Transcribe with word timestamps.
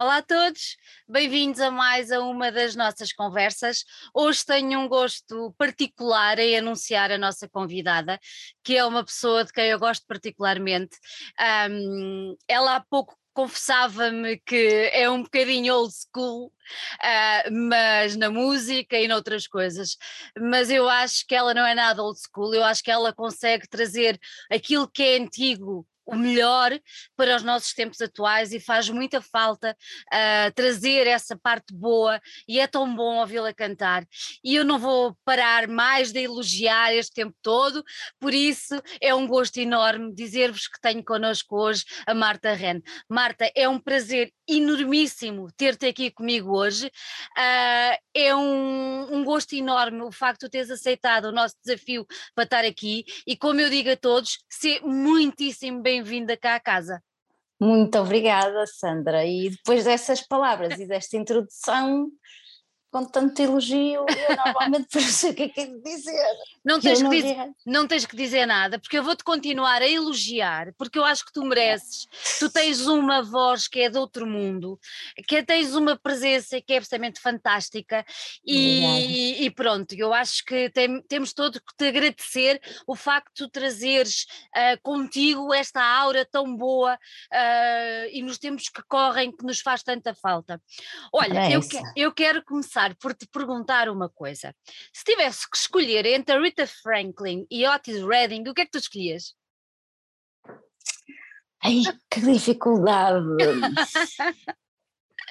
Olá 0.00 0.18
a 0.18 0.22
todos, 0.22 0.76
bem-vindos 1.08 1.60
a 1.60 1.72
mais 1.72 2.12
a 2.12 2.20
uma 2.20 2.52
das 2.52 2.76
nossas 2.76 3.12
conversas. 3.12 3.84
Hoje 4.14 4.46
tenho 4.46 4.78
um 4.78 4.86
gosto 4.86 5.52
particular 5.58 6.38
em 6.38 6.56
anunciar 6.56 7.10
a 7.10 7.18
nossa 7.18 7.48
convidada, 7.48 8.16
que 8.62 8.76
é 8.76 8.84
uma 8.84 9.04
pessoa 9.04 9.44
de 9.44 9.52
quem 9.52 9.64
eu 9.70 9.78
gosto 9.80 10.06
particularmente. 10.06 10.96
Um, 11.68 12.36
ela 12.46 12.76
há 12.76 12.80
pouco 12.80 13.16
confessava-me 13.34 14.38
que 14.46 14.88
é 14.92 15.10
um 15.10 15.24
bocadinho 15.24 15.74
old 15.74 15.92
school, 15.92 16.46
uh, 16.46 17.52
mas 17.68 18.14
na 18.14 18.30
música 18.30 18.96
e 19.00 19.08
noutras 19.08 19.48
coisas. 19.48 19.96
Mas 20.38 20.70
eu 20.70 20.88
acho 20.88 21.26
que 21.26 21.34
ela 21.34 21.52
não 21.52 21.66
é 21.66 21.74
nada 21.74 22.04
old 22.04 22.20
school, 22.20 22.54
eu 22.54 22.62
acho 22.62 22.84
que 22.84 22.90
ela 22.90 23.12
consegue 23.12 23.68
trazer 23.68 24.16
aquilo 24.48 24.88
que 24.88 25.02
é 25.02 25.16
antigo 25.16 25.84
o 26.08 26.16
melhor 26.16 26.72
para 27.14 27.36
os 27.36 27.42
nossos 27.42 27.74
tempos 27.74 28.00
atuais 28.00 28.52
e 28.52 28.58
faz 28.58 28.88
muita 28.88 29.20
falta 29.20 29.76
uh, 30.06 30.52
trazer 30.54 31.06
essa 31.06 31.36
parte 31.36 31.74
boa 31.74 32.18
e 32.48 32.58
é 32.58 32.66
tão 32.66 32.94
bom 32.96 33.18
ouvi-la 33.18 33.52
cantar. 33.52 34.04
E 34.42 34.54
eu 34.54 34.64
não 34.64 34.78
vou 34.78 35.14
parar 35.24 35.68
mais 35.68 36.10
de 36.10 36.20
elogiar 36.20 36.94
este 36.94 37.12
tempo 37.12 37.36
todo, 37.42 37.84
por 38.18 38.32
isso 38.32 38.80
é 39.00 39.14
um 39.14 39.26
gosto 39.26 39.58
enorme 39.58 40.14
dizer-vos 40.14 40.66
que 40.66 40.80
tenho 40.80 41.04
connosco 41.04 41.56
hoje 41.56 41.84
a 42.06 42.14
Marta 42.14 42.54
Ren. 42.54 42.80
Marta, 43.08 43.50
é 43.54 43.68
um 43.68 43.78
prazer 43.78 44.32
enormíssimo 44.48 45.48
ter-te 45.56 45.86
aqui 45.86 46.10
comigo 46.10 46.56
hoje. 46.56 46.86
Uh, 46.86 47.98
é 48.14 48.34
um, 48.34 49.14
um, 49.14 49.24
gosto 49.24 49.54
enorme 49.54 50.00
o 50.02 50.10
facto 50.10 50.44
de 50.44 50.50
teres 50.50 50.70
aceitado 50.70 51.26
o 51.26 51.32
nosso 51.32 51.54
desafio 51.62 52.06
para 52.34 52.44
estar 52.44 52.64
aqui 52.64 53.04
e, 53.26 53.36
como 53.36 53.60
eu 53.60 53.68
digo 53.68 53.90
a 53.90 53.96
todos, 53.96 54.38
ser 54.48 54.80
muitíssimo 54.82 55.82
bem-vinda 55.98 56.36
cá 56.36 56.54
à 56.54 56.60
casa. 56.60 57.02
Muito 57.60 57.98
obrigada, 57.98 58.64
Sandra. 58.66 59.26
E 59.26 59.50
depois 59.50 59.84
dessas 59.84 60.20
palavras 60.20 60.78
e 60.78 60.86
desta 60.86 61.16
introdução, 61.16 62.08
com 62.90 63.04
tanto 63.04 63.42
elogio, 63.42 64.06
eu 64.06 64.06
normalmente 64.36 64.88
não 64.94 65.02
sei 65.02 65.30
o 65.32 65.34
que 65.34 65.42
é 65.42 65.48
que 65.48 65.60
é 65.60 65.66
de 65.66 65.82
dizer. 65.82 66.36
Não 66.68 66.80
tens, 66.80 67.00
não, 67.00 67.10
que 67.10 67.16
dizer, 67.16 67.36
não 67.66 67.86
tens 67.86 68.06
que 68.06 68.16
dizer 68.16 68.46
nada, 68.46 68.78
porque 68.78 68.98
eu 68.98 69.02
vou-te 69.02 69.24
continuar 69.24 69.82
a 69.82 69.88
elogiar, 69.88 70.72
porque 70.76 70.98
eu 70.98 71.04
acho 71.04 71.24
que 71.24 71.32
tu 71.32 71.44
mereces. 71.44 72.06
Tu 72.38 72.50
tens 72.50 72.86
uma 72.86 73.22
voz 73.22 73.66
que 73.66 73.80
é 73.80 73.90
de 73.90 73.98
outro 73.98 74.26
mundo, 74.26 74.78
que 75.26 75.42
tens 75.42 75.74
uma 75.74 75.96
presença 75.96 76.60
que 76.60 76.72
é 76.72 76.76
absolutamente 76.76 77.20
fantástica 77.20 78.04
e, 78.44 79.44
e, 79.44 79.50
pronto, 79.50 79.94
eu 79.94 80.12
acho 80.14 80.44
que 80.44 80.70
tem, 80.70 81.02
temos 81.02 81.32
todo 81.32 81.60
que 81.60 81.76
te 81.76 81.88
agradecer 81.88 82.60
o 82.86 82.94
facto 82.94 83.46
de 83.46 83.50
trazeres 83.50 84.26
uh, 84.54 84.80
contigo 84.82 85.52
esta 85.52 85.82
aura 85.82 86.24
tão 86.24 86.54
boa 86.54 86.94
uh, 86.94 88.08
e 88.12 88.22
nos 88.22 88.38
tempos 88.38 88.68
que 88.68 88.82
correm 88.88 89.34
que 89.34 89.44
nos 89.44 89.60
faz 89.60 89.82
tanta 89.82 90.14
falta. 90.14 90.60
Olha, 91.12 91.40
é 91.40 91.56
eu, 91.56 91.60
que, 91.60 91.80
eu 91.96 92.12
quero 92.12 92.44
começar 92.44 92.68
começar 92.68 92.94
por 92.96 93.14
te 93.14 93.26
perguntar 93.26 93.88
uma 93.88 94.08
coisa. 94.08 94.54
Se 94.92 95.04
tivesse 95.04 95.48
que 95.50 95.56
escolher 95.56 96.04
entre 96.06 96.34
a 96.34 96.40
Rita 96.40 96.57
Franklin 96.66 97.46
e 97.50 97.66
Otis 97.66 98.02
Redding, 98.02 98.48
o 98.48 98.54
que 98.54 98.62
é 98.62 98.64
que 98.64 98.72
tu 98.72 98.78
escolhias? 98.78 99.34
Ai, 101.62 101.82
que 102.10 102.20
dificuldade! 102.20 103.26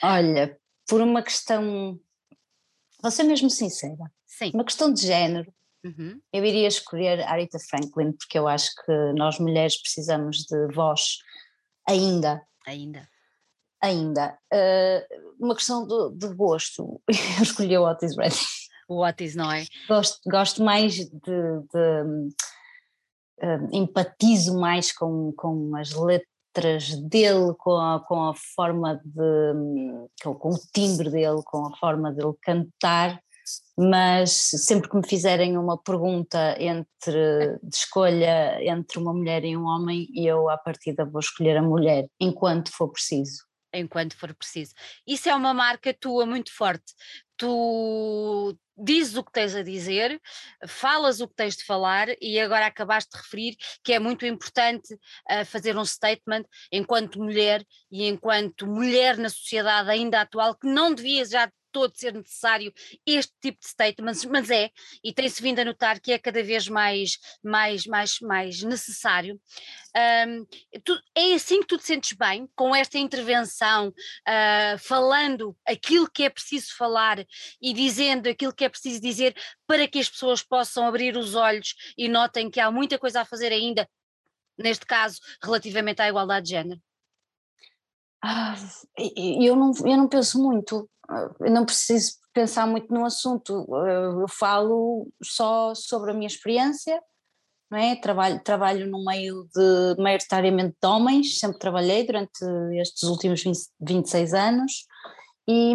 Olha, 0.04 0.60
por 0.88 1.02
uma 1.02 1.24
questão, 1.24 2.00
vou 3.02 3.12
ser 3.12 3.24
mesmo 3.24 3.50
sincera, 3.50 4.12
Sim. 4.26 4.52
uma 4.54 4.66
questão 4.66 4.92
de 4.92 5.02
género, 5.02 5.52
uhum. 5.84 6.22
eu 6.32 6.46
iria 6.46 6.68
escolher 6.68 7.22
a 7.22 7.36
Rita 7.38 7.58
Franklin, 7.60 8.12
porque 8.12 8.38
eu 8.38 8.48
acho 8.48 8.70
que 8.86 9.14
nós 9.18 9.40
mulheres 9.40 9.82
precisamos 9.82 10.38
de 10.40 10.68
voz 10.74 11.18
ainda. 11.88 12.46
Ainda 12.66 13.08
ainda. 13.82 14.38
Uh, 14.54 15.36
uma 15.40 15.56
questão 15.56 15.88
de, 15.88 16.28
de 16.28 16.34
gosto, 16.34 17.02
eu 17.08 17.44
escolhi 17.44 17.78
o 17.78 17.90
Otis 17.90 18.16
Redding. 18.18 18.36
O 18.88 19.06
Otis, 19.06 19.36
não 19.36 19.52
é? 19.52 19.66
Gosto, 19.88 20.20
gosto 20.30 20.64
mais 20.64 20.96
de. 20.96 21.10
de 21.10 22.30
uh, 23.44 23.70
empatizo 23.72 24.60
mais 24.60 24.92
com, 24.92 25.34
com 25.34 25.76
as 25.76 25.94
letras 25.94 26.96
dele, 27.02 27.54
com 27.58 27.76
a, 27.76 28.00
com 28.00 28.30
a 28.30 28.34
forma 28.56 29.02
de. 29.04 29.54
Com, 30.24 30.36
com 30.36 30.50
o 30.50 30.60
timbre 30.74 31.10
dele, 31.10 31.42
com 31.46 31.68
a 31.68 31.78
forma 31.78 32.12
dele 32.12 32.34
cantar 32.42 33.22
mas 33.78 34.32
sempre 34.32 34.90
que 34.90 34.98
me 34.98 35.08
fizerem 35.08 35.58
uma 35.58 35.78
pergunta 35.78 36.56
entre 36.60 37.58
de 37.64 37.76
escolha 37.76 38.62
entre 38.62 39.00
uma 39.00 39.14
mulher 39.14 39.46
e 39.46 39.56
um 39.56 39.66
homem, 39.66 40.08
eu 40.14 40.50
à 40.50 40.58
partida 40.58 41.06
vou 41.06 41.20
escolher 41.20 41.58
a 41.58 41.62
mulher, 41.62 42.08
enquanto 42.20 42.72
for 42.72 42.92
preciso 42.92 43.48
enquanto 43.74 44.18
for 44.18 44.34
preciso. 44.34 44.74
Isso 45.06 45.30
é 45.30 45.36
uma 45.36 45.54
marca 45.54 45.94
tua 45.94 46.26
muito 46.26 46.54
forte. 46.56 46.94
Tu 47.38 48.58
dizes 48.78 49.16
o 49.16 49.24
que 49.24 49.32
tens 49.32 49.56
a 49.56 49.64
dizer, 49.64 50.22
falas 50.68 51.20
o 51.20 51.28
que 51.28 51.36
tens 51.36 51.58
de 51.58 51.64
falar 51.64 52.08
e 52.22 52.40
agora 52.40 52.68
acabaste 52.68 53.12
de 53.12 53.18
referir 53.18 53.58
que 53.84 53.94
é 53.94 54.00
muito 54.00 54.26
importante 54.26 54.94
uh, 54.94 55.46
fazer 55.46 55.76
um 55.78 55.86
statement 55.86 56.44
enquanto 56.72 57.20
mulher 57.20 57.66
e 57.92 58.06
enquanto 58.08 58.68
mulher 58.68 59.18
na 59.18 59.30
sociedade 59.30 59.90
ainda 59.90 60.22
atual 60.22 60.56
que 60.56 60.68
não 60.68 60.94
devia 60.94 61.26
já 61.26 61.52
todo 61.72 61.96
ser 61.96 62.14
necessário 62.14 62.74
este 63.06 63.34
tipo 63.42 63.60
de 63.60 63.68
statements, 63.68 64.26
mas 64.26 64.50
é, 64.50 64.70
e 65.04 65.14
tem-se 65.14 65.42
vindo 65.42 65.60
a 65.60 65.66
notar 65.66 66.00
que 66.00 66.12
é 66.12 66.20
cada 66.20 66.44
vez 66.44 66.68
mais, 66.68 67.18
mais, 67.44 67.86
mais, 67.86 68.20
mais 68.20 68.62
necessário. 68.64 69.40
Um, 70.28 70.46
tu, 70.84 71.00
é 71.16 71.34
assim 71.34 71.62
que 71.62 71.68
tu 71.68 71.78
te 71.78 71.86
sentes 71.86 72.16
bem 72.18 72.48
com 72.56 72.76
esta 72.76 72.98
intervenção, 72.98 73.90
uh, 73.90 74.78
falando 74.80 75.58
aquilo 75.66 76.10
que 76.10 76.24
é 76.24 76.30
preciso 76.30 76.76
falar 76.76 77.26
e 77.62 77.74
dizendo 77.74 78.28
aquilo 78.28 78.54
que 78.54 78.66
é 78.66 78.70
preciso 78.70 79.02
dizer 79.02 79.36
para 79.66 79.88
que 79.88 80.00
as 80.00 80.10
pessoas 80.10 80.44
possam 80.44 80.86
abrir 80.88 81.18
os 81.18 81.36
olhos 81.36 81.74
e 81.98 82.08
notem 82.08 82.50
que 82.50 82.60
há 82.60 82.72
muita 82.72 82.98
coisa 83.00 83.22
a 83.22 83.26
fazer 83.26 83.52
ainda, 83.52 83.90
neste 84.58 84.86
caso, 84.86 85.20
relativamente 85.44 86.02
à 86.02 86.08
igualdade 86.08 86.46
de 86.46 86.52
género? 86.52 86.87
Ah, 88.22 88.56
eu, 89.16 89.56
não, 89.56 89.72
eu 89.86 89.98
não 89.98 90.08
penso 90.08 90.42
muito 90.42 90.90
eu 91.40 91.52
não 91.52 91.66
preciso 91.66 92.14
pensar 92.34 92.68
muito 92.68 92.94
no 92.94 93.06
assunto, 93.06 93.66
eu 93.88 94.28
falo 94.28 95.08
só 95.24 95.74
sobre 95.74 96.12
a 96.12 96.14
minha 96.14 96.28
experiência, 96.28 97.02
não 97.72 97.78
é? 97.78 97.96
Trabalho, 97.96 98.42
trabalho 98.44 98.88
no 98.88 99.04
meio 99.04 99.48
de 99.54 100.02
maioritariamente 100.02 100.76
de 100.82 100.88
homens, 100.88 101.40
sempre 101.40 101.58
trabalhei 101.60 102.06
durante 102.06 102.44
estes 102.80 103.04
últimos 103.04 103.42
20, 103.42 103.58
26 103.80 104.34
anos 104.34 104.86
e, 105.48 105.74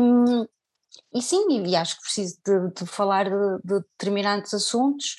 e 1.14 1.22
sim, 1.22 1.64
e 1.66 1.74
acho 1.74 1.96
que 1.96 2.02
preciso 2.02 2.38
de, 2.44 2.74
de 2.74 2.86
falar 2.86 3.24
de, 3.24 3.62
de, 3.64 3.80
determinados 3.80 4.54
assuntos 4.54 5.16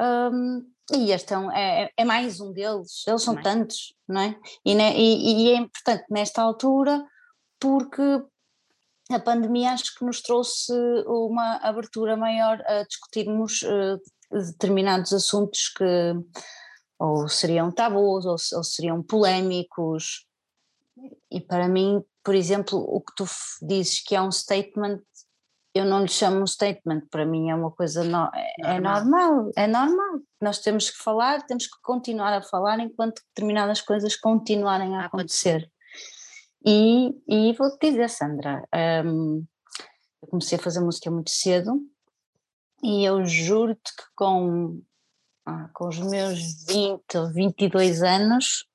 um, 0.00 0.66
e 0.92 1.10
este 1.10 1.34
é, 1.34 1.38
um, 1.38 1.50
é, 1.50 1.90
é, 1.96 2.04
mais 2.04 2.40
um 2.40 2.52
deles, 2.52 3.02
eles 3.06 3.22
são 3.22 3.34
tantos, 3.34 3.94
não 4.08 4.20
é? 4.20 4.38
E, 4.64 4.74
né, 4.74 4.96
e, 4.96 5.48
e 5.48 5.50
é 5.50 5.56
importante 5.56 6.04
nesta 6.10 6.42
altura 6.42 7.04
porque 7.58 8.02
a 9.10 9.18
pandemia 9.18 9.72
acho 9.72 9.96
que 9.96 10.04
nos 10.04 10.20
trouxe 10.20 10.72
uma 11.06 11.56
abertura 11.56 12.16
maior 12.16 12.60
a 12.66 12.82
discutirmos 12.84 13.62
uh, 13.62 14.00
determinados 14.30 15.12
assuntos 15.12 15.68
que 15.68 15.84
ou 16.98 17.28
seriam 17.28 17.70
tabus 17.70 18.24
ou, 18.24 18.36
ou, 18.54 18.64
seriam 18.64 19.02
polémicos. 19.02 20.26
E 21.30 21.40
para 21.40 21.68
mim, 21.68 22.02
por 22.24 22.34
exemplo, 22.34 22.78
o 22.78 23.00
que 23.00 23.14
tu 23.14 23.26
dizes 23.62 24.02
que 24.02 24.16
é 24.16 24.22
um 24.22 24.32
statement, 24.32 25.00
eu 25.76 25.84
não 25.84 26.02
lhe 26.02 26.08
chamo 26.08 26.40
um 26.40 26.46
statement, 26.46 27.02
para 27.10 27.26
mim 27.26 27.50
é 27.50 27.54
uma 27.54 27.70
coisa 27.70 28.02
no, 28.02 28.30
é, 28.34 28.56
normal. 28.58 28.76
é 28.76 28.80
normal, 28.80 29.50
é 29.56 29.66
normal. 29.66 30.20
Nós 30.40 30.58
temos 30.60 30.90
que 30.90 30.96
falar, 30.96 31.44
temos 31.46 31.66
que 31.66 31.76
continuar 31.82 32.32
a 32.32 32.42
falar 32.42 32.80
enquanto 32.80 33.22
determinadas 33.28 33.80
coisas 33.80 34.16
continuarem 34.16 34.96
a 34.96 35.06
acontecer. 35.06 35.70
E, 36.64 37.14
e 37.28 37.52
vou-te 37.52 37.90
dizer, 37.90 38.08
Sandra, 38.08 38.66
um, 39.04 39.44
eu 40.22 40.28
comecei 40.28 40.58
a 40.58 40.62
fazer 40.62 40.80
música 40.80 41.10
muito 41.10 41.30
cedo 41.30 41.80
e 42.82 43.04
eu 43.04 43.24
juro-te 43.24 43.94
que 43.96 44.04
com, 44.14 44.82
ah, 45.44 45.68
com 45.72 45.88
os 45.88 45.98
meus 45.98 46.64
20 46.66 47.18
ou 47.18 47.32
22 47.32 48.02
anos 48.02 48.66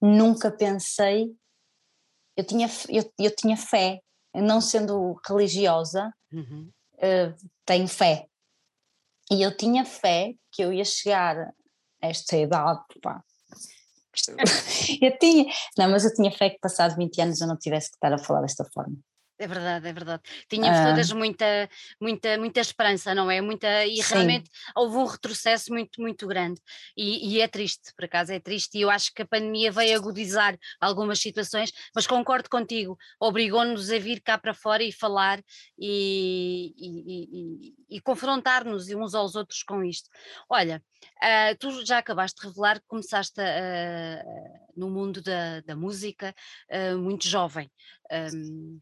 nunca 0.00 0.50
pensei, 0.50 1.34
eu 2.36 2.44
tinha, 2.44 2.68
eu, 2.88 3.10
eu 3.18 3.34
tinha 3.34 3.56
fé, 3.56 4.00
não 4.34 4.60
sendo 4.60 5.18
religiosa, 5.26 6.12
uhum. 6.34 6.70
uh, 6.96 7.48
tenho 7.64 7.88
fé. 7.88 8.26
E 9.30 9.42
eu 9.42 9.56
tinha 9.56 9.84
fé 9.84 10.34
que 10.52 10.62
eu 10.62 10.72
ia 10.72 10.84
chegar 10.84 11.36
a 11.38 12.06
esta 12.06 12.36
idade, 12.36 12.84
pá, 13.00 13.22
eu 15.02 15.18
tinha, 15.18 15.52
não, 15.76 15.90
mas 15.90 16.04
eu 16.04 16.14
tinha 16.14 16.30
fé 16.30 16.50
que 16.50 16.58
passado 16.58 16.96
20 16.96 17.20
anos 17.20 17.40
eu 17.40 17.48
não 17.48 17.56
tivesse 17.56 17.90
que 17.90 17.96
estar 17.96 18.12
a 18.12 18.18
falar 18.18 18.42
desta 18.42 18.64
forma. 18.72 18.96
É 19.36 19.48
verdade, 19.48 19.88
é 19.88 19.92
verdade. 19.92 20.22
Tínhamos 20.48 20.78
uh, 20.78 20.84
todas 20.90 21.10
muita, 21.10 21.68
muita, 22.00 22.38
muita 22.38 22.60
esperança, 22.60 23.12
não 23.14 23.28
é? 23.28 23.40
Muita, 23.40 23.84
e 23.84 24.00
sim. 24.00 24.14
realmente 24.14 24.48
houve 24.76 24.96
um 24.96 25.04
retrocesso 25.04 25.72
muito, 25.72 26.00
muito 26.00 26.26
grande. 26.28 26.60
E, 26.96 27.34
e, 27.34 27.40
é 27.40 27.48
triste, 27.48 27.92
por 27.96 28.04
acaso, 28.04 28.32
é 28.32 28.38
triste. 28.38 28.78
E 28.78 28.82
eu 28.82 28.90
acho 28.90 29.12
que 29.12 29.22
a 29.22 29.26
pandemia 29.26 29.72
veio 29.72 29.96
agudizar 29.96 30.56
algumas 30.80 31.18
situações, 31.18 31.72
mas 31.92 32.06
concordo 32.06 32.48
contigo, 32.48 32.96
obrigou-nos 33.18 33.90
a 33.90 33.98
vir 33.98 34.20
cá 34.20 34.38
para 34.38 34.54
fora 34.54 34.84
e 34.84 34.92
falar 34.92 35.42
e, 35.76 36.72
e, 36.78 37.96
e 37.96 38.00
confrontar-nos 38.00 38.88
uns 38.90 39.14
aos 39.16 39.34
outros 39.34 39.64
com 39.64 39.82
isto. 39.82 40.08
Olha, 40.48 40.80
uh, 41.16 41.58
tu 41.58 41.84
já 41.84 41.98
acabaste 41.98 42.40
de 42.40 42.46
revelar 42.46 42.78
que 42.78 42.86
começaste 42.86 43.40
uh, 43.40 44.60
no 44.76 44.90
mundo 44.90 45.20
da, 45.20 45.60
da 45.60 45.74
música 45.74 46.32
uh, 46.70 46.96
muito 46.98 47.26
jovem. 47.26 47.68
Um, 48.32 48.80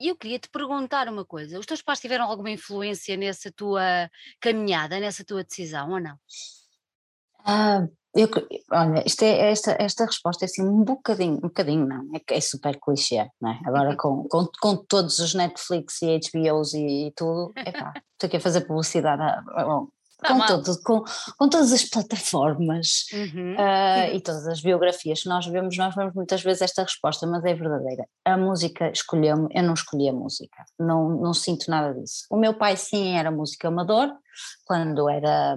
e 0.00 0.08
eu 0.08 0.16
queria 0.16 0.38
te 0.38 0.48
perguntar 0.48 1.08
uma 1.08 1.24
coisa: 1.24 1.58
os 1.58 1.66
teus 1.66 1.82
pais 1.82 2.00
tiveram 2.00 2.24
alguma 2.24 2.50
influência 2.50 3.16
nessa 3.16 3.50
tua 3.52 4.10
caminhada, 4.40 4.98
nessa 5.00 5.24
tua 5.24 5.44
decisão 5.44 5.90
ou 5.90 6.00
não? 6.00 6.16
Ah, 7.46 7.86
eu, 8.14 8.28
olha, 8.70 9.04
é, 9.22 9.50
esta, 9.50 9.76
esta 9.78 10.06
resposta 10.06 10.44
é 10.44 10.46
assim 10.46 10.62
um 10.62 10.84
bocadinho, 10.84 11.36
um 11.38 11.48
bocadinho 11.48 11.84
não, 11.84 12.08
é, 12.14 12.36
é 12.36 12.40
super 12.40 12.78
clichê, 12.80 13.28
não 13.40 13.50
é? 13.50 13.60
Agora 13.66 13.96
com, 13.98 14.26
com, 14.28 14.48
com 14.60 14.76
todos 14.76 15.18
os 15.18 15.34
Netflix 15.34 16.00
e 16.02 16.18
HBOs 16.20 16.74
e, 16.74 17.08
e 17.08 17.12
tudo, 17.12 17.52
é 17.56 17.72
pá, 17.72 17.92
estou 18.12 18.28
aqui 18.28 18.36
a 18.36 18.40
fazer 18.40 18.62
publicidade 18.62 19.20
a, 19.20 19.82
com, 20.26 20.46
todo, 20.46 20.82
com, 20.82 21.04
com 21.38 21.48
todas 21.48 21.72
as 21.72 21.84
plataformas 21.84 23.06
uhum. 23.12 23.54
uh, 23.54 24.14
e 24.14 24.20
todas 24.20 24.46
as 24.46 24.60
biografias 24.60 25.22
que 25.22 25.28
nós 25.28 25.46
vemos, 25.46 25.76
nós 25.76 25.94
vemos 25.94 26.14
muitas 26.14 26.42
vezes 26.42 26.62
esta 26.62 26.82
resposta, 26.82 27.26
mas 27.26 27.44
é 27.44 27.54
verdadeira. 27.54 28.06
A 28.24 28.36
música 28.36 28.90
escolheu-me, 28.90 29.48
eu 29.52 29.62
não 29.62 29.74
escolhi 29.74 30.08
a 30.08 30.12
música, 30.12 30.64
não, 30.78 31.10
não 31.10 31.34
sinto 31.34 31.70
nada 31.70 31.94
disso. 31.94 32.24
O 32.30 32.36
meu 32.36 32.54
pai 32.54 32.76
sim 32.76 33.16
era 33.16 33.30
músico 33.30 33.66
amador, 33.66 34.10
quando 34.64 35.08
era, 35.08 35.56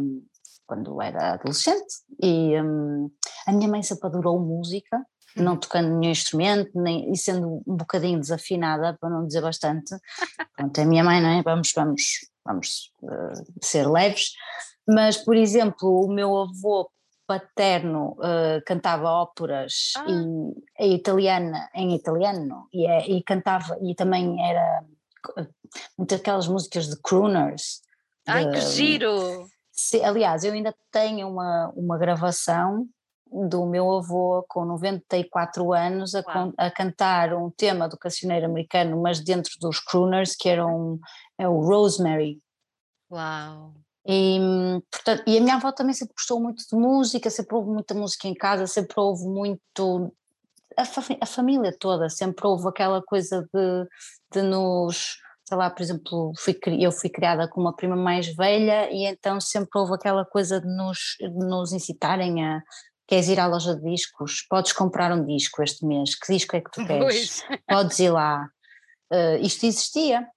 quando 0.66 1.02
era 1.02 1.34
adolescente, 1.34 1.96
e 2.22 2.60
um, 2.62 3.10
a 3.48 3.52
minha 3.52 3.70
mãe 3.70 3.84
sempre 3.84 4.08
adorou 4.08 4.40
música, 4.40 5.02
não 5.36 5.54
uhum. 5.54 5.60
tocando 5.60 5.90
nenhum 5.90 6.12
instrumento 6.12 6.72
nem, 6.76 7.12
e 7.12 7.18
sendo 7.18 7.62
um 7.68 7.76
bocadinho 7.76 8.20
desafinada, 8.20 8.98
para 9.00 9.10
não 9.10 9.26
dizer 9.26 9.42
bastante. 9.42 9.96
Pronto, 10.56 10.82
a 10.82 10.86
minha 10.86 11.04
mãe, 11.04 11.22
não 11.22 11.30
é? 11.30 11.44
Vamos, 11.44 11.72
vamos 11.76 12.02
vamos 12.48 12.92
uh, 13.04 13.46
ser 13.62 13.88
leves, 13.88 14.32
mas, 14.88 15.18
por 15.18 15.36
exemplo, 15.36 16.06
o 16.06 16.12
meu 16.12 16.36
avô 16.38 16.90
paterno 17.28 18.14
uh, 18.14 18.64
cantava 18.66 19.10
óperas 19.10 19.92
ah. 19.98 20.06
e, 20.80 20.86
em 20.86 20.96
italiana, 20.96 21.70
em 21.76 21.94
italiano 21.94 22.68
e, 22.74 22.88
é, 22.88 23.06
e, 23.06 23.22
cantava 23.22 23.78
e 23.82 23.94
também 23.94 24.42
era 24.42 24.86
muitas 25.98 26.22
aquelas 26.22 26.48
músicas 26.48 26.88
de 26.88 26.96
crooners. 27.02 27.82
Ai, 28.26 28.46
de, 28.46 28.52
que 28.54 28.62
giro! 28.62 29.46
Se, 29.72 30.02
aliás, 30.02 30.44
eu 30.44 30.54
ainda 30.54 30.74
tenho 30.90 31.28
uma, 31.28 31.72
uma 31.76 31.98
gravação 31.98 32.88
do 33.32 33.66
meu 33.66 33.92
avô 33.92 34.46
com 34.48 34.66
94 34.66 35.74
anos 35.74 36.16
a, 36.16 36.24
a, 36.58 36.72
cantar 36.72 37.34
um 37.34 37.50
tema 37.50 37.88
do 37.88 37.98
cancioneiro 37.98 38.46
americano, 38.46 39.02
mas 39.02 39.20
dentro 39.20 39.54
dos 39.60 39.80
crooners, 39.80 40.36
que 40.36 40.50
eram 40.50 41.00
é 41.38 41.48
o 41.48 41.60
Rosemary. 41.60 42.42
Uau! 43.12 43.74
E, 44.10 44.40
portanto, 44.90 45.24
e 45.28 45.38
a 45.38 45.42
minha 45.42 45.56
avó 45.56 45.72
também 45.72 45.94
sempre 45.94 46.14
gostou 46.16 46.40
muito 46.40 46.64
de 46.66 46.76
música, 46.78 47.30
sempre 47.30 47.56
houve 47.56 47.70
muita 47.70 47.94
música 47.94 48.28
em 48.28 48.34
casa, 48.34 48.66
sempre 48.66 48.94
houve 48.98 49.26
muito. 49.26 50.14
A, 50.78 50.84
a 51.22 51.26
família 51.26 51.76
toda, 51.78 52.10
sempre 52.10 52.48
houve 52.48 52.70
aquela 52.70 53.02
coisa 53.02 53.48
de, 53.54 53.88
de 54.32 54.42
nos. 54.42 55.18
Sei 55.44 55.58
lá, 55.58 55.70
por 55.70 55.82
exemplo, 55.82 56.34
fui, 56.38 56.58
eu 56.80 56.92
fui 56.92 57.10
criada 57.10 57.50
com 57.50 57.60
uma 57.60 57.76
prima 57.76 57.96
mais 57.96 58.28
velha 58.36 58.90
e 58.92 59.06
então 59.06 59.40
sempre 59.40 59.80
houve 59.80 59.94
aquela 59.94 60.26
coisa 60.26 60.60
de 60.60 60.68
nos, 60.68 61.16
de 61.20 61.30
nos 61.30 61.72
incitarem 61.72 62.46
a, 62.46 62.62
queres 63.08 63.30
ir 63.30 63.40
à 63.40 63.48
loja 63.48 63.76
de 63.76 63.90
discos, 63.90 64.46
podes 64.50 64.74
comprar 64.74 65.12
um 65.12 65.26
disco 65.26 65.64
este 65.64 65.86
mês, 65.86 66.16
que 66.16 66.34
disco 66.34 66.56
é 66.56 66.62
que 66.62 66.72
tu 66.72 66.84
queres? 66.86 67.44
Pois. 67.48 67.62
Podes 67.68 68.00
ir 68.00 68.10
lá. 68.12 68.50
Uh, 69.12 69.38
isto 69.42 69.66
existia. 69.66 70.28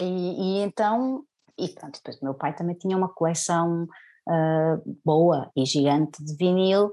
E, 0.00 0.04
e, 0.04 0.62
então, 0.62 1.24
e 1.58 1.68
pronto, 1.68 1.96
depois 1.96 2.16
o 2.22 2.24
meu 2.24 2.34
pai 2.34 2.54
também 2.54 2.76
tinha 2.76 2.96
uma 2.96 3.08
coleção 3.08 3.82
uh, 4.28 4.98
boa 5.04 5.50
e 5.56 5.66
gigante 5.66 6.24
de 6.24 6.36
vinil, 6.36 6.92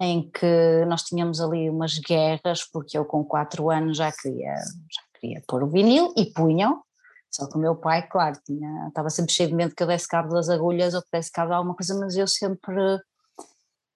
em 0.00 0.30
que 0.30 0.84
nós 0.86 1.02
tínhamos 1.02 1.40
ali 1.40 1.68
umas 1.68 1.98
guerras, 1.98 2.64
porque 2.64 2.96
eu 2.96 3.04
com 3.04 3.24
quatro 3.24 3.70
anos 3.70 3.96
já 3.96 4.12
queria, 4.12 4.54
já 4.54 5.20
queria 5.20 5.42
pôr 5.48 5.64
o 5.64 5.68
vinil 5.68 6.12
e 6.16 6.26
punham, 6.26 6.80
só 7.28 7.48
que 7.48 7.56
o 7.56 7.60
meu 7.60 7.74
pai, 7.74 8.06
claro, 8.06 8.38
tinha, 8.46 8.86
estava 8.86 9.10
sempre 9.10 9.32
cheio 9.32 9.48
de 9.48 9.56
medo 9.56 9.74
que 9.74 9.82
eu 9.82 9.88
desse 9.88 10.06
cabo 10.06 10.32
das 10.32 10.48
agulhas 10.48 10.94
ou 10.94 11.02
que 11.02 11.08
desse 11.12 11.32
cabo 11.32 11.48
de 11.48 11.54
alguma 11.56 11.74
coisa, 11.74 11.98
mas 11.98 12.16
eu 12.16 12.28
sempre 12.28 13.00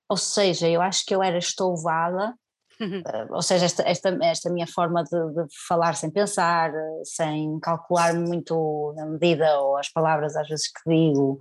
ou 0.09 0.17
seja, 0.17 0.69
eu 0.69 0.81
acho 0.81 1.05
que 1.05 1.15
eu 1.15 1.23
era 1.23 1.39
estouvada, 1.39 2.35
uh, 2.81 3.35
ou 3.35 3.43
seja, 3.43 3.67
esta, 3.67 3.83
esta, 3.83 4.19
esta 4.23 4.51
minha 4.51 4.67
forma 4.67 5.05
de, 5.05 5.11
de 5.11 5.47
falar 5.67 5.95
sem 5.95 6.11
pensar, 6.11 6.73
sem 7.05 7.59
calcular 7.61 8.15
muito 8.15 8.95
a 8.99 9.05
medida 9.05 9.61
ou 9.61 9.77
as 9.77 9.91
palavras 9.91 10.37
às 10.37 10.49
vezes 10.49 10.69
que 10.69 10.91
digo, 10.91 11.39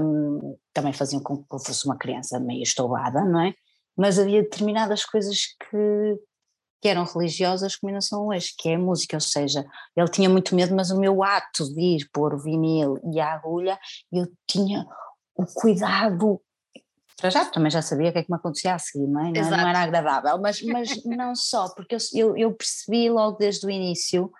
um, 0.00 0.56
também 0.72 0.92
faziam 0.92 1.22
com 1.22 1.36
que 1.36 1.54
eu 1.54 1.58
fosse 1.58 1.86
uma 1.86 1.96
criança 1.96 2.40
meio 2.40 2.62
estouvada, 2.62 3.24
não 3.24 3.40
é? 3.40 3.54
Mas 3.96 4.18
havia 4.18 4.42
determinadas 4.42 5.04
coisas 5.04 5.38
que, 5.58 6.18
que 6.80 6.88
eram 6.88 7.04
religiosas 7.04 7.76
que 7.76 7.90
não 7.90 8.00
são 8.00 8.28
hoje, 8.28 8.54
que 8.56 8.68
é 8.68 8.74
a 8.76 8.78
música, 8.78 9.16
ou 9.16 9.20
seja, 9.20 9.64
ele 9.96 10.08
tinha 10.08 10.28
muito 10.28 10.54
medo, 10.54 10.74
mas 10.74 10.90
o 10.90 10.98
meu 10.98 11.22
ato 11.22 11.72
de 11.74 11.80
ir 11.96 12.08
pôr 12.12 12.34
o 12.34 12.38
vinil 12.38 12.96
e 13.12 13.20
a 13.20 13.34
agulha, 13.34 13.78
eu 14.12 14.26
tinha 14.46 14.86
o 15.36 15.44
cuidado 15.46 16.40
para 17.18 17.30
já 17.30 17.44
também 17.46 17.70
já 17.70 17.82
sabia 17.82 18.10
o 18.10 18.12
que 18.12 18.18
é 18.18 18.22
que 18.22 18.30
me 18.30 18.36
acontecia 18.36 18.74
a 18.74 18.78
seguir, 18.78 19.08
não 19.08 19.20
é? 19.20 19.32
Não, 19.32 19.50
não 19.50 19.68
era 19.68 19.80
agradável, 19.80 20.38
mas, 20.40 20.62
mas 20.62 20.88
não 21.04 21.34
só, 21.34 21.68
porque 21.74 21.96
eu, 22.14 22.36
eu 22.36 22.54
percebi 22.54 23.10
logo 23.10 23.36
desde 23.36 23.66
o 23.66 23.70
início, 23.70 24.30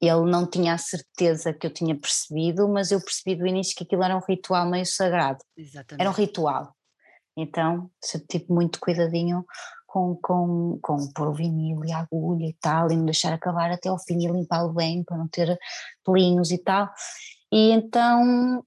ele 0.00 0.30
não 0.30 0.46
tinha 0.48 0.74
a 0.74 0.78
certeza 0.78 1.52
que 1.52 1.66
eu 1.66 1.72
tinha 1.72 1.98
percebido, 1.98 2.68
mas 2.68 2.92
eu 2.92 3.00
percebi 3.00 3.34
do 3.34 3.46
início 3.46 3.74
que 3.76 3.82
aquilo 3.82 4.04
era 4.04 4.16
um 4.16 4.22
ritual 4.26 4.70
meio 4.70 4.86
sagrado. 4.86 5.38
Exatamente. 5.56 6.00
Era 6.00 6.10
um 6.10 6.12
ritual. 6.12 6.74
Então, 7.36 7.90
sempre 8.00 8.28
tive 8.28 8.46
muito 8.48 8.78
cuidadinho 8.78 9.44
com, 9.88 10.16
com, 10.22 10.78
com 10.80 11.12
pôr 11.12 11.28
o 11.28 11.34
vinil 11.34 11.84
e 11.84 11.92
a 11.92 11.98
agulha 11.98 12.46
e 12.46 12.56
tal, 12.60 12.92
e 12.92 12.96
não 12.96 13.06
deixar 13.06 13.32
acabar 13.32 13.72
até 13.72 13.88
ao 13.88 13.98
fim 13.98 14.24
e 14.24 14.30
limpá-lo 14.30 14.72
bem 14.72 15.02
para 15.02 15.16
não 15.16 15.26
ter 15.26 15.58
pelinhos 16.04 16.52
e 16.52 16.58
tal. 16.58 16.88
E 17.50 17.72
então 17.72 18.64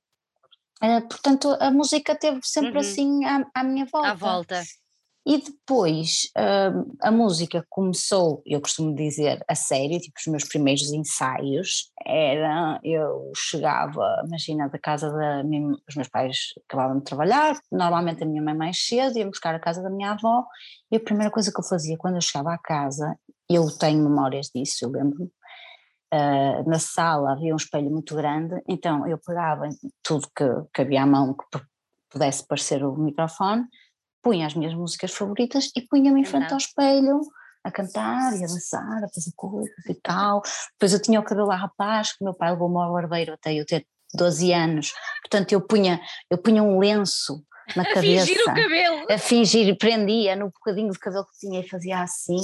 Uh, 0.84 1.02
portanto, 1.08 1.58
a 1.60 1.72
música 1.72 2.16
teve 2.16 2.40
sempre 2.44 2.74
uhum. 2.74 2.80
assim 2.80 3.26
à, 3.26 3.46
à, 3.56 3.64
minha 3.64 3.86
volta. 3.86 4.10
À 4.10 4.14
volta. 4.14 4.64
E 5.30 5.42
depois 5.42 6.32
uh, 6.38 6.96
a 7.02 7.12
música 7.12 7.66
começou, 7.70 8.42
eu 8.46 8.62
costumo 8.62 8.96
dizer, 8.96 9.44
a 9.46 9.56
sério, 9.56 10.00
tipo 10.00 10.18
os 10.18 10.28
meus 10.28 10.46
primeiros 10.46 10.90
ensaios 10.94 11.92
era, 12.06 12.80
eu 12.81 13.30
chegava, 13.36 14.24
imagina, 14.26 14.69
da 14.69 14.80
casa 14.80 15.12
da 15.12 15.44
minha, 15.44 15.76
os 15.86 15.96
meus 15.96 16.07
pais 16.07 16.54
acabavam 16.66 17.00
de 17.00 17.04
trabalhar, 17.04 17.60
normalmente 17.69 18.24
a 18.24 18.26
minha 18.26 18.42
mãe 18.42 18.56
mais 18.56 18.80
cedo, 18.80 19.18
ia 19.18 19.26
buscar 19.26 19.54
a 19.54 19.60
casa 19.60 19.84
da 19.84 19.90
minha 19.90 20.12
avó, 20.12 20.46
e 20.90 20.96
a 20.96 21.00
primeira 21.00 21.30
coisa 21.30 21.52
que 21.52 21.60
eu 21.60 21.68
fazia 21.68 21.98
quando 21.98 22.16
eu 22.16 22.22
chegava 22.22 22.54
à 22.54 22.57
casa, 22.57 23.14
eu 23.50 23.69
tenho 23.78 24.02
memórias 24.02 24.50
disso, 24.56 24.86
eu 24.86 24.92
lembro-me, 24.92 25.30
Uh, 26.14 26.69
na 26.69 26.80
sala 26.80 27.33
havia 27.33 27.54
um 27.54 27.57
espelho 27.57 27.92
muito 27.92 28.16
grande, 28.16 28.56
então 28.66 29.06
eu 29.06 29.18
pegava 29.18 29.68
tudo 30.02 30.26
que, 30.33 30.45
que 30.73 30.81
havia 30.81 31.04
à 31.04 31.06
mão 31.06 31.33
que 31.33 31.59
pudesse 32.09 32.47
parecer 32.47 32.81
o 32.83 32.95
microfone, 32.95 33.66
punha 34.23 34.47
as 34.47 34.54
minhas 34.54 34.73
músicas 34.73 35.11
favoritas 35.11 35.69
e 35.76 35.81
punha-me 35.81 36.21
em 36.21 36.23
frente 36.23 36.52
ao 36.52 36.57
espelho 36.57 37.19
a 37.64 37.71
cantar 37.71 38.33
e 38.33 38.44
a 38.44 38.47
dançar, 38.47 39.04
a 39.04 39.09
fazer 39.09 39.31
coisas 39.35 39.85
e 39.90 39.95
tal. 39.95 40.42
Depois 40.73 40.94
eu 40.94 41.02
tinha 41.02 41.19
o 41.19 41.23
cabelo 41.23 41.52
a 41.52 41.56
rapaz, 41.56 42.14
que 42.14 42.23
meu 42.23 42.33
pai 42.33 42.52
levou-me 42.52 42.78
ao 42.78 42.94
barbeiro 42.94 43.33
até 43.33 43.54
eu 43.54 43.66
ter 43.66 43.85
12 44.14 44.54
anos, 44.54 44.94
portanto 45.21 45.52
eu 45.52 45.61
punha, 45.61 45.99
eu 46.30 46.37
punha 46.37 46.64
um 46.64 46.80
lenço 46.80 47.44
na 47.76 47.83
cabeça. 47.83 48.23
A 48.23 48.26
fingir 48.26 48.42
o 48.42 48.45
cabelo. 48.45 49.06
A 49.09 49.18
fingir, 49.18 49.78
prendia 49.78 50.35
no 50.35 50.45
bocadinho 50.45 50.92
de 50.92 50.99
cabelo 50.99 51.26
que 51.26 51.40
tinha 51.40 51.59
e 51.59 51.68
fazia 51.68 52.02
assim. 52.02 52.37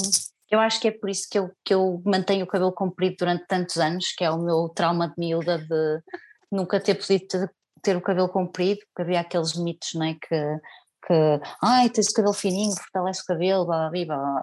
Eu 0.54 0.60
acho 0.60 0.80
que 0.80 0.88
é 0.88 0.92
por 0.92 1.10
isso 1.10 1.28
que 1.32 1.40
eu, 1.40 1.52
que 1.66 1.74
eu 1.74 2.00
mantenho 2.06 2.46
o 2.46 2.48
cabelo 2.48 2.72
comprido 2.72 3.16
durante 3.18 3.48
tantos 3.48 3.78
anos, 3.78 4.12
que 4.16 4.24
é 4.24 4.30
o 4.30 4.38
meu 4.38 4.70
trauma 4.70 5.08
de 5.08 5.16
miúda 5.18 5.58
de 5.58 6.00
nunca 6.52 6.80
ter 6.80 6.94
podido 6.94 7.50
ter, 7.82 7.98
o 7.98 8.02
cabelo 8.02 8.30
comprido, 8.30 8.80
porque 8.86 9.02
havia 9.02 9.22
aqueles 9.22 9.56
mitos, 9.56 9.96
não 9.96 10.06
é, 10.06 10.14
que, 10.14 10.60
que 11.06 11.42
ai, 11.62 11.90
tens 11.90 12.10
o 12.10 12.14
cabelo 12.14 12.34
fininho, 12.34 12.76
fortalece 12.76 13.22
o 13.22 13.26
cabelo, 13.26 13.66
blá, 13.66 13.90
blá, 13.90 14.06
blá, 14.06 14.18
blá. 14.18 14.42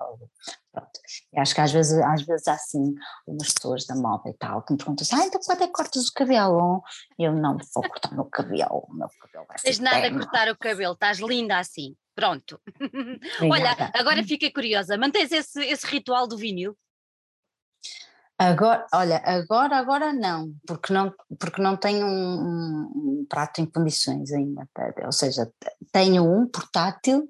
Pronto. 0.72 1.00
E 1.32 1.40
acho 1.40 1.54
que 1.54 1.60
às 1.60 1.72
vezes, 1.72 1.98
às 1.98 2.22
vezes 2.22 2.46
há 2.46 2.54
assim 2.54 2.94
umas 3.26 3.52
pessoas 3.52 3.84
da 3.86 3.96
moda 3.96 4.30
e 4.30 4.34
tal 4.34 4.62
que 4.62 4.72
me 4.72 4.78
perguntam 4.78 5.02
assim, 5.02 5.16
ah, 5.16 5.26
então 5.26 5.40
quando 5.44 5.62
é 5.62 5.66
que 5.66 5.72
cortas 5.72 6.06
o 6.06 6.12
cabelo? 6.12 6.82
Eu 7.18 7.32
não 7.32 7.56
vou 7.74 7.82
cortar 7.82 8.12
o 8.12 8.14
meu 8.14 8.24
cabelo, 8.26 8.86
o 8.88 8.94
meu 8.94 9.08
cabelo 9.20 9.46
vai 9.48 9.56
Tens 9.62 9.78
nada 9.80 10.06
a 10.06 10.12
cortar 10.12 10.48
o 10.48 10.56
cabelo, 10.56 10.92
estás 10.92 11.18
linda 11.18 11.58
assim. 11.58 11.96
Pronto. 12.14 12.60
Olha, 13.50 13.74
agora 13.94 14.22
fiquei 14.22 14.50
curiosa. 14.50 14.98
Mantens 14.98 15.32
esse, 15.32 15.60
esse 15.64 15.86
ritual 15.86 16.28
do 16.28 16.36
vinil? 16.36 16.76
Agora, 18.42 18.86
olha, 18.94 19.18
agora, 19.22 19.76
agora 19.76 20.12
não, 20.14 20.54
porque 20.66 20.94
não, 20.94 21.12
porque 21.38 21.60
não 21.60 21.76
tenho 21.76 22.06
um, 22.06 23.20
um, 23.20 23.26
prato 23.28 23.60
em 23.60 23.66
condições 23.66 24.32
ainda, 24.32 24.66
ou 25.04 25.12
seja, 25.12 25.52
tenho 25.92 26.24
um 26.24 26.48
portátil 26.48 27.28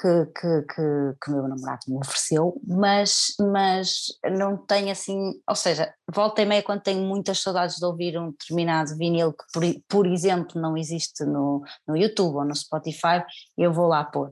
que, 0.00 0.24
que, 0.26 0.62
que, 0.62 1.16
que 1.22 1.30
meu 1.30 1.46
namorado 1.46 1.82
me 1.88 1.98
ofereceu, 1.98 2.58
mas, 2.66 3.34
mas 3.38 4.06
não 4.32 4.56
tenho 4.56 4.90
assim, 4.90 5.34
ou 5.46 5.54
seja, 5.54 5.92
volta 6.10 6.40
e 6.40 6.46
meia 6.46 6.62
quando 6.62 6.80
tenho 6.80 7.06
muitas 7.06 7.42
saudades 7.42 7.76
de 7.76 7.84
ouvir 7.84 8.18
um 8.18 8.30
determinado 8.30 8.96
vinil 8.96 9.34
que 9.34 9.44
por, 9.52 9.62
por 9.86 10.06
exemplo 10.06 10.58
não 10.58 10.74
existe 10.74 11.22
no, 11.26 11.62
no 11.86 11.94
YouTube 11.94 12.34
ou 12.34 12.46
no 12.46 12.56
Spotify, 12.56 13.22
eu 13.58 13.74
vou 13.74 13.88
lá 13.88 14.04
pôr, 14.04 14.30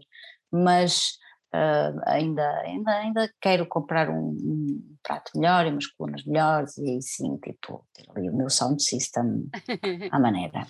mas 0.51 1.19
Uh, 1.55 2.01
ainda, 2.07 2.51
ainda, 2.63 2.91
ainda 2.91 3.33
quero 3.41 3.65
comprar 3.65 4.11
um, 4.11 4.31
um, 4.31 4.97
prato 5.01 5.31
melhor 5.37 5.65
e 5.65 5.71
umas 5.71 5.87
colunas 5.87 6.25
melhores 6.25 6.77
e 6.79 6.91
aí 6.91 7.01
sim, 7.01 7.37
tipo, 7.37 7.87
ter 7.95 8.07
ali 8.11 8.29
o 8.29 8.37
meu 8.37 8.51
sound 8.51 8.83
system 8.83 9.49
à 10.11 10.19
maneira. 10.19 10.67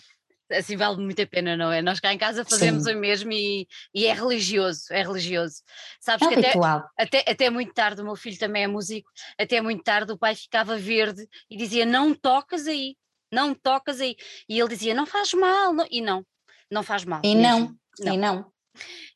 Assim 0.53 0.77
vale 0.77 0.99
muito 0.99 1.23
a 1.23 1.27
pena, 1.27 1.57
não 1.57 1.73
é? 1.73 1.81
Nós 1.81 2.01
cá 2.01 2.13
em 2.13 2.19
casa 2.19 2.45
fazemos 2.45 2.85
sim. 2.85 2.95
o 2.95 2.99
mesmo 2.99 3.33
e, 3.33 3.67
e, 3.95 4.05
é 4.05 4.13
religioso, 4.13 4.85
é 4.91 5.01
religioso. 5.01 5.63
Sabes 6.01 6.29
é 6.29 6.35
que 6.35 6.47
até, 6.47 6.59
até, 6.99 7.31
até 7.31 7.49
muito 7.49 7.73
tarde, 7.73 8.03
o 8.03 8.05
meu 8.05 8.15
filho 8.15 8.39
também 8.39 8.65
é 8.65 8.67
músico, 8.67 9.11
até 9.41 9.63
muito 9.63 9.83
tarde 9.83 10.13
o 10.13 10.19
pai 10.19 10.35
ficava 10.35 10.77
verde 10.77 11.27
e 11.51 11.57
dizia: 11.57 11.87
Não 11.87 12.15
tocas 12.15 12.67
aí, 12.67 12.95
não 13.33 13.55
tocas 13.55 14.03
aí. 14.03 14.17
E 14.47 14.61
ele 14.61 14.69
dizia: 14.69 14.95
Não 14.95 15.07
faz 15.07 15.33
mal, 15.33 15.73
não. 15.73 15.87
e 15.91 16.03
não, 16.03 16.23
não 16.71 16.83
faz 16.83 17.07
mal. 17.07 17.23
E 17.25 17.35
mesmo. 17.35 17.59
não, 17.59 17.77
não, 18.01 18.15
e 18.15 18.17
não. 18.19 18.53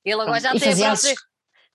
Ele 0.02 0.22
agora 0.22 0.40
já 0.40 0.54
e 0.54 0.60
tem 0.60 0.72
a 0.72 0.76
própria 0.76 1.14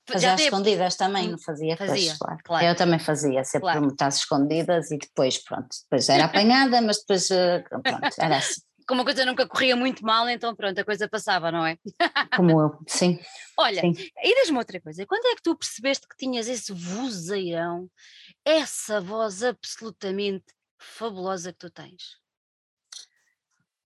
Fazia 0.05 0.33
às 0.33 0.41
escondidas 0.41 0.95
também, 0.97 1.29
não 1.29 1.37
fazia? 1.37 1.77
Fazia, 1.77 2.09
pois, 2.09 2.17
claro. 2.17 2.39
claro. 2.43 2.65
Eu 2.65 2.75
também 2.75 2.99
fazia, 2.99 3.43
sempre 3.45 3.71
claro. 3.71 3.95
às 4.01 4.17
escondidas 4.17 4.91
e 4.91 4.97
depois, 4.97 5.37
pronto, 5.41 5.69
depois 5.83 6.09
era 6.09 6.25
apanhada, 6.25 6.81
mas 6.81 6.99
depois, 6.99 7.31
eh, 7.31 7.63
pronto, 7.69 7.87
era 8.19 8.37
assim. 8.37 8.61
Como 8.85 9.01
a 9.01 9.05
coisa 9.05 9.23
nunca 9.23 9.47
corria 9.47 9.77
muito 9.77 10.05
mal, 10.05 10.27
então 10.27 10.53
pronto, 10.53 10.77
a 10.77 10.83
coisa 10.83 11.07
passava, 11.07 11.49
não 11.53 11.65
é? 11.65 11.77
Como 12.35 12.51
eu, 12.51 12.77
sim. 12.85 13.17
Olha, 13.57 13.79
sim. 13.79 13.93
e 14.21 14.41
diz-me 14.41 14.57
outra 14.57 14.81
coisa, 14.81 15.05
quando 15.05 15.25
é 15.25 15.35
que 15.35 15.41
tu 15.41 15.55
percebeste 15.55 16.05
que 16.05 16.17
tinhas 16.17 16.49
esse 16.49 16.73
vozeirão, 16.73 17.89
essa 18.43 18.99
voz 18.99 19.41
absolutamente 19.41 20.47
fabulosa 20.77 21.53
que 21.53 21.59
tu 21.59 21.69
tens? 21.69 22.17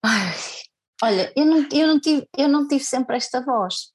Ai, 0.00 0.37
olha, 1.02 1.33
eu 1.35 1.44
não, 1.44 1.68
eu, 1.73 1.88
não 1.88 1.99
tive, 1.99 2.28
eu 2.38 2.49
não 2.49 2.68
tive 2.68 2.85
sempre 2.85 3.16
esta 3.16 3.40
voz. 3.40 3.92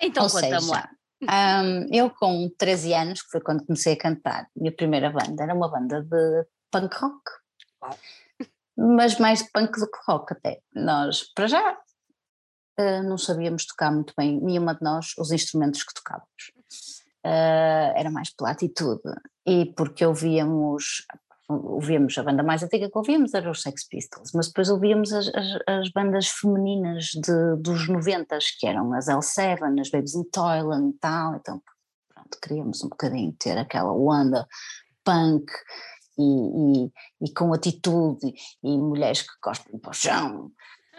Então 0.00 0.26
conta-me 0.28 0.66
lá. 0.66 0.90
Um, 1.22 1.86
eu 1.94 2.10
com 2.10 2.50
13 2.58 2.94
anos, 2.94 3.22
que 3.22 3.30
foi 3.30 3.40
quando 3.40 3.64
comecei 3.64 3.92
a 3.92 3.98
cantar, 3.98 4.48
minha 4.56 4.74
primeira 4.74 5.08
banda 5.10 5.44
era 5.44 5.54
uma 5.54 5.70
banda 5.70 6.02
de 6.02 6.46
punk 6.70 6.96
rock, 6.96 7.22
mas 8.76 9.18
mais 9.18 9.42
punk 9.52 9.78
do 9.78 9.86
que 9.86 9.98
rock 10.06 10.32
até. 10.32 10.60
Nós, 10.74 11.32
para 11.32 11.46
já, 11.46 11.78
uh, 12.80 13.02
não 13.04 13.16
sabíamos 13.16 13.66
tocar 13.66 13.92
muito 13.92 14.12
bem, 14.16 14.40
nenhuma 14.40 14.74
de 14.74 14.82
nós, 14.82 15.14
os 15.16 15.30
instrumentos 15.30 15.84
que 15.84 15.94
tocávamos. 15.94 16.26
Uh, 17.24 17.94
era 17.94 18.10
mais 18.10 18.34
pela 18.34 18.50
atitude 18.50 19.00
e 19.46 19.66
porque 19.76 20.04
ouvíamos 20.04 21.06
ouvíamos 21.54 22.16
a 22.18 22.22
banda 22.22 22.42
mais 22.42 22.62
antiga 22.62 22.90
que 22.90 22.98
ouvíamos 22.98 23.34
era 23.34 23.50
os 23.50 23.62
Sex 23.62 23.86
Pistols, 23.88 24.32
mas 24.34 24.48
depois 24.48 24.68
ouvíamos 24.70 25.12
as, 25.12 25.28
as, 25.28 25.58
as 25.66 25.88
bandas 25.90 26.28
femininas 26.28 27.06
de, 27.06 27.56
dos 27.60 27.88
90 27.88 28.38
que 28.58 28.66
eram 28.66 28.92
as 28.94 29.06
L7, 29.06 29.80
as 29.80 29.90
Babes 29.90 30.14
in 30.14 30.24
Toyland 30.24 30.94
e 30.94 30.98
tal, 30.98 31.36
então 31.36 31.62
pronto, 32.14 32.38
queríamos 32.42 32.82
um 32.82 32.88
bocadinho 32.88 33.32
ter 33.38 33.58
aquela 33.58 33.92
onda 33.92 34.46
punk 35.04 35.50
e, 36.18 36.22
e, 36.22 36.92
e 37.22 37.32
com 37.34 37.52
atitude 37.52 38.32
e 38.62 38.78
mulheres 38.78 39.22
que 39.22 39.40
cospem 39.40 39.78
para 39.78 39.90
o 39.90 39.94
chão, 39.94 40.50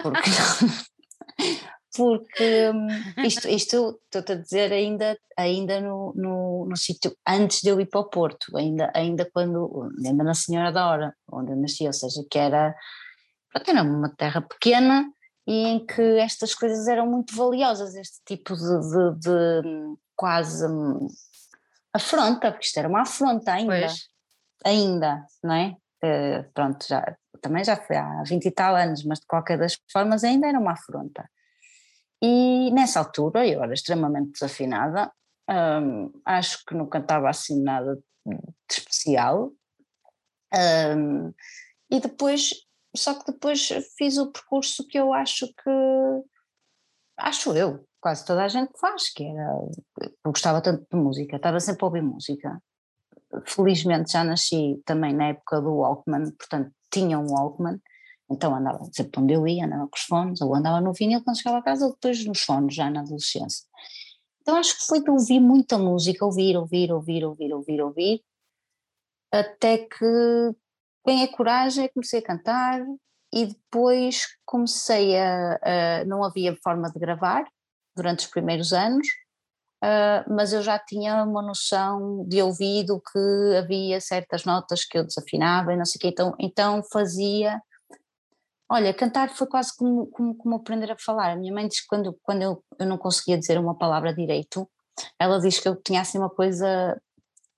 porque 0.01 0.29
porque 1.95 2.71
hum, 2.71 2.88
isto, 3.23 3.47
isto 3.47 4.00
estou-te 4.05 4.31
a 4.31 4.35
dizer 4.35 4.71
ainda, 4.73 5.17
ainda 5.38 5.79
no, 5.79 6.13
no, 6.15 6.65
no 6.67 6.75
sítio, 6.75 7.15
antes 7.27 7.62
de 7.62 7.69
eu 7.69 7.79
ir 7.79 7.85
para 7.85 8.01
o 8.01 8.09
Porto, 8.09 8.57
ainda, 8.57 8.91
ainda 8.95 9.29
quando, 9.31 9.89
ainda 10.03 10.23
na 10.23 10.33
Senhora 10.33 10.71
da 10.71 10.89
Hora, 10.89 11.15
onde 11.31 11.51
eu 11.51 11.55
nasci, 11.55 11.85
ou 11.85 11.93
seja, 11.93 12.21
que 12.29 12.39
era, 12.39 12.75
era 13.67 13.83
uma 13.83 14.09
terra 14.15 14.41
pequena 14.41 15.05
e 15.45 15.67
em 15.67 15.85
que 15.85 16.01
estas 16.19 16.55
coisas 16.55 16.88
eram 16.88 17.05
muito 17.05 17.35
valiosas, 17.35 17.95
este 17.95 18.19
tipo 18.25 18.55
de, 18.55 18.79
de, 18.89 19.19
de 19.19 19.95
quase 20.15 20.65
hum, 20.65 21.07
afronta, 21.93 22.51
porque 22.51 22.65
isto 22.65 22.79
era 22.79 22.89
uma 22.89 23.01
afronta 23.01 23.53
ainda, 23.53 23.79
pois. 23.79 24.09
ainda, 24.65 25.25
não 25.43 25.53
é? 25.53 25.77
Uh, 26.03 26.51
pronto, 26.53 26.85
já, 26.88 27.15
também 27.41 27.63
já 27.63 27.75
foi 27.75 27.95
há 27.95 28.23
20 28.23 28.45
e 28.45 28.51
tal 28.51 28.75
anos, 28.75 29.03
mas 29.05 29.19
de 29.19 29.27
qualquer 29.27 29.57
das 29.57 29.77
formas 29.91 30.23
ainda 30.23 30.47
era 30.47 30.59
uma 30.59 30.73
afronta. 30.73 31.29
E 32.25 32.72
nessa 32.72 33.00
altura 33.00 33.46
eu 33.46 33.62
era 33.62 33.74
extremamente 33.74 34.32
desafinada, 34.32 35.12
um, 35.50 36.10
acho 36.24 36.63
que 36.65 36.74
não 36.74 36.88
cantava 36.88 37.30
assim 37.30 37.62
nada 37.62 38.00
de 38.25 38.39
especial. 38.72 39.51
Um, 40.96 41.34
e 41.92 42.00
depois, 42.00 42.53
só 42.96 43.13
que 43.13 43.30
depois 43.30 43.68
fiz 43.98 44.18
o 44.18 44.32
percurso 44.32 44.88
que 44.88 44.98
eu 44.98 45.13
acho 45.13 45.48
que, 45.48 45.70
acho 47.18 47.58
eu, 47.58 47.86
quase 48.00 48.25
toda 48.25 48.46
a 48.46 48.48
gente 48.48 48.72
faz, 48.80 49.12
que 49.12 49.25
era, 49.25 49.60
eu 50.00 50.32
gostava 50.32 50.62
tanto 50.62 50.88
de 50.89 50.98
música, 50.98 51.36
estava 51.36 51.60
sempre 51.60 51.84
a 51.84 51.88
ouvir 51.88 52.03
música. 52.03 52.58
Felizmente 53.46 54.13
já 54.13 54.24
nasci 54.24 54.82
também 54.86 55.13
na 55.13 55.30
época 55.30 55.60
do 55.60 55.75
Walkman, 55.75 56.32
portanto 56.32 56.72
tinha 56.89 57.20
um 57.20 57.34
Walkman, 57.34 57.82
então 58.34 58.56
andava 58.56 58.84
sempre 58.92 59.22
onde 59.22 59.34
eu 59.34 59.48
ia, 59.48 59.66
andava 59.66 59.88
com 59.88 59.96
os 59.96 60.04
fones, 60.04 60.42
ou 60.42 60.56
andava 60.56 60.82
no 60.82 60.94
vinil 60.94 61.24
quando 61.24 61.38
chegava 61.38 61.60
a 61.60 61.63
casa, 61.63 61.86
ou 61.86 61.94
depois 61.94 62.25
nos 62.25 62.42
fones, 62.42 62.75
já 62.75 62.90
na 62.90 63.02
adolescência. 63.02 63.66
Então 64.42 64.58
acho 64.58 64.78
que 64.78 64.86
foi 64.86 65.02
de 65.02 65.10
ouvir 65.10 65.40
muita 65.40 65.78
música, 65.78 66.25
ouvir, 66.25 66.58
ouvir, 66.58 66.92
ouvir, 66.92 67.24
ouvir, 67.24 67.54
ouvir, 67.54 67.82
ouvir, 67.82 68.24
até 69.32 69.78
que 69.78 70.56
ganhei 71.06 71.28
coragem, 71.28 71.90
comecei 71.94 72.20
a 72.20 72.24
cantar 72.24 72.82
e 73.34 73.46
depois 73.48 74.28
comecei 74.46 75.18
a, 75.18 76.02
a 76.02 76.06
não 76.06 76.24
havia 76.24 76.58
forma 76.63 76.92
de 76.92 77.00
gravar 77.00 77.46
durante 77.96 78.25
os 78.25 78.32
primeiros 78.32 78.74
anos, 78.74 79.08
Uh, 79.84 80.24
mas 80.34 80.54
eu 80.54 80.62
já 80.62 80.80
tinha 80.80 81.25
uma 81.25 81.42
noção 81.42 82.25
de 82.25 82.42
ouvido 82.42 83.02
que 83.02 83.58
havia 83.58 84.00
certas 84.00 84.46
notas 84.46 84.86
que 84.86 84.98
eu 84.98 85.04
desafinava 85.04 85.74
e 85.74 85.75
não 85.75 85.84
sei 85.84 86.00
o 86.00 86.02
quê, 86.02 86.08
então, 86.08 86.34
então 86.40 86.82
fazia 86.90 87.62
Olha, 88.74 88.92
cantar 88.92 89.30
foi 89.30 89.46
quase 89.46 89.77
como, 89.77 90.08
como, 90.08 90.36
como, 90.36 90.56
aprender 90.56 90.92
a 90.92 90.98
falar. 90.98 91.34
A 91.34 91.36
minha 91.36 91.53
mãe 91.53 91.68
diz 91.68 91.82
que 91.82 91.88
quando, 91.88 92.18
quando 92.24 92.42
eu, 92.42 92.63
eu 92.80 92.88
não 92.88 92.98
conseguia 92.98 93.38
dizer 93.38 93.60
uma 93.60 93.77
palavra 93.77 94.12
direito, 94.12 94.68
ela 95.20 95.39
diz 95.39 95.60
que 95.60 95.68
eu 95.68 95.75
tinha 95.75 96.01
assim 96.01 96.18
uma 96.18 96.30
coisa 96.30 97.00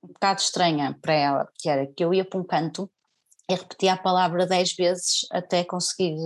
um 0.03 0.09
bocado 0.09 0.41
estranha 0.41 0.99
para 1.01 1.13
ela, 1.13 1.47
que 1.57 1.69
era 1.69 1.87
que 1.87 2.03
eu 2.03 2.13
ia 2.13 2.25
para 2.25 2.37
um 2.37 2.43
canto 2.43 2.91
e 3.49 3.55
repetia 3.55 3.93
a 3.93 3.97
palavra 3.97 4.45
dez 4.45 4.75
vezes 4.75 5.25
até 5.31 5.63
conseguir 5.63 6.17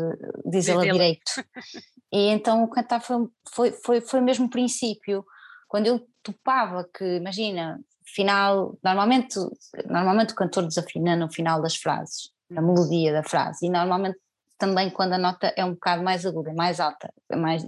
dizê-la 0.43 0.81
direito. 0.81 1.21
E 2.11 2.29
então 2.29 2.63
o 2.63 2.67
cantar 2.67 3.01
foi, 3.01 3.17
foi, 3.53 3.71
foi, 3.71 4.01
foi 4.01 4.19
mesmo 4.19 4.47
o 4.47 4.49
princípio. 4.49 5.23
Quando 5.67 5.85
eu 5.85 6.07
topava 6.23 6.83
que, 6.91 7.05
imagina, 7.05 7.79
final, 8.03 8.75
normalmente, 8.83 9.37
normalmente 9.85 10.33
o 10.33 10.35
cantor 10.35 10.65
desafina 10.65 11.15
no 11.15 11.31
final 11.31 11.61
das 11.61 11.75
frases, 11.75 12.31
na 12.49 12.63
melodia 12.63 13.13
da 13.13 13.21
frase, 13.21 13.67
e 13.67 13.69
normalmente 13.69 14.17
também 14.59 14.89
quando 14.89 15.13
a 15.13 15.17
nota 15.17 15.51
é 15.55 15.65
um 15.65 15.73
bocado 15.73 16.03
mais 16.03 16.25
aguda, 16.25 16.53
mais 16.53 16.79
alta, 16.79 17.11
mais, 17.35 17.63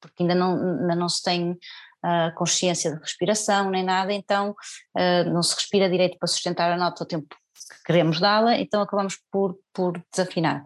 porque 0.00 0.22
ainda 0.22 0.34
não, 0.34 0.80
ainda 0.80 0.94
não 0.94 1.08
se 1.08 1.22
tem 1.22 1.52
uh, 1.52 2.34
consciência 2.36 2.92
de 2.92 3.00
respiração 3.00 3.70
nem 3.70 3.82
nada, 3.82 4.12
então 4.12 4.50
uh, 4.50 5.30
não 5.32 5.42
se 5.42 5.54
respira 5.54 5.90
direito 5.90 6.18
para 6.18 6.28
sustentar 6.28 6.70
a 6.70 6.76
nota 6.76 7.02
o 7.02 7.06
tempo 7.06 7.26
que 7.28 7.84
queremos 7.86 8.20
dá-la, 8.20 8.58
então 8.58 8.82
acabamos 8.82 9.18
por, 9.32 9.58
por 9.72 10.00
desafinar. 10.12 10.62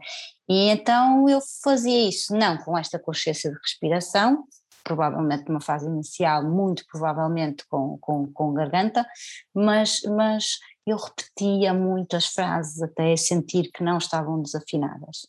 E 0.48 0.68
então 0.68 1.28
eu 1.28 1.40
fazia 1.62 2.08
isso, 2.08 2.34
não 2.34 2.58
com 2.58 2.76
esta 2.76 2.98
consciência 2.98 3.50
de 3.50 3.58
respiração, 3.58 4.44
provavelmente 4.82 5.48
numa 5.48 5.60
fase 5.60 5.86
inicial, 5.86 6.42
muito 6.42 6.84
provavelmente 6.90 7.64
com, 7.68 7.98
com, 8.00 8.32
com 8.32 8.52
garganta, 8.52 9.06
mas, 9.54 10.00
mas 10.02 10.58
eu 10.86 10.96
repetia 10.96 11.72
muitas 11.74 12.26
frases 12.26 12.82
até 12.82 13.14
sentir 13.16 13.70
que 13.70 13.84
não 13.84 13.98
estavam 13.98 14.40
desafinadas. 14.40 15.28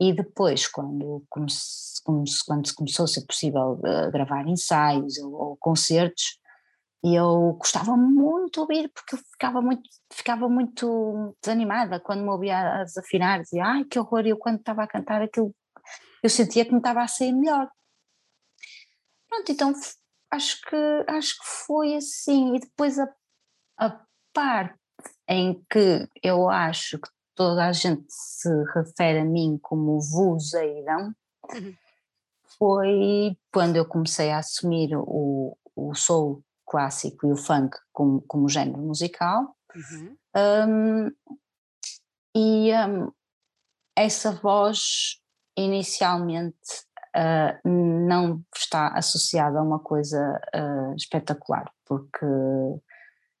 E 0.00 0.12
depois, 0.12 0.66
quando, 0.66 1.24
quando 1.28 1.50
se 1.50 2.02
começou 2.74 3.04
a 3.04 3.08
ser 3.08 3.26
possível 3.26 3.72
uh, 3.72 4.10
gravar 4.10 4.46
ensaios 4.46 5.18
ou, 5.18 5.32
ou, 5.32 5.56
concertos, 5.56 6.38
eu 7.04 7.52
gostava 7.54 7.96
muito 7.96 8.54
de 8.54 8.60
ouvir, 8.60 8.90
porque 8.92 9.14
eu 9.14 9.18
ficava 9.18 9.60
muito, 9.60 9.82
ficava 10.12 10.48
muito 10.48 11.36
desanimada 11.42 12.00
quando 12.00 12.22
me 12.22 12.30
ouvia 12.30 12.80
a 12.80 12.84
desafinar, 12.84 13.42
dizia, 13.42 13.64
ai 13.64 13.84
que 13.84 13.98
horror, 13.98 14.26
eu 14.26 14.36
quando 14.36 14.58
estava 14.58 14.82
a 14.82 14.88
cantar 14.88 15.22
aquilo, 15.22 15.54
eu 16.22 16.30
sentia 16.30 16.64
que 16.64 16.72
me 16.72 16.78
estava 16.78 17.02
a 17.02 17.08
sair 17.08 17.32
melhor. 17.32 17.68
Pronto, 19.28 19.52
então 19.52 19.72
acho 20.30 20.60
que, 20.62 21.04
acho 21.08 21.38
que 21.38 21.46
foi 21.66 21.94
assim, 21.94 22.56
e 22.56 22.60
depois 22.60 22.98
a, 22.98 23.08
a 23.78 24.00
parte 24.32 24.78
em 25.28 25.62
que 25.70 26.08
eu 26.22 26.48
acho 26.48 26.98
que 26.98 27.08
toda 27.36 27.66
a 27.66 27.72
gente 27.72 28.06
se 28.08 28.48
refere 28.74 29.20
a 29.20 29.24
mim 29.24 29.58
como 29.62 30.00
vozeirão, 30.00 31.14
uhum. 31.52 31.74
foi 32.58 33.38
quando 33.52 33.76
eu 33.76 33.84
comecei 33.84 34.30
a 34.30 34.38
assumir 34.38 34.96
o, 34.96 35.56
o 35.76 35.94
soul 35.94 36.42
clássico 36.66 37.28
e 37.28 37.32
o 37.32 37.36
funk 37.36 37.76
como, 37.92 38.22
como 38.22 38.48
género 38.48 38.78
musical. 38.78 39.54
Uhum. 39.74 40.16
Um, 40.36 41.10
e 42.34 42.72
um, 42.72 43.12
essa 43.94 44.32
voz 44.32 45.20
inicialmente 45.56 46.84
uh, 47.14 47.68
não 47.68 48.42
está 48.54 48.88
associada 48.88 49.58
a 49.58 49.62
uma 49.62 49.78
coisa 49.78 50.40
uh, 50.54 50.94
espetacular, 50.96 51.70
porque 51.84 52.26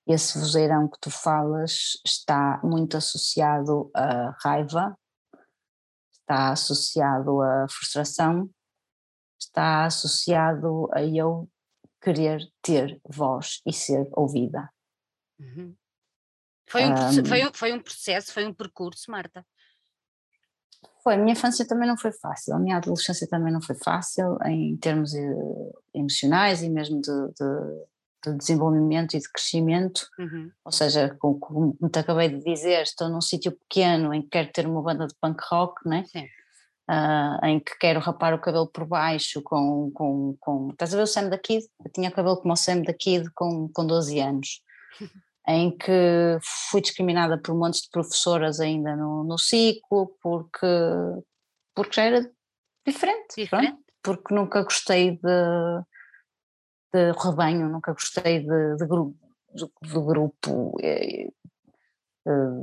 esse 0.06 0.38
vozeirão 0.38 0.88
que 0.88 0.98
tu 1.00 1.10
falas 1.10 2.00
está 2.04 2.60
muito 2.62 2.96
associado 2.96 3.90
a 3.94 4.36
raiva, 4.42 4.96
está 6.12 6.50
associado 6.50 7.40
a 7.42 7.66
frustração, 7.68 8.48
está 9.38 9.84
associado 9.84 10.88
a 10.92 11.02
eu 11.02 11.48
querer 12.00 12.40
ter 12.62 13.00
voz 13.04 13.60
e 13.66 13.72
ser 13.72 14.08
ouvida. 14.12 14.70
Uhum. 15.40 15.74
Foi, 16.68 16.84
um, 16.84 16.92
um, 16.92 17.24
foi, 17.24 17.52
foi 17.52 17.72
um 17.72 17.80
processo, 17.80 18.32
foi 18.32 18.46
um 18.46 18.54
percurso, 18.54 19.10
Marta. 19.10 19.44
Foi, 21.02 21.14
a 21.14 21.16
minha 21.16 21.32
infância 21.32 21.66
também 21.66 21.88
não 21.88 21.96
foi 21.96 22.12
fácil, 22.12 22.54
a 22.54 22.58
minha 22.58 22.76
adolescência 22.76 23.28
também 23.28 23.52
não 23.52 23.62
foi 23.62 23.76
fácil 23.76 24.38
em 24.44 24.76
termos 24.76 25.14
eh, 25.14 25.72
emocionais 25.94 26.62
e 26.62 26.68
mesmo 26.68 27.00
de, 27.00 27.28
de 27.28 27.86
de 28.32 28.38
desenvolvimento 28.38 29.14
e 29.14 29.20
de 29.20 29.30
crescimento, 29.30 30.06
uhum. 30.18 30.50
ou 30.64 30.72
seja, 30.72 31.14
como, 31.18 31.38
como 31.38 31.76
te 31.90 31.98
acabei 31.98 32.28
de 32.28 32.42
dizer, 32.42 32.82
estou 32.82 33.08
num 33.08 33.20
sítio 33.20 33.52
pequeno 33.52 34.12
em 34.12 34.22
que 34.22 34.28
quero 34.28 34.52
ter 34.52 34.66
uma 34.66 34.82
banda 34.82 35.06
de 35.06 35.14
punk 35.20 35.40
rock, 35.50 35.88
né? 35.88 36.04
Uh, 36.88 37.44
em 37.46 37.58
que 37.58 37.76
quero 37.80 37.98
rapar 37.98 38.32
o 38.32 38.40
cabelo 38.40 38.68
por 38.68 38.86
baixo 38.86 39.42
com, 39.42 39.90
com, 39.92 40.36
com... 40.38 40.70
Estás 40.70 40.94
a 40.94 40.96
ver 40.96 41.02
o 41.02 41.06
Sam 41.06 41.28
da 41.28 41.36
Kid? 41.36 41.66
Eu 41.84 41.90
tinha 41.92 42.12
cabelo 42.12 42.36
como 42.36 42.54
o 42.54 42.56
Sam 42.56 42.82
da 42.82 42.94
Kid 42.94 43.28
com, 43.34 43.68
com 43.74 43.84
12 43.84 44.20
anos, 44.20 44.60
em 45.48 45.76
que 45.76 46.38
fui 46.70 46.80
discriminada 46.80 47.38
por 47.38 47.54
montes 47.56 47.82
de 47.82 47.90
professoras 47.90 48.60
ainda 48.60 48.94
no, 48.94 49.24
no 49.24 49.36
ciclo, 49.36 50.16
porque, 50.22 50.66
porque 51.74 51.96
já 51.96 52.04
era 52.04 52.30
diferente, 52.86 53.34
diferente. 53.36 53.78
porque 54.02 54.32
nunca 54.32 54.62
gostei 54.62 55.12
de 55.16 55.82
de 56.96 57.12
rebanho, 57.18 57.68
nunca 57.68 57.92
gostei 57.92 58.40
de, 58.40 58.76
de 58.76 58.86
grupo, 58.86 59.16
de 59.54 59.68
grupo 59.92 60.76
eh, 60.82 61.28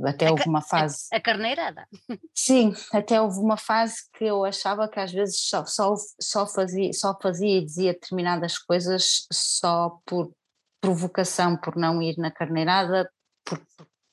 até 0.06 0.30
houve 0.30 0.46
uma 0.46 0.60
fase. 0.60 1.06
A, 1.10 1.16
a, 1.16 1.20
carneirada. 1.20 1.88
Sim, 2.34 2.74
até 2.92 3.20
houve 3.20 3.38
uma 3.38 3.56
fase 3.56 3.96
que 4.12 4.24
eu 4.24 4.44
achava 4.44 4.88
que 4.88 5.00
às 5.00 5.10
vezes 5.10 5.40
só, 5.40 5.64
só, 5.64 5.94
só, 6.20 6.46
fazia, 6.46 6.92
só 6.92 7.18
fazia 7.20 7.58
e 7.58 7.64
dizia 7.64 7.94
determinadas 7.94 8.58
coisas 8.58 9.26
só 9.32 9.98
por 10.04 10.32
provocação, 10.80 11.56
por 11.56 11.76
não 11.76 12.02
ir 12.02 12.18
na 12.18 12.30
carneirada, 12.30 13.10
por, 13.42 13.58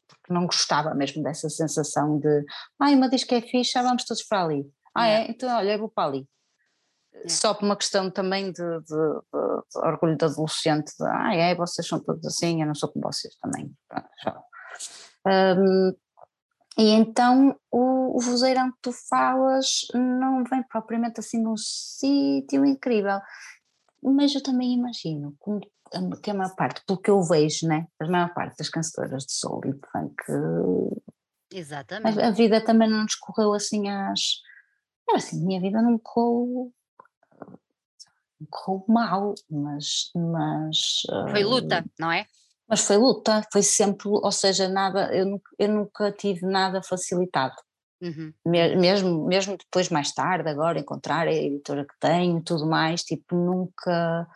porque 0.07 0.33
não 0.33 0.45
gostava 0.45 0.93
mesmo 0.93 1.21
dessa 1.21 1.49
sensação 1.49 2.17
de 2.17 2.45
ai, 2.79 2.95
uma 2.95 3.09
diz 3.09 3.25
que 3.25 3.35
é 3.35 3.41
fixe, 3.41 3.81
vamos 3.81 4.05
todos 4.05 4.23
para 4.23 4.45
ali. 4.45 4.65
Ah, 4.95 5.07
é? 5.07 5.29
Então 5.29 5.53
olha, 5.53 5.73
eu 5.73 5.79
vou 5.79 5.89
para 5.89 6.07
ali. 6.07 6.27
É. 7.13 7.29
só 7.29 7.53
por 7.53 7.65
uma 7.65 7.75
questão 7.75 8.09
também 8.09 8.51
de, 8.51 8.79
de, 8.79 8.85
de, 8.85 9.79
orgulho 9.79 10.17
de 10.17 10.25
adolescente, 10.25 10.91
de 10.97 11.05
ah, 11.05 11.35
é, 11.35 11.55
vocês 11.55 11.87
são 11.87 11.99
todos 11.99 12.25
assim, 12.25 12.61
eu 12.61 12.67
não 12.67 12.75
sou 12.75 12.91
como 12.91 13.11
vocês 13.11 13.35
também. 13.35 13.73
Um, 15.27 15.95
e 16.77 16.89
então 16.89 17.55
o, 17.69 18.17
o 18.17 18.21
vozeirão 18.21 18.71
que 18.71 18.77
tu 18.81 18.91
falas 18.91 19.87
não 19.93 20.43
vem 20.43 20.63
propriamente 20.63 21.19
assim 21.19 21.41
num 21.41 21.57
sítio 21.57 22.65
incrível, 22.65 23.19
mas 24.01 24.33
eu 24.33 24.41
também 24.41 24.73
imagino 24.73 25.35
que 26.23 26.31
a 26.31 26.33
maior 26.33 26.55
parte, 26.55 26.81
pelo 26.87 26.99
que 26.99 27.11
eu 27.11 27.21
vejo, 27.21 27.67
né, 27.67 27.85
a 27.99 28.07
maior 28.07 28.33
parte 28.33 28.57
das 28.57 28.69
cantoras 28.69 29.25
de 29.25 29.33
soul 29.33 29.61
e 29.65 29.73
de 29.73 29.79
funk, 29.91 30.23
Exatamente. 31.53 32.19
A, 32.19 32.27
a, 32.27 32.31
vida 32.31 32.63
também 32.63 32.89
não 32.89 33.03
nos 33.03 33.15
correu 33.15 33.53
assim 33.53 33.89
às. 33.89 34.41
Assim, 35.13 35.43
a 35.43 35.45
minha 35.45 35.59
vida 35.59 35.81
não 35.81 35.99
correu 35.99 36.73
correu 38.49 38.83
mal, 38.87 39.35
mas. 39.49 40.11
mas 40.15 40.77
foi 41.29 41.43
luta, 41.43 41.81
uh, 41.81 41.91
não 41.99 42.11
é? 42.11 42.25
Mas 42.67 42.81
foi 42.81 42.97
luta, 42.97 43.45
foi 43.51 43.61
sempre, 43.63 44.07
ou 44.07 44.31
seja, 44.31 44.69
nada, 44.69 45.13
eu 45.13 45.25
nunca, 45.25 45.51
eu 45.59 45.67
nunca 45.67 46.11
tive 46.11 46.45
nada 46.45 46.81
facilitado. 46.81 47.55
Uhum. 48.01 48.33
Mesmo, 48.45 49.27
mesmo 49.27 49.57
depois, 49.57 49.89
mais 49.89 50.11
tarde, 50.11 50.49
agora, 50.49 50.79
encontrar 50.79 51.27
a 51.27 51.33
editora 51.33 51.85
que 51.85 51.93
tenho 51.99 52.41
tudo 52.41 52.65
mais, 52.65 53.03
tipo, 53.03 53.35
nunca. 53.35 54.27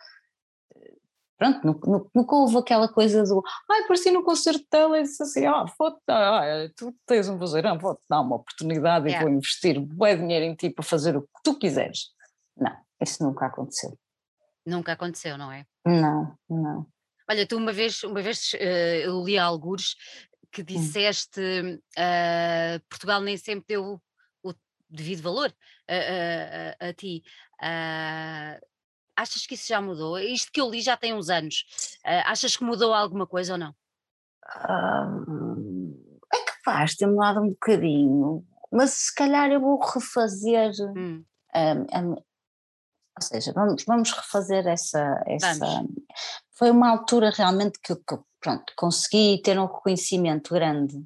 Pronto, 1.36 1.66
nunca, 1.66 2.10
nunca 2.14 2.36
houve 2.36 2.56
aquela 2.58 2.88
coisa 2.88 3.22
do 3.24 3.42
ai, 3.70 3.82
apareci 3.82 4.10
no 4.10 4.22
concerto 4.22 4.64
dela 4.70 4.98
e 4.98 5.02
disse 5.02 5.22
assim: 5.22 5.44
ah, 5.46 5.64
vou 5.78 5.98
ah, 6.08 6.42
tu 6.76 6.94
tens 7.04 7.28
um 7.28 7.36
vozeirão, 7.36 7.78
vou-te 7.78 8.02
dar 8.08 8.20
uma 8.20 8.36
oportunidade 8.36 9.08
yeah. 9.08 9.20
e 9.20 9.24
vou 9.24 9.36
investir 9.36 9.80
bem 9.80 10.16
dinheiro 10.16 10.44
em 10.46 10.54
ti 10.54 10.70
para 10.70 10.84
fazer 10.84 11.16
o 11.16 11.22
que 11.22 11.42
tu 11.42 11.58
quiseres. 11.58 12.10
Não, 12.56 12.74
isso 13.00 13.22
nunca 13.22 13.46
aconteceu. 13.46 13.98
Nunca 14.64 14.92
aconteceu, 14.92 15.38
não 15.38 15.52
é? 15.52 15.64
Não, 15.86 16.36
não. 16.48 16.86
Olha, 17.28 17.46
tu 17.46 17.56
uma 17.56 17.72
vez, 17.72 18.02
uma 18.04 18.22
vez 18.22 18.52
uh, 18.54 18.56
eu 18.56 19.22
li 19.24 19.38
alguns 19.38 19.96
que 20.52 20.62
hum. 20.62 20.64
disseste 20.64 21.40
uh, 21.40 22.80
Portugal 22.88 23.20
nem 23.20 23.36
sempre 23.36 23.66
deu 23.68 24.00
o 24.42 24.54
devido 24.88 25.22
valor 25.22 25.52
a, 25.88 25.94
a, 25.94 26.86
a, 26.86 26.88
a 26.88 26.92
ti. 26.92 27.22
Uh, 27.60 28.64
achas 29.16 29.46
que 29.46 29.54
isso 29.54 29.68
já 29.68 29.80
mudou? 29.80 30.18
Isto 30.18 30.52
que 30.52 30.60
eu 30.60 30.70
li 30.70 30.80
já 30.80 30.96
tem 30.96 31.14
uns 31.14 31.28
anos. 31.28 31.64
achas 32.24 32.56
que 32.56 32.64
mudou 32.64 32.92
alguma 32.92 33.26
coisa 33.26 33.52
ou 33.54 33.58
não? 33.58 33.74
é 36.32 36.44
capaz 36.44 36.92
de 36.92 36.98
ter 36.98 37.06
mudado 37.06 37.40
um 37.40 37.48
bocadinho, 37.48 38.46
mas 38.70 38.90
se 38.90 39.14
calhar 39.14 39.50
eu 39.50 39.60
vou 39.60 39.80
refazer 39.80 40.70
hum. 40.96 41.24
Ou 43.18 43.22
seja, 43.22 43.52
vamos, 43.52 43.84
vamos 43.84 44.12
refazer 44.12 44.66
essa. 44.66 45.22
essa 45.26 45.54
vamos. 45.54 45.92
Foi 46.52 46.70
uma 46.70 46.90
altura 46.90 47.30
realmente 47.30 47.78
que, 47.82 47.94
que, 47.94 48.18
pronto, 48.40 48.72
consegui 48.76 49.40
ter 49.42 49.58
um 49.58 49.66
reconhecimento 49.66 50.52
grande 50.52 51.02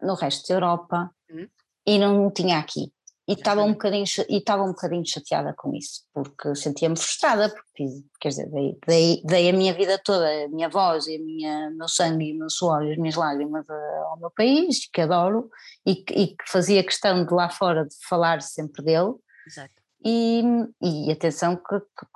no 0.00 0.14
resto 0.14 0.48
da 0.48 0.54
Europa 0.54 1.10
hum. 1.30 1.46
e 1.86 1.98
não 1.98 2.30
tinha 2.30 2.58
aqui. 2.58 2.92
E 3.26 3.32
estava 3.32 3.62
um 3.62 3.72
bocadinho 3.72 4.04
e 4.28 4.36
estava 4.36 4.62
um 4.62 4.68
bocadinho 4.68 5.06
chateada 5.06 5.54
com 5.56 5.74
isso, 5.74 6.02
porque 6.12 6.54
sentia-me 6.54 6.94
frustrada, 6.94 7.48
porque 7.48 7.86
quer 8.20 8.28
dizer, 8.28 8.50
dei, 8.50 8.78
dei, 8.86 9.22
dei, 9.24 9.48
a 9.48 9.52
minha 9.54 9.72
vida 9.72 9.98
toda, 9.98 10.26
a 10.44 10.48
minha 10.48 10.68
voz 10.68 11.06
e 11.06 11.16
a 11.16 11.18
minha, 11.18 11.70
meu 11.70 11.88
sangue 11.88 12.26
e 12.26 12.34
o 12.34 12.38
meu 12.38 12.50
suor 12.50 12.84
e 12.84 12.92
as 12.92 12.98
minhas 12.98 13.14
lágrimas 13.14 13.64
ao 13.70 14.18
meu 14.18 14.30
país, 14.30 14.86
que 14.92 15.00
adoro, 15.00 15.48
e, 15.86 16.04
e 16.10 16.26
que 16.36 16.44
fazia 16.46 16.84
questão 16.84 17.24
de 17.24 17.32
lá 17.32 17.48
fora 17.48 17.86
de 17.86 17.94
falar 18.06 18.42
sempre 18.42 18.84
dele. 18.84 19.14
Exato. 19.46 19.83
E, 20.04 20.42
e 20.82 21.10
atenção 21.10 21.56
que, 21.56 21.80
que, 21.80 22.06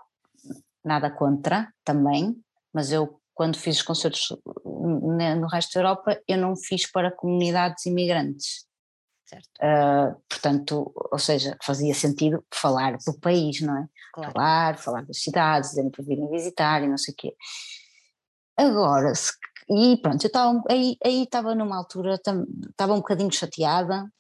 nada 0.84 1.10
contra 1.10 1.72
também, 1.84 2.36
mas 2.72 2.92
eu 2.92 3.18
quando 3.38 3.56
fiz 3.56 3.76
os 3.76 3.82
concertos 3.82 4.36
no 4.64 5.46
resto 5.46 5.74
da 5.74 5.80
Europa, 5.80 6.20
eu 6.26 6.36
não 6.36 6.56
fiz 6.56 6.90
para 6.90 7.12
comunidades 7.12 7.86
imigrantes. 7.86 8.66
Certo. 9.24 9.46
Uh, 9.60 10.20
portanto, 10.28 10.92
ou 11.12 11.18
seja, 11.20 11.56
fazia 11.62 11.94
sentido 11.94 12.44
falar 12.52 12.96
do 13.06 13.16
país, 13.20 13.60
não 13.60 13.76
é? 13.78 13.86
Claro. 14.12 14.32
Falar, 14.32 14.78
falar 14.78 15.04
das 15.04 15.22
cidades, 15.22 15.70
dizendo 15.70 15.90
para 15.90 16.04
virem 16.04 16.28
visitar 16.30 16.82
e 16.82 16.88
não 16.88 16.98
sei 16.98 17.12
o 17.12 17.16
quê. 17.16 17.36
Agora, 18.56 19.14
se, 19.14 19.32
e 19.70 19.98
pronto, 19.98 20.24
eu 20.24 20.28
estava 20.28 20.62
aí, 20.68 20.96
aí 21.04 21.22
estava 21.22 21.54
numa 21.54 21.76
altura, 21.76 22.14
estava 22.14 22.92
um 22.92 22.98
bocadinho 22.98 23.30
chateada, 23.30 24.10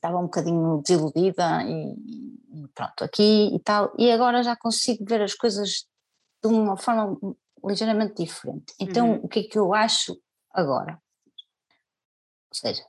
estava 0.00 0.18
um 0.18 0.24
bocadinho 0.24 0.80
desiludida 0.82 1.62
e, 1.62 1.92
e, 1.92 2.68
pronto, 2.74 3.04
aqui 3.04 3.54
e 3.54 3.60
tal, 3.60 3.92
e 3.98 4.10
agora 4.10 4.42
já 4.42 4.56
consigo 4.56 5.04
ver 5.06 5.20
as 5.20 5.34
coisas 5.34 5.86
de 6.42 6.48
uma 6.48 6.76
forma 6.76 7.18
ligeiramente 7.62 8.22
diferente. 8.22 8.72
Então, 8.80 9.10
uhum. 9.10 9.20
o 9.22 9.28
que 9.28 9.40
é 9.40 9.42
que 9.44 9.58
eu 9.58 9.74
acho 9.74 10.18
agora? 10.52 10.98
Ou 12.48 12.54
seja, 12.54 12.82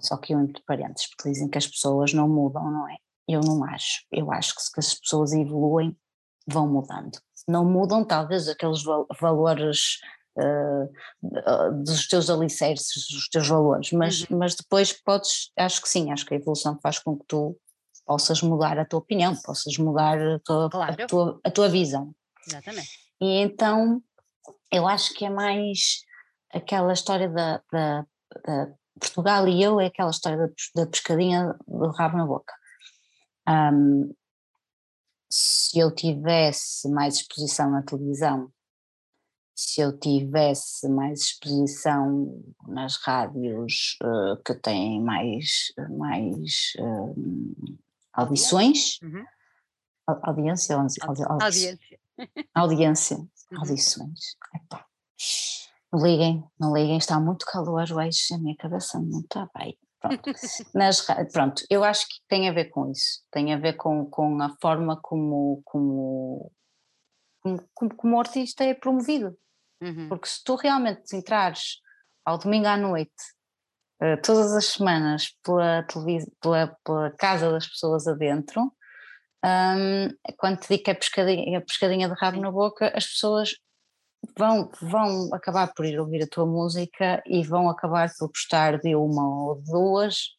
só 0.00 0.18
que 0.18 0.34
eu 0.34 0.40
entre 0.40 0.62
parênteses, 0.64 1.08
porque 1.08 1.30
dizem 1.30 1.48
que 1.48 1.58
as 1.58 1.66
pessoas 1.66 2.12
não 2.12 2.28
mudam, 2.28 2.70
não 2.70 2.88
é? 2.88 2.96
Eu 3.26 3.40
não 3.40 3.64
acho. 3.64 4.04
Eu 4.12 4.30
acho 4.30 4.54
que 4.54 4.62
se 4.62 4.70
as 4.76 4.94
pessoas 4.94 5.32
evoluem, 5.32 5.96
vão 6.46 6.68
mudando. 6.68 7.18
Não 7.46 7.64
mudam, 7.64 8.04
talvez, 8.04 8.48
aqueles 8.48 8.82
valores 9.20 9.98
uh, 10.38 11.82
dos 11.82 12.06
teus 12.06 12.30
alicerces, 12.30 13.06
dos 13.10 13.28
teus 13.28 13.48
valores, 13.48 13.92
mas, 13.92 14.22
uhum. 14.22 14.38
mas 14.38 14.54
depois 14.54 14.92
podes, 14.92 15.50
acho 15.56 15.82
que 15.82 15.88
sim, 15.88 16.12
acho 16.12 16.24
que 16.24 16.34
a 16.34 16.36
evolução 16.36 16.78
faz 16.82 16.98
com 16.98 17.16
que 17.16 17.24
tu 17.26 17.56
possas 18.06 18.40
mudar 18.42 18.78
a 18.78 18.84
tua 18.84 19.00
opinião, 19.00 19.36
possas 19.44 19.76
mudar 19.76 20.18
a 20.18 20.38
tua, 20.40 20.70
claro. 20.70 21.02
a 21.02 21.06
tua, 21.06 21.40
a 21.44 21.50
tua 21.50 21.68
visão. 21.68 22.14
Exatamente. 22.46 22.88
E 23.20 23.42
então 23.42 24.02
eu 24.72 24.86
acho 24.88 25.12
que 25.14 25.24
é 25.24 25.30
mais 25.30 26.00
aquela 26.52 26.92
história 26.92 27.28
da, 27.28 27.62
da, 27.70 28.06
da, 28.46 28.68
Portugal 28.98 29.46
e 29.46 29.62
eu 29.62 29.80
é 29.80 29.86
aquela 29.86 30.10
história 30.10 30.38
da, 30.38 30.48
da 30.74 30.86
pescadinha 30.90 31.54
do 31.66 31.90
rabo 31.90 32.16
na 32.16 32.26
boca. 32.26 32.52
Um, 33.48 34.12
se 35.30 35.78
eu 35.78 35.94
tivesse 35.94 36.88
mais 36.88 37.16
exposição 37.16 37.70
na 37.70 37.82
televisão, 37.82 38.50
se 39.60 39.80
eu 39.80 39.98
tivesse 39.98 40.88
mais 40.88 41.20
exposição 41.20 42.44
nas 42.68 42.96
rádios 42.98 43.98
uh, 44.04 44.40
que 44.44 44.54
têm 44.54 45.02
mais, 45.02 45.72
mais 45.98 46.74
uh, 46.78 47.76
audições, 48.12 49.00
uhum. 49.02 49.24
audiência, 50.22 50.76
audiência, 50.76 51.26
audiência, 51.28 51.98
audiência, 52.54 53.16
uhum. 53.16 53.58
audições. 53.58 54.36
Epá. 54.54 54.86
Não 55.92 56.06
liguem, 56.06 56.44
não 56.56 56.72
liguem, 56.72 56.96
está 56.96 57.18
muito 57.18 57.44
calor 57.44 57.90
hoje, 57.92 58.32
a 58.32 58.38
minha 58.38 58.56
cabeça 58.56 59.00
não 59.00 59.22
está 59.22 59.50
bem. 59.58 59.76
Pronto. 60.00 60.30
Nas, 60.72 61.04
pronto, 61.32 61.64
eu 61.68 61.82
acho 61.82 62.06
que 62.06 62.20
tem 62.28 62.48
a 62.48 62.52
ver 62.52 62.66
com 62.66 62.92
isso, 62.92 63.24
tem 63.32 63.52
a 63.52 63.58
ver 63.58 63.72
com, 63.72 64.06
com 64.06 64.40
a 64.40 64.54
forma 64.60 64.96
como, 65.02 65.60
como, 65.64 66.52
como, 67.40 67.96
como 67.96 68.16
o 68.16 68.20
artista 68.20 68.62
é 68.62 68.72
promovido. 68.72 69.36
Uhum. 69.80 70.08
Porque 70.08 70.28
se 70.28 70.42
tu 70.42 70.56
realmente 70.56 71.14
entrares 71.16 71.80
ao 72.24 72.38
domingo 72.38 72.66
à 72.66 72.76
noite, 72.76 73.12
uh, 74.02 74.20
todas 74.22 74.52
as 74.52 74.66
semanas, 74.66 75.34
pela, 75.42 75.86
pela, 76.40 76.76
pela 76.84 77.10
casa 77.12 77.50
das 77.50 77.66
pessoas 77.66 78.06
adentro, 78.06 78.72
um, 79.44 80.08
quando 80.36 80.58
te 80.58 80.68
digo 80.68 80.84
que 80.84 80.90
é 80.90 80.94
pescadinha, 80.94 81.56
é 81.56 81.60
pescadinha 81.60 82.08
de 82.08 82.14
rabo 82.14 82.40
na 82.40 82.50
boca, 82.50 82.92
as 82.94 83.06
pessoas 83.06 83.54
vão, 84.36 84.70
vão 84.80 85.32
acabar 85.32 85.72
por 85.72 85.84
ir 85.84 85.98
ouvir 85.98 86.22
a 86.24 86.28
tua 86.28 86.44
música 86.44 87.22
e 87.26 87.42
vão 87.44 87.68
acabar 87.68 88.10
por 88.18 88.28
gostar 88.28 88.78
de 88.78 88.94
uma 88.96 89.46
ou 89.46 89.62
duas, 89.62 90.36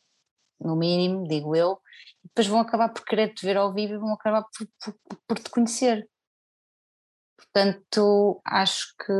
no 0.59 0.75
mínimo, 0.75 1.27
digo 1.27 1.55
eu, 1.55 1.79
e 2.23 2.27
depois 2.27 2.47
vão 2.47 2.59
acabar 2.59 2.89
por 2.89 3.05
querer 3.05 3.33
te 3.33 3.45
ver 3.45 3.55
ao 3.55 3.73
vivo 3.73 3.93
e 3.93 3.97
vão 3.97 4.13
acabar 4.13 4.43
por, 4.43 4.67
por, 4.83 5.19
por 5.27 5.39
te 5.39 5.49
conhecer. 5.49 6.07
Portanto, 7.39 8.41
acho 8.43 8.93
que 8.97 9.13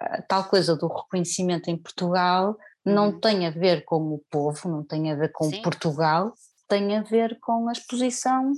a 0.00 0.22
tal 0.22 0.44
coisa 0.44 0.76
do 0.76 0.86
reconhecimento 0.86 1.68
em 1.68 1.76
Portugal 1.76 2.56
não 2.84 3.08
uhum. 3.08 3.20
tem 3.20 3.44
a 3.44 3.50
ver 3.50 3.84
com 3.84 4.14
o 4.14 4.22
povo, 4.30 4.68
não 4.68 4.84
tem 4.84 5.10
a 5.10 5.16
ver 5.16 5.32
com 5.32 5.50
Sim. 5.50 5.62
Portugal, 5.62 6.32
tem 6.68 6.96
a 6.96 7.02
ver 7.02 7.40
com 7.40 7.68
a 7.68 7.72
exposição 7.72 8.52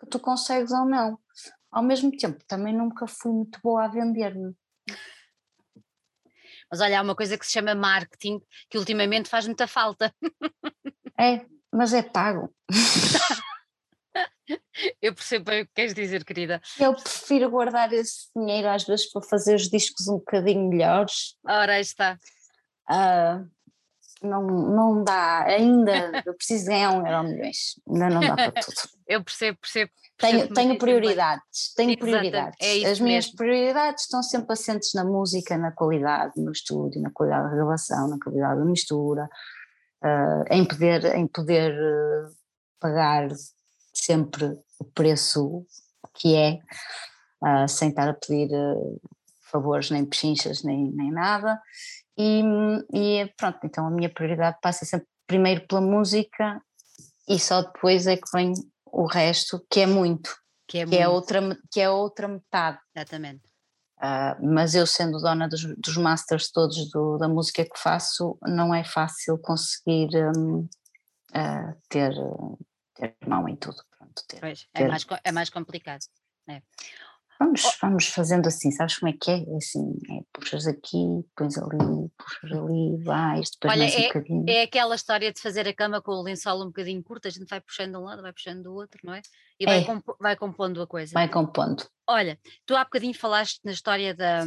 que 0.00 0.06
tu 0.06 0.18
consegues 0.18 0.72
ou 0.72 0.86
não. 0.86 1.18
Ao 1.70 1.82
mesmo 1.82 2.10
tempo, 2.10 2.42
também 2.48 2.74
nunca 2.74 3.06
fui 3.06 3.30
muito 3.30 3.60
boa 3.62 3.84
a 3.84 3.88
vender-me. 3.88 4.54
Mas 6.70 6.80
olha, 6.80 6.98
há 6.98 7.02
uma 7.02 7.14
coisa 7.14 7.36
que 7.36 7.44
se 7.44 7.52
chama 7.52 7.74
marketing 7.74 8.40
que 8.70 8.78
ultimamente 8.78 9.28
faz 9.28 9.44
muita 9.46 9.66
falta. 9.66 10.14
É, 11.18 11.44
mas 11.70 11.92
é 11.92 12.02
pago. 12.02 12.54
Eu 15.00 15.14
percebo 15.14 15.46
bem 15.46 15.62
o 15.62 15.66
que 15.66 15.72
queres 15.74 15.94
dizer, 15.94 16.24
querida. 16.24 16.60
Eu 16.78 16.94
prefiro 16.94 17.50
guardar 17.50 17.92
esse 17.92 18.28
dinheiro 18.36 18.68
às 18.68 18.84
vezes 18.84 19.10
para 19.10 19.22
fazer 19.22 19.54
os 19.54 19.68
discos 19.68 20.08
um 20.08 20.18
bocadinho 20.18 20.68
melhores. 20.68 21.36
Ora, 21.46 21.74
aí 21.74 21.80
está. 21.80 22.18
Uh, 22.90 23.48
não, 24.22 24.42
não 24.42 25.04
dá, 25.04 25.44
ainda 25.44 25.92
eu 26.26 26.34
preciso 26.34 26.66
ganhar 26.66 26.92
um 26.92 27.06
euro 27.06 27.28
milhões, 27.28 27.80
ainda 27.88 28.10
não 28.10 28.20
dá 28.20 28.34
para 28.34 28.52
tudo. 28.52 28.76
Eu 29.06 29.24
percebo, 29.24 29.58
percebo. 29.60 29.90
Tenho, 30.18 30.52
tenho 30.52 30.78
prioridades, 30.78 31.72
tenho 31.74 31.98
prioridades. 31.98 32.56
É 32.60 32.90
As 32.90 33.00
minhas 33.00 33.24
mesmo. 33.24 33.36
prioridades 33.36 34.04
estão 34.04 34.22
sempre 34.22 34.52
assentes 34.52 34.92
na 34.94 35.02
música, 35.02 35.56
na 35.56 35.72
qualidade, 35.72 36.34
no 36.36 36.52
estúdio, 36.52 37.00
na 37.00 37.10
qualidade 37.10 37.48
da 37.48 37.56
gravação, 37.56 38.08
na 38.08 38.18
qualidade 38.22 38.60
da 38.60 38.66
mistura, 38.66 39.30
uh, 40.04 40.44
em 40.50 40.66
poder, 40.66 41.16
em 41.16 41.26
poder 41.26 41.72
uh, 41.72 42.30
pagar 42.78 43.28
sempre 44.02 44.58
o 44.78 44.84
preço 44.84 45.64
que 46.14 46.34
é, 46.34 46.58
uh, 47.42 47.68
sem 47.68 47.90
estar 47.90 48.08
a 48.08 48.14
pedir 48.14 48.50
favores 49.50 49.90
nem 49.90 50.04
pechinchas 50.04 50.62
nem, 50.62 50.90
nem 50.92 51.10
nada. 51.10 51.60
E, 52.16 52.42
e 52.92 53.32
pronto, 53.36 53.58
então 53.64 53.86
a 53.86 53.90
minha 53.90 54.12
prioridade 54.12 54.58
passa 54.60 54.84
sempre 54.84 55.06
primeiro 55.26 55.66
pela 55.66 55.80
música 55.80 56.60
e 57.28 57.38
só 57.38 57.62
depois 57.62 58.06
é 58.06 58.16
que 58.16 58.30
vem 58.34 58.52
o 58.86 59.06
resto, 59.06 59.64
que 59.70 59.80
é 59.80 59.86
muito, 59.86 60.36
que 60.66 60.78
é, 60.78 60.86
que 60.86 60.96
é 60.96 60.98
muito. 60.98 61.02
é, 61.02 61.08
outra, 61.08 61.58
que 61.70 61.80
é 61.80 61.90
outra 61.90 62.28
metade. 62.28 62.78
Exatamente. 62.94 63.42
Uh, 63.98 64.34
mas 64.42 64.74
eu 64.74 64.86
sendo 64.86 65.20
dona 65.20 65.46
dos, 65.46 65.62
dos 65.76 65.96
masters 65.96 66.50
todos 66.50 66.90
do, 66.90 67.18
da 67.18 67.28
música 67.28 67.64
que 67.64 67.78
faço, 67.78 68.38
não 68.42 68.74
é 68.74 68.82
fácil 68.82 69.38
conseguir 69.38 70.08
um, 70.36 70.60
uh, 70.60 71.76
ter, 71.88 72.14
ter 72.94 73.14
mão 73.26 73.46
em 73.46 73.56
tudo. 73.56 73.76
Pronto, 74.10 74.24
ter, 74.26 74.40
pois, 74.40 74.66
é, 74.74 74.88
mais, 74.88 75.06
é 75.24 75.32
mais 75.32 75.50
complicado. 75.50 76.02
É. 76.48 76.62
Vamos, 77.38 77.64
oh. 77.64 77.70
vamos 77.80 78.06
fazendo 78.06 78.48
assim, 78.48 78.70
sabes 78.70 78.98
como 78.98 79.10
é 79.10 79.16
que 79.18 79.30
é? 79.30 79.38
é 79.38 79.56
assim, 79.56 79.94
é, 80.10 80.20
puxas 80.30 80.66
aqui, 80.66 81.24
pões 81.34 81.56
ali, 81.56 82.10
puxas 82.18 82.52
ali, 82.52 83.02
vais, 83.02 83.50
depois 83.50 83.72
Olha, 83.72 83.82
mais 83.84 83.94
um 83.94 83.98
é, 83.98 84.06
bocadinho. 84.08 84.44
É 84.46 84.62
aquela 84.62 84.94
história 84.94 85.32
de 85.32 85.40
fazer 85.40 85.66
a 85.66 85.74
cama 85.74 86.02
com 86.02 86.12
o 86.12 86.22
lençol 86.22 86.62
um 86.62 86.66
bocadinho 86.66 87.02
curto, 87.02 87.28
a 87.28 87.30
gente 87.30 87.48
vai 87.48 87.60
puxando 87.60 87.92
de 87.92 87.96
um 87.96 88.02
lado, 88.02 88.20
vai 88.20 88.32
puxando 88.32 88.64
do 88.64 88.74
outro, 88.74 89.00
não 89.02 89.14
é? 89.14 89.22
E 89.58 89.64
vai, 89.64 89.80
é. 89.80 89.84
compo 89.84 90.16
vai 90.20 90.36
compondo 90.36 90.82
a 90.82 90.86
coisa. 90.86 91.14
Vai 91.14 91.28
compondo. 91.30 91.88
Olha, 92.06 92.38
tu 92.66 92.76
há 92.76 92.84
bocadinho 92.84 93.14
falaste 93.14 93.60
na 93.64 93.72
história 93.72 94.14
da, 94.14 94.44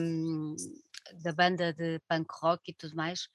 da 1.24 1.34
banda 1.34 1.74
de 1.74 2.00
punk 2.08 2.28
rock 2.42 2.70
e 2.70 2.74
tudo 2.76 2.96
mais. 2.96 3.28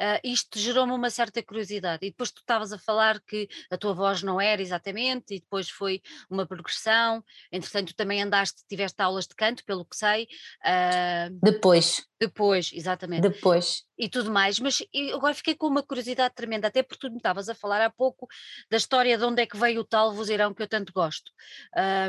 Uh, 0.00 0.18
isto 0.24 0.58
gerou-me 0.58 0.92
uma 0.92 1.10
certa 1.10 1.42
curiosidade. 1.42 2.06
E 2.06 2.10
depois 2.10 2.30
tu 2.30 2.40
estavas 2.40 2.72
a 2.72 2.78
falar 2.78 3.20
que 3.20 3.48
a 3.70 3.78
tua 3.78 3.94
voz 3.94 4.22
não 4.22 4.40
era 4.40 4.60
exatamente, 4.60 5.34
e 5.34 5.40
depois 5.40 5.70
foi 5.70 6.02
uma 6.28 6.46
progressão. 6.46 7.24
Entretanto, 7.50 7.88
tu 7.88 7.96
também 7.96 8.22
andaste, 8.22 8.62
tiveste 8.68 9.00
aulas 9.00 9.26
de 9.26 9.34
canto, 9.34 9.64
pelo 9.64 9.84
que 9.84 9.96
sei. 9.96 10.24
Uh, 10.64 11.38
depois. 11.42 12.04
Depois, 12.20 12.70
exatamente. 12.72 13.28
Depois. 13.28 13.84
E 13.98 14.08
tudo 14.08 14.30
mais. 14.30 14.58
Mas 14.58 14.82
agora 15.12 15.34
fiquei 15.34 15.54
com 15.54 15.66
uma 15.66 15.82
curiosidade 15.82 16.34
tremenda, 16.34 16.68
até 16.68 16.82
porque 16.82 17.06
tu 17.06 17.10
me 17.10 17.18
estavas 17.18 17.48
a 17.48 17.54
falar 17.54 17.82
há 17.82 17.90
pouco 17.90 18.26
da 18.70 18.76
história 18.76 19.16
de 19.16 19.24
onde 19.24 19.42
é 19.42 19.46
que 19.46 19.56
veio 19.56 19.80
o 19.80 19.84
tal 19.84 20.12
vozeirão 20.12 20.54
que 20.54 20.62
eu 20.62 20.68
tanto 20.68 20.92
gosto 20.92 21.30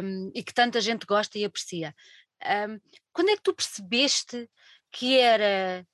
um, 0.04 0.32
e 0.34 0.44
que 0.44 0.54
tanta 0.54 0.80
gente 0.80 1.06
gosta 1.06 1.38
e 1.38 1.46
aprecia. 1.46 1.94
Um, 2.44 2.80
quando 3.12 3.30
é 3.30 3.36
que 3.36 3.44
tu 3.44 3.54
percebeste 3.54 4.50
que 4.92 5.18
era 5.18 5.86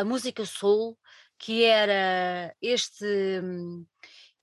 a 0.00 0.04
música 0.04 0.44
soul, 0.44 0.96
que 1.38 1.64
era 1.64 2.54
este, 2.60 3.40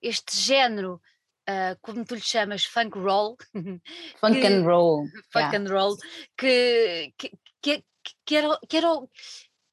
este 0.01 0.35
género, 0.35 1.01
uh, 1.49 1.77
como 1.81 2.05
tu 2.05 2.15
lhe 2.15 2.21
chamas, 2.21 2.65
funk 2.65 2.95
roll. 2.95 3.35
Funk 4.19 4.41
que, 4.41 4.47
and 4.47 4.65
roll. 4.65 5.07
Funk 5.31 5.51
yeah. 5.51 5.55
and 5.55 5.69
roll, 5.69 5.97
que, 6.37 7.13
que, 7.17 7.31
que, 7.61 7.83
que, 8.25 8.35
era, 8.35 8.59
que, 8.69 8.77
era, 8.77 8.89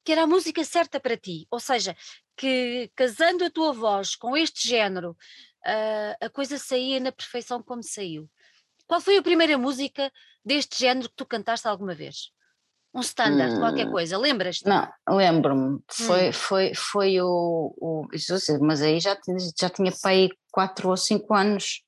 que 0.03 0.11
era 0.11 0.23
a 0.23 0.27
música 0.27 0.63
certa 0.63 0.99
para 0.99 1.17
ti. 1.17 1.47
Ou 1.51 1.59
seja, 1.59 1.95
que 2.35 2.91
casando 2.95 3.45
a 3.45 3.49
tua 3.49 3.73
voz 3.73 4.15
com 4.15 4.35
este 4.35 4.67
género, 4.67 5.11
uh, 5.65 6.25
a 6.25 6.29
coisa 6.29 6.57
saía 6.57 6.99
na 6.99 7.11
perfeição 7.11 7.61
como 7.61 7.83
saiu. 7.83 8.29
Qual 8.87 9.01
foi 9.01 9.17
a 9.17 9.23
primeira 9.23 9.57
música 9.57 10.11
deste 10.43 10.77
género 10.79 11.09
que 11.09 11.15
tu 11.15 11.25
cantaste 11.25 11.67
alguma 11.67 11.95
vez? 11.95 12.31
Um 12.95 13.01
standard, 13.01 13.55
hum, 13.55 13.59
qualquer 13.59 13.91
coisa, 13.91 14.17
lembras-te? 14.17 14.65
Não, 14.65 14.89
lembro-me, 15.09 15.79
foi, 15.91 16.29
hum. 16.29 16.33
foi, 16.33 16.73
foi 16.73 17.21
o, 17.21 17.75
o 17.77 18.07
mas 18.61 18.81
aí 18.81 19.01
já, 19.01 19.17
já 19.59 19.69
tinha 19.69 19.91
pai 20.01 20.29
quatro 20.49 20.89
ou 20.89 20.95
cinco 20.95 21.33
anos, 21.33 21.81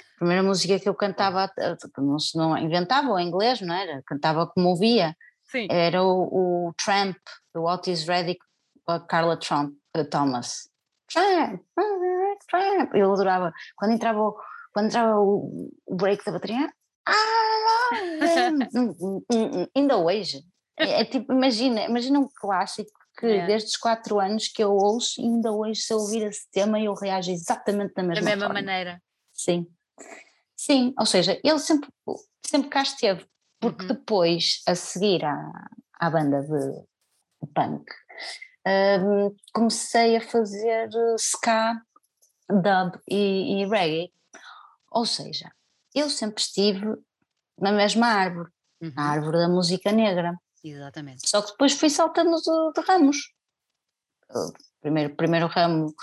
a 0.00 0.18
primeira 0.18 0.42
música 0.42 0.80
que 0.80 0.88
eu 0.88 0.94
cantava, 0.94 1.52
não, 1.98 2.16
não 2.34 2.56
inventava 2.56 3.10
o 3.10 3.20
inglês, 3.20 3.60
não 3.60 3.74
era? 3.74 4.02
Cantava 4.06 4.46
como 4.46 4.70
ouvia, 4.70 5.14
Sim. 5.44 5.66
era 5.70 6.02
o, 6.02 6.68
o 6.68 6.74
Tramp, 6.82 7.16
do 7.54 7.64
Otis 7.64 8.08
Reddick, 8.08 8.40
a 8.88 8.98
Carla 8.98 9.36
Trump, 9.36 9.74
uh, 9.94 10.04
Thomas. 10.08 10.70
Tramp, 11.12 11.60
Tramp, 12.48 12.94
eu 12.94 13.12
adorava, 13.12 13.52
quando 13.76 13.92
entrava, 13.92 14.32
quando 14.72 14.86
entrava 14.86 15.20
o, 15.20 15.70
o 15.86 15.94
break 15.94 16.24
da 16.24 16.32
bateria, 16.32 16.72
ah, 17.06 17.90
ainda 19.76 19.98
hoje, 19.98 20.42
é, 20.78 21.02
é, 21.02 21.04
tipo, 21.04 21.32
imagina, 21.32 21.84
imagina 21.84 22.18
um 22.18 22.28
clássico 22.28 22.90
que 23.18 23.26
é. 23.26 23.46
desde 23.46 23.68
os 23.68 23.76
quatro 23.76 24.18
anos 24.18 24.48
que 24.48 24.62
eu 24.62 24.72
ouço, 24.72 25.20
ainda 25.20 25.52
hoje, 25.52 25.80
se 25.80 25.92
eu 25.92 25.98
ouvir 25.98 26.22
esse 26.22 26.50
tema, 26.50 26.80
eu 26.80 26.94
reajo 26.94 27.30
exatamente 27.30 27.94
da 27.94 28.02
mesma, 28.02 28.24
da 28.24 28.30
mesma 28.30 28.46
forma. 28.46 28.54
maneira. 28.54 29.00
Sim. 29.32 29.66
Sim, 30.56 30.94
ou 30.98 31.06
seja, 31.06 31.38
ele 31.44 31.58
sempre, 31.58 31.90
sempre 32.44 32.70
cá 32.70 32.82
esteve, 32.82 33.26
porque 33.60 33.82
uhum. 33.82 33.88
depois, 33.88 34.62
a 34.66 34.74
seguir 34.74 35.24
à, 35.24 35.68
à 36.00 36.10
banda 36.10 36.40
de 36.42 37.48
punk, 37.54 37.84
um, 38.66 39.34
comecei 39.52 40.16
a 40.16 40.20
fazer 40.20 40.88
ska, 41.18 41.80
dub 42.48 43.00
e, 43.08 43.62
e 43.62 43.66
reggae. 43.66 44.12
Ou 44.90 45.06
seja, 45.06 45.52
eu 45.94 46.08
sempre 46.08 46.40
estive 46.40 46.96
na 47.58 47.72
mesma 47.72 48.06
árvore, 48.06 48.50
uhum. 48.80 48.92
a 48.96 49.02
árvore 49.02 49.38
da 49.38 49.48
música 49.48 49.92
negra. 49.92 50.36
Exatamente. 50.64 51.28
Só 51.28 51.42
que 51.42 51.50
depois 51.50 51.74
fui 51.74 51.90
saltando 51.90 52.36
de, 52.36 52.80
de 52.80 52.86
ramos. 52.88 53.34
Primeiro, 54.80 55.14
primeiro 55.14 55.46
ramo 55.46 55.94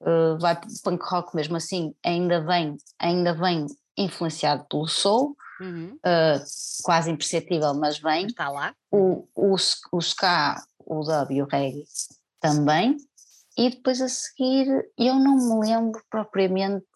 uh, 0.00 0.38
vai 0.40 0.58
para 0.58 0.68
punk 0.82 1.04
rock 1.04 1.36
mesmo 1.36 1.56
assim, 1.56 1.94
ainda 2.02 2.42
vem, 2.42 2.76
ainda 2.98 3.34
vem 3.34 3.66
influenciado 3.96 4.64
pelo 4.68 4.88
soul, 4.88 5.36
uhum. 5.60 5.94
uh, 5.96 6.44
quase 6.82 7.10
imperceptível, 7.10 7.74
mas 7.74 7.98
vem. 7.98 8.26
Está 8.26 8.48
lá. 8.48 8.74
O, 8.90 9.28
o, 9.34 9.54
o 9.92 9.98
ska, 9.98 10.62
o 10.78 11.02
e 11.30 11.42
o 11.42 11.46
reggae 11.46 11.84
também. 12.40 12.96
E 13.56 13.70
depois 13.70 14.00
a 14.00 14.08
seguir, 14.08 14.66
eu 14.98 15.14
não 15.14 15.36
me 15.36 15.66
lembro 15.66 16.02
propriamente, 16.10 16.86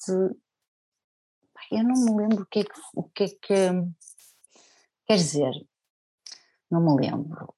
eu 1.70 1.83
não 1.83 2.04
me 2.04 2.16
lembro 2.16 2.42
o 2.42 2.46
que 2.46 2.61
é 2.61 2.64
que, 2.64 2.80
o 2.94 3.02
que, 3.04 3.24
é 3.24 3.28
que 3.28 3.70
quer 5.06 5.16
dizer, 5.16 5.52
não 6.70 6.80
me 6.80 7.00
lembro. 7.00 7.52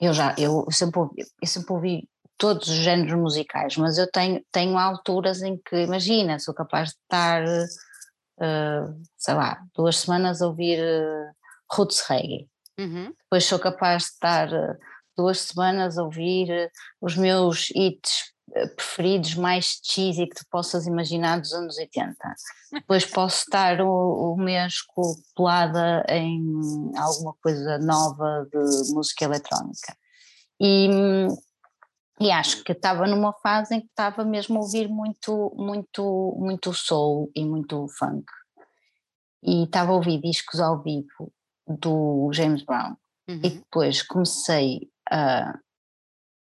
Eu 0.00 0.12
já, 0.12 0.34
eu 0.38 0.66
sempre 0.70 1.00
ouvi, 1.00 1.22
eu 1.40 1.46
sempre 1.46 1.72
ouvi 1.72 2.08
todos 2.38 2.68
os 2.68 2.74
géneros 2.74 3.12
musicais, 3.20 3.76
mas 3.76 3.98
eu 3.98 4.10
tenho, 4.10 4.42
tenho 4.50 4.78
alturas 4.78 5.42
em 5.42 5.58
que, 5.58 5.82
imagina, 5.82 6.38
sou 6.38 6.54
capaz 6.54 6.88
de 6.88 6.94
estar, 6.94 7.44
uh, 7.44 9.02
sei 9.18 9.34
lá, 9.34 9.62
duas 9.74 9.98
semanas 9.98 10.40
a 10.40 10.46
ouvir 10.46 10.80
uh, 10.80 11.34
roots 11.70 12.00
reggae. 12.08 12.48
Uhum. 12.78 13.12
Depois 13.24 13.44
sou 13.44 13.58
capaz 13.58 14.04
de 14.04 14.08
estar 14.08 14.48
uh, 14.50 14.78
duas 15.14 15.40
semanas 15.40 15.98
a 15.98 16.02
ouvir 16.02 16.70
os 16.98 17.14
meus 17.14 17.68
hits 17.74 18.29
preferidos 18.76 19.34
mais 19.34 19.80
cheesy 19.82 20.26
que 20.26 20.36
tu 20.36 20.44
possas 20.50 20.86
imaginar 20.86 21.40
dos 21.40 21.52
anos 21.52 21.76
80. 21.78 22.16
Depois 22.72 23.04
posso 23.04 23.44
estar 23.44 23.80
o, 23.80 24.32
o 24.32 24.36
mês 24.36 24.82
colada 25.34 26.04
em 26.08 26.42
alguma 26.96 27.34
coisa 27.42 27.78
nova 27.78 28.46
de 28.50 28.92
música 28.92 29.24
eletrónica. 29.24 29.96
E, 30.60 30.88
e 32.20 32.30
acho 32.30 32.62
que 32.64 32.72
estava 32.72 33.06
numa 33.06 33.32
fase 33.32 33.76
em 33.76 33.80
que 33.80 33.88
estava 33.88 34.24
mesmo 34.24 34.58
a 34.58 34.62
ouvir 34.62 34.88
muito, 34.88 35.54
muito, 35.56 36.36
muito 36.38 36.74
soul 36.74 37.30
e 37.34 37.44
muito 37.44 37.86
funk. 37.98 38.24
E 39.42 39.64
estava 39.64 39.92
a 39.92 39.94
ouvir 39.94 40.20
discos 40.20 40.60
ao 40.60 40.82
vivo 40.82 41.32
do 41.66 42.30
James 42.32 42.62
Brown. 42.62 42.96
Uhum. 43.28 43.40
E 43.42 43.50
depois 43.50 44.02
comecei 44.02 44.90
a, 45.10 45.58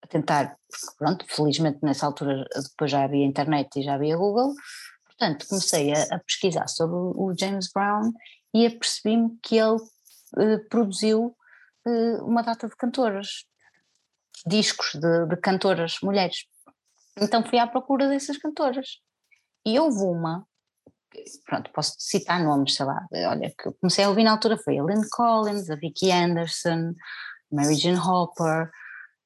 a 0.03 0.07
tentar, 0.07 0.57
pronto, 0.97 1.25
felizmente 1.27 1.79
nessa 1.81 2.05
altura 2.05 2.45
depois 2.55 2.91
já 2.91 3.03
havia 3.03 3.25
internet 3.25 3.79
e 3.79 3.83
já 3.83 3.95
havia 3.95 4.17
Google, 4.17 4.53
portanto 5.05 5.45
comecei 5.47 5.93
a, 5.93 6.15
a 6.15 6.19
pesquisar 6.19 6.67
sobre 6.67 6.95
o, 6.95 7.33
James 7.37 7.69
Brown 7.73 8.11
e 8.53 8.65
apercebi-me 8.65 9.37
que 9.41 9.57
ele 9.57 9.77
uh, 9.77 10.69
produziu 10.69 11.35
uh, 11.85 12.25
uma 12.25 12.41
data 12.41 12.67
de 12.67 12.75
cantoras 12.75 13.45
discos 14.45 14.93
de, 14.95 15.27
de 15.27 15.37
cantoras 15.37 15.97
mulheres. 16.01 16.45
Então 17.19 17.43
fui 17.43 17.59
à 17.59 17.67
procura 17.67 18.07
dessas 18.07 18.37
cantoras. 18.37 18.99
E 19.65 19.79
houve 19.79 20.01
uma, 20.03 20.47
pronto, 21.45 21.71
posso 21.71 21.95
citar 21.99 22.43
nomes, 22.43 22.73
sei 22.75 22.85
lá, 22.85 23.05
olha, 23.29 23.53
que 23.55 23.71
comecei 23.79 24.03
a 24.03 24.09
ouvir 24.09 24.23
na 24.23 24.31
altura 24.31 24.57
foi 24.57 24.79
a 24.79 24.83
Lynn 24.83 25.03
Collins, 25.11 25.69
a 25.69 25.75
Vicky 25.75 26.11
Anderson, 26.11 26.93
Mary 27.51 27.75
Jane 27.75 27.99
Hopper, 27.99 28.71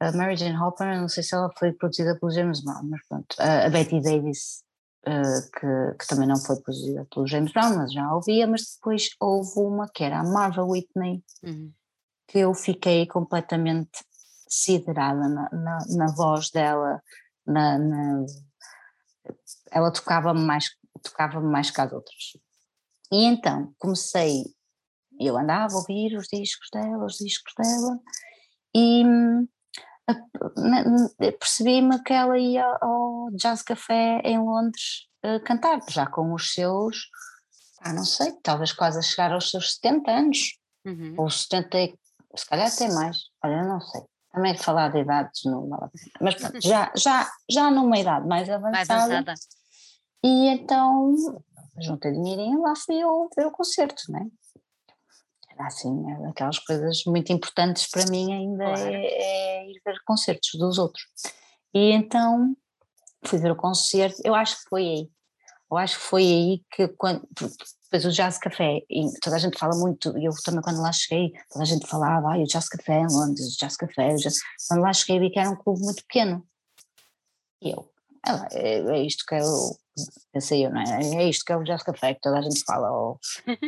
a 0.08 0.12
Mary 0.12 0.36
Jane 0.36 0.58
Hopper, 0.58 1.00
não 1.00 1.10
sei 1.10 1.24
se 1.24 1.34
ela 1.34 1.52
foi 1.58 1.72
produzida 1.74 2.18
pelo 2.20 2.32
James 2.32 2.62
Brown, 2.62 2.84
mas 2.84 3.02
pronto, 3.08 3.36
a 3.40 3.70
Betty 3.70 4.02
Davis, 4.02 4.64
uh, 5.08 5.52
que, 5.52 5.98
que, 5.98 6.08
também 6.08 6.28
não 6.28 6.38
foi 6.38 6.60
produzida 6.62 7.08
pelo 7.14 7.28
James 7.28 7.52
Brown, 7.52 7.76
mas 7.76 7.94
já 7.94 8.14
ouvia, 8.14 8.48
mas 8.48 8.76
depois 8.76 9.10
houve 9.20 9.60
uma 9.60 9.90
que 9.90 10.04
era 10.04 10.20
a 10.20 10.24
Marva 10.24 10.64
Whitney, 10.64 11.24
uhum. 11.44 11.72
que 12.28 12.40
eu 12.40 12.54
fiquei 12.54 13.08
completamente 13.08 14.04
siderada 14.48 15.28
na, 15.28 15.50
na, 15.52 15.78
na 15.90 16.08
voz 16.14 16.50
dela, 16.52 17.02
na, 17.46 17.78
na 17.78 18.26
ela 19.72 19.92
tocava-me 19.92 20.42
mais, 20.42 20.70
tocava 21.02 21.42
mais 21.42 21.72
que 21.72 21.82
as 21.82 21.92
outras. 21.92 22.38
E 23.12 23.26
então 23.26 23.74
comecei, 23.78 24.44
eu 25.20 25.38
andava 25.38 25.74
a 25.74 25.78
ouvir 25.78 26.16
os 26.16 26.28
discos 26.28 26.70
dela, 26.72 27.06
os 27.06 27.18
discos 27.18 27.54
dela, 27.58 28.00
e 28.76 29.04
percebi-me 31.40 32.02
que 32.04 32.14
ela 32.14 32.38
ia 32.38 32.66
ao 32.82 33.30
Jazz 33.32 33.62
Café 33.62 34.22
em 34.24 34.40
Londres 34.40 35.08
uh, 35.26 35.44
cantar, 35.44 35.80
já 35.90 36.06
com 36.08 36.34
os 36.34 36.54
seus, 36.54 37.10
ah, 37.82 37.94
não 37.94 38.06
sei, 38.06 38.32
talvez 38.44 38.72
quase 38.72 39.00
a 39.00 39.02
chegar 39.02 39.32
aos 39.32 39.50
seus 39.50 39.76
70 39.76 40.12
anos, 40.12 40.60
uhum. 40.86 41.16
ou 41.18 41.30
70, 41.30 41.94
se 42.36 42.46
calhar 42.48 42.68
até 42.68 42.92
mais, 42.94 43.18
olha, 43.44 43.64
não 43.64 43.82
sei. 43.82 44.02
Também 44.32 44.58
falar 44.58 44.92
de 44.92 45.00
idades 45.00 45.46
não 45.46 45.70
vale. 45.70 45.90
Mas 46.20 46.36
pronto, 46.36 46.60
já, 46.62 46.92
já, 46.96 47.26
já 47.50 47.72
numa 47.72 47.98
idade 47.98 48.28
mais 48.28 48.50
avançada. 48.52 48.74
Mais 48.74 48.90
avançada. 48.90 49.34
E 50.22 50.48
então 50.48 51.16
juntei 51.80 52.12
dinheirinho 52.12 52.62
lá 52.62 52.74
fui 52.76 52.96
eu 52.96 53.30
ver 53.36 53.46
o 53.46 53.52
concerto, 53.52 54.04
não 54.10 54.20
é? 54.20 54.24
Era 54.24 54.45
assim, 55.60 56.06
aquelas 56.30 56.60
coisas 56.60 57.04
muito 57.06 57.32
importantes 57.32 57.90
para 57.90 58.06
mim 58.10 58.34
ainda 58.34 58.66
claro. 58.66 58.82
é, 58.82 59.06
é, 59.06 59.70
ir 59.70 59.82
ver 59.86 59.96
concertos 60.06 60.52
dos 60.60 60.78
outros. 60.78 61.04
E 61.74 61.92
então 61.92 62.56
fui 63.26 63.40
ver 63.40 63.52
o 63.52 63.56
concerto, 63.56 64.22
eu 64.24 64.36
acho 64.36 64.58
que 64.58 64.70
foi 64.70 64.84
aí. 64.84 65.10
Eu 65.70 65.78
acho 65.78 65.98
que 65.98 66.06
foi 66.06 66.24
aí 66.24 66.62
que 66.72 66.88
quando, 66.90 67.28
depois 67.34 68.06
o 68.06 68.12
Jazz 68.12 68.38
Café, 68.38 68.82
e 68.90 69.08
toda 69.22 69.36
a 69.36 69.40
gente 69.40 69.58
fala 69.58 69.76
muito, 69.76 70.16
e 70.18 70.26
eu 70.26 70.32
também 70.44 70.62
quando 70.62 70.82
lá 70.82 70.92
cheguei, 70.92 71.34
toda 71.50 71.64
a 71.64 71.68
gente 71.68 71.88
falava, 71.88 72.34
ah, 72.34 72.38
o 72.38 72.46
Jazz 72.46 72.70
Café 72.70 73.00
em 73.00 73.12
Londres, 73.12 73.56
o 73.56 73.60
Jazz 73.60 73.76
Café, 73.76 74.14
o 74.14 74.18
Jazz... 74.18 74.38
quando 74.68 74.82
lá 74.82 74.94
cheguei 74.94 75.20
vi 75.20 75.32
que 75.32 75.40
era 75.40 75.50
um 75.50 75.56
clube 75.56 75.82
muito 75.82 76.04
pequeno. 76.04 76.48
E 77.62 77.72
eu, 77.72 77.90
é, 78.52 78.80
é 78.80 79.02
isto 79.04 79.26
que 79.26 79.36
eu, 79.36 79.78
pensei 80.32 80.66
eu, 80.66 80.72
não 80.72 80.82
é? 80.82 81.24
É 81.24 81.30
isto 81.30 81.46
que 81.46 81.54
é 81.54 81.58
o 81.58 81.64
Jazz 81.64 81.84
Café, 81.84 82.14
que 82.14 82.22
toda 82.22 82.40
a 82.40 82.42
gente 82.42 82.64
fala, 82.66 82.92
o, 82.92 83.20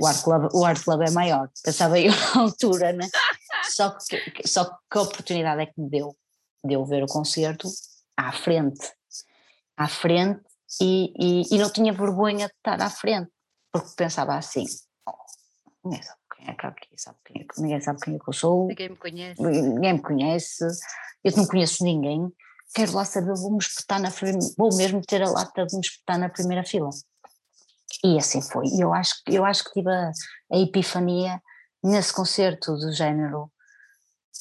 o, 0.02 0.06
Art, 0.06 0.24
Club, 0.24 0.50
o 0.54 0.65
Art 0.65 0.84
Club 0.84 1.02
é 1.02 1.12
maior, 1.12 1.50
pensava 1.63 2.00
eu 2.00 2.12
na 2.12 2.41
altura, 2.41 2.93
né? 2.93 3.08
Só 3.63 3.91
que, 3.91 4.48
só 4.48 4.65
que 4.65 4.98
a 4.98 5.02
oportunidade 5.02 5.62
é 5.62 5.65
que 5.65 5.80
me 5.80 5.89
deu, 5.89 6.15
de 6.63 6.74
eu 6.74 6.86
ver 6.86 7.04
o 7.04 7.08
concerto 7.08 7.67
à 8.15 8.32
frente, 8.32 8.91
à 9.76 9.88
frente, 9.88 10.41
e, 10.82 11.13
e, 11.17 11.56
e 11.56 11.58
não 11.58 11.70
tinha 11.70 11.93
vergonha 11.93 12.48
de 12.48 12.54
estar 12.54 12.82
à 12.82 12.89
frente 12.89 13.32
porque 13.72 13.96
pensava 13.96 14.36
assim, 14.36 14.65
oh, 15.08 15.13
ninguém 15.84 16.02
sabe 16.02 16.20
quem 16.36 16.48
é 16.48 16.54
que 16.54 16.65
aqui, 16.65 16.89
sabe 16.98 17.17
quem 17.26 17.41
é 17.41 17.62
ninguém 17.62 17.82
sabe 17.82 18.00
quem 18.02 18.15
é 18.15 18.20
que 18.20 18.28
eu 18.28 18.34
sou. 18.34 18.67
Ninguém 18.67 18.89
me 18.89 18.96
conhece. 18.96 19.41
Ninguém 19.41 19.93
me 19.93 20.02
conhece, 20.02 20.65
eu 21.24 21.32
não 21.36 21.46
conheço 21.46 21.84
ninguém, 21.84 22.32
quero 22.73 22.93
lá 22.93 23.06
saber, 23.06 23.34
vou-me 23.34 23.58
espetar 23.60 23.99
na 23.99 24.10
vou 24.58 24.75
mesmo 24.75 25.01
ter 25.01 25.21
a 25.21 25.30
lata 25.30 25.65
de 25.65 25.75
me 25.75 25.82
espetar 25.82 26.17
na 26.19 26.30
primeira 26.30 26.63
fila. 26.63 26.89
E 28.03 28.17
assim 28.17 28.41
foi. 28.41 28.65
Eu 28.80 28.93
acho, 28.93 29.15
eu 29.27 29.45
acho 29.45 29.63
que 29.63 29.71
tive 29.73 29.89
a, 29.89 30.12
a 30.51 30.58
epifania 30.58 31.41
nesse 31.84 32.13
concerto 32.13 32.73
do 32.73 32.91
género. 32.91 33.51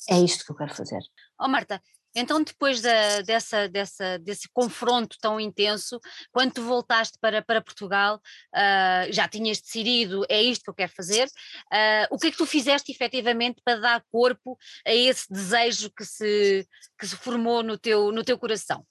É 0.08 0.18
isto 0.18 0.44
que 0.44 0.52
eu 0.52 0.56
quero 0.56 0.74
fazer. 0.74 1.00
Oh 1.40 1.48
Marta, 1.48 1.80
então, 2.16 2.42
depois 2.42 2.80
da, 2.80 3.20
dessa, 3.20 3.68
dessa, 3.68 4.18
desse 4.18 4.48
confronto 4.52 5.18
tão 5.20 5.38
intenso, 5.38 6.00
quando 6.32 6.54
tu 6.54 6.62
voltaste 6.62 7.18
para, 7.20 7.42
para 7.42 7.60
Portugal, 7.60 8.16
uh, 8.16 9.12
já 9.12 9.28
tinhas 9.28 9.60
decidido, 9.60 10.24
é 10.28 10.42
isto 10.42 10.64
que 10.64 10.70
eu 10.70 10.74
quero 10.74 10.92
fazer. 10.92 11.26
Uh, 11.26 12.08
o 12.10 12.18
que 12.18 12.28
é 12.28 12.30
que 12.30 12.38
tu 12.38 12.46
fizeste 12.46 12.90
efetivamente 12.90 13.60
para 13.62 13.78
dar 13.78 14.04
corpo 14.10 14.58
a 14.86 14.94
esse 14.94 15.30
desejo 15.30 15.90
que 15.90 16.04
se, 16.04 16.66
que 16.98 17.06
se 17.06 17.16
formou 17.16 17.62
no 17.62 17.76
teu, 17.76 18.10
no 18.10 18.24
teu 18.24 18.38
coração? 18.38 18.82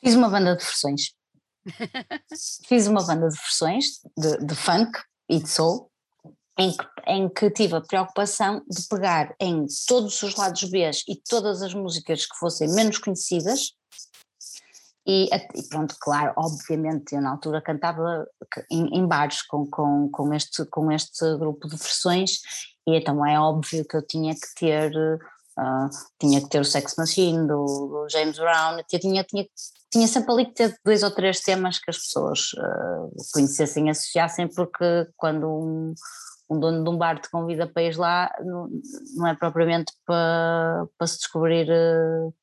Fiz 0.00 0.14
uma 0.14 0.30
banda 0.30 0.56
de 0.56 0.64
versões. 0.64 1.14
Fiz 2.66 2.86
uma 2.86 3.04
banda 3.04 3.28
de 3.28 3.36
versões 3.36 3.84
de, 4.16 4.46
de 4.46 4.54
funk 4.54 5.00
e 5.28 5.40
de 5.40 5.48
soul 5.48 5.91
em 6.62 6.70
que, 6.70 6.86
em 7.08 7.28
que 7.28 7.50
tive 7.50 7.74
a 7.74 7.80
preocupação 7.80 8.62
de 8.68 8.86
pegar 8.88 9.34
em 9.40 9.66
todos 9.88 10.22
os 10.22 10.36
lados 10.36 10.62
B 10.64 10.88
e 11.08 11.16
todas 11.28 11.60
as 11.60 11.74
músicas 11.74 12.24
que 12.24 12.36
fossem 12.38 12.68
menos 12.68 12.98
conhecidas 12.98 13.72
e, 15.04 15.28
e, 15.34 15.68
pronto, 15.68 15.96
claro, 16.00 16.32
obviamente 16.36 17.14
eu 17.14 17.20
na 17.20 17.32
altura 17.32 17.60
cantava 17.60 18.24
em, 18.70 18.86
em 18.96 19.06
bares 19.06 19.42
com, 19.42 19.66
com, 19.66 20.08
com, 20.08 20.32
este, 20.32 20.64
com 20.66 20.92
este 20.92 21.36
grupo 21.36 21.66
de 21.68 21.76
versões 21.76 22.38
e 22.86 22.96
então 22.96 23.26
é 23.26 23.38
óbvio 23.40 23.84
que 23.84 23.96
eu 23.96 24.06
tinha 24.06 24.32
que 24.32 24.54
ter 24.56 24.94
uh, 25.58 25.90
tinha 26.20 26.40
que 26.40 26.48
ter 26.48 26.60
o 26.60 26.64
Sex 26.64 26.94
Machine 26.96 27.48
do, 27.48 27.64
do 27.64 28.06
James 28.08 28.38
Brown, 28.38 28.78
eu 28.78 29.00
tinha, 29.00 29.24
tinha, 29.24 29.44
tinha 29.90 30.06
sempre 30.06 30.32
ali 30.32 30.46
que 30.46 30.54
ter 30.54 30.76
dois 30.84 31.02
ou 31.02 31.10
três 31.10 31.40
temas 31.40 31.80
que 31.80 31.90
as 31.90 31.98
pessoas 31.98 32.52
uh, 32.52 33.12
conhecessem, 33.32 33.90
associassem 33.90 34.46
porque 34.46 35.08
quando 35.16 35.48
um 35.48 35.94
um 36.52 36.60
dono 36.60 36.84
de 36.84 36.90
um 36.90 36.96
bar 36.96 37.20
te 37.20 37.30
convida 37.30 37.66
para 37.66 37.82
ir 37.82 37.96
lá, 37.96 38.32
não, 38.40 38.68
não 39.16 39.26
é 39.28 39.34
propriamente 39.34 39.92
para, 40.06 40.86
para 40.96 41.06
se 41.06 41.18
descobrir 41.18 41.68
uh, 41.68 42.34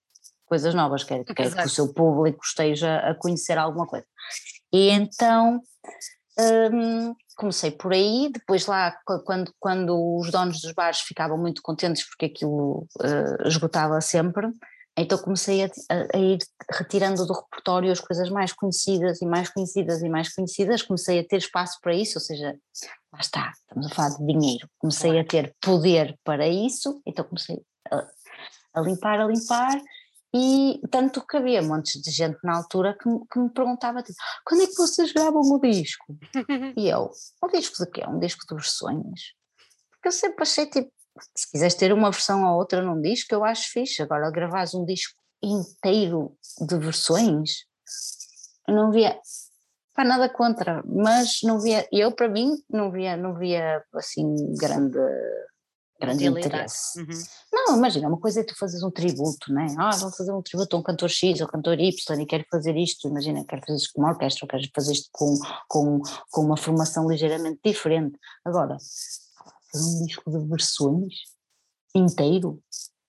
coisas 0.45 0.73
novas, 0.73 1.03
quer, 1.03 1.23
quer 1.23 1.53
que 1.53 1.65
o 1.65 1.69
seu 1.69 1.93
público 1.93 2.39
esteja 2.43 2.97
a 2.99 3.15
conhecer 3.15 3.57
alguma 3.57 3.85
coisa. 3.85 4.05
E 4.73 4.89
então 4.89 5.61
um, 6.39 7.13
comecei 7.35 7.71
por 7.71 7.93
aí, 7.93 8.29
depois 8.33 8.65
lá, 8.65 8.97
quando, 9.25 9.53
quando 9.59 10.17
os 10.17 10.31
donos 10.31 10.61
dos 10.61 10.73
bares 10.73 10.99
ficavam 10.99 11.37
muito 11.37 11.61
contentes 11.61 12.07
porque 12.07 12.25
aquilo 12.25 12.87
uh, 12.99 13.47
esgotava 13.47 13.99
sempre, 14.01 14.47
então 14.97 15.17
comecei 15.17 15.63
a, 15.63 15.69
a, 16.13 16.17
ir 16.17 16.39
retirando 16.71 17.25
do 17.25 17.33
repertório 17.33 17.91
as 17.91 18.01
coisas 18.01 18.29
mais 18.29 18.51
conhecidas 18.51 19.21
e 19.21 19.25
mais 19.25 19.49
conhecidas 19.49 20.01
e 20.01 20.09
mais 20.09 20.33
conhecidas, 20.33 20.81
comecei 20.81 21.19
a 21.19 21.23
ter 21.25 21.37
espaço 21.37 21.79
para 21.81 21.93
isso, 21.93 22.17
ou 22.17 22.21
seja, 22.21 22.55
lá 23.13 23.19
está, 23.19 23.51
estamos 23.51 23.87
a 23.87 23.95
falar 23.95 24.09
de 24.09 24.25
dinheiro, 24.25 24.69
comecei 24.77 25.19
a 25.19 25.25
ter 25.25 25.55
poder 25.61 26.17
para 26.23 26.47
isso, 26.47 27.01
então 27.05 27.25
comecei 27.25 27.61
a, 27.91 28.07
a 28.75 28.81
limpar, 28.81 29.19
a 29.19 29.27
limpar, 29.27 29.81
e 30.33 30.79
tanto 30.91 31.25
que 31.25 31.37
havia 31.37 31.61
montes 31.61 31.99
de 32.01 32.11
gente 32.11 32.37
na 32.43 32.57
altura 32.57 32.95
que, 32.95 33.09
que 33.31 33.39
me 33.39 33.49
perguntava 33.49 34.03
tipo, 34.03 34.17
quando 34.45 34.61
é 34.61 34.67
que 34.67 34.75
vocês 34.75 35.11
gravam 35.11 35.41
o 35.41 35.59
disco? 35.59 36.05
e 36.77 36.87
eu, 36.87 37.09
um 37.43 37.47
disco 37.47 37.83
de 37.83 37.91
quê? 37.91 38.05
Um 38.07 38.19
disco 38.19 38.45
de 38.47 38.55
versões? 38.55 39.33
Porque 39.91 40.09
eu 40.09 40.11
sempre 40.11 40.43
achei 40.43 40.67
tipo, 40.67 40.91
se 41.35 41.49
quiseres 41.51 41.73
ter 41.73 41.91
uma 41.91 42.11
versão 42.11 42.43
ou 42.43 42.57
outra 42.57 42.81
num 42.81 43.01
disco, 43.01 43.33
eu 43.33 43.43
acho 43.43 43.71
fixe, 43.71 44.03
agora 44.03 44.31
gravares 44.31 44.75
um 44.75 44.85
disco 44.85 45.19
inteiro 45.41 46.37
de 46.59 46.77
versões, 46.77 47.65
eu 48.67 48.75
não 48.75 48.91
via, 48.91 49.19
pá, 49.99 50.05
nada 50.05 50.29
contra, 50.29 50.81
mas 50.85 51.39
não 51.43 51.59
via, 51.59 51.85
eu 51.91 52.11
para 52.13 52.29
mim 52.29 52.55
não 52.69 52.89
via, 52.89 53.17
não 53.17 53.35
via 53.35 53.83
assim 53.93 54.23
grande 54.55 54.97
grande 55.99 56.25
interesse. 56.25 56.97
Uhum. 56.97 57.23
Não, 57.51 57.77
imagina, 57.77 58.07
uma 58.07 58.17
coisa 58.17 58.39
é 58.39 58.43
tu 58.43 58.57
fazes 58.57 58.81
um 58.81 58.89
tributo, 58.89 59.51
né? 59.51 59.67
Ah, 59.77 59.93
vou 59.97 60.09
fazer 60.09 60.31
um 60.31 60.41
tributo 60.41 60.73
a 60.73 60.79
um 60.79 60.81
cantor 60.83 61.09
X 61.09 61.41
ou 61.41 61.47
cantor 61.47 61.77
Y 61.77 62.21
e 62.21 62.25
quero 62.25 62.45
fazer 62.49 62.77
isto, 62.77 63.09
imagina, 63.09 63.43
quero 63.43 63.61
fazer 63.67 63.75
isto 63.75 63.91
com 63.93 64.01
uma 64.01 64.11
orquestra, 64.11 64.45
ou 64.45 64.47
quero 64.47 64.63
fazer 64.73 64.93
isto 64.93 65.09
com, 65.11 65.37
com, 65.67 66.01
com 66.31 66.41
uma 66.41 66.55
formação 66.55 67.09
ligeiramente 67.09 67.59
diferente. 67.61 68.17
Agora, 68.45 68.77
fazer 69.69 69.85
um 69.85 70.05
disco 70.05 70.31
de 70.31 70.47
versões 70.47 71.13
inteiro, 71.93 72.63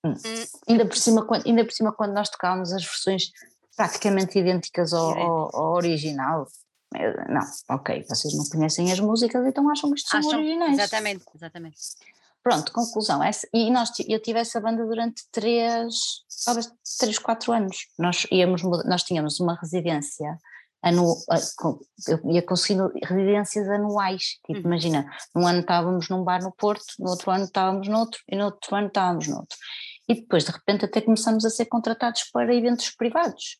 hum. 0.05 0.11
Hum. 0.11 0.45
Ainda, 0.67 0.85
por 0.85 0.97
cima, 0.97 1.25
quando, 1.25 1.47
ainda 1.47 1.63
por 1.63 1.71
cima 1.71 1.93
quando 1.93 2.11
nós 2.11 2.29
tocávamos 2.29 2.73
as 2.73 2.83
versões 2.83 3.31
praticamente 3.77 4.37
idênticas 4.37 4.91
ao, 4.91 5.17
ao, 5.17 5.55
ao 5.55 5.73
original, 5.75 6.45
não, 6.93 7.41
ok, 7.69 8.03
vocês 8.07 8.33
não 8.35 8.43
conhecem 8.49 8.91
as 8.91 8.99
músicas, 8.99 9.45
então 9.45 9.69
acham 9.69 9.89
que 9.91 9.99
isto 9.99 10.09
são 10.09 10.19
acham, 10.19 10.39
originais. 10.39 10.73
Exatamente, 10.73 11.25
exatamente. 11.33 11.77
Pronto, 12.43 12.71
conclusão. 12.73 13.23
Essa, 13.23 13.47
e 13.53 13.69
nós, 13.69 13.91
eu 14.07 14.19
tive 14.19 14.39
essa 14.39 14.59
banda 14.59 14.85
durante 14.85 15.23
três, 15.31 15.95
talvez 16.43 16.71
três, 16.99 17.19
quatro 17.19 17.53
anos. 17.53 17.87
Nós, 17.97 18.25
íamos, 18.31 18.63
nós 18.63 19.03
tínhamos 19.03 19.39
uma 19.39 19.55
residência 19.55 20.37
anual, 20.81 21.15
eu 22.07 22.31
ia 22.31 22.41
conseguindo 22.41 22.91
residências 23.03 23.69
anuais. 23.69 24.39
Tipo, 24.45 24.59
uhum. 24.59 24.65
imagina, 24.65 25.05
num 25.35 25.45
ano 25.45 25.59
estávamos 25.59 26.09
num 26.09 26.23
bar 26.23 26.41
no 26.41 26.51
Porto, 26.51 26.83
no 26.99 27.11
outro 27.11 27.29
ano 27.31 27.45
estávamos 27.45 27.87
noutro 27.87 28.19
e 28.27 28.35
no 28.35 28.45
outro 28.45 28.75
ano 28.75 28.87
estávamos 28.87 29.27
noutro. 29.27 29.57
E 30.09 30.15
depois, 30.15 30.43
de 30.43 30.51
repente, 30.51 30.85
até 30.85 30.99
começamos 30.99 31.45
a 31.45 31.49
ser 31.49 31.65
contratados 31.65 32.23
para 32.33 32.53
eventos 32.53 32.89
privados. 32.89 33.59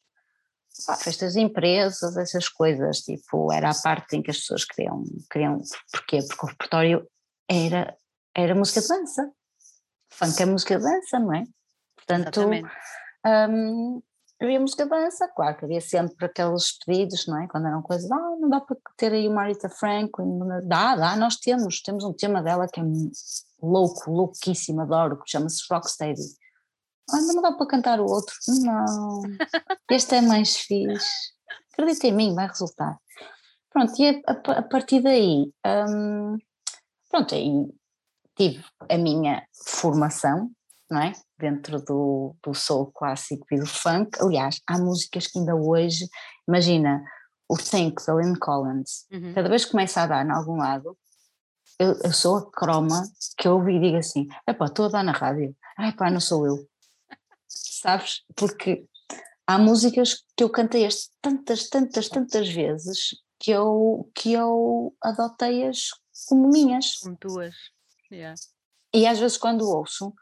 Ah, 0.88 0.96
festas 0.96 1.34
de 1.34 1.42
empresas, 1.42 2.18
essas 2.18 2.50
coisas, 2.50 3.00
tipo, 3.00 3.52
era 3.52 3.70
a 3.70 3.76
parte 3.76 4.16
em 4.16 4.22
que 4.22 4.32
as 4.32 4.38
pessoas 4.38 4.66
queriam, 4.66 5.04
queriam 5.30 5.62
porquê? 5.92 6.20
Porque 6.28 6.46
o 6.46 6.50
repertório 6.50 7.08
era 7.50 7.96
era 8.36 8.56
música 8.56 8.82
de 8.82 8.88
dança. 8.88 9.32
Funk 10.10 10.42
é 10.42 10.46
música 10.46 10.78
de 10.78 10.84
dança, 10.84 11.20
não 11.20 11.34
é? 11.34 11.44
Portanto, 11.96 12.42
um, 13.26 14.02
havia 14.42 14.60
música 14.60 14.84
de 14.84 14.90
dança, 14.90 15.28
claro 15.36 15.58
que 15.58 15.66
havia 15.66 15.82
sempre 15.82 16.26
aqueles 16.26 16.78
pedidos, 16.86 17.28
não 17.28 17.42
é? 17.42 17.48
Quando 17.48 17.68
eram 17.68 17.82
coisas, 17.82 18.10
ah, 18.12 18.36
não 18.40 18.50
dá 18.50 18.60
para 18.60 18.78
ter 18.98 19.12
aí 19.14 19.28
uma 19.28 19.36
Marita 19.36 19.70
Franklin, 19.70 20.40
dá, 20.64 20.96
dá, 20.96 21.16
nós 21.16 21.38
temos, 21.38 21.82
temos 21.82 22.04
um 22.04 22.14
tema 22.14 22.42
dela 22.42 22.68
que 22.68 22.80
é 22.80 22.84
louco, 23.62 24.12
louquíssimo, 24.12 24.82
adoro, 24.82 25.18
que 25.18 25.30
chama-se 25.30 25.62
Rocksteady. 25.70 26.41
Ah, 27.10 27.18
mas 27.18 27.36
não 27.36 27.42
dá 27.42 27.52
para 27.52 27.68
cantar 27.68 28.00
o 28.00 28.06
outro. 28.06 28.36
Não, 28.64 29.22
este 29.90 30.16
é 30.16 30.22
mais 30.22 30.58
fixe. 30.58 31.32
Acredita 31.74 32.08
em 32.08 32.14
mim, 32.14 32.36
vai 32.36 32.48
resultar. 32.48 32.98
Pronto, 33.72 33.94
e 34.00 34.10
a, 34.10 34.32
a, 34.32 34.60
a 34.60 34.62
partir 34.62 35.02
daí, 35.02 35.52
um, 35.66 36.38
pronto, 37.10 37.34
aí 37.34 37.50
tive 38.36 38.64
a 38.90 38.98
minha 38.98 39.46
formação, 39.66 40.52
não 40.90 41.02
é? 41.02 41.14
Dentro 41.40 41.82
do, 41.82 42.36
do 42.44 42.54
soul 42.54 42.92
clássico 42.94 43.46
e 43.52 43.60
do 43.60 43.66
funk. 43.66 44.18
Aliás, 44.22 44.60
há 44.68 44.78
músicas 44.78 45.28
que 45.28 45.40
ainda 45.40 45.56
hoje, 45.56 46.08
imagina, 46.48 47.02
o 47.50 47.58
Think 47.58 48.06
da 48.06 48.14
Lynn 48.14 48.36
Collins, 48.40 49.06
uhum. 49.12 49.34
cada 49.34 49.50
vez 49.50 49.66
que 49.66 49.72
começa 49.72 50.02
a 50.02 50.08
dar 50.08 50.26
em 50.26 50.32
algum 50.32 50.58
lado, 50.58 50.98
eu, 51.80 51.98
eu, 52.04 52.14
sou 52.14 52.38
a 52.38 52.52
croma 52.52 53.04
que 53.38 53.48
eu 53.48 53.56
ouvi 53.56 53.76
e 53.76 53.80
digo 53.80 53.98
assim: 53.98 54.28
é 54.48 54.54
pá, 54.54 54.66
estou 54.66 54.86
a 54.86 54.90
dar 54.90 55.04
na 55.04 55.12
rádio, 55.12 55.56
ai 55.78 55.94
pá, 55.94 56.10
não 56.10 56.20
sou 56.20 56.46
eu. 56.46 56.68
Sabes? 57.54 58.24
Porque 58.36 58.86
há 59.48 59.58
músicas 59.58 60.24
que 60.36 60.44
eu 60.44 60.50
cantei 60.50 60.88
tantas, 61.22 61.70
tantas, 61.70 62.10
tantas 62.10 62.50
vezes 62.50 63.16
que 63.40 63.52
eu, 63.52 64.10
que 64.16 64.34
eu 64.34 64.96
adotei-as 65.02 65.90
como 66.28 66.50
minhas. 66.50 66.98
Como 66.98 67.18
tuas. 67.18 67.56
Yeah. 68.12 68.36
E 68.94 69.08
às 69.08 69.20
vezes 69.20 69.38
quando 69.38 69.68
ouço, 69.68 70.14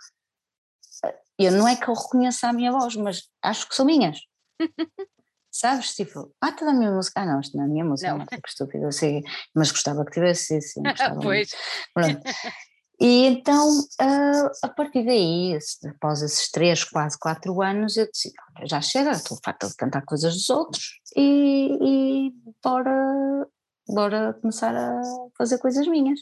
eu 1.38 1.52
não 1.52 1.68
é 1.68 1.76
que 1.76 1.90
eu 1.90 1.94
reconheça 1.94 2.48
a 2.48 2.54
minha 2.54 2.72
voz, 2.72 2.96
mas 2.96 3.30
acho 3.42 3.68
que 3.68 3.76
são 3.76 3.86
minhas. 3.86 4.20
Sabes? 5.52 5.96
Tipo, 5.96 6.34
ah, 6.42 6.50
está 6.50 6.70
a 6.70 6.74
minha 6.74 6.92
música. 6.92 7.22
Ah, 7.22 7.26
não, 7.26 7.40
isto 7.40 7.58
não 7.58 7.64
é 7.64 7.68
a 7.68 7.70
minha 7.70 7.84
música, 7.84 8.12
não, 8.12 8.20
não 8.20 8.26
que 8.26 8.48
estúpido, 8.48 8.86
assim, 8.88 9.22
mas 9.54 9.72
gostava 9.72 10.06
que 10.06 10.12
tivesse, 10.12 10.62
sim, 10.62 10.82
gostava. 10.84 11.20
pois. 11.20 11.50
Pronto. 11.94 12.22
E 13.02 13.26
então, 13.28 13.80
uh, 13.80 14.52
a 14.62 14.68
partir 14.68 15.06
daí, 15.06 15.58
após 15.90 16.22
esses 16.22 16.52
três, 16.52 16.84
quase 16.84 17.18
quatro 17.18 17.62
anos, 17.62 17.96
eu 17.96 18.10
disse, 18.12 18.34
já 18.66 18.82
chega, 18.82 19.12
estou 19.12 19.40
farta 19.44 19.68
de 19.68 19.76
cantar 19.76 20.04
coisas 20.04 20.34
dos 20.34 20.50
outros 20.50 21.00
e, 21.16 21.78
e 21.82 22.34
bora, 22.62 23.48
bora 23.88 24.34
começar 24.42 24.76
a 24.76 25.02
fazer 25.38 25.60
coisas 25.60 25.88
minhas. 25.88 26.20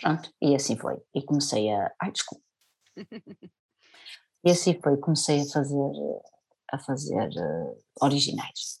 Pronto, 0.00 0.32
e 0.40 0.54
assim 0.54 0.78
foi. 0.78 0.96
E 1.14 1.22
comecei 1.22 1.70
a. 1.70 1.92
Ai, 2.00 2.10
desculpa. 2.10 2.44
e 4.44 4.50
assim 4.50 4.80
foi, 4.82 4.96
comecei 4.96 5.42
a 5.42 5.46
fazer, 5.46 5.92
a 6.72 6.78
fazer 6.78 7.28
uh, 7.28 7.84
originais. 8.00 8.80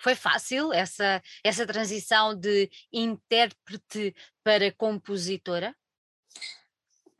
Foi 0.00 0.14
fácil 0.14 0.72
essa, 0.72 1.22
essa 1.42 1.66
transição 1.66 2.34
de 2.34 2.70
intérprete 2.92 4.14
para 4.44 4.72
compositora? 4.72 5.74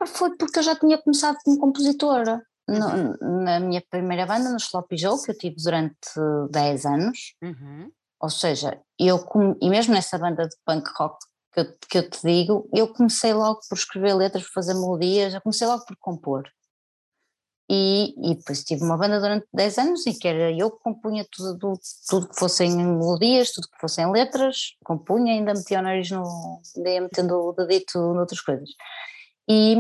Foi 0.07 0.37
porque 0.37 0.59
eu 0.59 0.63
já 0.63 0.77
tinha 0.77 0.99
começado 0.99 1.37
como 1.45 1.59
compositora. 1.59 2.43
No, 2.69 2.87
uhum. 2.87 3.43
na 3.45 3.59
minha 3.61 3.83
primeira 3.89 4.27
banda, 4.27 4.51
no 4.51 4.59
Sloppy 4.59 4.99
Joe, 4.99 5.23
que 5.23 5.31
eu 5.31 5.39
tive 5.39 5.57
durante 5.57 5.97
10 6.51 6.85
anos. 6.85 7.35
Uhum. 7.43 7.91
Ou 8.21 8.29
seja, 8.29 8.79
eu, 8.99 9.25
e 9.61 9.71
mesmo 9.71 9.95
nessa 9.95 10.19
banda 10.19 10.47
de 10.47 10.55
punk 10.67 10.87
rock 10.99 11.17
que 11.53 11.61
eu, 11.61 11.79
que 11.89 11.99
eu 11.99 12.11
te 12.11 12.21
digo, 12.23 12.69
eu 12.75 12.93
comecei 12.93 13.33
logo 13.33 13.61
por 13.69 13.77
escrever 13.77 14.15
letras, 14.15 14.45
por 14.45 14.53
fazer 14.53 14.75
melodias, 14.75 15.35
eu 15.35 15.41
comecei 15.41 15.67
logo 15.67 15.85
por 15.87 15.97
compor. 15.99 16.45
E, 17.71 18.15
e 18.19 18.35
depois 18.35 18.65
tive 18.65 18.83
uma 18.83 18.97
banda 18.97 19.21
durante 19.21 19.47
10 19.53 19.79
anos 19.79 20.07
em 20.07 20.19
que 20.19 20.27
era 20.27 20.51
eu 20.51 20.71
que 20.71 20.83
compunha 20.83 21.27
tudo, 21.31 21.79
tudo, 22.09 22.29
que 22.29 22.39
fossem 22.39 22.75
melodias, 22.75 23.53
tudo 23.53 23.69
que 23.69 23.79
fossem 23.79 24.11
letras, 24.11 24.75
compunha, 24.83 25.35
ainda 25.35 25.53
metia 25.53 25.79
o 25.79 25.83
nariz 25.83 26.11
no. 26.11 26.61
ia 26.77 27.01
metendo 27.03 27.35
o 27.35 27.53
dedito 27.53 27.99
noutras 28.15 28.41
coisas. 28.41 28.71
E, 29.49 29.77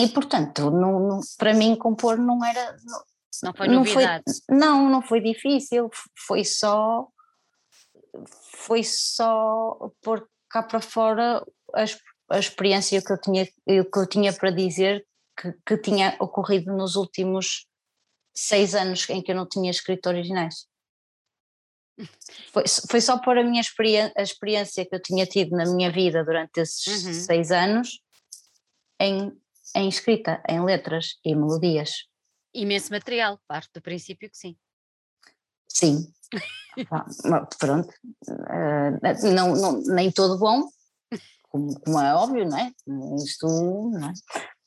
e 0.00 0.08
portanto, 0.08 0.70
não, 0.70 0.98
não, 1.00 1.20
para 1.36 1.54
mim 1.54 1.76
compor 1.76 2.18
não 2.18 2.44
era. 2.44 2.76
Não, 2.84 3.02
não 3.44 3.54
foi 3.54 3.68
novidade. 3.68 4.24
Não 4.26 4.34
foi, 4.34 4.56
não, 4.56 4.88
não 4.88 5.02
foi 5.02 5.20
difícil, 5.20 5.90
foi 6.16 6.44
só 6.44 7.08
foi 8.54 8.84
só 8.84 9.90
pôr 10.02 10.28
cá 10.48 10.62
para 10.62 10.80
fora 10.80 11.44
a, 11.74 11.84
a 12.30 12.38
experiência 12.38 13.02
que 13.02 13.12
eu 13.12 13.20
tinha, 13.20 13.46
que 13.46 13.98
eu 13.98 14.06
tinha 14.06 14.32
para 14.32 14.50
dizer 14.50 15.06
que, 15.36 15.52
que 15.66 15.78
tinha 15.78 16.16
ocorrido 16.20 16.72
nos 16.76 16.94
últimos 16.94 17.66
seis 18.34 18.74
anos 18.74 19.08
em 19.08 19.22
que 19.22 19.32
eu 19.32 19.36
não 19.36 19.48
tinha 19.48 19.70
escrito 19.70 20.08
originais. 20.08 20.66
Foi, 22.52 22.64
foi 22.90 23.00
só 23.00 23.18
por 23.18 23.36
a 23.36 23.44
minha 23.44 23.60
experiência, 23.60 24.12
a 24.16 24.22
experiência 24.22 24.86
que 24.86 24.94
eu 24.94 25.02
tinha 25.02 25.26
tido 25.26 25.56
na 25.56 25.64
minha 25.66 25.90
vida 25.90 26.24
durante 26.24 26.60
esses 26.60 27.04
uhum. 27.04 27.12
seis 27.12 27.50
anos 27.50 28.00
em, 29.02 29.32
em 29.74 29.88
escrita, 29.88 30.42
em 30.48 30.64
letras 30.64 31.18
e 31.24 31.34
melodias. 31.34 32.06
Imenso 32.54 32.92
material, 32.92 33.40
parte 33.48 33.70
do 33.74 33.82
princípio 33.82 34.30
que 34.30 34.36
sim. 34.36 34.56
Sim, 35.68 36.06
pronto, 37.58 37.88
uh, 38.28 39.32
não, 39.34 39.54
não, 39.56 39.82
nem 39.84 40.12
todo 40.12 40.38
bom, 40.38 40.68
como, 41.48 41.80
como, 41.80 41.98
é 41.98 42.14
óbvio, 42.14 42.46
não 42.46 42.58
é? 42.58 42.70
Isto, 43.16 43.46
não 43.46 44.08
é? 44.08 44.12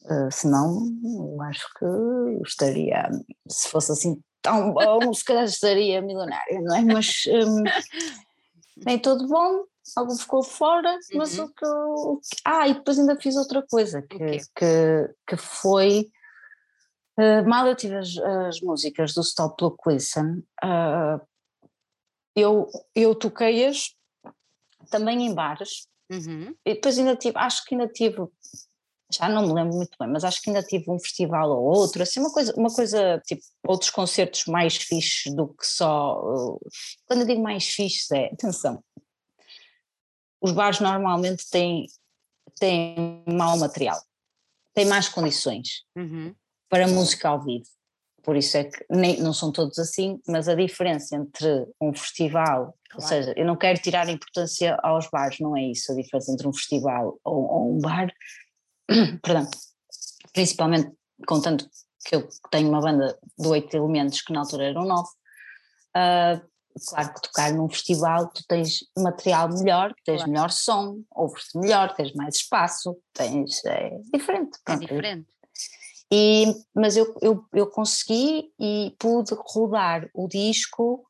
Uh, 0.06 0.32
senão, 0.32 1.42
acho 1.44 1.68
que 1.78 2.48
estaria, 2.48 3.10
se 3.48 3.70
fosse 3.70 3.92
assim 3.92 4.20
tão 4.42 4.74
bom, 4.74 5.14
se 5.14 5.24
calhar 5.24 5.46
estaria 5.46 6.02
milionária, 6.02 6.60
não 6.62 6.76
é? 6.76 6.82
Mas 6.82 7.24
um, 7.28 7.64
nem 8.86 8.98
todo 8.98 9.28
bom, 9.28 9.64
algo 9.96 10.16
ficou 10.16 10.44
fora, 10.44 10.98
mas 11.14 11.38
Uhum. 11.38 11.46
o 11.46 11.54
que 11.54 11.66
eu. 11.66 12.22
Ah, 12.46 12.68
e 12.68 12.74
depois 12.74 12.98
ainda 13.00 13.20
fiz 13.20 13.36
outra 13.36 13.62
coisa, 13.70 14.02
que, 14.02 14.18
quê? 14.18 14.38
que, 14.56 15.16
que 15.28 15.38
foi. 15.38 16.10
eh, 17.18 17.42
mal 17.44 17.68
eu 17.68 17.76
tive 17.76 17.96
as, 17.96 18.18
as 18.18 18.62
músicas 18.62 19.14
do 19.14 19.22
Stop 19.22 19.64
Look 19.64 19.78
Listen, 19.88 20.44
ah, 20.62 21.20
eu, 22.36 22.70
eu 22.94 23.16
toquei-as 23.16 23.96
também 24.90 25.26
em 25.26 25.34
bares, 25.34 25.88
Uhum. 26.12 26.54
e 26.64 26.76
depois 26.76 27.00
ainda 27.00 27.16
tive, 27.16 27.36
acho 27.38 27.66
que 27.66 27.74
ainda 27.74 27.88
tive, 27.88 28.18
já 29.12 29.28
não 29.28 29.48
me 29.48 29.54
lembro 29.54 29.76
muito 29.76 29.98
bem, 30.00 30.08
mas 30.08 30.24
acho 30.24 30.40
que 30.42 30.50
ainda 30.52 30.62
tive 30.62 30.92
um 30.92 31.00
festival 31.00 31.50
ou 31.50 31.64
outro, 31.64 32.04
assim, 32.04 32.20
uma 32.20 32.32
coisa, 32.32 32.54
uma 32.56 32.72
coisa 32.72 33.20
tipo, 33.26 33.42
outros 33.68 33.90
concertos 33.90 34.46
mais 34.46 34.76
fixes 34.76 35.34
do 35.34 35.48
que 35.48 35.66
só. 35.66 36.20
uh, 36.22 36.60
Quando 37.08 37.22
eu 37.22 37.26
digo 37.28 37.42
mais 37.42 37.66
fixes, 37.66 38.12
é, 38.12 38.26
atenção, 38.28 38.84
os 40.46 40.52
bares 40.52 40.80
normalmente 40.80 41.50
têm, 41.50 41.88
têm 42.60 43.24
mau 43.28 43.58
material, 43.58 44.00
têm 44.76 44.86
más 44.86 45.10
condições 45.10 45.84
Uhum. 45.96 46.36
para 46.70 46.88
música 46.88 47.30
ao 47.30 47.41
vivo. 47.43 47.66
Por 48.22 48.36
isso 48.36 48.56
é 48.58 48.66
que 48.66 48.86
nem, 48.89 49.20
não 49.20 49.34
são 49.34 49.52
todos 49.52 49.80
assim, 49.80 50.20
mas 50.28 50.48
a 50.48 50.54
diferença 50.54 51.16
entre 51.16 51.68
um 51.82 51.91
festival, 51.93 52.78
ou 52.93 53.00
Claro. 53.02 53.08
seja, 53.08 53.34
eu 53.36 53.46
não 53.46 53.56
quero 53.56 53.80
tirar 53.82 54.08
importância 54.08 54.76
aos 54.84 55.10
bares, 55.10 55.39
não 55.39 55.58
é 55.58 55.64
isso, 55.64 55.91
a 55.91 55.96
diferença 55.96 56.32
entre 56.32 56.48
um 56.48 56.54
festival 56.54 57.20
ou, 57.24 57.43
ou 57.52 57.76
um 57.76 57.80
bar, 57.80 58.08
perdão, 59.24 59.50
principalmente 60.32 60.91
contando 61.28 61.68
que 62.06 62.16
eu 62.16 62.28
tenho 62.52 62.70
uma 62.70 62.82
banda 62.82 63.18
de 63.38 63.48
oito 63.48 63.76
elementos 63.76 64.22
que 64.22 64.32
na 64.32 64.41
altura 64.41 64.66
eram 64.66 64.86
nove, 64.86 65.10
ah, 65.96 66.39
claro 66.88 67.14
que 67.14 67.22
tocar 67.22 67.54
num 67.54 67.70
festival 67.70 68.28
tu 68.30 68.44
tens 68.48 68.80
material 68.98 69.50
melhor, 69.50 69.94
tens 70.04 70.18
Claro. 70.18 70.32
melhor 70.32 70.52
som, 70.52 71.04
ouves-te 71.12 71.58
melhor, 71.58 71.94
tens 71.96 72.14
mais 72.14 72.36
espaço, 72.36 72.98
tens, 73.14 73.64
é 73.66 73.98
diferente. 74.14 74.60
É 74.68 74.76
diferente. 74.76 75.28
e, 76.12 76.46
mas 76.74 76.96
eu, 76.98 77.16
eu, 77.22 77.46
eu 77.54 77.68
consegui 77.68 78.52
e 78.60 78.96
pude 79.00 79.34
rodar 79.38 80.10
o 80.14 80.28
disco 80.28 81.06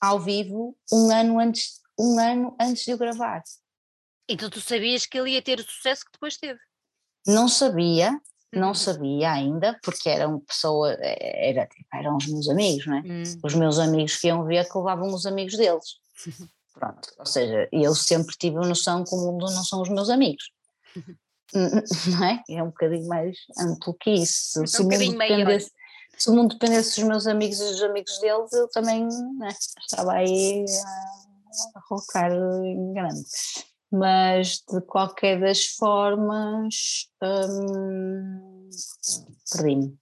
ao 0.00 0.18
vivo 0.18 0.76
um 0.92 1.10
ano 1.10 1.38
antes, 1.38 1.80
um 1.98 2.18
ano 2.18 2.56
antes 2.60 2.84
de 2.84 2.90
eu 2.92 2.98
gravar. 2.98 3.42
Então 4.28 4.48
tu 4.48 4.60
sabias 4.60 5.04
que 5.04 5.18
ele 5.18 5.30
ia 5.32 5.42
ter 5.42 5.58
o 5.58 5.64
sucesso 5.64 6.04
que 6.04 6.12
depois 6.12 6.36
teve. 6.36 6.58
Não 7.26 7.48
sabia, 7.48 8.18
não 8.52 8.68
Uhum. 8.68 8.74
sabia 8.74 9.32
ainda, 9.32 9.78
porque 9.82 10.08
eram 10.08 10.40
pessoa, 10.40 10.92
era, 11.00 11.66
tipo, 11.66 11.88
eram 11.94 12.16
os 12.16 12.26
meus 12.26 12.48
amigos, 12.48 12.86
não 12.86 12.96
é? 12.98 13.00
Hum. 13.00 13.22
Os 13.42 13.54
meus 13.54 13.78
amigos 13.78 14.16
que 14.16 14.26
iam 14.28 14.44
ver 14.44 14.68
que 14.68 14.76
levavam 14.76 15.12
os 15.12 15.26
amigos 15.26 15.56
deles. 15.56 15.96
Pronto, 16.74 17.08
ou 17.18 17.26
seja, 17.26 17.68
eu 17.70 17.94
sempre 17.94 18.34
tive 18.36 18.56
a 18.56 18.60
noção 18.66 19.04
que 19.04 19.14
o 19.14 19.18
mundo 19.18 19.44
não 19.44 19.64
são 19.64 19.82
os 19.82 19.88
meus 19.88 20.08
amigos. 20.10 20.44
Não 21.54 22.24
é? 22.24 22.42
É 22.48 22.62
um 22.62 22.68
bocadinho 22.68 23.06
mais 23.06 23.36
amplo 23.58 23.94
que 24.00 24.10
isso. 24.10 24.66
Se, 24.66 24.80
um 24.80 24.80
o 24.80 24.84
mundo 24.84 24.92
bocadinho 24.92 25.18
maior. 25.18 25.36
dependesse, 25.36 25.70
se 26.16 26.30
o 26.30 26.34
mundo 26.34 26.52
dependesse 26.54 27.00
dos 27.00 27.08
meus 27.08 27.26
amigos 27.26 27.60
e 27.60 27.64
dos 27.64 27.82
amigos 27.82 28.18
deles, 28.20 28.52
eu 28.52 28.68
também 28.68 29.06
né, 29.38 29.48
estava 29.78 30.12
aí 30.12 30.64
a, 30.64 31.78
a 31.78 31.82
rocar 31.90 32.32
em 32.32 32.94
grande. 32.94 33.22
Mas 33.92 34.62
de 34.70 34.80
qualquer 34.86 35.38
das 35.40 35.66
formas, 35.66 37.08
hum, 37.22 38.68
perdi-me. 39.52 39.98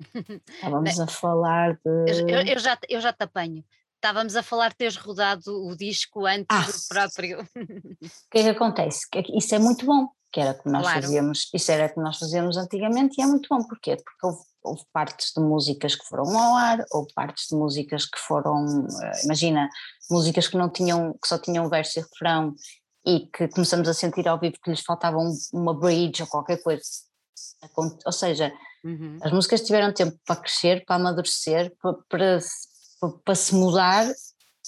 Estávamos 0.48 1.00
a 1.00 1.06
falar 1.06 1.74
de. 1.84 2.22
eu- 2.32 2.42
eu 2.46 2.58
já, 2.58 2.78
eu 2.88 3.00
já 3.00 3.12
te 3.12 3.22
apanho. 3.24 3.64
Estávamos 3.96 4.34
a 4.36 4.42
falar 4.42 4.70
de 4.70 4.76
teres 4.76 4.96
rodado 4.96 5.50
o 5.64 5.76
disco 5.76 6.26
antes 6.26 6.46
Ah. 6.50 6.62
do 6.62 6.88
próprio. 6.88 7.40
O 7.42 8.30
que 8.30 8.38
é 8.38 8.42
que 8.42 8.48
acontece? 8.48 9.08
Que 9.10 9.22
isso 9.36 9.54
é 9.54 9.60
muito 9.60 9.86
bom, 9.86 10.08
que 10.32 10.40
era 10.40 10.54
como 10.54 10.72
nós 10.72 10.82
Claro. 10.82 11.02
fazíamos, 11.02 11.48
isso 11.54 11.70
era 11.70 11.88
como 11.88 12.04
nós 12.06 12.18
fazíamos 12.18 12.56
antigamente 12.56 13.20
e 13.20 13.22
é 13.22 13.26
muito 13.26 13.48
bom, 13.48 13.62
porquê? 13.64 13.94
Porque 13.96 14.26
houve, 14.26 14.38
houve 14.64 14.82
partes 14.92 15.32
de 15.36 15.40
músicas 15.40 15.94
que 15.94 16.04
foram 16.04 16.36
ao 16.36 16.56
ar, 16.56 16.84
houve 16.92 17.12
partes 17.14 17.46
de 17.48 17.54
músicas 17.56 18.04
que 18.06 18.18
foram, 18.18 18.86
eh, 19.04 19.24
imagina, 19.24 19.68
músicas 20.10 20.48
que 20.48 20.56
não 20.56 20.68
tinham, 20.68 21.12
que 21.22 21.28
só 21.28 21.38
tinham 21.38 21.68
verso 21.68 22.00
e 22.00 22.02
refrão 22.02 22.54
e 23.04 23.26
que 23.26 23.48
começamos 23.48 23.88
a 23.88 23.94
sentir 23.94 24.26
ao 24.28 24.38
vivo 24.38 24.56
que 24.62 24.70
lhes 24.70 24.80
faltava 24.82 25.18
um- 25.18 25.36
uma 25.52 25.74
bridge 25.78 26.22
ou 26.22 26.28
qualquer 26.28 26.62
coisa. 26.62 26.82
Ou 28.06 28.12
seja, 28.12 28.52
Uhum. 28.84 29.18
as 29.22 29.32
músicas 29.32 29.62
tiveram 29.62 29.92
tempo 29.92 30.18
para 30.26 30.36
crescer, 30.40 30.84
para 30.84 30.96
amadurecer, 30.96 31.74
para, 31.80 31.94
para, 32.08 32.40
se- 32.40 32.68
para- 33.24 33.34
se 33.34 33.54
mudar 33.54 34.06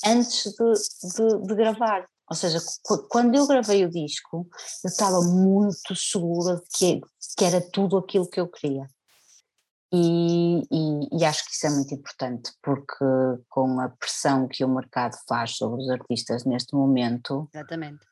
antes 0.07 0.45
de, 0.53 0.73
de- 1.15 1.47
de 1.47 1.55
gravar. 1.55 2.07
Ou 2.31 2.37
seja, 2.37 2.59
qu- 2.83 3.07
quando 3.09 3.35
eu 3.35 3.47
gravei 3.47 3.85
o 3.85 3.91
disco, 3.91 4.49
eu 4.83 4.89
estava 4.89 5.21
muito 5.21 5.95
segura 5.95 6.57
de 6.57 6.63
que, 6.73 7.01
que 7.37 7.45
era 7.45 7.61
tudo 7.61 7.99
aquilo 7.99 8.29
que 8.29 8.41
eu 8.41 8.49
queria. 8.49 8.89
E, 9.93 10.63
e- 10.73 11.09
e 11.21 11.25
acho 11.25 11.45
que 11.45 11.53
isso 11.53 11.67
é 11.67 11.71
muito 11.71 11.95
importante, 11.95 12.51
porque 12.63 13.05
com 13.49 13.79
a 13.81 13.89
pressão 13.91 14.49
que 14.49 14.65
o 14.65 14.69
mercado 14.69 15.17
faz 15.29 15.53
sobre 15.57 15.83
os 15.83 15.89
artistas 15.91 16.45
neste 16.45 16.75
momento, 16.75 17.49
Exatamente. 17.55 18.05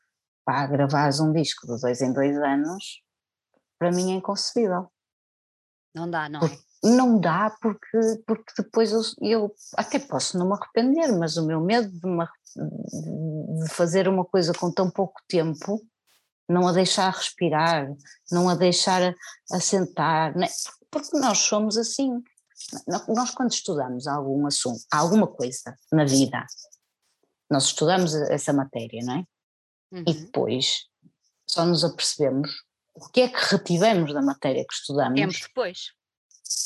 Para 0.45 0.67
gravares 0.67 1.19
um 1.19 1.31
disco 1.31 1.67
de 1.67 1.79
dois 1.79 2.01
em 2.01 2.13
dois 2.13 2.37
anos, 2.37 3.01
para 3.79 3.91
mim 3.91 4.13
é 4.13 4.15
inconcebível. 4.15 4.91
Não 5.95 6.09
dá, 6.09 6.27
não 6.27 6.41
é? 6.41 6.59
Não 6.83 7.19
dá 7.19 7.55
porque, 7.61 7.97
porque 8.27 8.51
depois 8.57 8.91
eu, 8.91 9.01
eu 9.21 9.55
até 9.77 9.99
posso 9.99 10.37
não 10.37 10.47
me 10.47 10.53
arrepender, 10.53 11.17
mas 11.17 11.37
o 11.37 11.45
meu 11.45 11.61
medo 11.61 11.89
de, 11.89 12.07
arre- 12.19 13.61
de 13.63 13.69
fazer 13.69 14.07
uma 14.07 14.25
coisa 14.25 14.53
com 14.53 14.71
tão 14.71 14.89
pouco 14.91 15.21
tempo, 15.27 15.81
não 16.49 16.67
a 16.67 16.73
deixar 16.73 17.09
respirar, 17.09 17.87
não 18.31 18.49
a 18.49 18.55
deixar 18.55 19.15
assentar, 19.51 20.37
né? 20.37 20.47
porque 20.91 21.17
nós 21.17 21.39
somos 21.39 21.77
assim. 21.77 22.21
Nós 23.07 23.31
quando 23.31 23.51
estudamos 23.51 24.07
algum 24.07 24.45
assunto, 24.45 24.81
alguma 24.91 25.27
coisa 25.27 25.75
na 25.91 26.05
vida, 26.05 26.45
nós 27.49 27.65
estudamos 27.65 28.13
essa 28.13 28.51
matéria, 28.53 29.01
não 29.03 29.15
é? 29.19 29.23
E 29.93 29.97
Uhum. 29.97 30.03
depois 30.03 30.87
só 31.47 31.65
nos 31.65 31.83
apercebemos 31.83 32.49
o 32.95 33.07
que 33.09 33.21
é 33.21 33.27
que 33.29 33.37
retivemos 33.55 34.13
da 34.13 34.21
matéria 34.21 34.65
que 34.67 34.73
estudamos 34.73 35.19
Tempo 35.19 35.33
depois. 35.47 35.91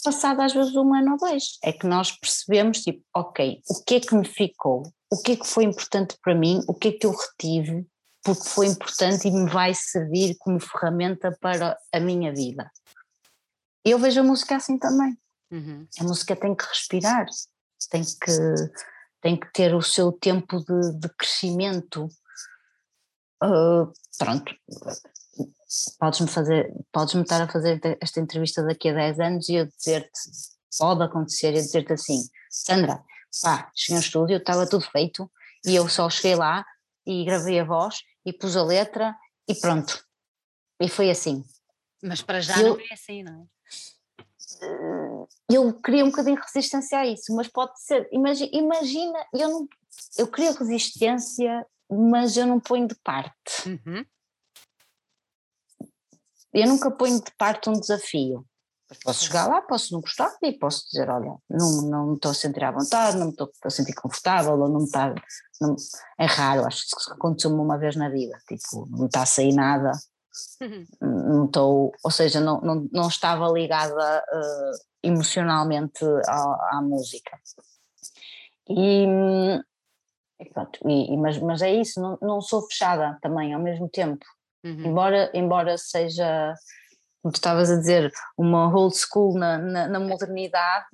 passado 0.03 0.41
às 0.41 0.53
vezes 0.53 0.75
um 0.75 0.93
ano 0.93 1.11
ou 1.13 1.17
dois, 1.17 1.57
é 1.63 1.71
que 1.73 1.85
nós 1.87 2.11
percebemos, 2.11 2.81
tipo, 2.83 3.03
ok, 3.15 3.61
o 3.69 3.83
que 3.83 3.95
é 3.95 3.99
que 3.99 4.15
me 4.15 4.25
ficou, 4.27 4.83
o 5.11 5.21
que 5.21 5.33
é 5.33 5.35
que 5.35 5.47
foi 5.47 5.63
importante 5.65 6.17
para 6.21 6.33
mim, 6.35 6.61
o 6.67 6.73
que 6.73 6.89
é 6.89 6.91
que 6.93 7.05
eu 7.05 7.11
retive, 7.11 7.85
porque 8.23 8.43
foi 8.47 8.67
importante 8.67 9.27
e 9.27 9.31
me 9.31 9.49
vai 9.49 9.73
servir 9.73 10.35
como 10.39 10.59
ferramenta 10.59 11.35
para 11.41 11.77
a 11.93 11.99
minha 11.99 12.33
vida. 12.33 12.69
Eu 13.85 13.99
vejo 13.99 14.19
a 14.19 14.23
música 14.23 14.55
assim 14.55 14.77
também, 14.77 15.17
Uhum. 15.51 15.87
a 15.99 16.03
música 16.03 16.35
tem 16.35 16.53
que 16.55 16.65
respirar, 16.65 17.25
tem 17.89 18.03
que, 18.03 18.31
tem 19.21 19.39
que 19.39 19.51
ter 19.53 19.73
o 19.73 19.81
seu 19.81 20.11
tempo 20.11 20.59
de, 20.59 20.99
de 20.99 21.09
crescimento. 21.17 22.09
Ah, 23.41 23.87
pronto, 24.17 24.53
podes-me 25.99 26.27
fazer, 26.27 26.73
podes-me 26.91 27.21
estar 27.21 27.41
a 27.41 27.47
fazer 27.47 27.79
esta 28.01 28.19
entrevista 28.19 28.63
daqui 28.63 28.89
a 28.89 28.93
10 28.93 29.19
anos 29.19 29.49
e 29.49 29.55
eu 29.55 29.65
dizer-te, 29.67 30.19
pode 30.77 31.03
acontecer, 31.03 31.49
eu 31.49 31.61
dizer-te 31.61 31.93
assim, 31.93 32.27
Sandra, 32.49 33.03
pá, 33.41 33.71
cheguei 33.75 33.97
ao 33.97 34.01
estúdio, 34.01 34.37
estava 34.37 34.67
tudo 34.67 34.85
feito 34.89 35.29
e 35.65 35.75
eu 35.75 35.87
só 35.87 36.09
cheguei 36.09 36.35
lá 36.35 36.65
e 37.05 37.23
gravei 37.25 37.59
a 37.59 37.63
voz 37.63 37.97
e 38.25 38.33
pus 38.33 38.55
a 38.57 38.63
letra 38.63 39.15
e 39.47 39.55
pronto. 39.55 40.03
E 40.79 40.89
foi 40.89 41.09
assim. 41.09 41.43
Mas 42.03 42.21
para 42.21 42.41
já 42.41 42.59
Eu- 42.61 42.75
não 42.75 42.79
é 42.79 42.93
assim, 42.93 43.23
não 43.23 43.43
é? 43.43 43.47
eu 45.51 45.73
queria 45.81 46.03
um 46.03 46.09
bocadinho 46.09 46.35
de 46.35 46.41
resistência 46.41 46.99
a 46.99 47.05
isso, 47.05 47.35
mas 47.35 47.47
pode 47.47 47.79
ser, 47.81 48.07
imagina, 48.11 48.49
imagina 48.53 49.25
eu, 49.33 49.49
não, 49.49 49.67
eu 50.17 50.27
queria 50.27 50.51
resistência, 50.51 51.65
mas 51.89 52.37
eu 52.37 52.45
não 52.47 52.59
ponho 52.59 52.87
de 52.87 52.95
parte. 52.95 53.67
Uhum. 53.69 54.05
Eu 56.53 56.67
nunca 56.67 56.89
ponho 56.91 57.21
de 57.21 57.31
parte 57.37 57.69
um 57.69 57.73
desafio. 57.79 58.45
Posso 59.03 59.25
chegar 59.25 59.47
lá, 59.47 59.61
posso 59.61 59.93
não 59.93 59.99
gostar 59.99 60.33
e 60.41 60.57
posso 60.57 60.85
dizer, 60.89 61.09
olha, 61.09 61.35
não, 61.49 61.81
não 61.89 62.07
me 62.07 62.15
estou 62.15 62.31
a 62.31 62.33
sentir 62.33 62.63
à 62.63 62.71
vontade, 62.71 63.17
não 63.17 63.25
me 63.25 63.31
estou 63.31 63.51
a 63.65 63.69
sentir 63.69 63.93
confortável, 63.93 64.53
ou 64.57 64.69
não 64.69 64.79
me 64.79 64.85
está, 64.85 65.13
não- 65.59 65.75
é 66.17 66.25
raro, 66.25 66.65
acho 66.65 66.83
que 66.87 66.97
isso 67.01 67.11
aconteceu-me 67.11 67.57
uma 67.59 67.77
vez 67.77 67.97
na 67.97 68.07
vida, 68.09 68.37
tipo, 68.47 68.87
não 68.89 69.07
está 69.07 69.23
a 69.23 69.25
sair 69.25 69.53
nada, 69.53 69.91
Uhum. 70.61 70.85
não 71.01 71.45
estou, 71.47 71.91
ou 72.01 72.11
seja, 72.11 72.39
não, 72.39 72.61
não, 72.61 72.87
não 72.91 73.07
estava 73.09 73.49
ligada 73.49 74.23
eh, 74.31 74.71
emocionalmente 75.03 76.05
à, 76.25 76.77
à 76.77 76.81
música. 76.81 77.37
E, 78.69 79.05
hum, 79.05 79.61
e 80.39 80.45
pronto, 80.45 80.79
e, 80.87 81.13
e- 81.13 81.17
mas, 81.17 81.37
mas 81.39 81.61
é 81.61 81.71
isso, 81.71 81.99
não, 82.01 82.17
não 82.21 82.41
sou 82.41 82.61
fechada 82.67 83.17
também 83.21 83.53
ao 83.53 83.61
mesmo 83.61 83.89
tempo, 83.89 84.25
Uhum. 84.63 84.87
embora, 84.87 85.31
embora 85.33 85.77
seja, 85.77 86.53
como 87.21 87.31
tu 87.31 87.37
estavas 87.37 87.69
a 87.71 87.77
dizer, 87.77 88.11
uma 88.37 88.73
old 88.75 88.95
school 88.97 89.37
na, 89.37 89.57
na, 89.57 89.87
na 89.87 89.99
modernidade, 89.99 90.87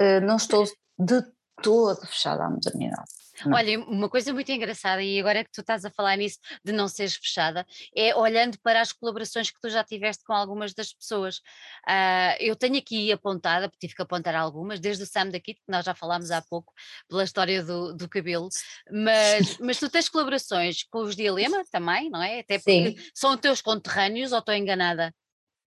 eh, 0.00 0.20
não 0.20 0.36
estou 0.36 0.64
de 0.98 1.22
todo 1.62 2.00
fechada 2.06 2.44
à 2.44 2.50
modernidade. 2.50 3.10
Não. 3.44 3.56
Olha, 3.56 3.80
uma 3.80 4.08
coisa 4.08 4.32
muito 4.32 4.50
engraçada, 4.50 5.02
e 5.02 5.18
agora 5.18 5.44
que 5.44 5.50
tu 5.50 5.60
estás 5.60 5.84
a 5.84 5.90
falar 5.90 6.16
nisso, 6.16 6.38
de 6.64 6.72
não 6.72 6.88
seres 6.88 7.16
fechada, 7.16 7.66
é 7.94 8.14
olhando 8.14 8.58
para 8.60 8.80
as 8.80 8.92
colaborações 8.92 9.50
que 9.50 9.60
tu 9.60 9.68
já 9.68 9.82
tiveste 9.82 10.24
com 10.24 10.32
algumas 10.32 10.74
das 10.74 10.92
pessoas. 10.92 11.40
Ah, 11.86 12.36
eu 12.40 12.54
tenho 12.56 12.76
aqui 12.76 13.10
apontada, 13.12 13.68
porque 13.68 13.86
tive 13.86 13.96
que 13.96 14.02
apontar 14.02 14.34
algumas, 14.34 14.80
desde 14.80 15.02
o 15.02 15.06
Sam 15.06 15.28
daqui, 15.30 15.54
que 15.54 15.62
nós 15.68 15.84
já 15.84 15.94
falámos 15.94 16.30
há 16.30 16.42
pouco, 16.42 16.72
pela 17.08 17.24
história 17.24 17.62
do, 17.62 17.94
do 17.94 18.08
cabelo, 18.08 18.48
mas, 18.90 19.58
mas 19.58 19.78
tu 19.78 19.90
tens 19.90 20.08
colaborações 20.08 20.84
com 20.84 21.00
os 21.00 21.16
Dilema 21.16 21.64
também, 21.70 22.10
não 22.10 22.22
é? 22.22 22.40
Até 22.40 22.58
porque 22.58 22.90
Sim. 22.90 23.10
são 23.14 23.36
teus 23.36 23.60
conterrâneos, 23.60 24.32
ou 24.32 24.38
estou 24.38 24.54
enganada? 24.54 25.14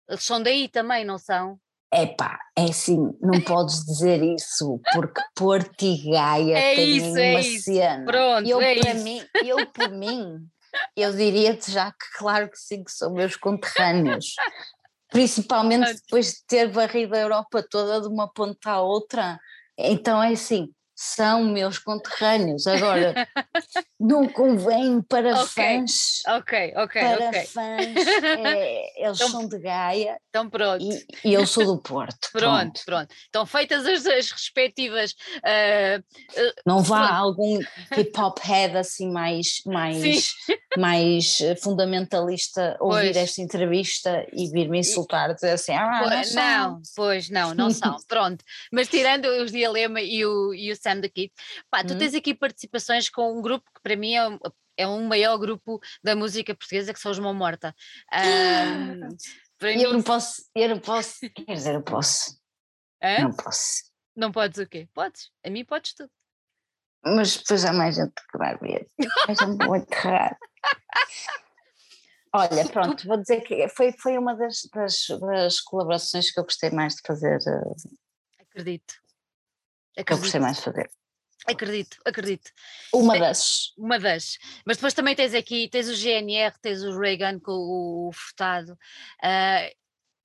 Eles 0.09 0.23
são 0.23 0.43
daí 0.43 0.69
também, 0.69 1.05
não 1.05 1.19
são? 1.19 1.59
Epá, 1.97 2.39
é 2.57 2.65
assim, 2.65 2.99
não 3.21 3.41
podes 3.41 3.85
dizer 3.85 4.21
isso, 4.21 4.81
porque 4.93 5.21
Porto 5.37 5.83
e 5.85 6.11
Gaia 6.11 6.59
É 6.59 6.75
têm 6.75 6.97
isso, 6.97 7.19
é 7.19 7.31
uma 7.31 7.41
isso. 7.41 7.65
cena. 7.65 8.05
Pronto, 8.05 8.49
eu, 8.49 8.61
é 8.61 8.75
para 8.81 8.95
isso. 8.95 9.05
mim, 9.05 9.25
eu 9.45 9.67
por 9.67 9.91
mim, 9.91 10.49
eu 10.97 11.13
diria-te 11.13 11.71
já 11.71 11.93
que 11.93 12.19
claro 12.19 12.51
que 12.51 12.59
sim, 12.59 12.83
que 12.83 12.91
são 12.91 13.13
meus 13.13 13.37
conterrâneos. 13.37 14.35
Principalmente 15.09 15.95
depois 15.95 16.33
de 16.33 16.45
ter 16.49 16.69
varrido 16.69 17.15
a 17.15 17.21
Europa 17.21 17.65
toda 17.71 18.01
de 18.01 18.09
uma 18.09 18.29
ponta 18.29 18.71
à 18.73 18.81
outra. 18.81 19.39
Então 19.79 20.21
é 20.21 20.33
assim, 20.33 20.69
são 21.05 21.45
meus 21.45 21.79
conterrâneos. 21.79 22.67
Agora, 22.67 23.15
não 24.01 24.27
convém 24.29 25.01
para 25.03 25.35
Ok, 25.43 25.47
fãs, 25.49 25.93
Ok, 26.29 26.73
ok, 26.77 27.01
para 27.03 27.29
ok. 27.29 27.45
fãs, 27.47 28.07
é, 28.47 29.05
eles 29.05 29.17
Então- 29.21 29.31
são 29.31 29.49
de 29.49 29.59
Gaia 29.59 30.19
Então 30.31 30.49
pronto. 30.49 30.83
e, 30.85 31.07
e 31.25 31.35
eu 31.35 31.47
sou 31.47 31.65
do 31.67 31.81
Porto. 31.81 32.29
Pronto, 32.33 32.81
pronto. 32.85 33.15
Então, 33.29 33.45
feitas 33.47 33.87
as, 33.87 34.07
as 34.07 34.31
respectivas. 34.31 35.15
ah, 35.45 36.03
Não 36.67 36.83
vá 36.83 37.07
Pronto. 37.09 37.15
algum 37.15 37.59
hip 37.97 38.19
hop 38.21 38.39
head 38.43 38.77
assim 38.77 39.11
mais, 39.11 39.61
mais, 39.67 39.97
sim, 40.47 40.55
mais 40.79 41.39
fundamentalista 41.63 42.77
ouvir 42.81 43.13
Pois. 43.13 43.17
esta 43.17 43.41
entrevista 43.43 44.27
e 44.33 44.51
vir-me 44.51 44.79
insultar, 44.79 45.35
dizer 45.35 45.51
assim, 45.51 45.73
ah, 45.73 46.01
não, 46.01 46.09
pois, 46.09 46.29
são." 46.31 46.43
não, 46.43 46.83
pois 46.97 47.31
não, 47.31 47.55
não 47.55 47.71
são. 47.71 47.97
Pronto. 48.09 48.45
Mas 48.73 48.89
tirando 48.89 49.27
os 49.27 49.53
Dialema 49.53 50.01
e 50.01 50.25
o, 50.25 50.55
e 50.55 50.73
o 50.73 50.77
Sam 50.77 50.94
the 51.03 51.09
Kid, 51.09 51.33
pá, 51.71 51.83
tu 51.85 51.95
Hum. 51.95 51.99
tens 51.99 52.15
aqui 52.15 52.35
participações 52.35 53.09
com 53.09 53.39
um 53.39 53.43
grupo 53.43 53.71
que 53.75 53.81
para 53.83 53.97
mim 53.97 54.15
é 54.15 54.29
um, 54.29 54.39
é 54.77 54.87
um 54.89 55.07
maior 55.07 55.37
grupo 55.39 55.81
da 56.03 56.15
música 56.17 56.55
portuguesa, 56.55 56.93
que 56.93 57.01
são 57.01 57.13
os 57.13 57.19
Mão 57.19 57.35
Morta. 57.35 57.75
Para 59.59 59.73
E 59.73 59.83
eu 59.83 59.91
mim, 59.91 59.97
não 59.97 60.03
posso, 60.03 60.43
eu 60.55 60.69
não 60.69 60.79
posso, 60.81 61.19
quer 61.31 61.55
dizer, 61.55 61.75
eu 61.75 61.83
posso, 61.83 62.39
hã? 63.03 63.21
não 63.23 63.33
posso. 63.33 63.85
não 64.17 64.33
podes 64.33 64.59
o 64.59 64.67
quê? 64.69 64.89
Podes, 64.93 65.31
a 65.45 65.51
mim 65.51 65.65
podes 65.65 65.95
tudo. 65.95 66.11
Mas 67.07 67.37
depois 67.37 67.65
há 67.65 67.73
mais 67.73 67.97
gente 67.97 68.15
que 68.31 68.39
vai 68.39 68.57
ver. 68.59 68.89
Mas 69.29 69.41
é 69.41 69.47
muito 69.47 69.93
raro. 69.93 70.37
Olha, 72.33 72.67
pronto, 72.73 73.07
vou 73.07 73.19
dizer 73.19 73.43
que 73.43 73.69
foi, 73.69 73.93
foi 73.93 74.19
uma 74.19 74.35
das, 74.35 74.63
das, 74.73 75.07
das 75.21 75.61
colaborações 75.61 76.31
que 76.31 76.41
eu 76.41 76.45
gostei 76.45 76.71
mais 76.71 76.95
de 76.95 77.03
fazer, 77.07 77.39
eh, 77.47 77.75
Acredito. 79.97 80.07
que 80.07 80.13
eu 80.13 80.19
gostei 80.19 80.41
mais 80.41 80.57
de 80.57 80.63
fazer. 80.63 80.91
acredito, 81.47 81.99
acredito. 82.05 82.51
Uma 82.93 83.19
das. 83.19 83.73
Uma 83.77 83.99
das. 83.99 84.39
Mas 84.67 84.77
depois 84.77 84.95
também 84.95 85.15
tens 85.15 85.35
aqui, 85.35 85.69
tens 85.69 85.89
o 85.89 85.95
GNR, 85.95 86.55
tens 86.61 86.83
o 86.83 86.99
Reagan 86.99 87.39
com 87.39 87.53
o 87.53 88.11
Furtado. 88.13 88.77
ah, 89.23 89.69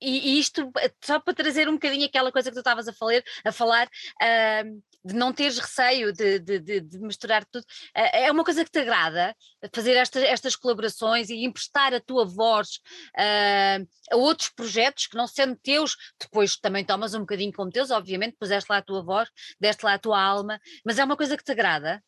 e, 0.00 0.36
e 0.36 0.38
isto 0.40 0.70
eh, 0.78 0.92
só 1.02 1.18
para 1.20 1.34
trazer 1.34 1.68
um 1.68 1.74
bocadinho 1.74 2.06
aquela 2.06 2.32
coisa 2.32 2.50
que 2.50 2.54
tu 2.54 2.60
estavas 2.60 2.88
a 2.88 2.92
falar, 2.92 3.22
a 3.44 3.52
falar 3.52 3.88
ah, 4.20 4.62
de 5.04 5.14
não 5.14 5.32
teres 5.32 5.58
receio 5.58 6.12
de, 6.12 6.38
de, 6.38 6.58
de- 6.58 6.80
de 6.80 6.98
misturar 6.98 7.44
tudo. 7.46 7.64
Ah, 7.94 8.02
é 8.18 8.30
uma 8.30 8.44
coisa 8.44 8.64
que 8.64 8.70
te 8.70 8.78
agrada, 8.80 9.34
fazer 9.72 9.92
esta- 9.96 10.20
estas 10.20 10.54
colaborações 10.56 11.30
e 11.30 11.44
emprestar 11.44 11.94
a 11.94 12.00
tua 12.00 12.24
voz 12.24 12.80
ah, 13.16 13.78
a 14.10 14.16
outros 14.16 14.48
projetos 14.50 15.06
que 15.06 15.16
não 15.16 15.26
sendo 15.26 15.56
teus, 15.56 15.96
depois 16.20 16.56
também 16.56 16.84
tomas 16.84 17.14
um 17.14 17.20
bocadinho 17.20 17.52
como 17.52 17.70
teus, 17.70 17.90
obviamente, 17.90 18.36
puseste 18.38 18.70
lá 18.70 18.78
a 18.78 18.82
tua 18.82 19.02
voz, 19.02 19.28
deste 19.60 19.84
lá 19.84 19.94
a 19.94 19.98
tua 19.98 20.20
alma, 20.20 20.60
mas 20.84 20.98
é 20.98 21.04
uma 21.04 21.16
coisa 21.16 21.36
que 21.36 21.44
te 21.44 21.52
agrada, 21.52 22.02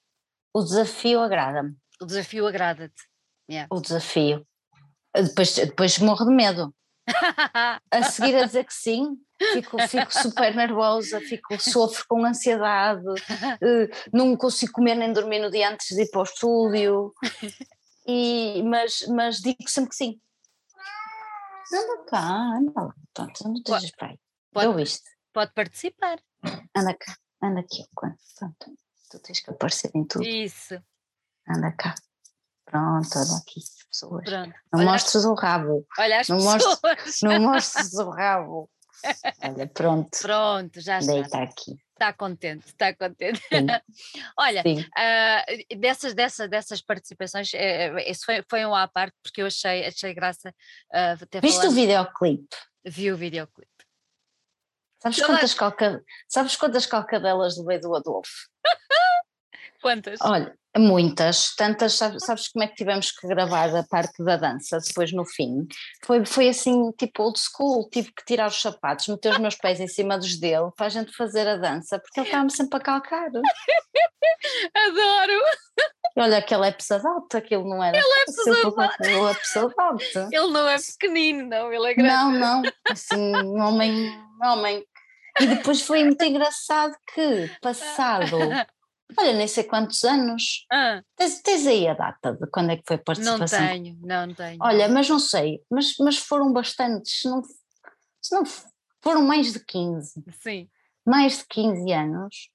O 0.55 0.63
desafio 0.63 1.21
agrada-me. 1.21 1.75
o 2.01 2.05
desafio 2.07 2.47
agrada-te. 2.47 3.03
O 3.71 3.81
desafio. 3.81 4.47
Depois, 5.15 5.55
depois 5.55 5.99
morro 5.99 6.25
de 6.27 6.35
medo. 6.35 6.75
A 7.91 8.03
seguir 8.05 8.37
a 8.37 8.45
dizer 8.47 8.65
que 8.65 8.73
sim, 8.75 9.17
fico, 9.53 9.79
fico 9.89 10.13
super 10.15 10.55
nervosa, 10.55 11.21
fico, 11.21 11.59
sofro 11.61 12.05
com 12.09 12.25
ansiedade, 12.25 13.03
eh, 13.61 13.89
não 14.13 14.37
consigo 14.37 14.73
comer 14.73 14.95
nem 14.95 15.13
dormir 15.13 15.41
no 15.41 15.51
dia 15.51 15.71
antes 15.71 15.89
de 15.95 16.03
ir 16.03 16.11
para 16.11 16.21
o 16.21 16.25
estúdio, 16.25 17.13
e, 18.07 18.63
mas, 18.65 19.05
mas 19.09 19.37
digo 19.39 19.69
sempre 19.69 19.91
que 19.91 19.97
sim. 19.97 20.21
Anda 21.73 22.05
cá, 22.05 22.29
anda 22.59 22.73
lá, 22.83 22.95
pronto, 23.15 23.45
não 23.45 23.55
estejas 23.55 23.91
para 23.93 24.09
aí. 24.09 24.19
Pode- 24.53 24.67
Eu 24.67 24.75
viste, 24.75 25.11
Pode 25.33 25.53
participar. 25.55 26.19
anda 26.77 26.95
cá, 26.95 27.17
anda 27.43 27.61
aqui, 27.61 27.85
pronto, 27.95 28.77
tu 29.11 29.19
tens 29.21 29.41
que 29.41 29.51
aparecer 29.51 29.91
em 29.95 30.05
tudo, 30.05 30.25
Isso, 30.25 30.75
anda 31.49 31.73
cá. 31.73 31.95
Pronto, 32.65 33.09
olha 33.19 33.37
aqui 33.39 33.59
as 33.61 33.85
pessoas. 33.89 34.25
pronto. 34.25 34.55
Não 34.73 34.81
olha, 34.81 34.91
mostres 34.91 35.25
o 35.25 35.35
rabo, 35.35 35.87
olha 35.99 36.21
as 36.21 36.29
não 36.29 36.37
pessoas. 36.39 36.65
mostres- 36.83 37.23
não 37.23 37.41
mostres 37.43 37.93
o 37.95 38.11
rabo. 38.11 38.71
Olha, 39.43 39.67
pronto, 39.67 40.19
Pronto, 40.21 40.81
já 40.81 40.99
está. 41.01 41.13
deita 41.13 41.39
aqui. 41.43 41.77
Está 41.93 42.13
contente, 42.13 42.67
está 42.67 42.95
contente. 42.95 43.41
Sim, 43.49 43.67
Olha, 44.39 44.63
sim. 44.63 44.85
ah, 44.97 45.45
dessas, 45.77 46.15
dessas, 46.15 46.49
dessas 46.49 46.81
participações, 46.81 47.53
eh, 47.55 47.87
eh, 47.97 48.11
isso 48.11 48.25
foi, 48.25 48.43
foi 48.49 48.65
um 48.65 48.75
à 48.75 48.87
parte, 48.89 49.17
porque 49.23 49.43
eu 49.43 49.47
achei, 49.47 49.87
achei 49.87 50.15
graça 50.15 50.55
ah, 50.93 51.17
ter 51.31 51.41
Viste 51.41 51.59
o 51.59 51.61
falado. 51.63 51.75
videoclipe? 51.75 52.57
Vi 52.85 53.13
o 53.13 53.17
videoclipe. 53.17 53.71
Sabes 55.03 55.21
quantas, 55.21 55.55
calca... 55.55 56.03
Sabes 56.29 56.57
quantas 56.57 56.87
calcadelas 56.87 57.59
levei 57.59 57.79
do 57.81 57.95
Adolfo? 57.95 58.49
Quantas? 59.83 60.21
Olha, 60.23 60.55
muitas, 60.79 61.55
tantas, 61.57 61.95
sabes, 61.95 62.25
sabes 62.25 62.49
como 62.49 62.65
é 62.65 62.69
que 62.69 62.77
tivemos 62.77 63.11
que 63.11 63.27
gravar 63.27 63.75
a 63.77 63.83
parte 63.83 64.23
da 64.25 64.37
dança 64.37 64.79
depois 64.79 65.13
no 65.13 65.27
fim? 65.27 65.67
Foi, 66.05 66.25
foi 66.25 66.49
assim, 66.49 66.91
tipo 66.93 67.23
old 67.23 67.39
school, 67.39 67.89
tive 67.91 68.13
que 68.13 68.25
tirar 68.25 68.47
os 68.47 68.61
sapatos, 68.61 69.09
meter 69.09 69.33
os 69.33 69.39
meus 69.39 69.57
pés 69.57 69.81
em 69.81 69.89
cima 69.89 70.17
dos 70.17 70.39
dele 70.39 70.71
para 70.77 70.87
a 70.87 70.89
gente 70.89 71.13
fazer 71.15 71.47
a 71.49 71.57
dança, 71.57 71.99
porque 71.99 72.21
ele 72.21 72.29
estava-me 72.29 72.53
sempre 72.53 72.79
a 72.79 72.81
calcar. 72.81 73.27
Adoro! 74.75 75.43
Olha 76.17 76.43
que 76.43 76.55
ele 76.55 76.69
é 76.69 76.73
pesadote, 76.73 77.37
aquilo 77.37 77.69
não 77.69 77.83
era. 77.83 77.97
Ele 77.97 78.07
é 78.07 78.25
pesadote. 78.25 78.97
Ele 79.01 79.31
é 79.31 79.35
pesadote. 79.35 80.19
Ele 80.31 80.53
não 80.53 80.69
é 80.69 80.77
pequenino, 80.77 81.49
não, 81.49 81.73
ele 81.73 81.87
é 81.87 81.95
grande. 81.95 82.15
Não, 82.15 82.33
não, 82.33 82.63
assim, 82.89 83.37
um 83.37 83.61
homem, 83.61 84.11
um 84.41 84.47
homem. 84.47 84.87
E 85.41 85.47
depois 85.47 85.81
foi 85.83 86.05
muito 86.05 86.23
engraçado 86.23 86.95
que, 87.15 87.51
passado, 87.61 88.37
olha, 89.19 89.33
nem 89.35 89.47
sei 89.49 89.65
quantos 89.65 90.05
anos, 90.05 90.67
Ah, 90.73 91.03
tens, 91.17 91.41
tens 91.43 91.67
aí 91.67 91.87
a 91.89 91.95
data 91.95 92.35
de 92.35 92.47
quando 92.51 92.71
é 92.71 92.77
que 92.77 92.83
foi 92.87 92.97
a 92.97 92.99
não 92.99 93.05
participação? 93.05 93.69
tenho, 93.69 93.99
não 94.03 94.35
tenho. 94.35 94.59
Olha, 94.61 94.89
mas 94.89 95.09
não 95.09 95.19
sei, 95.19 95.61
mas, 95.71 95.95
mas 95.99 96.19
foram 96.19 96.53
bastantes, 96.53 97.21
se 97.21 97.29
não, 97.29 97.43
se 97.43 98.35
não 98.35 98.43
foram 99.03 99.23
mais 99.23 99.53
de 99.53 99.65
15, 99.65 100.23
Sim. 100.43 100.69
mais 101.07 101.39
de 101.39 101.47
15 101.47 101.93
anos, 101.93 102.51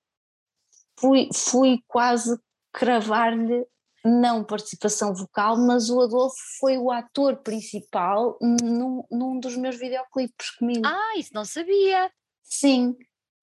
fui, 0.99 1.30
fui 1.34 1.84
quase 1.88 2.39
cravar-lhe 2.72 3.66
não 4.05 4.43
participação 4.43 5.14
vocal, 5.14 5.58
mas 5.58 5.89
o 5.89 5.99
Adolfo 5.99 6.38
foi 6.60 6.78
o 6.78 6.91
ator 6.91 7.38
principal 7.38 8.38
num, 8.41 9.03
num 9.12 9.39
dos 9.39 9.58
meus 9.58 9.76
videoclipes 9.76 10.51
comigo. 10.51 10.86
Ah, 10.86 11.18
isso 11.18 11.32
não 11.34 11.43
sabia. 11.43 12.10
Sim, 12.43 12.95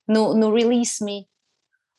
no, 0.08 0.34
no 0.34 0.54
Release 0.54 1.04
Me. 1.04 1.28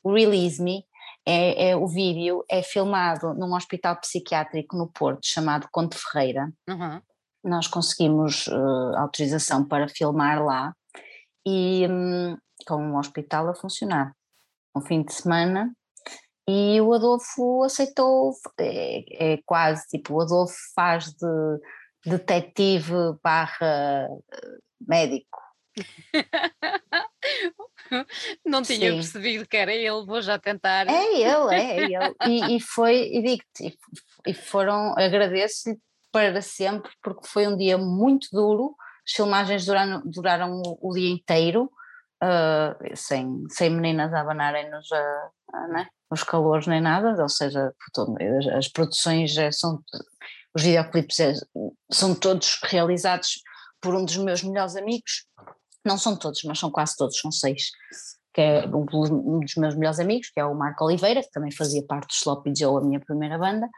O 0.04 0.14
Release 0.14 0.62
Me 0.62 0.84
é, 1.26 1.70
é 1.70 1.76
o 1.76 1.88
vídeo, 1.88 2.46
é 2.50 2.62
filmado 2.62 3.34
num 3.34 3.56
hospital 3.56 4.00
psiquiátrico 4.00 4.78
no 4.78 4.88
Porto 4.88 5.26
chamado 5.26 5.68
Conte 5.72 5.98
Ferreira. 5.98 6.52
Uhum. 6.70 7.02
Nós 7.44 7.68
conseguimos 7.68 8.48
eh, 8.48 8.98
autorização 8.98 9.66
para 9.68 9.88
filmar 9.88 10.44
lá 10.44 10.74
e 11.46 11.88
hum, 11.90 12.38
com 12.68 12.76
um 12.76 12.98
hospital 12.98 13.50
a 13.50 13.56
funcionar. 13.56 14.14
Um 14.76 14.82
fim 14.82 15.04
de 15.04 15.14
semana 15.14 15.72
e 16.48 16.80
o 16.80 16.94
Adolfo 16.94 17.64
aceitou, 17.64 18.34
é, 18.60 19.34
é 19.34 19.40
quase 19.46 19.88
tipo, 19.88 20.14
o 20.14 20.22
Adolfo 20.22 20.56
faz 20.76 21.06
de 21.06 21.60
detetive 22.06 23.18
barra 23.24 24.08
eh, 24.08 24.58
médico. 24.88 25.45
Não 28.46 28.62
tinha 28.62 28.92
Sim. 28.92 28.96
percebido 28.96 29.48
que 29.48 29.58
era 29.58 29.74
ele, 29.74 30.06
vou 30.06 30.22
já 30.22 30.40
tentar. 30.40 30.88
É 30.88 31.14
ele, 31.14 31.56
é 31.56 31.78
ele. 31.78 31.96
E, 32.28 32.56
e 32.58 32.60
foi, 32.60 33.10
e 33.14 33.22
digo-te, 33.22 33.78
e, 34.26 34.34
foram, 34.34 34.94
agradeço-lhe 34.98 35.78
para 36.12 36.42
sempre, 36.42 36.92
porque 37.04 37.28
foi 37.28 37.48
um 37.48 37.58
dia 37.58 37.78
muito 37.78 38.28
duro, 38.32 38.76
as 39.06 39.12
filmagens 39.14 39.66
duraram, 39.66 40.02
duraram 40.06 40.62
o, 40.66 40.78
o 40.82 40.94
dia 40.94 41.12
inteiro, 41.12 41.70
uh, 42.24 42.96
sem, 42.96 43.44
sem 43.50 43.70
meninas 43.70 44.14
a 44.14 44.22
abanarem-nos 44.22 44.90
né, 45.70 45.88
os 46.10 46.24
calores 46.24 46.68
nem 46.68 46.82
nada, 46.82 47.22
ou 47.22 47.30
seja, 47.30 47.74
as, 47.98 48.48
as 48.58 48.68
produções 48.68 49.36
são, 49.52 49.84
os 50.56 50.64
videoclipes 50.64 51.20
é, 51.20 51.34
são 51.92 52.16
todos 52.16 52.60
realizados 52.64 53.42
por 53.82 53.96
um 53.96 54.06
dos 54.06 54.18
meus 54.18 54.42
melhores 54.42 54.76
amigos, 54.76 55.26
não 55.86 55.98
são 55.98 56.16
todos, 56.18 56.42
mas 56.44 56.60
são 56.60 56.72
quase 56.72 56.96
todos, 56.98 57.20
são 57.20 57.32
seis, 57.32 57.72
que 58.34 58.42
é 58.42 58.66
um, 58.68 58.86
dos 59.40 59.56
meus 59.56 59.76
melhores 59.76 60.00
amigos, 60.00 60.30
que 60.30 60.40
é 60.40 60.46
o 60.46 60.56
Marco 60.56 60.84
Oliveira, 60.84 61.22
que 61.22 61.32
também 61.32 61.52
fazia 61.52 61.86
parte 61.86 62.08
do 62.08 62.14
Sloppy 62.14 62.54
Joe, 62.58 62.82
a 62.82 62.86
minha 62.86 63.00
primeira 63.00 63.38
banda, 63.38 63.70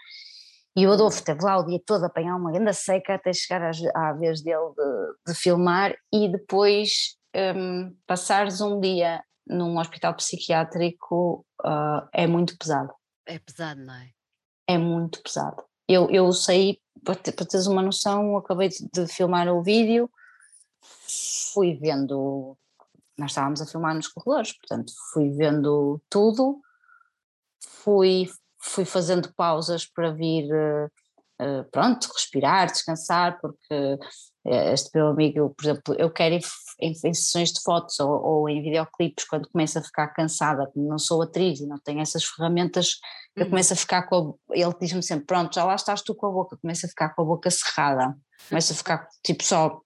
e 0.77 0.85
o 0.85 0.91
Adolfo 0.91 1.17
esteve 1.17 1.43
lá 1.43 1.57
o 1.57 1.65
dia 1.65 1.81
todo 1.83 2.03
a 2.03 2.07
apanhar 2.07 2.35
uma 2.35 2.51
grande 2.51 2.73
seca 2.73 3.15
até 3.15 3.33
chegar 3.33 3.63
à, 3.63 4.09
à 4.09 4.13
vez 4.13 4.43
dele 4.43 4.71
de, 4.75 5.33
de, 5.33 5.39
filmar 5.39 5.95
e 6.13 6.31
depois 6.31 7.17
um, 7.35 7.95
passares 8.05 8.61
um 8.61 8.79
dia 8.79 9.23
num 9.47 9.79
hospital 9.79 10.13
psiquiátrico 10.13 11.43
uh, 11.65 12.07
é 12.13 12.27
muito 12.27 12.55
pesado. 12.59 12.93
É 13.25 13.39
pesado, 13.39 13.81
não 13.81 13.93
é? 13.95 14.09
É 14.67 14.77
muito 14.77 15.23
pesado. 15.23 15.63
Eu, 15.87 16.11
eu 16.11 16.31
saí, 16.31 16.79
para, 17.03 17.15
para 17.15 17.45
teres 17.45 17.65
uma 17.65 17.81
noção, 17.81 18.37
acabei 18.37 18.69
de 18.69 19.07
filmar 19.07 19.47
o 19.47 19.63
vídeo, 19.63 20.07
fui 21.53 21.75
vendo, 21.75 22.57
nós 23.17 23.31
estávamos 23.31 23.61
a 23.61 23.65
filmar 23.65 23.95
nos 23.95 24.07
corredores, 24.07 24.53
portanto 24.57 24.91
fui 25.13 25.29
vendo 25.31 26.01
tudo, 26.09 26.61
fui 27.61 28.29
fui 28.59 28.85
fazendo 28.85 29.33
pausas 29.33 29.85
para 29.85 30.11
vir, 30.11 30.45
uh, 30.53 31.63
pronto, 31.71 32.09
respirar, 32.13 32.67
descansar, 32.67 33.39
porque 33.39 33.97
este 34.45 34.89
meu 34.95 35.07
amigo, 35.07 35.53
por 35.55 35.65
exemplo, 35.65 35.95
eu 35.97 36.09
quero 36.09 36.35
em, 36.35 36.41
em, 36.79 36.91
em 36.91 37.13
sessões 37.13 37.51
de 37.51 37.61
fotos 37.61 37.99
ou, 37.99 38.09
ou, 38.09 38.49
em 38.49 38.61
videoclipes, 38.61 39.25
quando 39.25 39.49
começo 39.49 39.77
a 39.77 39.83
ficar 39.83 40.07
cansada, 40.07 40.69
como 40.73 40.87
não 40.87 40.97
sou 40.97 41.21
atriz 41.21 41.59
e 41.59 41.67
não 41.67 41.77
tenho 41.77 41.99
essas 41.99 42.23
ferramentas, 42.23 42.99
eu 43.35 43.43
uhum. 43.43 43.49
começo 43.49 43.73
a 43.73 43.75
ficar 43.75 44.03
com 44.03 44.37
a, 44.49 44.57
ele 44.57 44.73
diz-me 44.79 45.03
sempre, 45.03 45.25
pronto, 45.25 45.53
já 45.53 45.65
lá 45.65 45.75
estás 45.75 46.01
tu 46.01 46.15
com 46.15 46.27
a 46.27 46.31
boca, 46.31 46.57
começo 46.61 46.85
a 46.85 46.89
ficar 46.89 47.09
com 47.13 47.21
a 47.23 47.25
boca 47.25 47.49
cerrada, 47.49 48.15
começo 48.47 48.71
a 48.71 48.75
ficar 48.75 49.07
tipo 49.23 49.43
só 49.43 49.81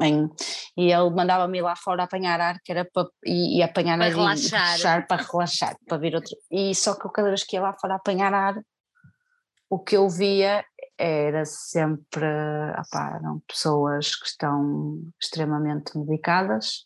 em, 0.00 0.28
e 0.76 0.90
ele 0.90 1.10
mandava-me 1.10 1.60
lá 1.60 1.76
fora 1.76 2.04
apanhar 2.04 2.40
ar, 2.40 2.58
que 2.64 2.72
era 2.72 2.84
para 2.84 3.08
e, 3.24 3.58
e 3.58 3.62
apanhar 3.62 3.98
para 3.98 4.08
relaxar. 4.08 4.78
E, 4.78 5.06
para 5.06 5.22
relaxar, 5.22 5.76
para 5.86 5.98
vir 5.98 6.14
outro. 6.14 6.36
E 6.50 6.74
só 6.74 6.94
que 6.94 7.08
cada 7.10 7.28
vez 7.28 7.44
que 7.44 7.56
ia 7.56 7.62
lá 7.62 7.74
fora 7.74 7.96
apanhar 7.96 8.32
ar, 8.32 8.60
o 9.68 9.78
que 9.78 9.96
eu 9.96 10.08
via 10.08 10.64
era 10.98 11.44
sempre, 11.44 12.26
opá, 12.78 13.16
eram 13.16 13.40
pessoas 13.48 14.14
que 14.14 14.26
estão 14.26 15.00
extremamente 15.20 15.96
medicadas, 15.96 16.84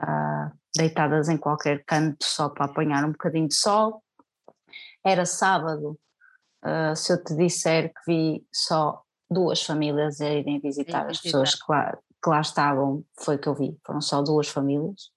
uh, 0.00 0.56
deitadas 0.76 1.28
em 1.28 1.36
qualquer 1.36 1.84
canto 1.84 2.24
só 2.24 2.48
para 2.48 2.66
apanhar 2.66 3.04
um 3.04 3.12
bocadinho 3.12 3.48
de 3.48 3.54
sol. 3.54 4.02
Era 5.04 5.26
sábado, 5.26 5.98
uh, 6.64 6.96
se 6.96 7.12
eu 7.12 7.22
te 7.22 7.36
disser 7.36 7.92
que 7.92 8.00
vi 8.06 8.46
só 8.52 9.02
duas 9.30 9.62
famílias 9.62 10.20
a 10.20 10.30
irem 10.30 10.60
visitar 10.60 11.06
as 11.10 11.20
pessoas 11.20 11.54
que 11.54 11.64
lá, 11.68 11.98
que 12.24 12.30
lá 12.30 12.40
estavam, 12.40 13.04
foi 13.22 13.36
que 13.36 13.46
eu 13.46 13.54
vi, 13.54 13.78
foram 13.84 14.00
só 14.00 14.22
duas 14.22 14.48
famílias. 14.48 15.12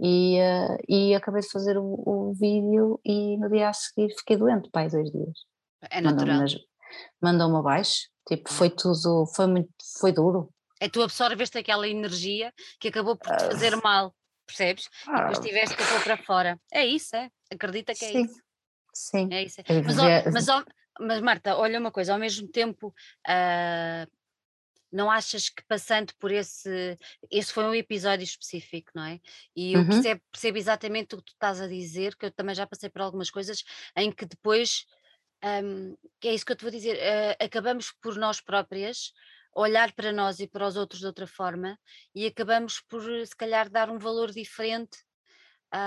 E, 0.00 0.38
uh, 0.40 0.76
e 0.88 1.14
acabei 1.14 1.40
de 1.40 1.48
fazer 1.48 1.78
o, 1.78 2.02
o, 2.04 2.34
vídeo 2.34 3.00
e 3.04 3.38
no 3.38 3.48
dia 3.48 3.70
a 3.70 3.72
seguir 3.72 4.12
fiquei 4.18 4.36
doente, 4.36 4.68
pai, 4.70 4.90
dois 4.90 5.10
dias. 5.10 5.38
É 5.88 6.00
natural. 6.00 6.44
Mandou-me 7.22 7.56
abaixo, 7.56 8.08
tipo, 8.26 8.52
foi 8.52 8.70
tudo, 8.70 9.24
foi 9.34 9.46
muito, 9.46 9.70
foi 10.00 10.12
duro. 10.12 10.52
É 10.80 10.88
tu 10.88 11.00
absorveste 11.00 11.56
aquela 11.58 11.88
energia 11.88 12.52
que 12.78 12.88
acabou 12.88 13.16
por 13.16 13.28
te 13.28 13.44
ah, 13.44 13.50
fazer 13.50 13.74
uh, 13.74 13.82
mal, 13.82 14.14
percebes? 14.46 14.86
Uh, 15.06 15.12
e 15.12 15.16
depois 15.16 15.38
ah. 15.38 15.42
tiveste 15.42 15.76
que 15.76 15.84
pôr 15.84 16.02
para 16.02 16.16
fora. 16.18 16.60
É 16.72 16.84
isso, 16.84 17.16
é? 17.16 17.30
Acredita 17.50 17.94
que 17.94 18.04
é 18.04 18.08
sim, 18.08 18.22
isso. 18.24 18.42
Sim. 18.92 19.28
É 19.32 19.42
isso. 19.44 19.60
É. 19.60 19.82
Mas, 19.82 19.96
mas, 20.46 20.64
mas, 21.00 21.20
Marta, 21.22 21.56
olha 21.56 21.78
uma 21.78 21.92
coisa, 21.92 22.12
ao 22.12 22.18
mesmo 22.18 22.48
tempo, 22.48 22.88
uh, 22.88 24.15
não 24.92 25.10
achas 25.10 25.48
que 25.48 25.64
passando 25.66 26.12
por 26.18 26.30
esse, 26.30 26.96
esse 27.30 27.52
foi 27.52 27.64
um 27.64 27.74
episódio 27.74 28.24
específico, 28.24 28.90
não 28.94 29.04
é? 29.04 29.20
E 29.54 29.74
eu 29.74 29.80
uhum. 29.80 29.88
percebo, 29.88 30.20
percebo, 30.30 30.58
exatamente 30.58 31.14
o 31.14 31.18
que 31.18 31.24
tu 31.24 31.32
estás 31.32 31.60
a 31.60 31.66
dizer, 31.66 32.16
que 32.16 32.26
eu 32.26 32.30
também 32.30 32.54
já 32.54 32.66
passei 32.66 32.88
por 32.88 33.02
algumas 33.02 33.30
coisas 33.30 33.64
em 33.96 34.10
que 34.10 34.26
depois, 34.26 34.86
um, 35.44 35.96
que 36.20 36.28
é 36.28 36.34
isso 36.34 36.44
que 36.44 36.52
eu 36.52 36.56
te 36.56 36.62
vou 36.62 36.70
dizer, 36.70 36.96
uh, 36.96 37.44
acabamos 37.44 37.92
por 38.00 38.16
nós 38.16 38.40
próprias 38.40 39.12
olhar 39.54 39.92
para 39.92 40.12
nós 40.12 40.38
e 40.38 40.46
para 40.46 40.66
os 40.66 40.76
outros 40.76 41.00
de 41.00 41.06
outra 41.06 41.26
forma 41.26 41.78
e 42.14 42.26
acabamos 42.26 42.80
por 42.80 43.02
se 43.02 43.34
calhar 43.34 43.70
dar 43.70 43.88
um 43.88 43.98
valor 43.98 44.30
diferente 44.30 44.98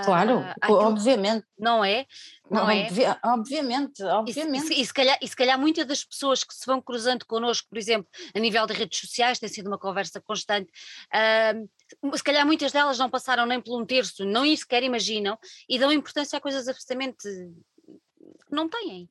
Claro, 0.04 0.40
uh, 0.40 0.72
obviamente. 0.72 1.46
Não 1.58 1.84
é? 1.84 2.06
Não, 2.50 2.64
não 2.64 2.70
é? 2.70 2.88
obviamente, 3.24 4.02
obviamente. 4.02 4.72
E, 4.72 4.82
e, 4.82 4.86
se 4.86 4.92
calhar, 4.92 5.18
e 5.20 5.26
se 5.26 5.34
calhar 5.34 5.58
muitas 5.58 5.86
das 5.86 6.04
pessoas 6.04 6.44
que 6.44 6.54
se 6.54 6.66
vão 6.66 6.80
cruzando 6.80 7.26
connosco, 7.26 7.68
por 7.68 7.78
exemplo, 7.78 8.08
a 8.34 8.38
nível 8.38 8.66
de 8.66 8.74
redes 8.74 9.00
sociais, 9.00 9.38
tem 9.38 9.48
sido 9.48 9.66
uma 9.66 9.78
conversa 9.78 10.20
constante, 10.20 10.70
uh, 11.14 12.16
se 12.16 12.22
calhar 12.22 12.46
muitas 12.46 12.72
delas 12.72 12.98
não 12.98 13.10
passaram 13.10 13.46
nem 13.46 13.60
por 13.60 13.80
um 13.80 13.84
terço, 13.84 14.24
não 14.24 14.44
sequer 14.56 14.82
imaginam, 14.82 15.38
e 15.68 15.78
dão 15.78 15.92
importância 15.92 16.36
a 16.36 16.40
coisas 16.40 16.68
absolutamente 16.68 17.22
que 17.22 18.54
não 18.54 18.68
têm. 18.68 19.08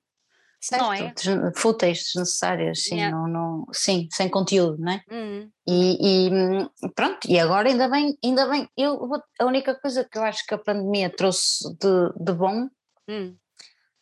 Certo, 0.61 0.83
não 0.83 0.93
é? 0.93 1.53
fúteis, 1.55 2.03
desnecessárias, 2.03 2.83
sim, 2.83 2.95
yeah. 2.95 3.15
não, 3.15 3.27
não, 3.27 3.67
sim, 3.71 4.09
sem 4.11 4.27
conteúdo, 4.27 4.77
não 4.77 4.91
é? 4.91 5.03
Uhum. 5.09 5.51
E, 5.65 6.27
e, 6.27 6.89
pronto, 6.93 7.29
e 7.29 7.39
agora 7.39 7.69
ainda 7.69 7.87
bem, 7.87 8.17
ainda 8.21 8.45
bem, 8.49 8.69
eu, 8.75 9.09
a 9.39 9.45
única 9.45 9.73
coisa 9.75 10.03
que 10.03 10.17
eu 10.17 10.23
acho 10.23 10.45
que 10.45 10.53
a 10.53 10.57
pandemia 10.57 11.09
trouxe 11.09 11.63
de, 11.75 12.23
de 12.25 12.33
bom, 12.33 12.67
uhum. 13.07 13.37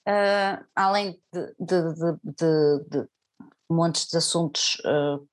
uh, 0.08 0.66
além 0.76 1.22
de, 1.32 1.46
de, 1.60 1.94
de, 2.24 3.02
de, 3.04 3.08
montes 3.70 4.08
de 4.08 4.18
assuntos 4.18 4.82
uh, 4.84 5.24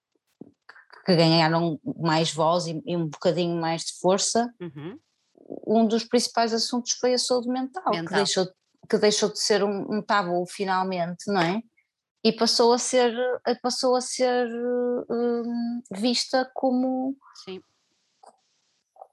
que 1.07 1.17
ganharam 1.17 1.81
mais 2.03 2.35
voz 2.35 2.67
e, 2.67 2.83
e, 2.85 2.95
um 2.99 3.07
bocadinho 3.07 3.59
mais 3.59 3.85
de 3.85 3.99
força, 3.99 4.53
uhum. 4.61 4.99
um 5.67 5.87
dos 5.87 6.05
principais 6.05 6.53
assuntos 6.53 6.93
foi 6.93 7.15
a 7.15 7.19
saúde 7.19 7.49
mental, 7.49 7.91
mental. 7.93 8.09
que 8.09 8.15
deixou 8.15 8.47
que 8.89 8.99
deixou 8.99 9.31
de 9.33 9.41
ser 9.41 9.63
um, 9.63 9.87
um 9.91 10.03
tabu 10.03 10.45
finalmente, 10.47 11.25
não 11.27 11.41
é? 11.41 11.61
E 12.25 12.33
passou 12.33 12.73
a 12.73 12.79
ser, 12.79 13.15
passou 13.63 13.97
a 13.97 14.01
ser 14.01 14.49
um, 15.11 15.83
vista 15.93 16.51
como, 16.55 17.17
Sim. 17.45 17.61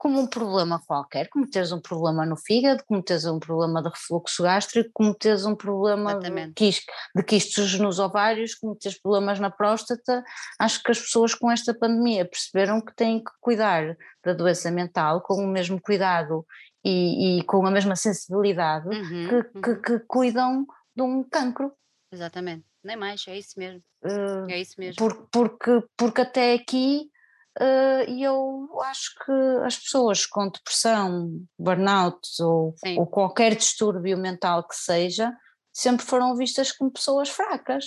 Como 0.02 0.20
um 0.20 0.26
problema 0.26 0.82
qualquer, 0.88 1.30
como 1.30 1.48
teres 1.48 1.72
um 1.72 1.80
problema 1.80 2.26
no 2.26 2.36
fígado, 2.36 2.84
como 2.88 3.04
teres 3.04 3.24
um 3.26 3.38
problema 3.38 3.84
de 3.84 3.90
refluxo 3.90 4.42
gástrico, 4.42 4.90
como 4.92 5.14
teres 5.14 5.46
um 5.46 5.56
problema 5.56 6.16
de, 6.16 6.52
quist, 6.54 6.88
de 7.16 7.22
quistos 7.22 7.78
nos 7.78 8.00
ovários, 8.00 8.56
como 8.56 8.76
teres 8.76 9.00
problemas 9.00 9.40
na 9.40 9.52
próstata. 9.52 10.24
Acho 10.58 10.82
que 10.82 10.90
as 10.90 11.00
pessoas 11.00 11.36
com 11.36 11.52
esta 11.52 11.72
pandemia 11.72 12.26
perceberam 12.26 12.82
que 12.82 12.96
têm 12.96 13.24
que 13.24 13.30
cuidar 13.40 13.96
da 14.26 14.34
doença 14.34 14.72
mental 14.72 15.22
com 15.22 15.36
o 15.36 15.48
mesmo 15.48 15.80
cuidado 15.80 16.44
e, 16.84 17.38
e 17.38 17.44
com 17.44 17.64
a 17.64 17.70
mesma 17.70 17.96
sensibilidade 17.96 18.88
uhum, 18.88 19.28
que, 19.30 19.36
uhum. 19.36 19.62
Que, 19.62 19.76
que, 19.76 20.00
cuidam 20.08 20.66
de 20.96 21.04
um 21.04 21.24
cancro. 21.24 21.72
Exatamente, 22.12 22.66
nem 22.84 22.98
mais, 22.98 23.24
é 23.28 23.38
isso 23.38 23.54
mesmo. 23.56 23.84
Uh, 24.04 24.50
é 24.50 24.60
isso 24.62 24.74
mesmo. 24.80 24.96
Por, 24.96 25.28
porque, 25.32 25.84
porque 25.96 26.22
até 26.22 26.56
aqui 26.56 27.12
uh, 27.60 28.04
eu 28.10 28.82
acho 28.82 29.12
que 29.26 29.32
as 29.66 29.78
pessoas 29.78 30.26
com 30.26 30.50
depressão, 30.50 31.44
burnout 31.58 32.20
ou, 32.42 32.76
ou 32.98 33.08
qualquer 33.08 33.56
distúrbio 33.56 34.18
mental 34.18 34.68
que 34.68 34.76
seja, 34.76 35.32
sempre 35.74 36.06
foram 36.06 36.36
vistas 36.36 36.72
como 36.72 36.92
pessoas 36.92 37.30
fracas. 37.30 37.86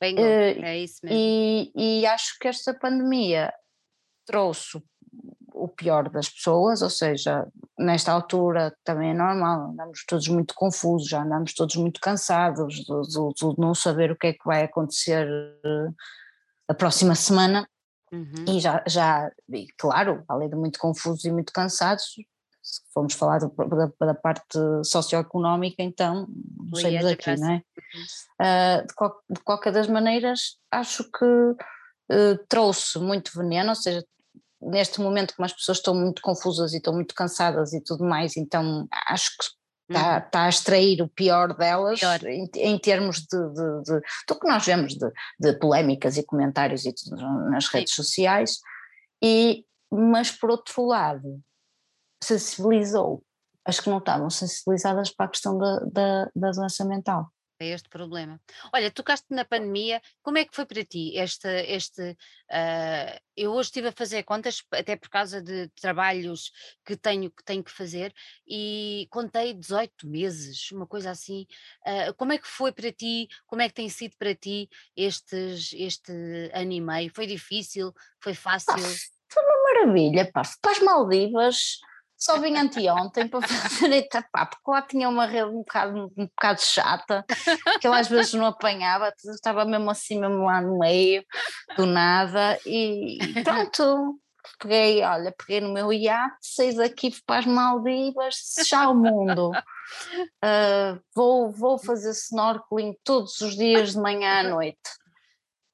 Bem, 0.00 0.14
uh, 0.14 0.64
é 0.64 0.78
isso 0.78 1.00
mesmo. 1.02 1.18
E, 1.18 1.72
e 1.74 2.06
acho 2.06 2.38
que 2.38 2.48
esta 2.48 2.72
pandemia 2.72 3.52
trouxe 4.24 4.82
o 5.58 5.66
pior 5.66 6.08
das 6.08 6.28
pessoas, 6.28 6.82
ou 6.82 6.90
seja, 6.90 7.46
nesta 7.76 8.12
altura 8.12 8.72
também 8.84 9.10
é 9.10 9.14
normal, 9.14 9.70
andamos 9.70 10.04
todos 10.06 10.28
muito 10.28 10.54
confusos, 10.54 11.08
já 11.08 11.22
andamos 11.22 11.52
todos 11.52 11.74
muito 11.74 12.00
cansados 12.00 12.74
de, 12.74 12.84
de, 12.84 13.54
de 13.54 13.60
não 13.60 13.74
saber 13.74 14.12
o 14.12 14.16
que 14.16 14.28
é 14.28 14.32
que 14.32 14.44
vai 14.44 14.62
acontecer 14.62 15.26
eh, 15.64 15.88
a 16.68 16.74
próxima 16.74 17.16
semana. 17.16 17.68
Uhum. 18.12 18.56
E 18.56 18.60
já, 18.60 18.82
já 18.86 19.30
e 19.50 19.66
claro, 19.76 20.24
além 20.28 20.48
de 20.48 20.56
muito 20.56 20.78
confusos 20.78 21.24
e 21.24 21.30
muito 21.30 21.52
cansados, 21.52 22.14
se 22.62 22.82
formos 22.92 23.14
falar 23.14 23.38
do, 23.38 23.48
da, 23.50 24.06
da, 24.06 24.14
parte 24.14 24.58
socioeconómica, 24.84 25.82
então 25.82 26.26
não 26.28 26.80
saímos 26.80 27.06
aqui, 27.06 27.36
não 27.36 27.50
é? 27.50 27.54
Uhum. 27.54 28.82
Uh, 28.82 28.86
de, 28.86 28.94
qual, 28.94 29.22
de, 29.30 29.40
qualquer 29.40 29.72
das 29.72 29.86
maneiras, 29.86 30.58
acho 30.70 31.04
que 31.04 31.24
uh, 31.24 32.38
trouxe 32.48 32.98
muito 32.98 33.32
veneno, 33.34 33.70
ou 33.70 33.74
seja, 33.74 34.04
neste 34.60 35.00
momento 35.00 35.34
como 35.34 35.46
as 35.46 35.52
pessoas 35.52 35.78
estão 35.78 35.94
muito 35.94 36.20
confusas 36.20 36.74
e 36.74 36.78
estão 36.78 36.92
muito 36.92 37.14
cansadas 37.14 37.72
e 37.72 37.80
tudo 37.82 38.04
mais, 38.04 38.36
então 38.36 38.86
acho 39.08 39.30
que 39.30 39.57
está, 39.88 40.12
uhum. 40.12 40.18
está 40.18 40.44
a 40.44 40.48
extrair 40.48 41.02
o 41.02 41.08
pior 41.08 41.54
delas 41.54 42.00
pior. 42.00 42.24
Em, 42.24 42.48
em, 42.54 42.78
termos 42.78 43.20
de, 43.20 43.38
de, 43.52 43.82
de, 43.82 44.00
do 44.28 44.38
que 44.38 44.48
nós 44.48 44.64
vemos 44.64 44.94
de, 44.94 45.10
de 45.38 45.58
polémicas 45.58 46.16
e 46.16 46.22
comentários 46.22 46.84
e 46.84 46.92
tudo 46.92 47.16
nas 47.50 47.68
redes 47.68 47.94
Sim. 47.94 48.02
sociais 48.02 48.58
e 49.22 49.64
mas 49.90 50.30
por 50.30 50.50
outro 50.50 50.84
lado, 50.84 51.40
sensibilizou 52.22 53.22
as 53.64 53.80
que 53.80 53.88
não 53.88 53.98
estavam 53.98 54.28
sensibilizadas 54.28 55.10
para 55.10 55.26
a 55.26 55.30
questão 55.30 55.56
da, 55.56 55.80
da, 55.90 56.30
da 56.34 56.50
doença 56.50 56.84
mental 56.84 57.32
a 57.60 57.64
este 57.64 57.88
problema. 57.88 58.40
Olha, 58.72 58.90
tocaste 58.90 59.26
na 59.30 59.44
pandemia, 59.44 60.00
como 60.22 60.38
é 60.38 60.44
que 60.44 60.54
foi 60.54 60.64
para 60.64 60.84
ti 60.84 61.16
este, 61.16 61.48
este 61.66 62.10
uh, 62.12 63.20
eu 63.36 63.52
hoje 63.52 63.68
estive 63.68 63.88
a 63.88 63.92
fazer 63.92 64.22
contas, 64.22 64.62
até 64.72 64.96
por 64.96 65.08
causa 65.08 65.42
de 65.42 65.68
trabalhos 65.80 66.52
que 66.84 66.96
tenho 66.96 67.30
que, 67.30 67.44
tenho 67.44 67.62
que 67.64 67.70
fazer, 67.70 68.14
e 68.46 69.06
contei 69.10 69.54
18 69.54 70.06
meses, 70.06 70.70
uma 70.70 70.86
coisa 70.86 71.10
assim, 71.10 71.46
uh, 71.86 72.14
como 72.14 72.32
é 72.32 72.38
que 72.38 72.46
foi 72.46 72.72
para 72.72 72.92
ti, 72.92 73.28
como 73.46 73.62
é 73.62 73.68
que 73.68 73.74
tem 73.74 73.88
sido 73.88 74.16
para 74.18 74.34
ti 74.34 74.68
estes, 74.96 75.72
este 75.72 76.12
ano 76.52 76.72
e 76.72 76.80
meio, 76.80 77.12
foi 77.14 77.26
difícil, 77.26 77.92
foi 78.20 78.34
fácil? 78.34 78.74
Ah, 78.74 78.96
foi 79.30 79.42
uma 79.42 79.62
maravilha, 79.64 80.30
pá, 80.32 80.42
para 80.60 80.72
as 80.72 80.80
Maldivas 80.80 81.78
só 82.18 82.38
vim 82.40 82.56
anteontem 82.56 83.28
para 83.28 83.46
fazer 83.46 83.92
Itapá, 83.92 84.46
porque 84.46 84.70
lá 84.70 84.82
tinha 84.82 85.08
uma 85.08 85.26
rede 85.26 85.48
um 85.48 85.58
bocado, 85.58 86.12
um 86.16 86.26
bocado 86.26 86.60
chata, 86.60 87.24
que 87.80 87.86
eu 87.86 87.92
às 87.92 88.08
vezes 88.08 88.34
não 88.34 88.46
apanhava, 88.46 89.12
estava 89.24 89.64
mesmo 89.64 89.90
assim, 89.90 90.18
mesmo 90.18 90.44
lá 90.44 90.60
no 90.60 90.78
meio, 90.78 91.24
do 91.76 91.86
nada, 91.86 92.58
e 92.66 93.18
pronto, 93.44 94.18
peguei, 94.58 95.02
olha, 95.02 95.34
peguei 95.38 95.60
no 95.60 95.72
meu 95.72 95.92
iate, 95.92 96.36
saí 96.42 96.74
daqui 96.74 97.14
para 97.24 97.40
as 97.40 97.46
Maldivas, 97.46 98.34
já 98.66 98.88
o 98.88 98.94
mundo. 98.94 99.52
Uh, 100.44 101.00
vou, 101.14 101.50
vou 101.50 101.78
fazer 101.78 102.10
snorkeling 102.10 102.96
todos 103.04 103.40
os 103.40 103.56
dias 103.56 103.92
de 103.92 103.98
manhã 103.98 104.40
à 104.40 104.42
noite. 104.42 104.78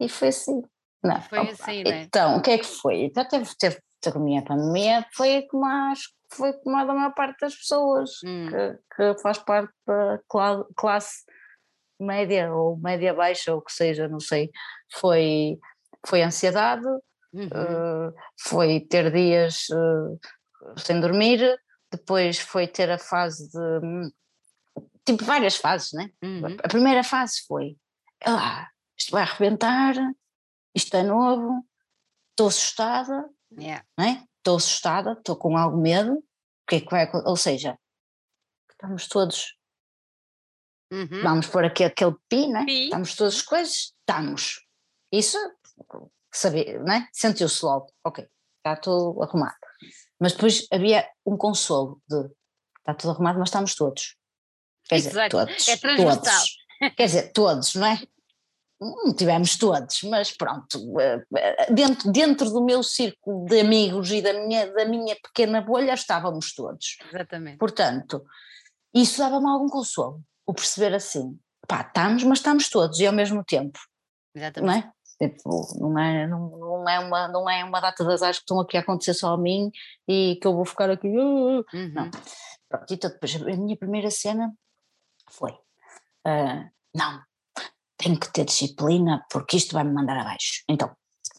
E 0.00 0.08
foi 0.08 0.28
assim. 0.28 0.62
Não, 1.02 1.20
foi 1.20 1.38
assim, 1.50 1.84
né? 1.84 2.02
Então, 2.02 2.36
o 2.36 2.42
que 2.42 2.50
é 2.50 2.58
que 2.58 2.64
foi? 2.64 3.04
Então 3.04 3.26
teve, 3.26 3.50
teve, 3.58 3.78
teve 4.12 4.38
a 4.38 4.42
pandemia, 4.42 5.06
foi 5.12 5.42
como 5.42 5.64
acho 5.64 6.14
foi 6.34 6.52
como 6.52 6.76
a 6.76 6.84
da 6.84 6.94
maior 6.94 7.14
parte 7.14 7.40
das 7.40 7.54
pessoas, 7.54 8.10
hum. 8.24 8.48
que, 8.48 9.14
que, 9.14 9.22
faz 9.22 9.38
parte 9.38 9.72
da 9.86 10.20
classe 10.76 11.24
média 11.98 12.52
ou 12.52 12.76
média 12.76 13.14
baixa, 13.14 13.52
ou 13.52 13.58
o 13.58 13.62
que 13.62 13.72
seja, 13.72 14.08
não 14.08 14.20
sei. 14.20 14.50
Foi, 14.92 15.58
foi 16.06 16.22
ansiedade, 16.22 16.86
uhum. 17.32 17.46
uh, 17.46 18.14
foi 18.38 18.80
ter 18.80 19.12
dias 19.12 19.66
uh, 19.70 20.18
sem 20.78 21.00
dormir, 21.00 21.40
depois 21.90 22.38
foi 22.38 22.66
ter 22.66 22.90
a 22.90 22.98
fase 22.98 23.48
de. 23.50 24.12
Tipo, 25.06 25.24
várias 25.24 25.56
fases, 25.56 25.92
né? 25.92 26.10
Uhum. 26.22 26.56
A 26.62 26.68
primeira 26.68 27.04
fase 27.04 27.44
foi: 27.46 27.76
ah, 28.24 28.68
isto 28.98 29.12
vai 29.12 29.22
arrebentar, 29.22 29.94
isto 30.74 30.96
é 30.96 31.02
novo, 31.02 31.64
estou 32.30 32.48
assustada, 32.48 33.28
yeah. 33.58 33.84
né? 33.98 34.24
estou 34.38 34.56
assustada, 34.56 35.12
estou 35.12 35.36
com 35.36 35.56
algum 35.56 35.80
medo, 35.80 36.12
o 36.14 36.22
que 36.68 36.76
é 36.76 36.80
que 36.80 36.90
vai 36.90 37.10
Ou 37.24 37.36
seja, 37.36 37.78
estamos 38.70 39.08
todos. 39.08 39.56
Uhum. 40.92 41.22
Vamos 41.22 41.46
pôr 41.46 41.64
aqui 41.64 41.82
aquele 41.82 42.14
pi, 42.28 42.46
né? 42.46 42.64
Pi. 42.64 42.84
Estamos 42.84 43.14
todas 43.14 43.36
as 43.36 43.42
coisas, 43.42 43.94
estamos. 43.98 44.64
Isso, 45.10 45.38
saber, 46.32 46.82
né? 46.82 47.08
Sentiu-se 47.12 47.64
logo, 47.64 47.86
ok, 48.04 48.28
está 48.58 48.76
tudo 48.76 49.22
arrumado. 49.22 49.56
Mas 50.20 50.32
depois 50.32 50.66
havia 50.70 51.08
um 51.24 51.36
consolo 51.36 52.00
de 52.08 52.30
está 52.78 52.94
tudo 52.94 53.12
arrumado, 53.12 53.38
mas 53.38 53.48
estamos 53.48 53.74
todos. 53.74 54.16
Quer 54.86 54.96
dizer, 54.96 55.28
todos. 55.30 55.68
É 55.68 55.76
transversal. 55.78 56.22
Todos. 56.22 56.56
Quer 56.96 57.06
dizer, 57.06 57.32
todos, 57.32 57.74
não 57.74 57.86
é? 57.86 58.02
Não 58.84 59.14
tivemos 59.14 59.56
todos, 59.56 60.02
mas 60.04 60.36
pronto, 60.36 61.00
eh, 61.00 61.22
eh, 61.36 61.72
dentro, 61.72 62.12
dentro 62.12 62.50
do 62.50 62.64
meu 62.64 62.82
círculo 62.82 63.46
de 63.46 63.60
amigos 63.60 64.10
e 64.10 64.20
da 64.20 64.32
minha, 64.32 64.72
da 64.72 64.84
minha 64.84 65.16
pequena 65.16 65.60
bolha 65.60 65.94
estávamos 65.94 66.54
todos. 66.54 66.98
Exatamente. 67.12 67.58
Portanto, 67.58 68.24
isso 68.94 69.18
dava-me 69.18 69.48
algum 69.48 69.68
consolo, 69.68 70.20
o 70.46 70.54
perceber 70.54 70.94
assim, 70.94 71.38
pá, 71.66 71.80
estamos, 71.80 72.22
mas 72.24 72.38
estamos 72.38 72.68
todos 72.68 72.98
e 73.00 73.06
ao 73.06 73.12
mesmo 73.12 73.42
tempo. 73.44 73.78
Exatamente. 74.34 74.66
Não 74.66 74.90
é? 74.90 74.92
Tipo, 75.28 75.78
não 75.78 75.98
é, 75.98 76.26
não, 76.26 76.50
não, 76.50 76.88
é 76.88 76.98
uma, 76.98 77.28
não 77.28 77.50
é 77.50 77.64
uma 77.64 77.80
data 77.80 78.04
das 78.04 78.22
áreas 78.22 78.38
que 78.38 78.42
estão 78.42 78.60
aqui 78.60 78.76
a 78.76 78.80
acontecer 78.80 79.14
só 79.14 79.32
a 79.32 79.38
mim 79.38 79.70
e 80.08 80.36
que 80.40 80.46
eu 80.46 80.54
vou 80.54 80.64
ficar 80.64 80.90
aqui. 80.90 81.08
Uh, 81.08 81.60
uh. 81.60 81.64
Uhum. 81.72 81.92
Não. 81.94 82.10
Pronto, 82.68 82.92
então 82.92 83.10
depois 83.10 83.36
a 83.36 83.56
minha 83.56 83.76
primeira 83.76 84.10
cena 84.10 84.52
foi: 85.30 85.52
uh, 85.52 86.68
não, 86.94 87.22
tenho 87.96 88.18
que 88.18 88.32
ter 88.32 88.44
disciplina 88.44 89.24
porque 89.30 89.56
isto 89.56 89.72
vai-me 89.72 89.92
mandar 89.92 90.18
abaixo. 90.18 90.62
Então, 90.68 90.94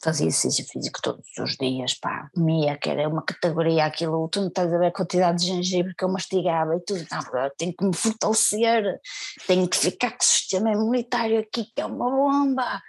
fazia 0.05 0.27
exercício 0.27 0.65
físico 0.71 0.99
todos 1.01 1.25
os 1.39 1.55
dias, 1.57 1.95
pá, 1.95 2.29
comia, 2.33 2.77
que 2.77 2.89
era 2.89 3.09
uma 3.09 3.23
categoria 3.23 3.85
aquilo, 3.85 4.29
tu 4.29 4.41
não 4.41 4.47
estás 4.49 4.71
a 4.71 4.77
ver 4.77 4.87
a 4.87 4.91
quantidade 4.91 5.39
de 5.39 5.47
gengibre 5.47 5.95
que 5.95 6.03
eu 6.03 6.09
mastigava 6.09 6.75
e 6.75 6.79
tudo, 6.81 7.03
não, 7.11 7.49
tenho 7.57 7.73
que 7.75 7.85
me 7.85 7.95
fortalecer, 7.95 8.99
tenho 9.47 9.67
que 9.67 9.77
ficar 9.77 10.11
com 10.11 10.21
o 10.21 10.23
sistema 10.23 10.71
imunitário 10.71 11.39
aqui 11.39 11.65
que 11.73 11.81
é 11.81 11.85
uma 11.85 12.09
bomba. 12.09 12.81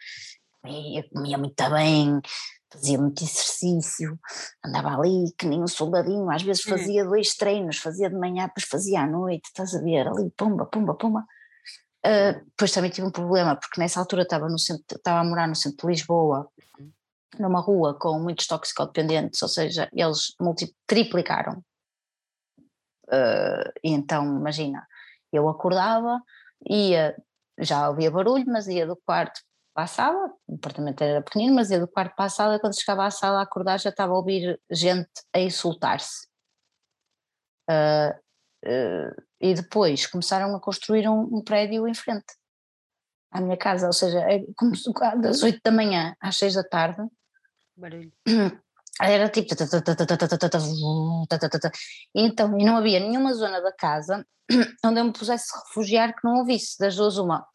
E 0.67 0.99
eu 0.99 1.09
comia 1.11 1.39
muito 1.39 1.71
bem, 1.71 2.21
fazia 2.71 2.99
muito 2.99 3.23
exercício, 3.23 4.19
andava 4.65 4.89
ali 4.91 5.33
que 5.39 5.47
nem 5.47 5.63
um 5.63 5.67
soldadinho, 5.67 6.31
às 6.31 6.43
vezes 6.43 6.67
hum. 6.67 6.71
fazia 6.71 7.05
dois 7.05 7.35
treinos, 7.35 7.79
fazia 7.79 8.11
de 8.11 8.17
manhã, 8.17 8.47
depois 8.47 8.67
fazia 8.67 9.01
à 9.03 9.07
noite, 9.07 9.47
estás 9.47 9.75
a 9.75 9.81
ver, 9.81 10.07
ali, 10.09 10.31
pumba, 10.37 10.67
pumba, 10.67 10.95
pumba. 10.95 11.25
Uh, 12.07 12.45
depois 12.51 12.71
também 12.71 12.91
tive 12.91 13.05
um 13.05 13.11
problema, 13.11 13.57
porque 13.57 13.81
nessa 13.81 13.99
altura 13.99 14.23
estava, 14.23 14.49
no 14.49 14.59
centro, 14.61 14.97
estava 14.97 15.19
a 15.19 15.25
morar 15.25 15.49
no 15.49 15.57
centro 15.57 15.89
de 15.89 15.93
Lisboa, 15.93 16.49
uhum. 16.79 16.93
numa 17.41 17.61
rua 17.61 17.99
com 17.99 18.17
muitos 18.21 18.47
toxicodependentes, 18.47 19.43
ou 19.43 19.49
seja, 19.49 19.91
eles 19.93 20.37
triplicaram. 20.87 21.65
Uh, 23.09 23.71
e 23.83 23.91
então, 23.91 24.25
imagina, 24.39 24.87
eu 25.33 25.49
acordava, 25.49 26.21
ia, 26.69 27.17
já 27.59 27.89
ouvia 27.89 28.11
barulho, 28.11 28.45
mas 28.47 28.69
ia 28.69 28.87
do 28.87 28.97
quarto 29.05 29.41
para 29.75 29.85
a 29.85 29.89
sala, 29.89 30.33
o 30.47 30.55
apartamento 30.55 31.03
era 31.03 31.23
pequenino, 31.23 31.57
mas 31.57 31.71
ia 31.71 31.81
do 31.81 31.89
quarto 31.89 32.15
para 32.15 32.27
a 32.27 32.31
sala, 32.31 32.61
quando 32.61 32.79
chegava 32.79 33.05
à 33.05 33.11
sala 33.11 33.41
a 33.41 33.43
acordar 33.43 33.81
já 33.81 33.91
estava 33.91 34.13
a 34.13 34.17
ouvir 34.17 34.61
gente 34.71 35.11
a 35.35 35.41
insultar-se. 35.41 36.29
Uh, 37.69 38.26
e 39.41 39.55
depois 39.55 40.07
começaram 40.07 40.55
a 40.55 40.61
construir 40.61 41.09
um, 41.09 41.21
um, 41.21 41.43
prédio 41.43 41.87
em 41.87 41.95
frente 41.95 42.27
à 43.31 43.41
minha 43.41 43.57
casa, 43.57 43.87
ou 43.87 43.93
seja, 43.93 44.25
das 45.21 45.43
8 45.43 45.61
da 45.65 45.71
manhã 45.71 46.15
às 46.21 46.37
6 46.37 46.55
da 46.55 46.65
tarde. 46.65 47.03
Barulho. 47.77 48.13
Era 49.01 49.29
tipo. 49.29 49.55
Então, 52.15 52.59
e 52.59 52.65
não 52.65 52.79
havia 52.79 52.99
nenhuma 52.99 53.35
zona 53.35 53.61
da 53.61 53.73
casa 53.73 54.25
onde 54.85 55.01
eu 55.01 55.05
me 55.05 55.13
pusesse 55.13 55.53
refugiar 55.59 56.15
que 56.15 56.25
não 56.25 56.39
ouvisse, 56.39 56.79
das 56.79 56.97
duas 56.97 57.19
uma. 57.19 57.47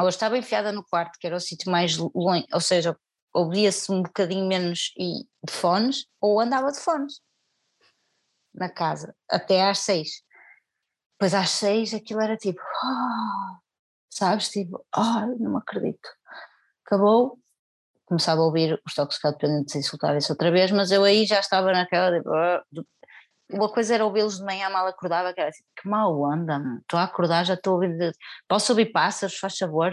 Ou 0.00 0.08
estava 0.08 0.38
enfiada 0.38 0.70
no 0.70 0.84
quarto, 0.84 1.18
que 1.18 1.26
era 1.26 1.36
o 1.36 1.40
sítio 1.40 1.70
mais 1.70 1.96
longe, 1.96 2.46
ou 2.52 2.60
seja, 2.60 2.96
ouvia-se 3.34 3.90
um 3.90 4.02
bocadinho 4.02 4.46
menos 4.46 4.92
e 4.96 5.24
de 5.44 5.52
fones, 5.52 6.06
ou 6.20 6.40
andava 6.40 6.70
de 6.70 6.78
fones 6.78 7.20
na 8.54 8.68
casa, 8.68 9.14
até 9.28 9.68
às 9.68 9.80
seis. 9.80 10.22
Depois 11.18 11.34
às 11.34 11.50
seis 11.50 11.92
aquilo 11.92 12.20
era 12.20 12.36
tipo, 12.36 12.60
oh, 12.60 13.56
sabes, 14.08 14.50
tipo, 14.50 14.86
oh, 14.96 15.26
não 15.40 15.56
acredito. 15.56 16.08
Acabou, 16.86 17.36
começava 18.06 18.40
a 18.40 18.44
ouvir 18.44 18.80
os 18.86 18.94
toxicodependentes 18.94 19.74
insultarem-se 19.74 20.30
outra 20.30 20.52
vez, 20.52 20.70
mas 20.70 20.92
eu 20.92 21.02
aí 21.02 21.26
já 21.26 21.40
estava 21.40 21.72
naquela, 21.72 22.22
oh, 22.24 22.82
uma 23.50 23.68
coisa 23.68 23.94
era 23.94 24.04
ouvi-los 24.04 24.38
de 24.38 24.44
manhã 24.44 24.70
mal 24.70 24.86
acordava, 24.86 25.34
que 25.34 25.40
era 25.40 25.50
tipo, 25.50 25.66
que 25.82 25.88
mal 25.88 26.24
anda, 26.24 26.62
estou 26.82 27.00
a 27.00 27.04
acordar, 27.04 27.44
já 27.44 27.54
estou 27.54 27.72
a 27.72 27.74
ouvir, 27.74 28.12
posso 28.46 28.70
ouvir 28.70 28.92
pássaros, 28.92 29.38
faz 29.38 29.56
favor? 29.56 29.92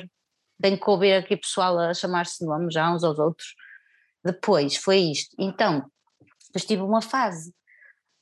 Tenho 0.62 0.80
que 0.80 0.90
ouvir 0.90 1.14
aqui 1.14 1.36
pessoal 1.38 1.80
a 1.80 1.94
chamar-se 1.94 2.46
nome 2.46 2.72
já 2.72 2.94
uns 2.94 3.04
aos 3.04 3.18
outros. 3.18 3.56
Depois 4.24 4.78
foi 4.78 4.98
isto. 4.98 5.36
Então, 5.40 5.90
depois 6.48 6.66
tive 6.66 6.84
uma 6.84 7.02
fase 7.02 7.52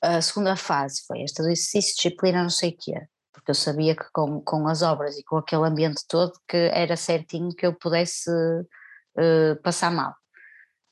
a 0.03 0.21
segunda 0.21 0.57
fase 0.57 1.01
foi 1.07 1.21
esta 1.23 1.41
do 1.41 1.49
exercício, 1.49 1.95
disciplina, 1.95 2.43
não 2.43 2.49
sei 2.49 2.71
o 2.71 2.77
quê, 2.77 3.07
porque 3.31 3.51
eu 3.51 3.55
sabia 3.55 3.95
que 3.95 4.03
com, 4.11 4.41
com 4.41 4.67
as 4.67 4.81
obras 4.81 5.17
e 5.17 5.23
com 5.23 5.37
aquele 5.37 5.63
ambiente 5.63 6.03
todo 6.07 6.33
que 6.45 6.57
era 6.73 6.97
certinho 6.97 7.55
que 7.55 7.65
eu 7.65 7.73
pudesse 7.73 8.29
uh, 8.29 9.61
passar 9.63 9.91
mal, 9.91 10.13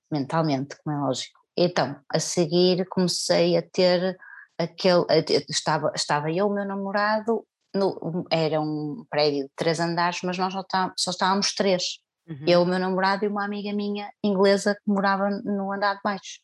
mentalmente, 0.10 0.78
como 0.82 0.96
é 0.96 1.00
lógico. 1.00 1.38
Então, 1.58 2.00
a 2.10 2.20
seguir 2.20 2.88
comecei 2.88 3.58
a 3.58 3.62
ter 3.62 4.18
aquele, 4.58 5.06
estava, 5.50 5.92
estava 5.94 6.32
eu, 6.32 6.48
o 6.48 6.54
meu 6.54 6.66
namorado, 6.66 7.46
no, 7.76 8.26
era 8.32 8.62
um 8.62 9.06
prédio 9.10 9.44
de 9.44 9.52
três 9.58 9.82
andares, 9.82 10.22
mas 10.24 10.38
nós 10.38 10.54
só, 10.54 10.64
tá, 10.64 10.94
só 10.98 11.12
estávamos 11.12 11.54
três, 11.54 12.00
uhum. 12.30 12.46
eu, 12.48 12.62
o 12.62 12.66
meu 12.66 12.80
namorado 12.80 13.26
e 13.26 13.28
uma 13.28 13.44
amiga 13.44 13.74
minha 13.74 14.10
inglesa 14.24 14.74
que 14.74 14.90
morava 14.90 15.30
no 15.30 15.72
andar 15.74 15.96
de 15.96 16.02
baixo. 16.02 16.40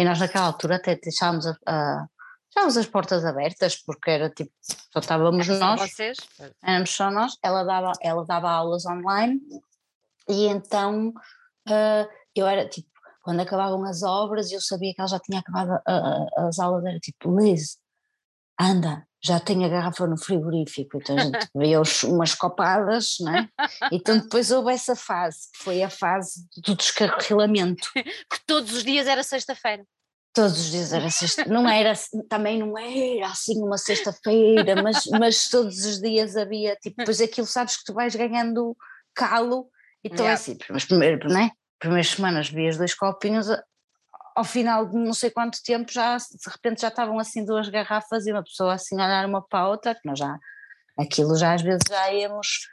E 0.00 0.04
nós 0.04 0.18
naquela 0.18 0.46
altura 0.46 0.76
até 0.76 0.96
deixámos, 0.96 1.46
a, 1.46 1.54
a, 1.66 2.06
deixámos 2.48 2.78
as 2.78 2.86
portas 2.86 3.22
abertas, 3.22 3.76
porque 3.76 4.10
era 4.10 4.30
tipo, 4.30 4.50
só 4.62 4.98
estávamos 4.98 5.46
nós, 5.46 5.78
vocês? 5.78 6.16
éramos 6.64 6.88
só 6.88 7.10
nós, 7.10 7.36
ela 7.42 7.64
dava, 7.64 7.92
ela 8.00 8.24
dava 8.24 8.50
aulas 8.50 8.86
online 8.86 9.38
e 10.26 10.46
então 10.46 11.08
uh, 11.68 12.08
eu 12.34 12.46
era 12.46 12.66
tipo, 12.66 12.88
quando 13.20 13.40
acabavam 13.40 13.84
as 13.84 14.02
obras, 14.02 14.50
eu 14.50 14.60
sabia 14.62 14.94
que 14.94 15.02
ela 15.02 15.08
já 15.08 15.20
tinha 15.20 15.40
acabado 15.40 15.78
a, 15.86 15.92
a, 15.92 16.48
as 16.48 16.58
aulas, 16.58 16.82
era 16.86 16.98
tipo, 16.98 17.38
Liz, 17.38 17.76
anda, 18.58 19.06
já 19.22 19.38
tenho 19.38 19.64
a 19.64 19.68
garrafa 19.68 20.06
no 20.06 20.16
frigorífico, 20.16 20.98
então 20.98 21.16
a 21.16 21.20
gente 21.20 21.48
veio 21.54 21.82
umas 22.04 22.34
copadas, 22.34 23.16
não 23.20 23.36
é? 23.36 23.48
Então 23.92 24.18
depois 24.20 24.50
houve 24.50 24.72
essa 24.72 24.96
fase, 24.96 25.50
que 25.52 25.62
foi 25.62 25.82
a 25.82 25.90
fase 25.90 26.46
do 26.64 26.74
descarrilamento. 26.74 27.88
Que 28.30 28.38
todos 28.46 28.72
os 28.72 28.84
dias 28.84 29.06
era 29.06 29.22
sexta-feira. 29.22 29.84
Todos 30.32 30.58
os 30.60 30.70
dias 30.70 30.92
era 30.92 31.10
sexta, 31.10 31.44
não 31.46 31.68
era, 31.68 31.92
também 32.28 32.58
não 32.58 32.78
era 32.78 33.26
assim 33.26 33.60
uma 33.60 33.76
sexta-feira, 33.76 34.80
mas, 34.80 35.04
mas 35.06 35.48
todos 35.48 35.84
os 35.84 36.00
dias 36.00 36.36
havia, 36.36 36.76
tipo, 36.76 36.98
depois 36.98 37.20
aquilo 37.20 37.46
sabes 37.46 37.76
que 37.76 37.84
tu 37.84 37.92
vais 37.92 38.14
ganhando 38.14 38.76
calo, 39.14 39.68
então 40.04 40.24
yeah. 40.24 40.30
é 40.30 40.34
assim, 40.34 40.56
mas 40.70 40.84
primeiro, 40.84 41.28
não 41.28 41.40
é? 41.40 41.50
Primeiras 41.80 42.10
semanas 42.10 42.48
vias 42.48 42.76
dois 42.76 42.94
copinhos, 42.94 43.48
ao 44.34 44.44
final 44.44 44.86
de 44.86 44.96
não 44.96 45.12
sei 45.12 45.30
quanto 45.30 45.62
tempo 45.62 45.90
já 45.92 46.16
de 46.16 46.50
repente 46.50 46.82
já 46.82 46.88
estavam 46.88 47.18
assim 47.18 47.44
duas 47.44 47.68
garrafas 47.68 48.26
e 48.26 48.32
uma 48.32 48.42
pessoa 48.42 48.74
assim 48.74 49.00
a 49.00 49.04
olhar 49.04 49.26
uma 49.26 49.42
para 49.42 49.60
a 49.60 49.68
outra, 49.68 49.94
que 49.94 50.00
nós 50.04 50.18
já 50.18 50.38
aquilo 50.98 51.36
já 51.36 51.54
às 51.54 51.62
vezes 51.62 51.82
já 51.88 52.12
íamos 52.12 52.68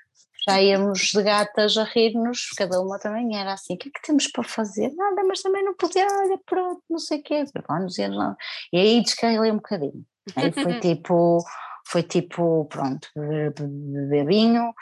já 0.47 0.61
íamos 0.61 0.99
de 1.13 1.21
gatas 1.23 1.77
a 1.77 1.83
rir-nos, 1.83 2.51
cada 2.57 2.79
uma 2.79 2.97
também 2.97 3.37
era 3.37 3.51
assim, 3.51 3.73
o 3.73 3.77
que 3.77 3.89
é 3.89 3.91
que 3.91 4.01
temos 4.01 4.27
para 4.27 4.45
fazer? 4.45 4.93
Nada, 4.95 5.21
mas 5.25 5.41
também 5.41 5.61
não 5.61 5.75
podia, 5.75 6.07
olha, 6.07 6.39
pronto, 6.45 6.81
não 6.89 6.99
sei 6.99 7.19
o 7.19 7.23
quê, 7.23 7.43
vamos 7.67 7.97
ir 7.97 8.07
lá. 8.07 8.33
E 8.71 8.77
aí 8.79 9.03
descarrilei 9.03 9.51
um 9.51 9.57
bocadinho. 9.57 10.05
Aí 10.37 10.51
foi 10.53 10.79
tipo, 10.79 11.43
foi 11.85 12.03
tipo, 12.03 12.65
pronto, 12.65 13.09
beber 13.15 14.25
vinho, 14.25 14.73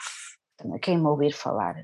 quem 0.80 0.98
me 0.98 1.06
ouvir 1.06 1.32
falar. 1.32 1.76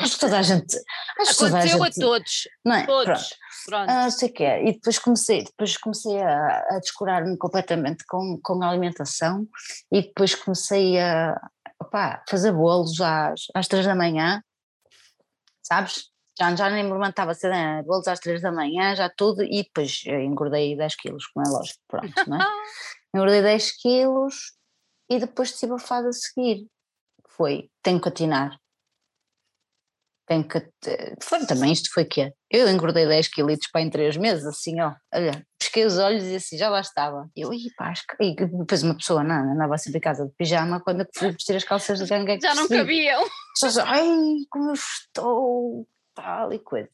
Acho 0.00 0.14
que 0.14 0.20
toda 0.20 0.38
a 0.38 0.42
gente. 0.42 0.76
Acho 1.20 1.32
Aconteceu 1.32 1.46
toda 1.46 1.58
a, 1.58 1.66
gente, 1.66 2.02
a 2.02 2.06
todos. 2.06 2.48
Não 2.64 2.74
é? 2.74 2.86
Todos. 2.86 3.06
Pronto. 3.06 3.38
Pronto. 3.66 3.90
Ah, 3.90 4.10
sei 4.10 4.28
que 4.28 4.44
é. 4.44 4.62
E 4.68 4.72
depois 4.72 4.98
comecei, 4.98 5.44
depois 5.44 5.76
comecei 5.76 6.20
a, 6.20 6.66
a 6.70 6.78
descurar-me 6.78 7.36
completamente 7.36 8.04
com, 8.06 8.38
com 8.42 8.62
a 8.62 8.68
alimentação 8.68 9.46
e 9.92 10.02
depois 10.02 10.34
comecei 10.34 10.98
a 10.98 11.38
opa, 11.80 12.22
fazer 12.28 12.52
bolos 12.52 13.00
às, 13.00 13.46
às 13.54 13.68
três 13.68 13.86
da 13.86 13.94
manhã, 13.94 14.42
sabes? 15.62 16.10
Já, 16.38 16.54
já 16.54 16.70
nem 16.70 16.84
me 16.84 16.92
levantava 16.92 17.34
cedo, 17.34 17.50
né? 17.50 17.82
bolos 17.82 18.06
às 18.06 18.20
três 18.20 18.40
da 18.40 18.52
manhã, 18.52 18.94
já 18.94 19.10
tudo, 19.10 19.42
e 19.42 19.62
depois 19.62 20.02
engordei 20.06 20.76
10 20.76 20.96
quilos, 20.96 21.26
como 21.26 21.46
é 21.46 21.50
lógico, 21.50 21.80
pronto, 21.88 22.12
não 22.28 22.40
é? 22.40 22.44
engordei 23.14 23.42
10 23.42 23.72
quilos 23.80 24.52
e 25.10 25.18
depois 25.18 25.58
tive 25.58 25.72
a 25.72 25.78
fase 25.78 26.08
a 26.08 26.12
seguir, 26.12 26.66
foi, 27.38 27.70
tenho 27.82 28.00
que 28.00 28.08
atinar. 28.08 28.58
Tenho 30.26 30.46
que. 30.46 30.62
Foi, 31.22 31.46
também 31.46 31.72
isto 31.72 31.90
foi 31.90 32.04
que 32.04 32.30
Eu 32.50 32.68
engordei 32.68 33.06
10 33.06 33.28
quilos 33.28 33.58
para 33.72 33.80
em 33.80 33.88
3 33.88 34.18
meses, 34.18 34.44
assim, 34.44 34.78
ó. 34.78 34.94
Olha, 35.14 35.42
pesquei 35.58 35.86
os 35.86 35.96
olhos 35.96 36.24
e 36.24 36.36
assim, 36.36 36.58
já 36.58 36.68
lá 36.68 36.80
estava. 36.80 37.30
Eu, 37.34 37.50
e 37.54 37.72
pá, 37.74 37.94
e 38.20 38.34
depois 38.34 38.82
uma 38.82 38.94
pessoa 38.94 39.24
não, 39.24 39.54
andava 39.54 39.78
sempre 39.78 39.98
em 39.98 40.02
casa 40.02 40.26
de 40.26 40.32
pijama 40.36 40.80
quando 40.80 41.06
fui 41.16 41.30
vestir 41.30 41.56
as 41.56 41.64
calças 41.64 41.98
de 41.98 42.06
gangue. 42.06 42.32
É 42.32 42.40
já 42.40 42.54
não 42.54 42.68
cabiam. 42.68 43.24
Só, 43.56 43.68
ai, 43.86 44.06
como 44.50 44.68
eu 44.68 44.74
estou, 44.74 45.88
tal 46.14 46.52
e 46.52 46.58
coisa. 46.58 46.90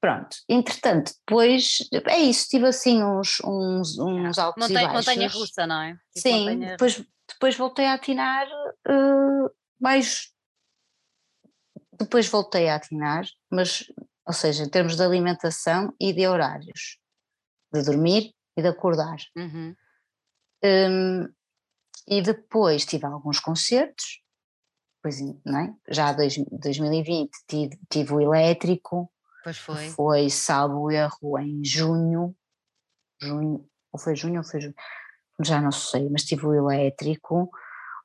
Pronto, 0.00 0.36
entretanto, 0.48 1.12
depois 1.26 1.78
é 2.06 2.20
isso, 2.20 2.48
tive 2.48 2.66
assim 2.66 3.02
uns, 3.02 3.38
uns, 3.44 3.98
uns 3.98 4.38
altos 4.38 4.62
montanha, 4.62 4.84
e 4.84 4.86
baixos. 4.86 5.06
Montanha 5.06 5.28
russa, 5.28 5.66
não 5.66 5.82
é? 5.82 5.92
Tipo 6.14 6.28
Sim, 6.28 6.40
montanha... 6.40 6.70
depois, 6.70 7.04
depois 7.28 7.56
voltei 7.56 7.84
a 7.84 7.94
atinar 7.94 8.46
uh, 8.48 9.50
mais. 9.80 10.32
Depois 11.98 12.28
voltei 12.28 12.68
a 12.68 12.76
atinar, 12.76 13.24
mas, 13.50 13.84
ou 14.26 14.32
seja, 14.32 14.64
em 14.64 14.68
termos 14.68 14.96
de 14.96 15.02
alimentação 15.02 15.94
e 16.00 16.12
de 16.12 16.26
horários, 16.26 16.98
de 17.72 17.82
dormir 17.82 18.34
e 18.56 18.62
de 18.62 18.68
acordar. 18.68 19.18
Uhum. 19.36 19.74
Um, 20.62 21.28
e 22.06 22.22
depois 22.22 22.84
tive 22.84 23.06
alguns 23.06 23.38
concertos, 23.38 24.22
pois, 25.02 25.20
não 25.44 25.58
é? 25.58 25.74
já 25.88 26.10
em 26.12 26.44
2020 26.50 27.30
tive, 27.48 27.78
tive 27.88 28.14
o 28.14 28.20
elétrico, 28.20 29.12
pois 29.44 29.58
foi. 29.58 29.88
foi 29.90 30.30
salvo 30.30 30.90
erro 30.90 31.38
em 31.38 31.64
junho, 31.64 32.34
junho, 33.20 33.68
ou 33.92 34.00
foi 34.00 34.16
junho 34.16 34.38
ou 34.38 34.44
foi 34.44 34.60
junho, 34.60 34.74
já 35.42 35.60
não 35.60 35.72
sei, 35.72 36.08
mas 36.10 36.24
tive 36.24 36.46
o 36.46 36.54
elétrico, 36.54 37.50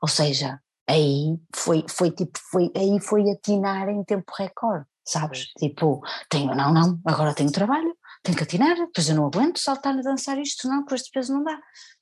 ou 0.01 0.07
seja, 0.07 0.61
aí 0.87 1.37
foi, 1.55 1.85
foi 1.89 2.11
tipo, 2.11 2.37
foi, 2.51 2.71
aí 2.75 2.99
foi 2.99 3.29
atinar 3.31 3.89
em 3.89 4.03
tempo 4.03 4.31
recorde, 4.37 4.85
sabes? 5.03 5.45
Tipo, 5.57 6.01
tenho, 6.29 6.53
não, 6.55 6.73
não, 6.73 6.99
agora 7.05 7.33
tenho 7.33 7.51
trabalho, 7.51 7.95
tenho 8.23 8.37
que 8.37 8.43
atinar, 8.43 8.75
depois 8.75 9.09
eu 9.09 9.15
não 9.15 9.27
aguento 9.27 9.59
saltar 9.59 9.97
a 9.97 10.01
dançar 10.01 10.37
isto, 10.37 10.67
não, 10.67 10.85
com 10.85 10.95
este 10.95 11.11
peso 11.11 11.33
não 11.33 11.43
dá, 11.43 11.57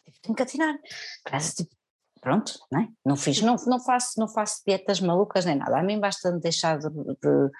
tipo, 0.05 0.17
tenho 0.21 0.35
que 0.35 0.43
atinar. 0.43 0.75
Parece 1.23 1.55
tipo, 1.55 1.75
pronto, 2.21 2.53
não, 2.71 2.81
é? 2.81 2.87
não 3.05 3.15
fiz, 3.15 3.41
não, 3.41 3.55
não, 3.67 3.79
faço, 3.79 4.19
não 4.19 4.27
faço 4.27 4.61
dietas 4.65 4.99
malucas 4.99 5.45
nem 5.45 5.55
nada, 5.55 5.77
a 5.77 5.83
mim 5.83 5.99
basta 5.99 6.31
deixar 6.39 6.77
de, 6.77 6.89
de 6.89 7.51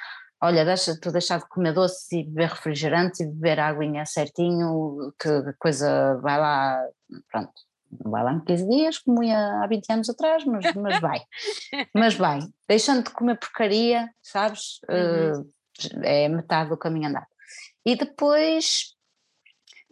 olha, 0.42 0.66
deixa, 0.66 1.00
tu 1.00 1.12
deixar 1.12 1.40
de 1.40 1.48
comer 1.48 1.74
doce 1.74 2.20
e 2.20 2.24
beber 2.26 2.50
refrigerante 2.50 3.24
e 3.24 3.28
beber 3.28 3.60
aguinha 3.62 4.06
certinho, 4.06 5.14
que 5.18 5.30
coisa 5.58 6.20
vai 6.22 6.38
lá, 6.38 6.86
pronto, 7.32 7.54
não 8.04 8.12
vai 8.12 8.24
lá 8.24 8.34
em 8.34 8.44
15 8.44 8.70
dias, 8.70 9.00
como 9.00 9.24
ia 9.24 9.64
há 9.64 9.68
20 9.68 9.90
anos 9.92 10.10
atrás, 10.10 10.46
mas, 10.46 10.74
mas 10.74 11.00
vai. 11.00 11.22
mas 11.94 12.16
vai. 12.16 12.40
Deixando 12.68 13.04
de 13.04 13.10
comer 13.12 13.38
porcaria, 13.38 14.10
sabes? 14.22 14.80
Uhum. 14.90 15.42
Uh, 15.42 15.54
é 16.04 16.28
metade 16.30 16.70
do 16.70 16.78
caminho 16.78 17.10
andado. 17.10 17.28
E 17.86 17.96
depois, 17.96 18.96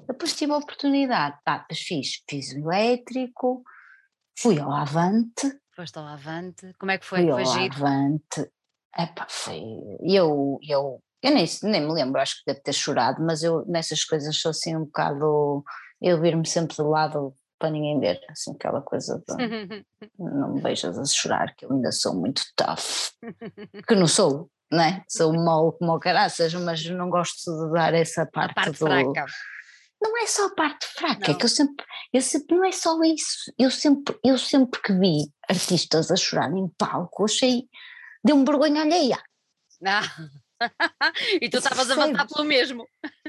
depois 0.07 0.35
tive 0.35 0.53
a 0.53 0.57
oportunidade, 0.57 1.37
tá, 1.43 1.59
depois 1.59 1.79
fiz, 1.79 2.23
fiz 2.29 2.53
o 2.53 2.71
elétrico, 2.71 3.63
fui 4.37 4.59
ao 4.59 4.71
Avante. 4.71 5.59
Foste 5.75 5.97
ao 5.97 6.05
Avante, 6.05 6.73
como 6.79 6.91
é 6.91 6.97
que 6.97 7.05
foi? 7.05 7.19
Fui 7.19 7.31
foi 7.31 7.43
ao 7.43 7.53
giro? 7.53 7.75
Avante, 7.75 8.51
epá, 8.97 9.27
foi, 9.29 9.61
eu, 10.01 10.57
eu, 10.67 11.03
eu 11.21 11.31
nem, 11.31 11.45
nem 11.63 11.81
me 11.81 11.93
lembro, 11.93 12.21
acho 12.21 12.37
que 12.37 12.45
deve 12.45 12.61
ter 12.61 12.73
chorado, 12.73 13.21
mas 13.23 13.43
eu 13.43 13.65
nessas 13.65 14.03
coisas 14.05 14.37
sou 14.37 14.51
assim 14.51 14.75
um 14.75 14.85
bocado, 14.85 15.63
eu 16.01 16.21
vir-me 16.21 16.47
sempre 16.47 16.77
do 16.77 16.87
lado 16.87 17.33
para 17.61 17.69
ninguém 17.69 17.99
ver, 17.99 18.19
assim, 18.27 18.51
aquela 18.53 18.81
coisa 18.81 19.23
de 19.27 19.85
não 20.17 20.55
me 20.55 20.61
vejas 20.61 20.97
a 20.97 21.05
chorar, 21.05 21.55
que 21.55 21.63
eu 21.63 21.71
ainda 21.71 21.91
sou 21.91 22.15
muito 22.15 22.41
tough, 22.55 23.13
que 23.87 23.95
não 23.95 24.07
sou, 24.07 24.49
não 24.71 24.81
é? 24.81 25.03
Sou 25.07 25.31
mal 25.31 25.71
como 25.73 25.95
o 25.95 25.99
caraças, 25.99 26.51
mas 26.55 26.83
não 26.89 27.11
gosto 27.11 27.67
de 27.67 27.73
dar 27.73 27.93
essa 27.93 28.25
parte, 28.25 28.55
parte 28.55 28.71
do... 28.71 28.77
fraca. 28.77 29.25
Não 30.01 30.17
é 30.17 30.25
só 30.25 30.47
a 30.47 30.55
parte 30.55 30.87
fraca, 30.87 31.27
Não. 31.27 31.35
é 31.35 31.37
que 31.37 31.45
eu 31.45 31.49
sempre, 31.49 31.85
eu 32.11 32.21
sempre, 32.21 32.57
não 32.57 32.65
é 32.65 32.71
só 32.71 32.99
isso, 33.03 33.53
eu 33.55 33.69
sempre, 33.69 34.17
eu 34.25 34.35
sempre 34.35 34.81
que 34.81 34.91
vi 34.93 35.31
artistas 35.47 36.09
a 36.09 36.15
chorar 36.15 36.51
em 36.51 36.67
palco, 36.69 37.25
achei, 37.25 37.69
deu-me 38.23 38.43
vergonha 38.43 38.81
alheia. 38.81 39.21
Ah. 39.83 40.03
e 41.41 41.49
tu 41.49 41.57
estavas 41.57 41.89
a 41.89 41.95
voltar 41.95 42.27
pelo 42.27 42.45
mesmo. 42.45 42.85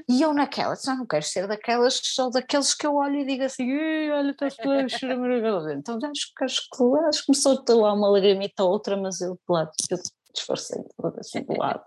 E 0.08 0.22
eu 0.22 0.34
naquela, 0.34 0.76
só 0.76 0.94
não 0.94 1.06
quero 1.06 1.24
ser 1.24 1.46
daquelas, 1.46 2.00
só 2.02 2.28
daqueles 2.30 2.74
que 2.74 2.86
eu 2.86 2.94
olho 2.96 3.20
e 3.20 3.26
digo 3.26 3.44
assim, 3.44 4.10
olha, 4.10 4.30
estás 4.30 4.56
toda 4.56 4.86
maravilhosa. 5.16 5.74
Então 5.74 5.96
acho 5.96 6.32
que, 6.36 6.44
acho 6.44 6.60
que, 6.70 7.08
acho 7.08 7.26
começou 7.26 7.58
a 7.58 7.62
ter 7.62 7.74
lá 7.74 7.92
uma 7.92 8.08
lagrimita 8.08 8.62
ou 8.62 8.70
outra, 8.70 8.96
mas 8.96 9.20
eu, 9.20 9.38
lado, 9.48 9.70
eu 9.90 9.98
disfarcei 10.34 10.82
toda 10.96 11.20
assim 11.20 11.42
do 11.42 11.58
lado. 11.58 11.82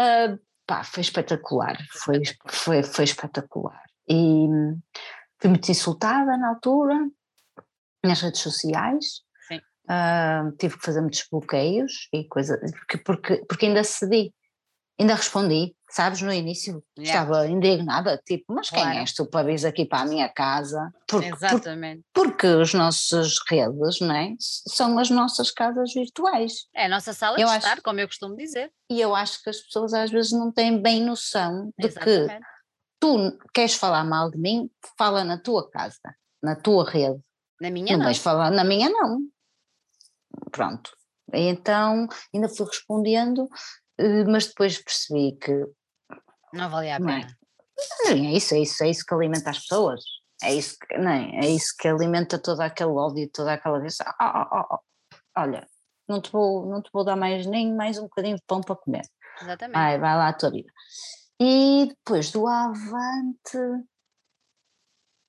Uh, 0.00 0.38
pá, 0.66 0.84
foi 0.84 1.00
espetacular, 1.00 1.76
foi, 1.90 2.22
foi, 2.48 2.82
foi 2.82 3.04
espetacular. 3.04 3.82
E 4.08 4.14
hum, 4.14 4.80
fui 5.40 5.50
muito 5.50 5.70
insultada 5.70 6.36
na 6.36 6.50
altura, 6.50 6.96
nas 8.04 8.20
redes 8.20 8.40
sociais. 8.40 9.22
Uh, 9.82 10.56
tive 10.58 10.78
que 10.78 10.84
fazer 10.84 11.00
muitos 11.00 11.26
bloqueios 11.30 12.08
e 12.12 12.24
coisa, 12.28 12.56
porque, 12.58 12.98
porque, 12.98 13.44
porque 13.46 13.66
ainda 13.66 13.82
cedi, 13.82 14.32
ainda 15.02 15.14
respondi, 15.14 15.74
sabes, 15.90 16.22
no 16.22 16.32
início 16.32 16.82
Yeah. 16.98 17.22
estava 17.22 17.46
indignada, 17.48 18.16
tipo, 18.24 18.54
mas 18.54 18.70
quem 18.70 18.80
Claro. 18.82 18.98
és 18.98 19.12
tu 19.12 19.26
para 19.26 19.46
vir 19.46 19.66
aqui 19.66 19.84
para 19.84 20.00
a 20.02 20.06
minha 20.06 20.28
casa? 20.28 20.90
Porque, 21.06 21.28
por- 21.28 21.36
Exatamente. 21.36 22.02
porque 22.14 22.46
as 22.46 22.72
nossas 22.72 23.36
redes, 23.48 24.00
não 24.00 24.14
é? 24.14 24.34
São 24.38 24.98
as 24.98 25.10
nossas 25.10 25.50
casas 25.50 25.92
virtuais. 25.92 26.66
É 26.74 26.86
a 26.86 26.88
nossa 26.88 27.12
sala 27.12 27.38
Eu 27.38 27.46
de 27.46 27.52
acho- 27.54 27.66
estar, 27.66 27.82
como 27.82 28.00
eu 28.00 28.06
costumo 28.06 28.36
dizer. 28.36 28.72
E 28.90 29.00
eu 29.00 29.14
acho 29.14 29.42
que 29.42 29.50
as 29.50 29.58
pessoas 29.60 29.92
às 29.92 30.10
vezes 30.10 30.32
não 30.32 30.50
têm 30.50 30.80
bem 30.80 31.02
noção 31.04 31.66
de 31.78 31.88
que 31.90 32.08
Exatamente. 32.08 32.46
tu 33.00 33.38
queres 33.52 33.74
falar 33.74 34.04
mal 34.04 34.30
de 34.30 34.38
mim, 34.38 34.70
fala 34.96 35.22
na 35.24 35.36
tua 35.38 35.68
casa, 35.70 35.98
na 36.42 36.56
tua 36.56 36.88
rede. 36.88 37.20
Na 37.60 37.70
minha 37.70 37.92
não 37.92 37.98
não. 37.98 38.04
vais 38.06 38.18
falar 38.18 38.50
na 38.50 38.64
minha, 38.64 38.88
não. 38.88 39.20
Pronto. 40.50 40.90
Então 41.32 42.08
ainda 42.34 42.48
fui 42.48 42.66
respondendo, 42.66 43.48
mas 44.28 44.46
depois 44.46 44.82
percebi 44.82 45.36
que 45.38 45.66
Não 46.52 46.70
valia 46.70 46.92
a 46.92 46.96
é? 46.96 46.98
pena. 46.98 47.38
não, 48.04 48.12
é 48.12 48.32
isso, 48.32 48.54
é 48.54 48.60
isso, 48.60 48.84
é 48.84 48.90
isso 48.90 49.04
que 49.04 49.14
alimenta 49.14 49.50
as 49.50 49.60
pessoas. 49.60 50.02
É 50.42 50.52
isso 50.54 50.76
que, 50.78 50.98
não 50.98 51.10
é? 51.10 51.46
é 51.46 51.48
isso 51.48 51.74
que 51.78 51.86
alimenta 51.86 52.38
todo 52.38 52.60
aquele 52.60 52.90
ódio, 52.90 53.30
toda 53.32 53.52
aquela 53.52 53.78
vez. 53.78 54.00
Ah, 54.00 54.14
ah, 54.18 54.66
ah, 54.70 54.80
olha, 55.38 55.66
não 56.08 56.20
te, 56.20 56.30
vou, 56.32 56.66
não 56.66 56.82
te 56.82 56.90
vou 56.92 57.04
dar 57.04 57.16
mais 57.16 57.46
nem 57.46 57.74
mais 57.74 57.98
um 57.98 58.02
bocadinho 58.04 58.36
de 58.36 58.42
pão 58.46 58.60
para 58.60 58.76
comer. 58.76 59.02
Exatamente. 59.40 59.76
Ai, 59.76 59.98
vai 59.98 60.16
lá 60.16 60.28
a 60.28 60.32
tua 60.32 60.50
vida. 60.50 60.70
E 61.40 61.86
depois 61.88 62.30
do 62.30 62.46
Avante. 62.46 63.58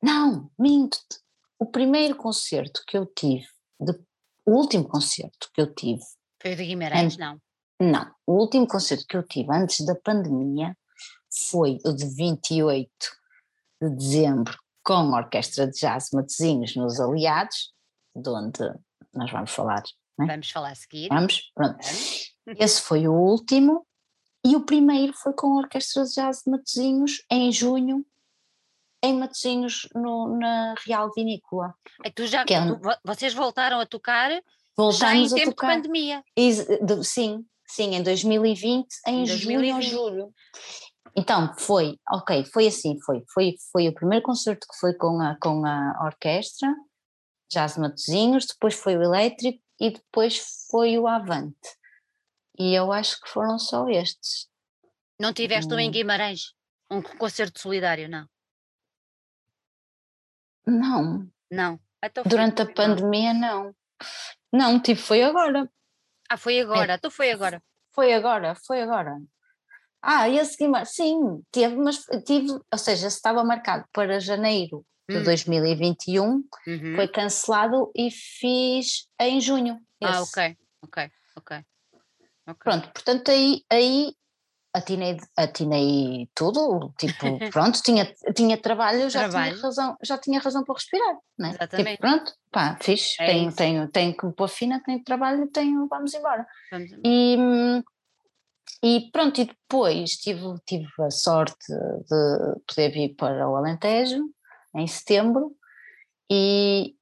Não, 0.01 0.51
minto-te. 0.59 1.19
O 1.57 1.65
primeiro 1.65 2.15
concerto 2.15 2.83
que 2.85 2.97
eu 2.97 3.05
tive, 3.05 3.47
de, 3.79 3.93
o 4.45 4.51
último 4.51 4.87
concerto 4.87 5.49
que 5.53 5.61
eu 5.61 5.73
tive. 5.73 6.01
Foi 6.41 6.55
de 6.55 6.65
Guimarães, 6.65 7.17
não? 7.17 7.39
Não, 7.79 8.11
o 8.25 8.33
último 8.33 8.67
concerto 8.67 9.05
que 9.07 9.17
eu 9.17 9.23
tive 9.23 9.53
antes 9.53 9.85
da 9.85 9.95
pandemia 9.95 10.77
foi 11.49 11.79
o 11.85 11.91
de 11.91 12.05
28 12.05 12.89
de 13.81 13.89
dezembro 13.89 14.57
com 14.83 14.93
a 14.93 15.17
Orquestra 15.17 15.67
de 15.67 15.79
Jazz 15.79 16.09
Matosinhos 16.11 16.75
nos 16.75 16.99
Aliados, 16.99 17.73
de 18.15 18.29
onde 18.29 18.59
nós 19.13 19.31
vamos 19.31 19.51
falar. 19.51 19.83
É? 20.21 20.25
Vamos 20.25 20.51
falar 20.51 20.71
a 20.71 20.75
seguir. 20.75 21.07
Vamos, 21.09 21.51
pronto. 21.55 21.77
Vamos. 21.77 22.33
Esse 22.59 22.81
foi 22.81 23.07
o 23.07 23.13
último 23.13 23.85
e 24.45 24.55
o 24.55 24.65
primeiro 24.65 25.13
foi 25.13 25.33
com 25.33 25.47
a 25.53 25.61
Orquestra 25.61 26.03
de 26.03 26.13
Jazz 26.13 26.43
de 26.43 26.51
Matosinhos 26.51 27.23
em 27.31 27.51
junho, 27.51 28.05
em 29.01 29.17
Matosinhos, 29.17 29.87
no, 29.95 30.37
na 30.37 30.75
Real 30.85 31.09
Vinícola. 31.15 31.73
E 32.05 32.11
tu 32.11 32.27
já, 32.27 32.41
é 32.41 32.45
tu, 32.45 32.79
vocês 33.03 33.33
voltaram 33.33 33.79
a 33.79 33.85
tocar 33.85 34.31
Voltamos 34.75 34.99
já 34.99 35.15
em 35.15 35.29
tempo 35.29 35.51
tocar. 35.51 35.75
de 35.75 35.81
pandemia. 35.81 36.23
sim, 37.03 37.45
sim, 37.73 37.95
em 37.95 38.03
2020, 38.03 38.87
em 39.07 39.23
2020. 39.25 39.49
junho 39.49 39.75
ou 39.75 39.81
julho. 39.81 40.33
Então, 41.15 41.53
foi, 41.57 41.99
ok, 42.11 42.45
foi 42.45 42.67
assim, 42.67 42.99
foi, 43.01 43.23
foi, 43.33 43.55
foi 43.71 43.87
o 43.87 43.93
primeiro 43.93 44.23
concerto 44.23 44.67
que 44.67 44.77
foi 44.79 44.93
com 44.93 45.19
a, 45.21 45.37
com 45.39 45.65
a 45.65 46.05
orquestra, 46.05 46.67
Jazz 47.51 47.77
Matozinhos, 47.77 48.47
depois 48.47 48.75
foi 48.75 48.95
o 48.97 49.03
elétrico 49.03 49.61
e 49.79 49.91
depois 49.91 50.67
foi 50.69 50.97
o 50.97 51.07
Avante. 51.07 51.55
E 52.57 52.73
eu 52.73 52.91
acho 52.91 53.19
que 53.21 53.29
foram 53.29 53.57
só 53.57 53.87
estes. 53.89 54.47
Não 55.19 55.33
tiveste 55.33 55.71
hum. 55.73 55.77
um 55.77 55.79
em 55.79 55.91
Guimarães? 55.91 56.53
Um 56.89 57.01
concerto 57.01 57.59
solidário, 57.59 58.07
não? 58.09 58.27
Não. 60.65 61.27
Não. 61.51 61.79
Então 62.03 62.23
Durante 62.25 62.61
a 62.61 62.71
pandemia, 62.71 63.33
não. 63.33 63.75
Não, 64.51 64.79
tipo, 64.79 65.01
foi 65.01 65.23
agora. 65.23 65.69
Ah, 66.33 66.37
foi 66.37 66.59
agora, 66.59 66.93
é. 66.93 66.95
então 66.95 67.11
foi 67.11 67.31
agora. 67.31 67.61
Foi 67.91 68.11
agora, 68.11 68.55
foi 68.65 68.81
agora. 68.81 69.21
Ah, 70.01 70.27
esse 70.27 70.57
Guimarães, 70.57 70.89
sim, 70.89 71.43
teve, 71.51 71.75
mas 71.75 72.03
tive, 72.25 72.51
ou 72.51 72.77
seja, 72.77 73.07
estava 73.07 73.43
marcado 73.43 73.85
para 73.93 74.19
janeiro 74.19 74.83
de 75.07 75.17
hum. 75.17 75.23
2021, 75.23 76.25
uhum. 76.25 76.95
foi 76.95 77.07
cancelado 77.07 77.91
e 77.95 78.09
fiz 78.09 79.07
em 79.21 79.39
junho. 79.39 79.79
Ah, 80.01 80.09
esse. 80.09 80.17
Ah, 80.17 80.21
ok, 80.23 80.57
ok, 80.81 81.11
ok. 81.37 81.57
okay. 82.47 82.63
Pronto, 82.63 82.89
portanto 82.91 83.29
aí, 83.29 83.63
aí 83.69 84.15
atinei, 84.73 85.17
atinei 85.37 86.29
tudo, 86.33 86.93
tipo, 86.97 87.25
pronto, 87.51 87.81
tinha, 87.81 88.11
tinha 88.35 88.57
trabalho, 88.57 89.09
já 89.09 89.29
trabalho. 89.29 89.51
tinha 89.53 89.63
razão, 89.63 89.97
já 90.01 90.17
tinha 90.17 90.39
razão 90.39 90.63
para 90.63 90.73
respirar, 90.73 91.17
né? 91.37 91.49
Exatamente. 91.49 91.89
Tipo, 91.91 92.01
pronto, 92.01 92.33
pá, 92.51 92.77
fiz, 92.81 93.15
é 93.19 93.25
tenho, 93.27 93.53
tenho, 93.53 93.87
tenho 93.89 94.17
que 94.17 94.25
me 94.25 94.33
pôr 94.33 94.47
fina, 94.47 94.81
tenho 94.83 95.03
trabalho, 95.03 95.47
tenho, 95.47 95.87
vamos 95.87 96.13
embora. 96.13 96.45
Vamos 96.71 96.91
embora. 96.91 97.01
E, 97.05 97.37
e 98.83 99.11
pronto, 99.11 99.39
e 99.39 99.45
depois 99.45 100.11
tive, 100.17 100.59
tive 100.65 100.87
a 100.99 101.11
sorte 101.11 101.67
de 101.67 102.61
poder 102.67 102.91
vir 102.91 103.15
para 103.15 103.47
o 103.47 103.55
Alentejo 103.55 104.29
em 104.75 104.87
setembro 104.87 105.55
e, 106.29 106.95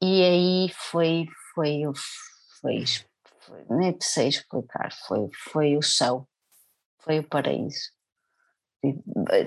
e 0.00 0.22
aí 0.22 0.72
foi, 0.72 1.26
foi, 1.52 1.82
foi, 2.60 2.84
foi 3.40 3.64
nem 3.70 3.96
sei 4.00 4.28
explicar, 4.28 4.90
foi, 5.06 5.28
foi 5.50 5.76
o 5.76 5.82
céu, 5.82 6.28
foi 7.08 7.20
o 7.20 7.28
paraíso. 7.28 7.90
E, 8.84 8.94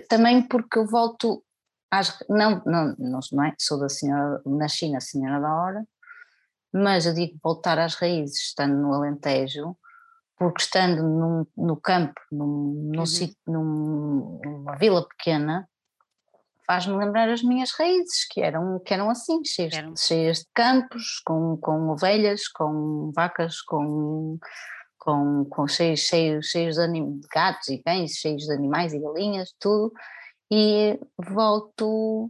também 0.09 0.41
porque 0.41 0.79
eu 0.79 0.87
volto 0.87 1.43
às, 1.91 2.17
não, 2.27 2.61
não, 2.65 2.95
não, 2.97 3.19
não 3.31 3.43
é, 3.43 3.53
sou 3.59 3.79
da 3.79 3.87
senhora, 3.87 4.41
nasci 4.45 4.89
na 4.89 4.99
Senhora 4.99 5.39
da 5.39 5.53
Hora, 5.53 5.87
mas 6.73 7.05
eu 7.05 7.13
digo 7.13 7.37
voltar 7.43 7.77
às 7.77 7.93
raízes, 7.95 8.37
estando 8.37 8.75
no 8.75 8.93
Alentejo, 8.93 9.77
porque 10.37 10.63
estando 10.63 11.03
num, 11.03 11.45
no 11.55 11.75
campo, 11.75 12.19
num, 12.31 12.89
num, 12.91 12.99
uhum. 12.99 13.05
sítio, 13.05 13.37
num, 13.45 14.39
numa 14.43 14.75
vila 14.77 15.07
pequena, 15.07 15.69
faz-me 16.65 16.97
lembrar 16.97 17.29
as 17.29 17.43
minhas 17.43 17.71
raízes, 17.71 18.25
que 18.27 18.41
eram, 18.41 18.79
que 18.79 18.93
eram 18.93 19.09
assim, 19.09 19.43
cheias, 19.45 19.73
eram. 19.73 19.95
cheias 19.95 20.39
de 20.39 20.47
campos, 20.55 21.21
com, 21.25 21.57
com 21.57 21.89
ovelhas, 21.89 22.47
com 22.47 23.11
vacas, 23.13 23.61
com, 23.61 24.39
com, 25.01 25.45
com 25.45 25.67
cheios, 25.67 26.01
cheios, 26.01 26.45
cheios 26.45 26.75
de, 26.75 26.81
anim, 26.81 27.19
de 27.19 27.27
gatos 27.27 27.69
e 27.69 27.79
cães, 27.79 28.11
cheios 28.11 28.43
de 28.43 28.53
animais 28.53 28.93
e 28.93 28.99
galinhas, 28.99 29.51
tudo, 29.59 29.91
e 30.51 30.99
volto, 31.17 32.29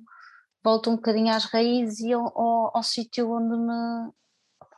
volto 0.64 0.90
um 0.90 0.96
bocadinho 0.96 1.34
às 1.34 1.44
raízes 1.44 2.00
e 2.00 2.14
ao, 2.14 2.26
ao, 2.28 2.78
ao 2.78 2.82
sítio 2.84 3.30
onde 3.30 3.58
me, 3.58 4.12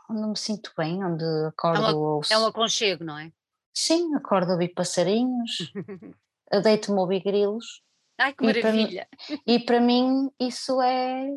onde 0.09 0.27
me 0.27 0.35
sinto 0.35 0.71
bem, 0.75 1.05
onde 1.05 1.23
acordo. 1.47 1.85
É, 1.85 1.93
uma, 1.93 2.21
é 2.31 2.37
um 2.39 2.47
aconchego, 2.47 3.03
não 3.03 3.19
é? 3.19 3.31
Sim, 3.71 4.15
acordo 4.15 4.49
a 4.49 4.53
ouvir 4.53 4.69
passarinhos, 4.69 5.71
deito-me 6.63 6.97
a 6.97 7.01
ouvir 7.01 7.21
grilos. 7.21 7.83
Ai, 8.17 8.33
que 8.33 8.43
maravilha! 8.43 9.07
E 9.45 9.59
para, 9.59 9.79
mim 9.79 10.31
isso 10.39 10.81
é, 10.81 11.29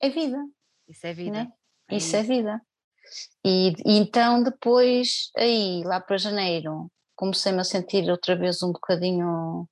é 0.00 0.10
vida. 0.10 0.44
Isso 0.86 1.06
é 1.06 1.14
vida. 1.14 1.44
Né? 1.44 1.52
É 1.88 1.96
isso, 1.96 2.14
é 2.14 2.22
vida. 2.22 2.60
E, 3.44 3.68
e, 3.84 3.98
então 3.98 4.42
depois, 4.42 5.30
aí, 5.36 5.82
lá 5.84 6.00
para 6.00 6.16
janeiro, 6.16 6.90
comecei-me 7.14 7.60
a 7.60 7.64
sentir 7.64 8.10
outra 8.10 8.36
vez 8.36 8.62
um 8.62 8.72
bocadinho. 8.72 9.68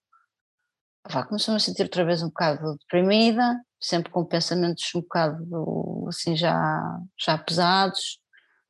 Comecei-me 1.28 1.56
a 1.56 1.60
sentir 1.60 1.82
outra 1.82 2.04
vez 2.04 2.22
um 2.22 2.28
bocado 2.28 2.76
deprimida, 2.78 3.60
sempre 3.80 4.10
com 4.10 4.24
pensamentos 4.24 4.84
um 4.94 5.00
bocado 5.00 6.06
assim 6.08 6.34
já, 6.34 6.98
já 7.18 7.36
pesados 7.36 8.18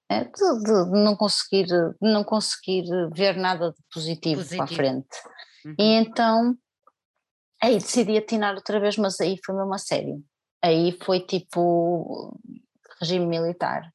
é, 0.09 0.25
de, 0.25 0.31
de, 0.31 0.91
não 0.91 1.17
conseguir, 1.17 1.65
de 1.65 1.95
não 2.01 2.25
conseguir 2.25 2.85
ver 3.15 3.37
nada 3.37 3.71
de 3.71 3.79
positivo, 3.93 4.43
positivo. 4.43 4.65
para 4.65 4.73
a 4.73 4.77
frente. 4.77 5.17
Uhum. 5.65 5.75
E 5.79 5.85
então 5.95 6.57
aí 7.63 7.75
decidi 7.75 8.17
atinar 8.17 8.55
outra 8.55 8.79
vez, 8.81 8.97
mas 8.97 9.21
aí 9.21 9.39
foi 9.45 9.55
mesmo 9.55 9.75
a 9.75 9.79
sério. 9.79 10.23
Aí 10.63 10.99
foi 11.03 11.21
tipo 11.21 12.39
regime 13.01 13.27
militar. 13.27 13.93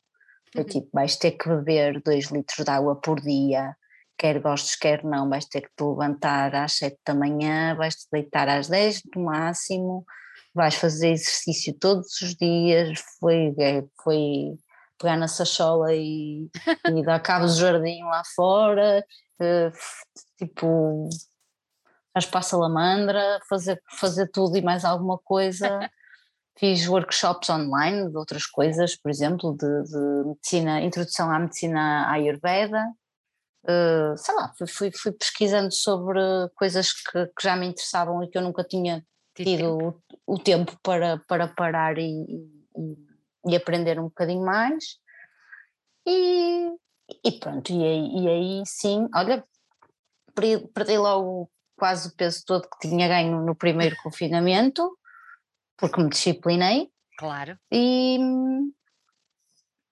Foi 0.53 0.63
uhum. 0.63 0.67
tipo, 0.67 0.89
vais 0.93 1.15
ter 1.15 1.31
que 1.31 1.47
beber 1.49 2.01
dois 2.01 2.25
litros 2.25 2.65
de 2.65 2.71
água 2.71 2.95
por 2.95 3.21
dia, 3.21 3.75
quer 4.17 4.39
gostes, 4.39 4.75
quer 4.75 5.03
não, 5.03 5.29
vais 5.29 5.45
ter 5.45 5.61
que 5.61 5.69
te 5.75 5.83
levantar 5.83 6.53
às 6.55 6.73
sete 6.73 6.99
da 7.05 7.13
manhã, 7.13 7.75
vais 7.75 7.95
te 7.95 8.07
deitar 8.11 8.49
às 8.49 8.67
dez 8.67 9.01
no 9.15 9.23
máximo, 9.23 10.05
vais 10.53 10.75
fazer 10.75 11.11
exercício 11.11 11.73
todos 11.79 12.19
os 12.21 12.35
dias, 12.35 12.99
foi, 13.19 13.53
é, 13.59 13.83
foi 14.03 14.57
pegar 14.99 15.15
na 15.15 15.27
sachola 15.27 15.93
e, 15.93 16.49
e 16.87 17.03
dar 17.03 17.19
cabo 17.21 17.45
do 17.45 17.53
jardim 17.53 18.03
lá 18.03 18.21
fora, 18.35 19.03
uh, 19.39 19.71
tipo 20.37 21.09
raspar 22.13 22.43
salamandra, 22.43 23.39
fazer, 23.47 23.81
fazer 23.99 24.27
tudo 24.31 24.57
e 24.57 24.61
mais 24.61 24.83
alguma 24.83 25.17
coisa. 25.17 25.89
Fiz 26.59 26.87
workshops 26.87 27.49
online 27.49 28.09
de 28.09 28.17
outras 28.17 28.45
coisas, 28.45 28.95
por 28.95 29.09
exemplo, 29.09 29.55
de, 29.55 29.83
de 29.83 30.27
medicina, 30.27 30.81
introdução 30.81 31.31
à 31.31 31.39
medicina 31.39 32.11
ayurveda. 32.11 32.85
Uh, 33.63 34.17
sei 34.17 34.35
lá, 34.35 34.53
fui, 34.57 34.67
fui, 34.67 34.91
fui, 34.91 35.11
pesquisando 35.11 35.71
sobre 35.71 36.19
coisas 36.55 36.91
que, 36.93 37.25
que, 37.27 37.43
já 37.43 37.55
me 37.55 37.67
interessavam 37.67 38.23
e 38.23 38.29
que 38.29 38.37
eu 38.37 38.41
nunca 38.41 38.63
tinha 38.63 39.05
tido 39.35 39.77
o, 40.25 40.35
o, 40.35 40.39
tempo 40.39 40.77
para, 40.81 41.17
para 41.27 41.47
parar 41.47 41.97
e, 41.97 42.23
e 42.77 43.09
e 43.45 43.55
aprender 43.55 43.99
um 43.99 44.05
bocadinho 44.05 44.43
mais. 44.43 44.97
E, 46.05 46.71
e 47.23 47.31
pronto, 47.39 47.71
e 47.71 47.83
aí, 47.83 48.23
e 48.23 48.27
aí 48.27 48.63
sim, 48.65 49.07
olha, 49.15 49.43
perdi, 50.33 50.67
perdi 50.69 50.97
logo 50.97 51.49
quase 51.77 52.09
o 52.09 52.15
peso 52.15 52.43
todo 52.45 52.69
que 52.69 52.89
tinha 52.89 53.07
ganho 53.07 53.41
no 53.41 53.55
primeiro 53.55 53.95
confinamento, 54.03 54.97
porque 55.79 56.01
me 56.01 56.09
disciplinei. 56.09 56.89
Claro. 57.17 57.57
E, 57.71 58.17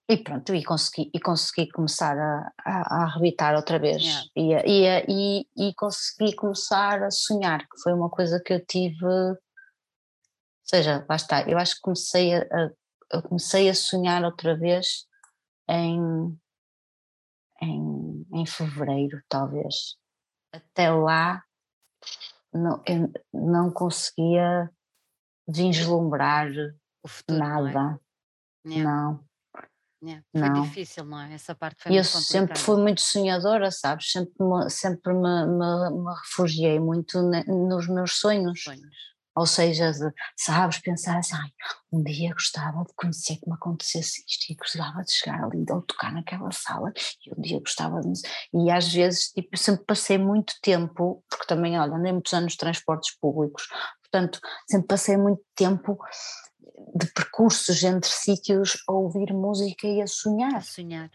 e 0.08 0.16
pronto, 0.18 0.54
e 0.54 0.64
consegui, 0.64 1.10
e 1.14 1.20
consegui 1.20 1.70
começar 1.70 2.16
a, 2.16 2.52
a, 2.64 2.96
a 2.96 3.02
arrebitar 3.04 3.54
outra 3.54 3.78
vez. 3.78 4.02
Yeah. 4.36 4.62
E, 4.66 5.06
e, 5.08 5.46
e, 5.56 5.68
e 5.68 5.74
consegui 5.74 6.34
começar 6.34 7.02
a 7.02 7.10
sonhar, 7.10 7.60
que 7.60 7.80
foi 7.82 7.92
uma 7.92 8.08
coisa 8.08 8.40
que 8.44 8.52
eu 8.52 8.64
tive. 8.64 9.04
Ou 9.04 9.36
seja, 10.64 11.04
lá 11.08 11.16
está, 11.16 11.42
eu 11.48 11.58
acho 11.58 11.74
que 11.76 11.80
comecei 11.82 12.34
a, 12.34 12.40
a 12.40 12.70
eu 13.10 13.22
comecei 13.22 13.68
a 13.68 13.74
sonhar 13.74 14.22
outra 14.24 14.56
vez 14.56 15.06
em, 15.68 16.38
em, 17.62 18.26
em 18.34 18.46
fevereiro, 18.46 19.22
talvez. 19.28 19.96
Até 20.52 20.90
lá 20.90 21.42
não, 22.52 22.82
eu 22.86 23.10
não 23.32 23.70
conseguia 23.70 24.70
vislumbrar 25.48 26.48
futuro, 27.06 27.38
nada. 27.38 28.00
Não, 28.64 28.76
é? 28.76 28.82
não. 28.84 29.28
Yeah, 30.00 30.24
foi 30.30 30.48
não. 30.48 30.62
difícil, 30.62 31.04
não 31.04 31.20
é? 31.20 31.34
Essa 31.34 31.56
parte 31.56 31.82
foi 31.82 31.98
eu 31.98 32.04
sempre 32.04 32.56
fui 32.56 32.80
muito 32.80 33.00
sonhadora, 33.00 33.68
sabes? 33.72 34.12
Sempre 34.12 34.34
me, 34.38 34.70
sempre 34.70 35.12
me, 35.12 35.46
me, 35.46 35.90
me 36.04 36.14
refugiei 36.22 36.78
muito 36.78 37.20
ne- 37.22 37.44
nos 37.44 37.88
meus 37.88 38.12
sonhos. 38.12 38.62
Sonhos. 38.62 39.08
Ou 39.34 39.46
seja, 39.46 39.92
de, 39.92 40.12
sabes, 40.36 40.78
pensar 40.78 41.18
assim, 41.18 41.34
"Ai, 41.36 41.50
um 41.92 42.02
dia 42.02 42.32
gostava 42.32 42.82
de 42.84 42.92
conhecer 42.96 43.36
que 43.36 43.48
me 43.48 43.54
acontecesse 43.54 44.24
isto 44.26 44.52
e 44.52 44.56
gostava 44.56 45.02
de 45.02 45.12
chegar 45.12 45.44
ali 45.44 45.64
ou 45.70 45.82
tocar 45.82 46.12
naquela 46.12 46.50
sala 46.50 46.92
e 47.24 47.32
um 47.36 47.40
dia 47.40 47.60
gostava 47.60 48.00
de... 48.00 48.20
E 48.52 48.70
às 48.70 48.92
vezes, 48.92 49.30
tipo, 49.32 49.56
sempre 49.56 49.84
passei 49.84 50.18
muito 50.18 50.54
tempo, 50.60 51.24
porque 51.30 51.46
também, 51.46 51.78
olha, 51.78 51.94
andei 51.94 52.12
muitos 52.12 52.32
anos 52.32 52.46
nos 52.46 52.56
transportes 52.56 53.16
públicos, 53.20 53.68
portanto, 54.10 54.40
sempre 54.68 54.86
passei 54.88 55.16
muito 55.16 55.42
tempo 55.54 55.98
de 56.94 57.06
percursos 57.12 57.82
entre 57.82 58.10
sítios 58.10 58.76
a 58.88 58.92
ouvir 58.92 59.32
música 59.32 59.86
e 59.86 60.00
a 60.00 60.06
sonhar 60.06 60.54
A 60.56 60.60
sonhar. 60.60 61.10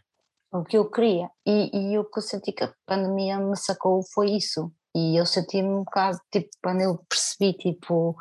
o 0.51 0.63
que 0.63 0.77
eu 0.77 0.89
queria. 0.89 1.29
E, 1.45 1.91
e 1.93 1.97
o 1.97 2.05
que 2.05 2.19
eu 2.19 2.21
senti 2.23 2.51
que 2.51 2.63
a 2.63 2.73
pandemia 2.85 3.39
me 3.39 3.55
sacou 3.57 4.01
foi 4.13 4.31
isso. 4.31 4.71
E 4.95 5.19
eu 5.19 5.25
senti-me 5.25 5.67
um 5.69 5.83
bocado, 5.83 6.19
tipo, 6.31 6.49
quando 6.61 6.81
eu 6.81 6.97
percebi, 7.09 7.53
tipo, 7.53 8.15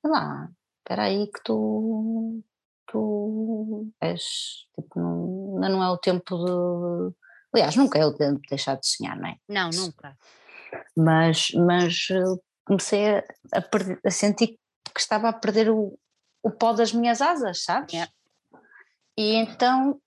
sei 0.00 0.10
lá, 0.10 0.48
espera 0.78 1.04
aí 1.04 1.26
que 1.26 1.42
tu, 1.44 2.40
tu 2.86 3.88
és, 4.00 4.22
tipo, 4.74 5.00
não, 5.00 5.58
não 5.58 5.82
é 5.82 5.90
o 5.90 5.98
tempo 5.98 6.36
de... 6.44 7.14
Aliás, 7.54 7.74
nunca 7.76 7.98
é 7.98 8.06
o 8.06 8.14
tempo 8.14 8.40
de 8.40 8.48
deixar 8.48 8.76
de 8.76 8.86
sonhar, 8.86 9.16
não 9.16 9.28
é? 9.28 9.36
Não, 9.48 9.70
nunca. 9.70 10.16
Mas, 10.96 11.50
mas 11.54 12.06
comecei 12.64 13.16
a, 13.18 13.24
a, 13.54 13.60
perder- 13.62 14.00
a 14.04 14.10
sentir 14.10 14.58
que 14.94 15.00
estava 15.00 15.28
a 15.28 15.32
perder 15.32 15.70
o, 15.70 15.98
o 16.42 16.50
pó 16.50 16.72
das 16.72 16.92
minhas 16.92 17.20
asas, 17.20 17.64
sabes? 17.64 17.92
Yeah. 17.92 18.12
E 19.16 19.34
então 19.36 20.00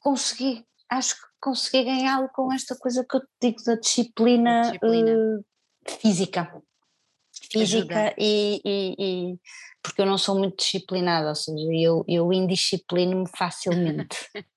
consegui, 0.00 0.64
acho 0.90 1.14
que 1.16 1.22
consegui 1.40 1.84
ganhá-lo 1.84 2.28
com 2.32 2.52
esta 2.52 2.76
coisa 2.76 3.04
que 3.08 3.16
eu 3.16 3.20
te 3.20 3.26
digo 3.40 3.62
da 3.64 3.74
disciplina, 3.76 4.62
Disciplina. 4.62 5.10
eh, 5.10 5.90
física. 6.00 6.62
Física 7.52 8.14
e, 8.18 8.60
e- 8.64 8.94
e- 9.32 9.40
porque 9.82 10.02
eu 10.02 10.06
não 10.06 10.18
sou 10.18 10.36
muito 10.38 10.56
disciplinada, 10.56 11.28
ou 11.28 11.34
seja, 11.34 11.58
eu, 11.72 12.04
eu 12.08 12.32
indisciplino-me 12.32 13.28
facilmente. 13.36 14.16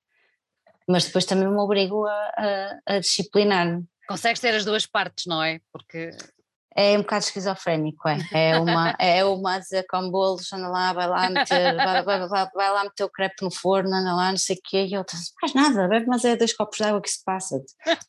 Mas 0.88 1.06
depois 1.06 1.26
também 1.26 1.48
me 1.48 1.58
obrigo 1.58 2.06
a, 2.08 2.32
a, 2.38 2.96
a 2.96 3.00
disciplinar-me. 3.00 3.86
Consegues 4.08 4.40
ter 4.40 4.56
as 4.56 4.66
duas 4.66 4.88
partes, 4.88 5.26
não 5.28 5.44
é? 5.44 5.60
Porque 5.72 6.10
É 6.76 6.98
um 6.98 7.02
bocado 7.02 7.26
esquizofrénico, 7.26 8.08
é. 8.08 8.20
É 8.32 8.60
uma, 8.60 8.96
é 9.00 9.26
uma 9.26 9.56
a 9.56 9.60
dizer 9.60 9.86
com 9.90 10.10
bolos, 10.10 10.52
anda 10.54 10.68
lá, 10.70 10.94
vai 10.94 11.08
lá 11.08 11.30
meter, 11.30 11.76
vai, 11.76 12.04
vai, 12.04 12.28
vai, 12.28 12.48
vai 12.54 12.72
lá 12.72 12.84
meter 12.84 13.04
o 13.04 13.10
crepe 13.10 13.44
no 13.44 13.52
forno, 13.52 13.94
anda 13.94 14.14
lá, 14.14 14.30
não 14.32 14.38
sei 14.38 14.56
o 14.56 14.60
quê, 14.64 14.88
e 14.90 14.98
outra, 14.98 15.18
faz 15.42 15.54
nada, 15.54 15.88
bebe, 15.88 16.06
mas 16.08 16.24
é 16.24 16.36
dois 16.36 16.54
copos 16.54 16.78
de 16.78 16.84
água 16.84 17.02
que 17.02 17.10
se 17.10 17.24
passa, 17.24 17.60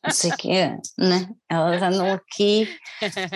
não 0.03 0.11
sei 0.11 0.31
o 0.31 0.37
quê, 0.37 0.77
né? 0.97 1.27
Elas 1.49 1.81
andam 1.81 2.13
aqui 2.13 2.69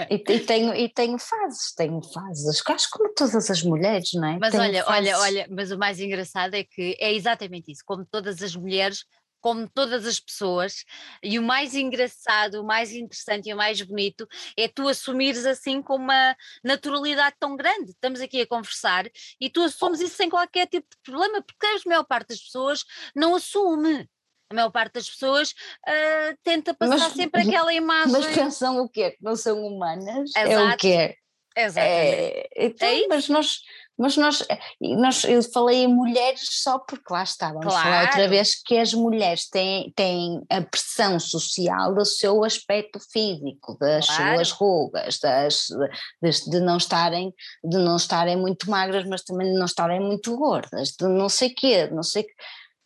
e, 0.10 0.16
e 0.16 0.40
tenho, 0.40 0.74
e 0.76 0.90
tenho 0.90 1.18
fases, 1.18 1.74
tenho 1.76 2.02
fases, 2.14 2.62
acho 2.68 2.88
como 2.92 3.14
todas 3.14 3.50
as 3.50 3.64
mulheres, 3.64 4.12
não 4.14 4.28
é? 4.28 4.38
Mas 4.40 4.52
Tenho 4.52 4.64
olha, 4.64 4.86
olha, 4.88 5.12
fases. 5.16 5.28
olha, 5.28 5.48
mas 5.50 5.72
o 5.72 5.78
mais 5.78 6.00
engraçado 6.00 6.54
é 6.54 6.64
que 6.64 6.96
é 7.00 7.14
exatamente 7.14 7.72
isso, 7.72 7.82
como 7.86 8.06
todas 8.06 8.42
as 8.42 8.56
mulheres, 8.56 9.06
como 9.46 9.70
todas 9.70 10.08
as 10.08 10.20
pessoas, 10.20 10.84
e 11.22 11.38
o 11.38 11.44
mais 11.44 11.76
engraçado, 11.76 12.56
o 12.56 12.66
mais 12.66 12.92
interessante 12.92 13.48
e 13.48 13.54
o 13.54 13.56
mais 13.56 13.80
bonito 13.80 14.28
é 14.58 14.68
tu 14.68 14.88
assumires 14.88 15.46
assim 15.46 15.84
com 15.84 15.98
uma 15.98 16.36
naturalidade 16.64 17.36
tão 17.40 17.56
grande. 17.56 17.92
Estamos 17.92 18.22
aqui 18.22 18.42
a 18.42 18.48
conversar 18.48 19.06
e 19.40 19.48
tu 19.48 19.62
assumes 19.62 20.02
isso 20.02 20.16
sem 20.16 20.32
qualquer 20.32 20.66
tipo 20.66 20.88
de 20.90 20.98
problema, 21.04 21.44
porque 21.44 21.64
a 21.64 21.78
maior 21.88 22.04
parte 22.06 22.30
das 22.30 22.40
pessoas 22.40 22.84
não 23.16 23.36
assume. 23.36 24.10
A 24.50 24.56
maior 24.56 24.72
parte 24.72 24.94
das 24.94 25.08
pessoas 25.08 25.54
ah, 25.86 26.36
tenta 26.42 26.74
passar 26.74 26.98
Mas- 26.98 27.14
sempre 27.14 27.42
aquela 27.42 27.72
imagem. 27.72 28.14
Mas 28.14 28.26
pensam 28.26 28.80
o 28.80 28.90
quê? 28.90 29.12
Que 29.12 29.24
não 29.24 29.36
são 29.36 29.64
humanas? 29.64 30.32
É 30.36 30.48
o 30.48 30.52
Exato. 30.52 30.78
quê? 30.78 31.16
Exatamente. 31.56 32.16
É, 32.16 32.50
então, 32.58 32.88
É 32.88 33.08
mas 33.08 33.30
nós, 33.30 33.60
mas 33.98 34.18
nós, 34.18 34.46
e 34.82 34.96
nós, 34.98 35.24
eu 35.24 35.42
falei 35.42 35.84
em 35.84 35.88
mulheres 35.88 36.42
só 36.62 36.78
porque 36.80 37.14
lá 37.14 37.24
está, 37.24 37.54
vamos 37.54 37.74
falar 37.74 38.02
outra 38.02 38.16
Claro. 38.18 38.30
vez 38.30 38.62
que 38.62 38.78
as 38.78 38.94
mulheres 38.94 39.48
têm, 39.50 39.92
têm 39.96 40.42
a 40.50 40.62
pressão 40.62 41.18
social 41.20 41.96
do 41.96 42.04
seu 42.04 42.44
aspecto 42.44 43.00
físico, 43.12 43.78
das 43.80 44.06
Claro. 44.08 44.34
suas 44.36 44.52
rugas, 44.52 45.20
das, 45.20 45.68
de, 46.22 46.50
de 46.52 46.60
não 46.60 46.76
estarem, 46.78 47.34
de 47.64 47.78
não 47.78 47.96
estarem 47.96 48.36
muito 48.36 48.70
magras, 48.70 49.06
mas 49.08 49.24
também 49.24 49.52
de 49.54 49.58
não 49.58 49.66
estarem 49.66 50.02
muito 50.02 50.36
gordas, 50.36 50.90
de 50.90 51.08
não 51.08 51.30
sei 51.30 51.50
quê, 51.52 51.88
não 51.88 52.04
sei 52.04 52.24
que, 52.24 52.34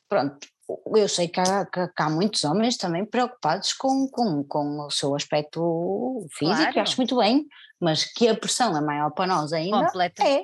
pronto. 0.07 0.47
Eu 0.95 1.09
sei 1.09 1.27
que 1.27 1.39
há, 1.39 1.65
que- 1.65 1.89
há 1.97 2.09
muitos 2.11 2.43
homens 2.43 2.77
também 2.77 3.03
preocupados 3.03 3.73
com, 3.73 4.07
com, 4.11 4.43
com 4.43 4.85
o 4.85 4.91
seu 4.91 5.15
aspecto 5.15 6.27
físico, 6.37 6.73
Claro. 6.73 6.81
acho 6.81 6.97
muito 6.97 7.17
bem, 7.17 7.43
mas 7.79 8.03
que 8.05 8.27
a 8.27 8.35
pressão 8.35 8.75
é 8.77 8.81
maior 8.81 9.11
para 9.11 9.27
nós 9.27 9.53
ainda, 9.53 9.85
Completa. 9.85 10.23
é. 10.23 10.43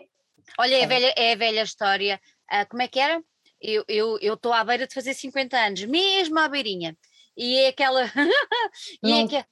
Olha, 0.60 0.76
é, 0.76 0.80
a 0.80 0.84
É. 0.84 0.88
velha, 0.88 1.14
é 1.18 1.34
a 1.34 1.36
velha 1.36 1.62
história. 1.64 2.22
ah, 2.50 2.66
como 2.66 2.82
é 2.82 2.88
que 2.88 3.00
era? 3.00 3.22
Eu 3.62 3.82
estou 3.88 4.20
eu, 4.22 4.34
estou 4.36 4.54
à 4.54 4.64
beira 4.64 4.86
de 4.88 4.94
fazer 4.94 5.14
50 5.14 5.58
anos, 5.58 5.84
mesmo 5.86 6.38
à 6.40 6.48
beirinha. 6.48 6.96
E 7.36 7.58
é 7.58 7.68
aquela. 7.70 8.04
e 9.04 9.12
é, 9.12 9.16
Não- 9.16 9.26
aque- 9.26 9.46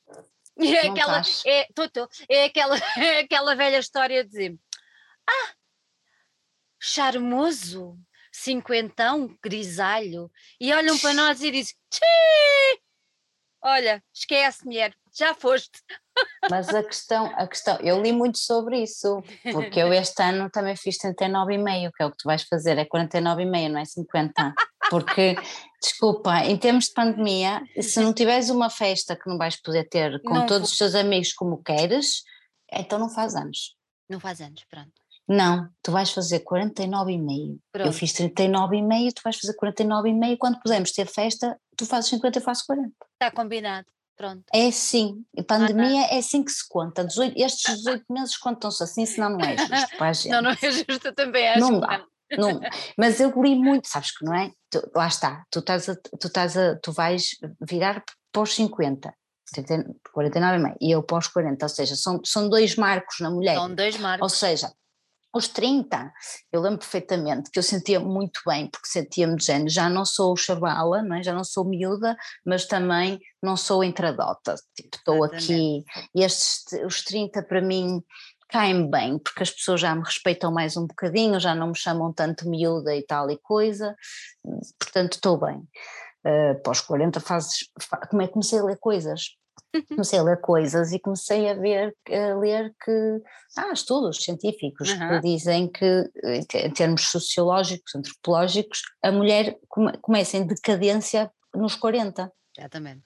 e 0.59 0.75
é 0.75 0.87
aquela. 0.87 1.19
estás. 1.21 1.43
É, 1.45 1.67
tô, 1.73 1.89
tô, 1.89 2.07
é 2.29 2.45
aquela, 2.45 2.75
é 2.97 3.19
aquela 3.21 3.55
velha 3.55 3.77
história 3.79 4.23
de 4.23 4.55
Ah, 5.27 5.53
charmoso, 6.79 7.97
cinquentão, 8.31 9.35
grisalho. 9.41 10.31
E 10.59 10.73
olham 10.73 10.97
para 10.99 11.13
nós 11.13 11.41
e 11.41 11.51
dizem: 11.51 11.75
Tchê! 11.89 12.81
Olha, 13.63 14.03
esquece, 14.13 14.65
mulher, 14.65 14.93
já 15.17 15.33
foste. 15.33 15.81
Mas 16.49 16.67
a 16.69 16.83
questão, 16.83 17.25
a 17.35 17.47
questão, 17.47 17.77
eu 17.79 18.01
li 18.01 18.11
muito 18.11 18.37
sobre 18.37 18.83
isso, 18.83 19.23
porque 19.53 19.79
eu 19.79 19.93
este 19.93 20.21
ano 20.21 20.49
também 20.49 20.75
fiz 20.75 20.97
39,5, 20.97 21.91
que 21.95 22.03
é 22.03 22.05
o 22.05 22.11
que 22.11 22.17
tu 22.17 22.25
vais 22.25 22.43
fazer, 22.43 22.77
é 22.77 22.85
49,5, 22.85 23.69
não 23.69 23.79
é 23.79 23.85
50. 23.85 24.53
Porque, 24.89 25.35
desculpa, 25.81 26.39
em 26.39 26.57
termos 26.57 26.85
de 26.85 26.93
pandemia, 26.93 27.61
se 27.81 28.01
não 28.01 28.13
tiveres 28.13 28.49
uma 28.49 28.69
festa 28.69 29.15
que 29.15 29.29
não 29.29 29.37
vais 29.37 29.55
poder 29.61 29.87
ter 29.87 30.21
com 30.23 30.33
Não 30.33 30.45
todos 30.45 30.69
vou. 30.69 30.71
os 30.71 30.77
teus 30.77 30.93
amigos 30.93 31.31
como 31.31 31.63
queres, 31.63 32.23
então 32.71 32.99
não 32.99 33.09
faz 33.09 33.33
anos. 33.33 33.75
Não 34.09 34.19
faz 34.19 34.41
anos, 34.41 34.65
pronto. 34.69 34.91
Não, 35.27 35.69
tu 35.81 35.91
vais 35.91 36.11
fazer 36.11 36.41
49,5. 36.41 37.57
Eu 37.75 37.93
fiz 37.93 38.11
39,5, 38.11 39.13
tu 39.13 39.21
vais 39.23 39.37
fazer 39.37 39.55
49,5. 39.55 40.37
Quando 40.37 40.59
pudermos 40.59 40.91
ter 40.91 41.07
festa, 41.07 41.57
tu 41.77 41.85
fazes 41.85 42.09
50 42.09 42.39
eu 42.39 42.43
faço 42.43 42.65
40. 42.67 42.93
Está 43.27 43.31
combinado. 43.35 43.87
Pronto. 44.15 44.43
É 44.53 44.67
assim, 44.67 45.25
a 45.37 45.43
pandemia 45.43 46.05
é 46.05 46.19
assim 46.19 46.43
que 46.43 46.51
se 46.51 46.67
conta. 46.69 47.03
18 47.03 47.35
estes 47.35 47.77
18 47.77 48.05
meses 48.09 48.37
contam-se 48.37 48.83
assim, 48.83 49.05
senão 49.05 49.31
não 49.31 49.39
é 49.43 49.57
justo 49.57 49.97
para 49.97 50.09
a 50.09 50.13
gente. 50.13 50.29
Não, 50.31 50.41
não 50.41 50.51
é 50.51 50.55
justo, 50.71 51.07
eu 51.07 51.15
também 51.15 51.49
acho. 51.49 51.59
Não 51.59 51.81
que 51.81 51.87
dá. 51.87 52.05
Não, 52.37 52.59
mas 52.97 53.19
eu 53.19 53.29
li 53.41 53.55
muito, 53.55 53.87
sabes 53.87 54.15
que 54.15 54.23
não 54.23 54.33
é? 54.35 54.51
Tu- 54.69 54.91
lá 54.95 55.07
está, 55.07 55.43
tu 55.51 55.59
estás 55.59 55.89
a, 55.89 55.95
tu 55.95 56.27
estás 56.27 56.57
a, 56.57 56.75
tu 56.77 56.91
vais 56.91 57.23
virar 57.67 58.03
para 58.31 58.41
os 58.41 58.53
50, 58.53 59.13
49,5 60.15 60.75
e 60.81 60.91
eu 60.91 61.03
para 61.03 61.17
os 61.17 61.27
40, 61.27 61.65
ou 61.65 61.69
seja, 61.69 61.95
são, 61.95 62.19
são 62.23 62.49
dois 62.49 62.75
marcos 62.75 63.19
na 63.19 63.29
mulher. 63.29 63.55
São 63.55 63.73
dois 63.73 63.95
Ou 63.95 64.01
marcos. 64.01 64.33
seja, 64.33 64.71
aos 65.33 65.47
30, 65.47 66.13
eu 66.51 66.61
lembro 66.61 66.77
perfeitamente 66.79 67.49
que 67.49 67.57
eu 67.57 67.63
sentia 67.63 67.99
muito 67.99 68.39
bem, 68.45 68.69
porque 68.69 68.87
sentia-me 68.87 69.35
de 69.35 69.43
género, 69.45 69.69
já 69.69 69.89
não 69.89 70.05
sou 70.05 70.37
chavala, 70.37 71.01
não 71.01 71.15
é? 71.15 71.23
já 71.23 71.33
não 71.33 71.43
sou 71.43 71.65
miúda, 71.65 72.15
mas 72.45 72.65
também 72.67 73.19
não 73.41 73.57
sou 73.57 73.83
entradota, 73.83 74.55
tipo, 74.75 74.95
estou 74.95 75.23
aqui, 75.23 75.83
e 76.15 76.23
estes, 76.23 76.65
os 76.85 77.03
30 77.03 77.41
para 77.41 77.61
mim 77.61 78.01
caem 78.47 78.87
bem, 78.89 79.17
porque 79.17 79.41
as 79.41 79.49
pessoas 79.49 79.81
já 79.81 79.95
me 79.95 80.03
respeitam 80.03 80.51
mais 80.53 80.77
um 80.77 80.85
bocadinho, 80.85 81.39
já 81.39 81.55
não 81.55 81.69
me 81.69 81.75
chamam 81.77 82.13
tanto 82.13 82.47
miúda 82.47 82.95
e 82.95 83.03
tal 83.03 83.29
e 83.31 83.37
coisa, 83.39 83.95
portanto 84.79 85.13
estou 85.13 85.39
bem. 85.39 85.67
Uh, 86.25 86.69
os 86.69 86.79
40 86.79 87.19
fazes, 87.19 87.67
fa- 87.81 88.05
como 88.07 88.21
é 88.21 88.27
que 88.27 88.33
comecei 88.33 88.59
a 88.59 88.63
ler 88.63 88.77
coisas, 88.77 89.35
comecei 89.89 90.19
a 90.19 90.23
ler 90.23 90.39
coisas 90.41 90.91
e 90.91 90.99
comecei 90.99 91.49
a 91.49 91.53
ver, 91.53 91.95
a 92.09 92.35
ler 92.37 92.73
que 92.83 93.21
há 93.57 93.71
estudos 93.73 94.23
científicos 94.23 94.91
Uhum. 94.91 95.07
que 95.07 95.19
dizem 95.21 95.67
que 95.71 96.09
em 96.23 96.43
te- 96.43 96.57
em 96.59 96.71
termos 96.71 97.09
sociológicos, 97.09 97.95
antropológicos, 97.95 98.81
a 99.01 99.11
mulher 99.11 99.57
come- 99.67 99.97
começa 100.01 100.37
em 100.37 100.45
decadência 100.45 101.31
nos 101.55 101.75
40, 101.75 102.31
Exatamente. 102.57 103.01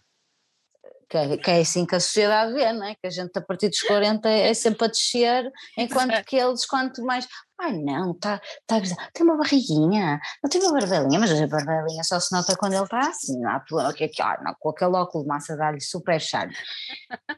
Que 1.10 1.18
é, 1.18 1.38
que 1.38 1.52
é 1.52 1.60
assim 1.62 1.86
que 1.86 1.96
a 1.96 2.00
sociedade 2.00 2.54
vê, 2.54 2.72
não 2.74 2.86
é? 2.86 2.94
Que 2.96 3.08
a 3.08 3.10
gente 3.10 3.32
a 3.38 3.42
partir 3.42 3.70
dos 3.70 3.82
40 3.82 4.28
é 4.30 4.54
sempre 4.54 4.86
a 4.86 4.88
descer, 4.90 5.50
enquanto 5.78 6.24
que 6.26 6.36
eles 6.36 6.66
quanto 6.66 7.02
mais, 7.04 7.28
ai 7.60 7.74
não, 7.82 8.14
tá, 8.14 8.42
tá, 8.66 8.76
tem 9.14 9.26
uma 9.26 9.38
barriguinha, 9.38 10.20
não 10.44 10.50
tem 10.50 10.62
uma 10.62 10.74
barbelinha, 10.80 11.20
mas 11.20 11.32
a 11.32 11.48
barbelinha 11.48 12.04
só 12.04 12.20
se 12.20 12.32
nota 12.36 12.56
quando 12.58 12.74
ele 12.74 12.84
está 12.84 13.00
assim, 13.00 13.40
não 13.40 13.50
há 13.52 13.60
problema, 13.62 13.94
que 13.94 14.04
aqui, 14.04 14.22
ah, 14.22 14.38
não, 14.44 14.54
com 14.60 14.70
aquele 14.70 14.96
óculo 14.96 15.24
de 15.24 15.30
massa 15.30 15.56
dá-lhe 15.56 15.80
super 15.82 16.20
charme, 16.20 16.54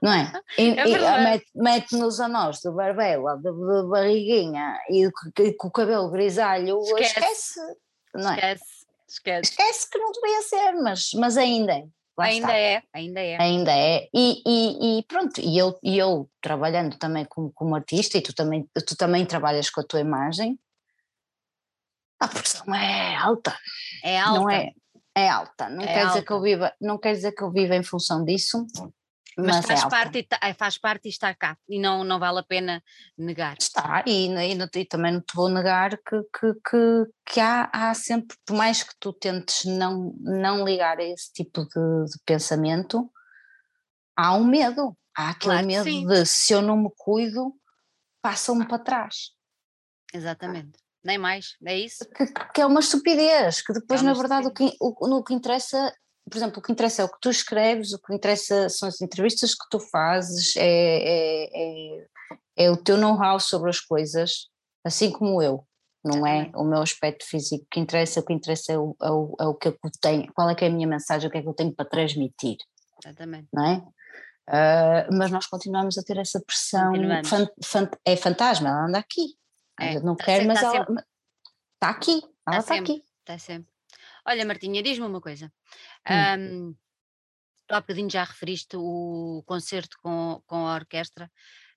não 0.01 0.11
é? 0.13 0.31
E, 0.57 0.69
É 0.71 0.87
e, 0.87 1.23
mete- 1.23 1.51
Mete-nos 1.55 2.19
a 2.19 2.27
nós 2.27 2.59
de 2.59 2.71
barbela, 2.71 3.35
de, 3.37 3.43
de 3.51 3.87
barriguinha 3.89 4.79
e, 4.89 5.07
e 5.39 5.53
com 5.53 5.67
o 5.67 5.71
cabelo 5.71 6.09
grisalho, 6.09 6.79
Esquece. 6.81 7.19
esquece, 7.19 7.59
não 8.15 8.31
é? 8.31 8.35
Esquece. 8.35 8.63
Esquece. 9.07 9.51
Esquece 9.51 9.89
que 9.89 9.97
não 9.97 10.11
devia 10.11 10.41
ser, 10.43 10.71
mas, 10.83 11.11
mas 11.15 11.37
ainda 11.37 11.73
é. 11.73 11.83
Ainda 12.21 12.47
está. 12.47 12.57
é, 12.57 12.83
ainda 12.93 13.21
é. 13.21 13.41
Ainda 13.41 13.71
é. 13.71 14.07
E, 14.13 14.41
e, 14.45 14.99
e 14.99 15.03
pronto, 15.03 15.39
e 15.41 15.57
eu, 15.57 15.77
e 15.83 15.97
eu 15.97 16.29
trabalhando 16.41 16.97
também 16.97 17.25
como, 17.25 17.51
como 17.53 17.75
artista, 17.75 18.17
e 18.17 18.21
tu 18.21 18.33
também, 18.33 18.67
tu 18.87 18.95
também 18.95 19.25
trabalhas 19.25 19.69
com 19.69 19.81
a 19.81 19.83
tua 19.83 19.99
imagem, 19.99 20.59
a 22.19 22.27
pressão 22.27 22.73
é 22.75 23.15
alta. 23.15 23.57
É 24.03 24.19
alta. 24.19 24.39
Não 24.39 24.49
é, 24.49 24.71
é 25.15 25.29
alta. 25.29 25.69
Não 25.69 25.83
É 25.83 25.87
quer 25.87 26.07
dizer 26.07 26.23
que 26.23 26.31
eu 26.31 26.37
alta. 26.37 26.49
viva, 26.49 26.73
não 26.81 26.97
quer 26.97 27.13
dizer 27.13 27.31
que 27.31 27.41
eu 27.43 27.51
viva 27.51 27.75
em 27.75 27.83
função 27.83 28.23
disso, 28.25 28.65
mas 29.45 29.57
mas, 29.57 29.65
faz, 29.65 29.83
é 29.83 29.89
parte 29.89 30.17
e 30.19 30.23
tá- 30.23 30.39
faz 30.57 30.77
parte 30.77 31.05
e 31.05 31.09
está 31.09 31.33
cá. 31.33 31.57
E 31.67 31.79
não, 31.79 32.03
não 32.03 32.19
vale 32.19 32.39
a 32.39 32.43
pena 32.43 32.83
negar. 33.17 33.57
Está, 33.59 34.03
e, 34.05 34.27
e, 34.27 34.79
e 34.81 34.85
também 34.85 35.13
não 35.13 35.21
te 35.21 35.35
vou 35.35 35.49
negar 35.49 35.97
que, 35.97 36.21
que, 36.39 36.53
que, 36.69 37.05
que 37.25 37.39
há, 37.39 37.69
há 37.71 37.93
sempre, 37.93 38.37
por 38.45 38.55
mais 38.55 38.83
que 38.83 38.93
tu 38.99 39.13
tentes 39.13 39.65
não, 39.65 40.13
não 40.19 40.65
ligar 40.65 40.97
a 40.99 41.03
esse 41.03 41.31
tipo 41.33 41.63
de, 41.63 42.05
de 42.05 42.19
pensamento, 42.25 43.09
há 44.15 44.35
um 44.35 44.43
medo. 44.43 44.95
Há 45.17 45.31
aquele 45.31 45.53
Claro 45.53 45.67
medo 45.67 45.83
sim. 45.83 46.05
de 46.05 46.25
se 46.25 46.53
eu 46.53 46.61
não 46.61 46.77
me 46.77 46.89
cuido, 46.97 47.53
passam-me 48.21 48.65
para 48.65 48.79
trás. 48.79 49.31
Exatamente. 50.13 50.79
Nem 51.03 51.17
mais. 51.17 51.55
É 51.65 51.77
isso? 51.77 52.05
Que, 52.09 52.25
que 52.53 52.61
é 52.61 52.65
uma 52.65 52.79
estupidez, 52.79 53.61
que 53.61 53.73
depois, 53.73 54.01
É 54.01 54.03
na 54.03 54.13
verdade, 54.13 54.47
o 54.47 54.51
que, 54.51 54.75
o, 54.79 55.07
no 55.07 55.23
que 55.23 55.33
interessa, 55.33 55.93
por 56.29 56.37
exemplo, 56.37 56.59
o 56.59 56.61
que 56.61 56.71
interessa 56.71 57.01
é 57.01 57.05
o 57.05 57.09
que 57.09 57.19
tu 57.21 57.29
escreves, 57.29 57.93
o 57.93 57.99
que 57.99 58.13
interessa 58.13 58.69
são 58.69 58.87
as 58.87 59.01
entrevistas 59.01 59.53
que 59.53 59.65
tu 59.69 59.79
fazes, 59.79 60.55
é, 60.55 60.63
é, 60.63 61.49
é, 61.97 62.07
é 62.57 62.71
o 62.71 62.77
teu 62.77 62.97
know-how 62.97 63.39
sobre 63.39 63.69
as 63.69 63.79
coisas, 63.79 64.47
assim 64.83 65.11
como 65.11 65.41
eu, 65.41 65.65
não 66.03 66.25
é 66.25 66.51
o 66.55 66.63
meu 66.63 66.81
aspecto 66.81 67.25
físico. 67.25 67.65
Que 67.69 67.79
interessa, 67.79 68.19
o 68.19 68.25
que 68.25 68.33
interessa 68.33 68.73
é 68.73 68.77
o, 68.77 68.95
é 69.01 69.11
o, 69.11 69.35
é 69.39 69.45
o 69.45 69.55
que 69.55 69.67
eu 69.67 69.77
tenho, 70.01 70.31
qual 70.33 70.49
é 70.49 70.55
que 70.55 70.63
é 70.63 70.67
a 70.67 70.71
minha 70.71 70.87
mensagem, 70.87 71.27
o 71.27 71.31
que 71.31 71.37
é 71.37 71.41
que 71.41 71.47
eu 71.47 71.53
tenho 71.53 71.73
para 71.73 71.85
transmitir, 71.85 72.57
Exatamente. 73.03 73.47
não 73.53 73.65
é? 73.65 73.83
Ah, 74.51 75.07
mas 75.11 75.29
nós 75.29 75.45
continuamos 75.45 75.97
a 75.97 76.03
ter 76.03 76.17
essa 76.17 76.41
pressão, 76.41 76.91
fan- 77.23 77.47
fan- 77.63 77.91
é 78.03 78.15
fantasma, 78.15 78.69
ela 78.69 78.85
anda 78.87 78.97
aqui. 78.97 79.37
É, 79.79 79.99
não 79.99 80.15
tá 80.15 80.25
quer, 80.25 80.45
mas 80.45 80.59
tá 80.59 80.65
ela 80.67 80.85
sempre. 80.85 81.03
está 81.75 81.89
aqui, 81.89 82.21
ela 82.47 82.57
está 82.59 82.75
sempre. 82.75 82.91
aqui. 82.93 83.03
Está 83.19 83.37
sempre. 83.37 83.69
Olha, 84.29 84.45
Martinha, 84.45 84.83
diz-me 84.83 85.07
uma 85.07 85.19
coisa. 85.19 85.51
Hum. 86.07 86.13
Ahm, 86.13 86.75
tu 87.65 87.73
há 87.73 87.81
bocadinho 87.81 88.11
já 88.11 88.23
referiste 88.23 88.77
o 88.77 89.41
concerto 89.43 89.97
com, 90.03 90.39
com 90.45 90.67
a 90.67 90.75
orquestra. 90.75 91.31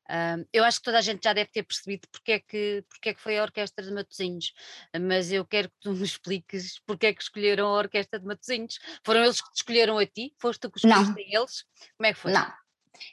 Ahm, 0.06 0.44
eu 0.52 0.62
acho 0.62 0.78
que 0.78 0.84
toda 0.84 0.98
a 0.98 1.00
gente 1.00 1.24
já 1.24 1.32
deve 1.32 1.50
ter 1.50 1.62
percebido 1.62 2.06
porque 2.12 2.32
é, 2.32 2.40
que, 2.40 2.84
porque 2.90 3.08
é 3.08 3.14
que 3.14 3.22
foi 3.22 3.38
a 3.38 3.42
Orquestra 3.42 3.82
de 3.82 3.90
Matosinhos, 3.90 4.52
mas 5.00 5.32
eu 5.32 5.46
quero 5.46 5.70
que 5.70 5.76
tu 5.80 5.92
me 5.92 6.02
expliques 6.04 6.78
porque 6.84 7.06
é 7.06 7.14
que 7.14 7.22
escolheram 7.22 7.68
a 7.68 7.78
Orquestra 7.78 8.20
de 8.20 8.26
Matosinhos. 8.26 8.78
Foram 9.02 9.24
eles 9.24 9.40
que 9.40 9.50
te 9.50 9.56
escolheram 9.56 9.96
a 9.96 10.04
ti? 10.04 10.34
Foste 10.38 10.60
tu 10.60 10.70
que 10.70 10.86
Não. 10.86 11.00
escolheste 11.00 11.34
a 11.34 11.38
eles? 11.38 11.64
Como 11.96 12.06
é 12.06 12.12
que 12.12 12.18
foi? 12.18 12.32
Não. 12.32 12.52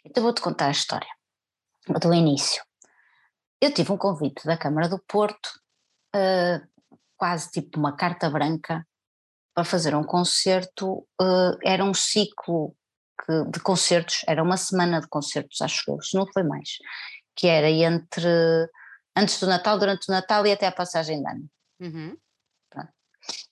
Então 0.03 0.21
vou-te 0.21 0.41
contar 0.41 0.67
a 0.67 0.71
história 0.71 1.09
do 1.87 2.13
início. 2.13 2.61
Eu 3.61 3.73
tive 3.73 3.89
um 3.93 3.97
convite 3.97 4.45
da 4.45 4.57
Câmara 4.57 4.89
do 4.89 4.99
Porto, 4.99 5.49
eh, 6.13 6.61
quase 7.15 7.51
tipo 7.51 7.79
uma 7.79 7.95
carta 7.95 8.29
branca, 8.29 8.85
para 9.53 9.63
fazer 9.65 9.95
um 9.95 10.03
concerto. 10.03 11.05
eh, 11.21 11.57
era 11.73 11.83
um 11.83 11.93
ciclo 11.93 12.75
que- 13.25 13.45
de 13.51 13.59
concertos, 13.59 14.21
era 14.27 14.41
uma 14.43 14.57
semana 14.57 15.01
de 15.01 15.07
concertos, 15.07 15.61
acho 15.61 15.83
eu, 15.91 16.01
se 16.01 16.15
não 16.17 16.25
foi 16.31 16.43
mais, 16.43 16.77
que 17.35 17.47
era 17.47 17.69
entre 17.69 18.27
antes 19.15 19.39
do 19.39 19.47
Natal, 19.47 19.77
durante 19.77 20.07
o 20.09 20.11
Natal 20.11 20.45
e 20.47 20.51
até 20.51 20.67
a 20.67 20.71
passagem 20.71 21.21
de 21.21 21.29
ano. 21.29 21.49
Uhum. 21.81 22.17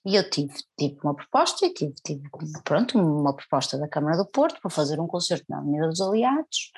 E 0.04 0.16
eu 0.16 0.28
tive, 0.28 0.54
tive 0.78 0.98
uma 1.04 1.14
proposta 1.14 1.66
e 1.66 1.72
tive, 1.74 1.92
tive, 2.02 2.22
pronto, 2.64 2.98
uma 2.98 3.34
proposta 3.36 3.76
da 3.78 3.86
Câmara 3.86 4.16
do 4.16 4.26
Porto 4.26 4.58
para 4.60 4.70
fazer 4.70 4.98
um 4.98 5.06
concerto 5.06 5.44
na 5.48 5.58
Avenida 5.58 5.86
dos 5.88 6.00
Aliados, 6.00 6.72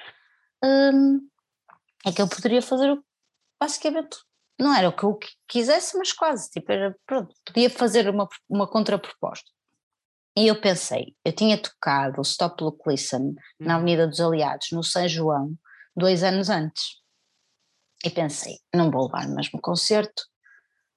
é 2.04 2.12
que 2.12 2.20
eu 2.20 2.28
poderia 2.28 2.60
fazer 2.60 2.90
o- 2.90 3.04
basicamente, 3.60 4.18
não 4.60 4.74
era 4.74 4.88
o 4.88 4.92
que 4.96 5.04
eu 5.04 5.14
qui- 5.14 5.28
quisesse, 5.48 5.96
mas 5.98 6.12
quase, 6.12 6.50
tipo, 6.50 6.70
era, 6.70 6.94
pronto, 7.06 7.34
podia 7.44 7.70
fazer 7.70 8.08
uma, 8.08 8.28
uma 8.48 8.66
contraproposta. 8.68 9.50
E 10.36 10.46
eu 10.46 10.60
pensei, 10.60 11.14
eu 11.24 11.32
tinha 11.32 11.60
tocado 11.60 12.18
o 12.20 12.22
Stop 12.22 12.62
Look 12.62 12.78
Listen 12.86 13.34
na 13.58 13.74
Uhum. 13.74 13.80
Avenida 13.80 14.06
dos 14.06 14.20
Aliados, 14.20 14.68
no 14.72 14.82
São 14.84 15.08
João, 15.08 15.54
dois 15.96 16.22
anos 16.22 16.48
antes. 16.48 17.00
E 18.04 18.10
pensei, 18.10 18.58
não 18.74 18.90
vou 18.90 19.06
levar 19.06 19.26
o 19.26 19.34
mesmo 19.34 19.60
concerto, 19.60 20.22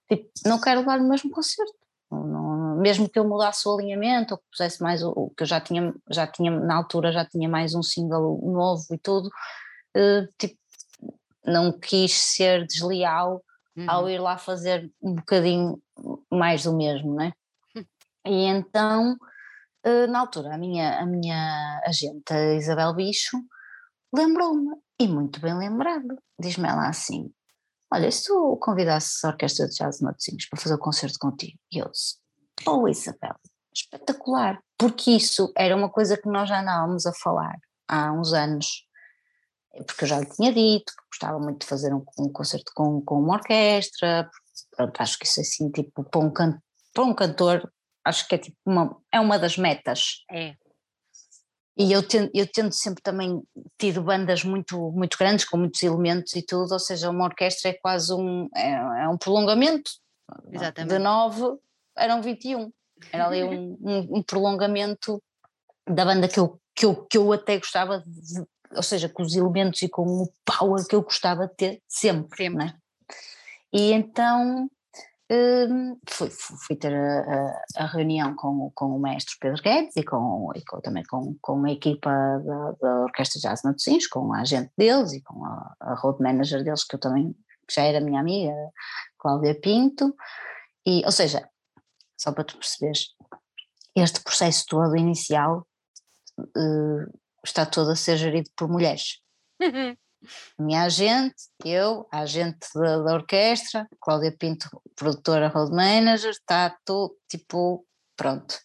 tipo, 0.08 0.30
não 0.46 0.60
quero 0.62 0.82
levar 0.82 1.00
o 1.00 1.08
mesmo 1.08 1.32
concerto. 1.32 1.74
Não- 2.12 2.28
não- 2.28 2.76
mesmo 2.78 3.10
que 3.10 3.18
eu 3.18 3.28
mudasse 3.28 3.68
o 3.68 3.74
alinhamento 3.74 4.34
ou 4.34 4.38
que 4.38 4.46
pusesse 4.52 4.82
mais 4.82 5.02
o, 5.04 5.10
o 5.16 5.30
que 5.32 5.44
eu 5.44 5.48
já 5.48 5.60
tinha, 5.60 5.94
já 6.12 6.28
tinha, 6.28 6.52
na 6.52 6.76
altura 6.76 7.12
já 7.12 7.26
tinha 7.26 7.50
mais 7.50 7.74
um 7.74 7.82
single 7.84 8.40
novo 8.44 8.86
e 8.92 8.98
tudo, 8.98 9.30
eh, 9.96 10.28
tipo, 10.38 10.58
não 11.46 11.72
quis 11.78 12.14
ser 12.14 12.66
desleal 12.68 13.44
ao 13.88 14.04
Uhum. 14.04 14.10
ir 14.10 14.20
lá 14.20 14.38
fazer 14.38 14.92
um 15.02 15.16
bocadinho 15.16 15.82
mais 16.32 16.64
do 16.64 16.76
mesmo, 16.76 17.16
né? 17.16 17.34
E 18.26 18.46
então, 18.46 19.18
eh, 19.84 20.08
na 20.08 20.20
altura, 20.20 20.56
a 20.56 20.58
minha, 20.58 21.00
a 21.00 21.06
minha 21.06 21.82
agente, 21.86 22.32
a 22.32 22.54
Isabel 22.56 22.94
Bicho, 22.94 23.38
lembrou-me, 24.16 24.76
e 25.00 25.08
muito 25.08 25.42
bem 25.42 25.58
lembrado, 25.58 26.18
diz-me 26.40 26.70
ela 26.70 26.88
assim, 26.88 27.30
olha, 27.92 28.10
se 28.10 28.28
tu 28.28 28.58
convidasses 28.62 29.24
a 29.24 29.30
Orquestra 29.30 29.68
de 29.68 29.76
Jazz 29.76 29.98
de 29.98 30.06
Matosinhos 30.06 30.48
para 30.48 30.60
fazer 30.62 30.76
o 30.76 30.80
concerto 30.80 31.18
contigo, 31.20 31.58
e 31.72 31.80
eu 31.80 31.90
disse, 31.90 32.18
oh 32.66 32.88
Isabel, 32.88 33.36
espetacular, 33.76 34.62
porque 34.78 35.12
isso 35.12 35.52
era 35.58 35.76
uma 35.76 35.90
coisa 35.90 36.16
que 36.16 36.30
nós 36.30 36.48
já 36.48 36.62
andávamos 36.62 37.06
a 37.06 37.14
falar 37.14 37.58
há 37.88 38.14
uns 38.14 38.32
anos, 38.34 38.86
porque 39.82 40.04
eu 40.04 40.08
já 40.08 40.20
lhe 40.20 40.30
tinha 40.30 40.54
dito 40.54 40.94
que 40.94 41.04
gostava 41.12 41.40
muito 41.40 41.62
de 41.62 41.68
fazer 41.68 41.94
um, 41.94 42.04
um 42.20 42.32
concerto 42.32 42.72
com, 42.76 43.02
com 43.02 43.20
uma 43.20 43.36
orquestra, 43.36 44.30
pronto, 44.76 45.02
acho 45.02 45.18
que 45.18 45.26
isso 45.26 45.42
assim, 45.42 45.72
tipo, 45.72 46.04
para 46.04 46.22
um, 46.22 46.32
can, 46.32 46.60
para 46.94 47.04
um 47.04 47.14
cantor, 47.14 47.72
acho 48.06 48.28
que 48.28 48.36
é 48.36 48.38
tipo 48.38 48.58
uma, 48.66 48.96
é 49.12 49.20
uma 49.20 49.40
das 49.40 49.58
metas. 49.58 50.24
É. 50.32 50.56
E 51.76 51.92
eu 51.92 52.08
tendo, 52.08 52.30
eu 52.36 52.46
tendo 52.46 52.72
sempre 52.72 53.02
também 53.02 53.42
tido 53.80 54.04
bandas 54.04 54.44
muito, 54.44 54.92
muito 54.92 55.18
grandes, 55.18 55.46
com 55.46 55.58
muitos 55.58 55.82
elementos 55.82 56.36
e 56.36 56.44
tudo, 56.44 56.74
ou 56.74 56.80
seja, 56.80 57.10
uma 57.10 57.26
orquestra 57.26 57.72
é 57.72 57.74
quase 57.74 58.14
um, 58.14 58.48
é, 58.56 59.04
é 59.04 59.10
um 59.10 59.18
prolongamento, 59.18 59.92
de 60.50 60.58
Exatamente. 60.58 61.00
9 61.00 61.58
eram 61.98 62.22
21, 62.22 62.72
era 63.12 63.28
ali 63.28 63.44
um, 63.44 63.78
um, 63.82 64.18
um 64.18 64.24
prolongamento 64.24 65.22
da 65.88 66.06
banda 66.06 66.28
que 66.28 66.40
eu, 66.40 66.60
que, 66.76 66.86
eu, 66.86 66.96
que 67.06 67.18
eu 67.18 67.34
até 67.34 67.58
gostava 67.58 68.04
de, 68.06 68.46
ou 68.76 68.84
seja, 68.84 69.10
com 69.10 69.24
os 69.24 69.36
elementos 69.36 69.82
e 69.82 69.90
com 69.90 70.04
o 70.04 70.30
power 70.46 70.86
que 70.88 70.96
eu 70.96 71.02
gostava 71.04 71.48
de 71.48 71.56
ter 71.56 71.82
sempre, 71.88 72.46
Sempre. 72.46 72.50
né? 72.58 72.78
E 73.72 73.92
então 73.92 74.70
hum, 75.32 75.98
fui, 76.08 76.30
fui 76.30 76.76
ter 76.76 76.94
a, 76.94 77.62
a- 77.78 77.88
reunião 77.88 78.36
com, 78.36 78.68
o- 78.68 78.72
com 78.76 78.86
o 78.96 79.00
maestro 79.00 79.36
Pedro 79.40 79.62
Guedes 79.64 79.96
e, 79.96 80.04
com, 80.04 80.52
e 80.56 80.64
com- 80.64 80.80
também 80.82 81.04
com, 81.10 81.36
com 81.42 81.66
a 81.66 81.72
equipa 81.72 82.10
da, 82.46 82.72
da 82.82 83.00
Orquestra 83.04 83.40
Jazz 83.42 83.62
Matosinhos, 83.64 84.06
com 84.08 84.32
a 84.34 84.42
agente 84.42 84.72
deles 84.78 85.14
e 85.14 85.22
com 85.22 85.44
a, 85.46 85.76
a 85.80 85.94
road 85.96 86.22
manager 86.22 86.64
deles, 86.64 86.84
que 86.84 86.96
eu 86.96 87.00
também 87.00 87.34
que 87.68 87.74
já 87.76 87.84
era 87.84 88.02
minha 88.02 88.20
amiga, 88.20 88.54
Cláudia 89.18 89.58
Pinto, 89.60 90.14
e, 90.86 91.02
ou 91.06 91.12
seja, 91.14 91.48
só 92.18 92.32
para 92.34 92.44
tu 92.44 92.58
perceberes, 92.58 93.08
este 93.96 94.22
processo 94.22 94.66
todo 94.68 94.98
inicial 94.98 95.66
eh, 96.40 97.08
está 97.44 97.66
todo 97.66 97.92
a 97.92 97.96
ser 97.96 98.18
gerido 98.18 98.50
por 98.56 98.70
mulheres. 98.70 99.20
A 100.58 100.64
minha 100.64 100.84
agente, 100.84 101.36
eu, 101.66 102.08
a 102.12 102.20
agente 102.20 102.68
da, 102.74 103.00
da 103.00 103.14
orquestra, 103.14 103.88
Cláudia 104.02 104.36
Pinto, 104.38 104.70
produtora 104.96 105.50
road 105.50 105.72
manager, 105.72 106.32
está 106.32 106.78
tudo 106.86 107.18
tipo 107.28 107.86
pronto. 108.16 108.58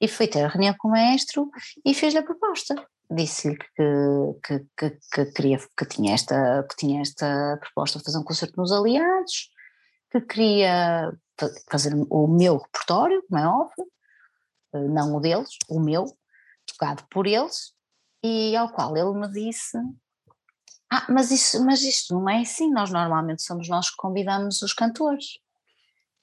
E 0.00 0.08
fui 0.08 0.26
ter 0.26 0.44
a 0.44 0.48
reunião 0.48 0.74
com 0.78 0.88
o 0.88 0.90
maestro 0.92 1.50
e 1.84 1.92
fez-lhe 1.92 2.18
a 2.18 2.22
proposta. 2.22 2.74
Disse-lhe 3.10 3.58
que, 3.58 4.40
que, 4.42 4.66
que, 4.78 4.98
que 5.12 5.32
queria, 5.32 5.58
que 5.76 5.84
tinha, 5.84 6.14
esta, 6.14 6.66
que 6.70 6.76
tinha 6.76 7.02
esta 7.02 7.58
proposta 7.60 7.98
de 7.98 8.04
fazer 8.04 8.18
um 8.18 8.24
concerto 8.24 8.56
nos 8.56 8.72
Aliados, 8.72 9.50
que 10.10 10.22
queria 10.22 11.12
fa- 11.38 11.50
fazer 11.70 11.92
o 12.08 12.26
meu 12.26 12.56
repertório, 12.56 13.22
como 13.28 13.40
é 13.40 13.46
óbvio, 13.46 13.86
eh, 14.74 14.88
não 14.88 15.14
o 15.14 15.20
deles, 15.20 15.50
o 15.68 15.78
meu, 15.78 16.06
tocado 16.66 17.04
por 17.10 17.26
eles, 17.26 17.73
e 18.24 18.56
ao 18.56 18.70
qual 18.70 18.96
ele 18.96 19.12
me 19.12 19.30
disse 19.30 19.78
ah, 20.90 21.06
mas, 21.08 21.32
isso, 21.32 21.64
mas 21.64 21.82
isto 21.82 22.14
não 22.14 22.28
é 22.28 22.40
assim, 22.40 22.70
nós 22.70 22.90
normalmente 22.90 23.42
somos 23.42 23.68
nós 23.68 23.90
que 23.90 23.96
convidamos 23.96 24.62
os 24.62 24.72
cantores. 24.72 25.38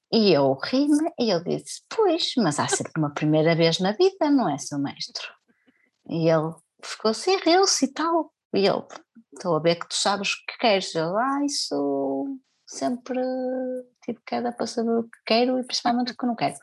E 0.09 0.31
eu 0.31 0.53
ri-me 0.53 1.11
e 1.19 1.29
eu 1.29 1.43
disse, 1.43 1.81
pois, 1.89 2.33
mas 2.37 2.57
há 2.57 2.69
sempre 2.69 2.93
uma 2.97 3.13
primeira 3.13 3.53
vez 3.53 3.79
na 3.79 3.91
vida, 3.91 4.29
não 4.29 4.47
é, 4.47 4.57
seu 4.57 4.79
mestre? 4.79 5.25
E 6.09 6.29
ele 6.29 6.53
ficou 6.81 7.11
assim, 7.11 7.35
riu-se 7.37 7.85
e 7.85 7.93
tal. 7.93 8.33
E 8.53 8.65
ele, 8.65 8.83
estou 9.33 9.55
a 9.57 9.59
ver 9.59 9.75
que 9.75 9.89
tu 9.89 9.95
sabes 9.95 10.31
o 10.31 10.45
que 10.47 10.57
queres. 10.57 10.95
Eu, 10.95 11.17
ah, 11.17 11.45
isso 11.45 12.39
sempre 12.65 13.19
tive 14.05 14.19
queda 14.25 14.53
para 14.53 14.67
saber 14.67 14.91
o 14.91 15.03
que 15.03 15.19
quero 15.25 15.59
e 15.59 15.65
principalmente 15.65 16.13
o 16.13 16.17
que 16.17 16.25
não 16.25 16.35
quero. 16.35 16.55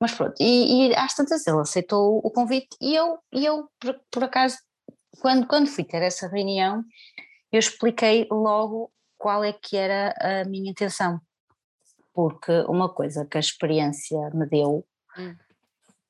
Mas 0.00 0.12
pronto, 0.12 0.34
e, 0.40 0.88
e 0.88 0.96
às 0.96 1.14
tantas 1.14 1.46
ele 1.46 1.60
aceitou 1.60 2.20
o 2.24 2.30
convite 2.30 2.76
e 2.80 2.94
eu, 2.96 3.18
e 3.32 3.44
eu 3.46 3.68
por, 3.78 4.00
por 4.10 4.24
acaso, 4.24 4.58
quando, 5.20 5.46
quando 5.46 5.68
fui 5.68 5.84
ter 5.84 6.02
essa 6.02 6.28
reunião, 6.28 6.84
eu 7.50 7.58
expliquei 7.58 8.26
logo 8.30 8.90
qual 9.18 9.44
é 9.44 9.52
que 9.52 9.76
era 9.76 10.14
a 10.20 10.44
minha 10.44 10.70
intenção. 10.70 11.20
Porque 12.12 12.52
uma 12.68 12.92
coisa 12.92 13.24
que 13.24 13.36
a 13.36 13.40
experiência 13.40 14.18
me 14.34 14.46
deu 14.46 14.86
hum. 15.16 15.36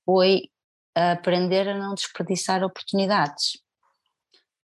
foi 0.05 0.51
aprender 0.95 1.69
a 1.69 1.79
não 1.79 1.95
desperdiçar 1.95 2.63
oportunidades. 2.63 3.63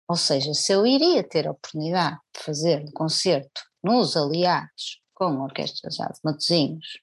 Ou 0.08 0.16
seja, 0.16 0.54
se 0.54 0.72
eu 0.72 0.86
iria 0.86 1.22
ter 1.22 1.46
a 1.46 1.50
oportunidade 1.50 2.18
de 2.34 2.42
fazer 2.42 2.80
um 2.80 2.90
concerto 2.92 3.60
nos 3.82 4.16
aliados 4.16 5.02
com 5.14 5.24
a 5.24 5.44
Orquestra 5.44 5.90
de 5.90 5.98
Matosinhos, 6.24 6.98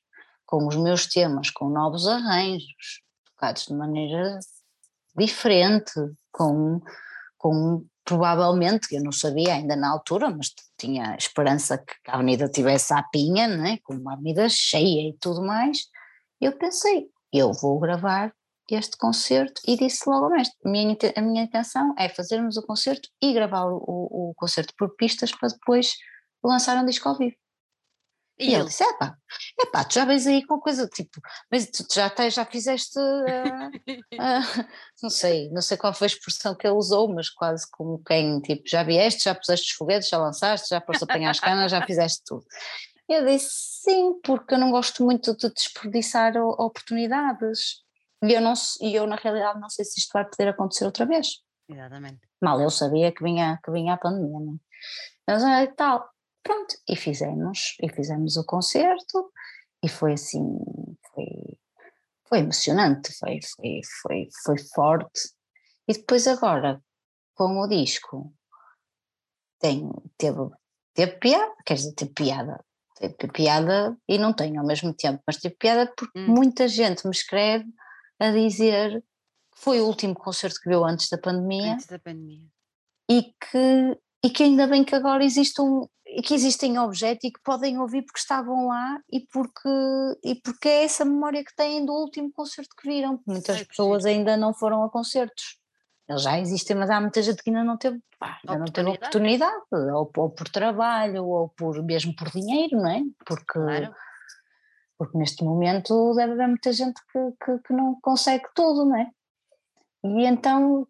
com 0.46 0.68
os 0.68 0.76
meus 0.76 1.08
temas, 1.08 1.50
com 1.52 1.70
novos 1.70 2.08
arranjos, 2.08 3.04
tocados 3.26 3.66
de 3.66 3.74
maneira 3.74 4.40
diferente, 5.18 5.94
com, 6.32 6.82
com 7.38 7.86
provavelmente, 8.06 8.94
eu 8.96 9.04
não 9.04 9.12
sabia 9.12 9.56
ainda 9.56 9.76
na 9.76 9.90
altura, 9.90 10.30
mas 10.30 10.54
tinha 10.78 11.16
esperança 11.18 11.80
que 11.80 11.94
a 12.08 12.14
avenida 12.14 12.48
tivesse 12.48 12.94
a 12.94 13.02
pinha, 13.02 13.48
né, 13.48 13.80
com 13.84 13.96
uma 13.96 14.14
avenida 14.14 14.48
cheia 14.48 15.10
e 15.10 15.18
tudo 15.20 15.42
mais, 15.42 15.88
eu 16.40 16.56
pensei, 16.56 17.08
eu 17.34 17.52
vou 17.52 17.80
gravar 17.80 18.32
este 18.70 18.96
concerto 18.98 19.60
e 19.68 19.76
disse 19.76 20.08
logo 20.08 20.30
mestre, 20.30 20.58
a 20.64 20.70
minha, 20.70 20.98
a 21.16 21.22
minha 21.22 21.44
intenção 21.44 21.94
é 21.98 22.08
fazermos 22.08 22.58
o 22.58 22.66
concerto 22.66 23.10
e 23.22 23.34
gravar 23.34 23.66
o, 23.66 23.78
o 23.78 24.34
concerto 24.36 24.74
por 24.78 24.96
pistas 24.96 25.32
para 25.32 25.50
depois 25.50 25.96
lançar 26.44 26.78
um 26.78 26.86
disco 26.86 27.10
ao 27.10 27.18
vivo. 27.18 27.36
E, 28.38 28.54
ele 28.54 28.66
disse: 28.66 28.84
epá, 28.84 29.16
epá, 29.60 29.86
tu 29.86 29.94
já 29.94 30.06
vens 30.06 30.28
aí 30.28 30.46
com 30.46 30.60
coisa 30.60 30.88
tipo, 30.88 31.22
mas 31.50 31.68
tu 31.68 31.86
já, 31.94 32.10
tens, 32.10 32.34
já 32.34 32.46
fizeste, 32.46 33.00
uh, 33.00 33.70
uh, 34.14 34.68
não 35.02 35.10
sei, 35.10 35.50
não 35.52 35.62
sei 35.62 35.78
qual 35.78 35.94
foi 35.94 36.06
a 36.06 36.10
expressão 36.10 36.56
que 36.56 36.68
ele 36.68 36.76
usou, 36.76 37.14
mas 37.14 37.30
quase 37.30 37.66
como 37.72 38.02
quem, 38.04 38.42
tipo, 38.42 38.64
já 38.68 38.84
vieste, 38.84 39.24
já 39.24 39.36
puseste 39.36 39.72
os 39.72 39.78
foguetes, 39.78 40.10
já 40.10 40.18
lançaste, 40.18 40.68
já 40.70 40.82
foste 40.82 41.04
apanhar 41.04 41.32
as 41.32 41.40
canas, 41.40 41.72
já 41.72 41.86
fizeste 41.86 42.24
tudo. 42.26 42.46
Eu 43.08 43.26
disse: 43.26 43.50
sim, 43.84 44.20
porque 44.24 44.56
eu 44.56 44.58
não 44.58 44.72
gosto 44.72 45.04
muito 45.04 45.36
de 45.36 45.50
desperdiçar 45.54 46.36
oportunidades. 46.38 47.84
E 48.24 48.34
eu, 48.34 48.42
não, 48.42 48.54
e 48.82 48.96
eu, 48.96 49.06
na 49.06 49.16
realidade, 49.16 49.60
não 49.60 49.70
sei 49.70 49.86
se 49.86 50.00
isto 50.00 50.12
vai 50.12 50.26
poder 50.26 50.50
acontecer 50.50 50.86
outra 50.86 51.06
vez. 51.06 51.28
Exatamente. 51.70 52.20
Mal 52.42 52.60
eu 52.62 52.70
sabia 52.70 53.12
que 53.12 53.24
vinha, 53.24 53.60
que 53.64 53.72
vinha 53.72 53.94
a 53.94 53.98
pandemia, 53.98 54.40
não 54.40 54.54
é? 54.54 54.58
Mas 55.28 55.44
é 55.44 55.68
tal. 55.68 56.10
Pronto, 56.46 56.76
e 56.88 56.96
fizemos, 56.96 57.76
e 57.82 57.90
fizemos 57.90 58.38
o 58.38 58.46
concerto 58.46 59.32
e 59.84 59.90
foi 59.90 60.14
assim, 60.14 60.60
foi, 61.12 61.58
foi 62.30 62.38
emocionante, 62.38 63.12
foi, 63.18 63.40
foi, 63.42 63.82
foi, 64.02 64.30
foi 64.44 64.58
forte. 64.76 65.32
E 65.88 65.94
depois 65.94 66.28
agora, 66.28 66.80
com 67.34 67.58
o 67.60 67.68
disco, 67.68 68.32
tem, 69.60 69.90
teve, 70.20 70.52
teve 70.94 71.14
piada, 71.14 71.52
quer 71.66 71.74
dizer, 71.74 71.94
teve 71.94 72.14
piada, 72.14 72.64
teve 72.96 73.34
piada 73.34 73.98
e 74.08 74.20
não 74.20 74.32
tem 74.32 74.56
ao 74.58 74.66
mesmo 74.68 74.94
tempo, 74.94 75.24
mas 75.26 75.38
teve 75.38 75.56
piada 75.56 75.92
porque 75.98 76.20
hum. 76.20 76.28
muita 76.28 76.68
gente 76.68 77.08
me 77.08 77.12
escreve 77.12 77.66
a 78.20 78.30
dizer 78.30 79.02
que 79.52 79.62
foi 79.62 79.82
o 79.82 79.88
último 79.88 80.14
concerto 80.14 80.60
que 80.62 80.70
viu 80.70 80.86
antes 80.86 81.10
da 81.10 81.18
pandemia. 81.18 81.74
Antes 81.74 81.88
da 81.88 81.98
pandemia. 81.98 82.46
E 83.10 83.24
que, 83.24 84.00
e 84.24 84.30
que 84.30 84.44
ainda 84.44 84.68
bem 84.68 84.84
que 84.84 84.94
agora 84.94 85.24
existe 85.24 85.60
um, 85.60 85.88
que 86.22 86.34
existem 86.34 86.80
objetos 86.80 87.26
e 87.26 87.32
que 87.32 87.42
podem 87.44 87.80
ouvir 87.80 88.04
porque 88.04 88.20
estavam 88.20 88.68
lá 88.68 89.00
e 89.12 89.22
porque, 89.32 89.70
e 90.24 90.36
porque 90.36 90.70
é 90.70 90.84
essa 90.84 91.04
memória 91.04 91.44
que 91.44 91.56
têm 91.56 91.86
do 91.86 91.94
último 91.94 92.32
concerto 92.32 92.76
que 92.76 92.88
viram. 92.88 93.20
Muitas 93.28 93.64
pessoas 93.64 94.06
ainda 94.06 94.38
não 94.38 94.54
foram 94.54 94.84
a 94.84 94.90
concertos. 94.90 95.60
Eles 96.08 96.22
já 96.22 96.40
existem, 96.40 96.76
mas 96.76 96.90
há 96.90 97.02
muita 97.02 97.22
gente 97.22 97.42
que 97.42 97.50
ainda 97.50 97.64
não 97.64 97.78
teve, 97.78 98.00
pá, 98.20 98.40
ainda 98.48 98.60
não 98.60 98.72
teve 98.72 98.90
oportunidade, 98.90 99.56
ou, 99.72 100.12
ou, 100.16 100.30
por 100.30 100.48
trabalho, 100.50 101.26
ou 101.26 101.50
por, 101.50 101.82
mesmo 101.84 102.16
por 102.16 102.30
dinheiro, 102.30 102.78
não 102.78 102.90
é? 102.90 103.02
Porque, 103.26 103.60
claro. 103.60 103.94
porque 104.98 105.18
neste 105.18 105.44
momento 105.44 106.14
deve 106.14 106.34
haver 106.34 106.48
muita 106.48 106.72
gente 106.72 107.02
que, 107.12 107.20
que, 107.44 107.58
que 107.68 107.74
não 107.74 107.98
consegue 108.02 108.46
tudo, 108.54 108.86
não 108.86 108.96
é? 108.96 109.10
E 110.04 110.26
então 110.28 110.88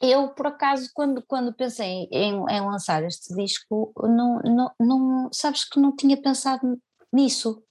eu, 0.00 0.30
por 0.30 0.46
acaso, 0.46 0.90
quando, 0.94 1.22
quando 1.26 1.52
pensei 1.52 2.08
em, 2.10 2.34
em 2.48 2.60
lançar 2.60 3.04
este 3.04 3.34
disco, 3.34 3.92
não, 4.02 4.40
não, 4.44 4.72
não, 4.80 5.28
sabes 5.32 5.68
que 5.68 5.78
não 5.78 5.94
tinha 5.94 6.20
pensado 6.20 6.80
nisso, 7.12 7.62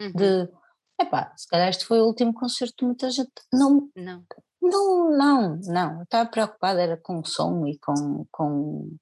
uhum. 0.00 0.12
de, 0.12 0.48
epá, 1.00 1.32
se 1.36 1.46
calhar 1.48 1.68
este 1.68 1.84
foi 1.84 2.00
o 2.00 2.06
último 2.06 2.34
concerto 2.34 2.74
de 2.80 2.86
muita 2.86 3.10
gente, 3.10 3.30
não, 3.52 3.88
não, 3.94 4.24
não, 4.60 5.10
não, 5.16 5.60
não, 5.64 6.02
estava 6.02 6.28
preocupada 6.28 6.82
era 6.82 6.96
com 6.96 7.20
o 7.20 7.24
som 7.24 7.66
e 7.66 7.78
com, 7.78 8.26
com 8.32 8.96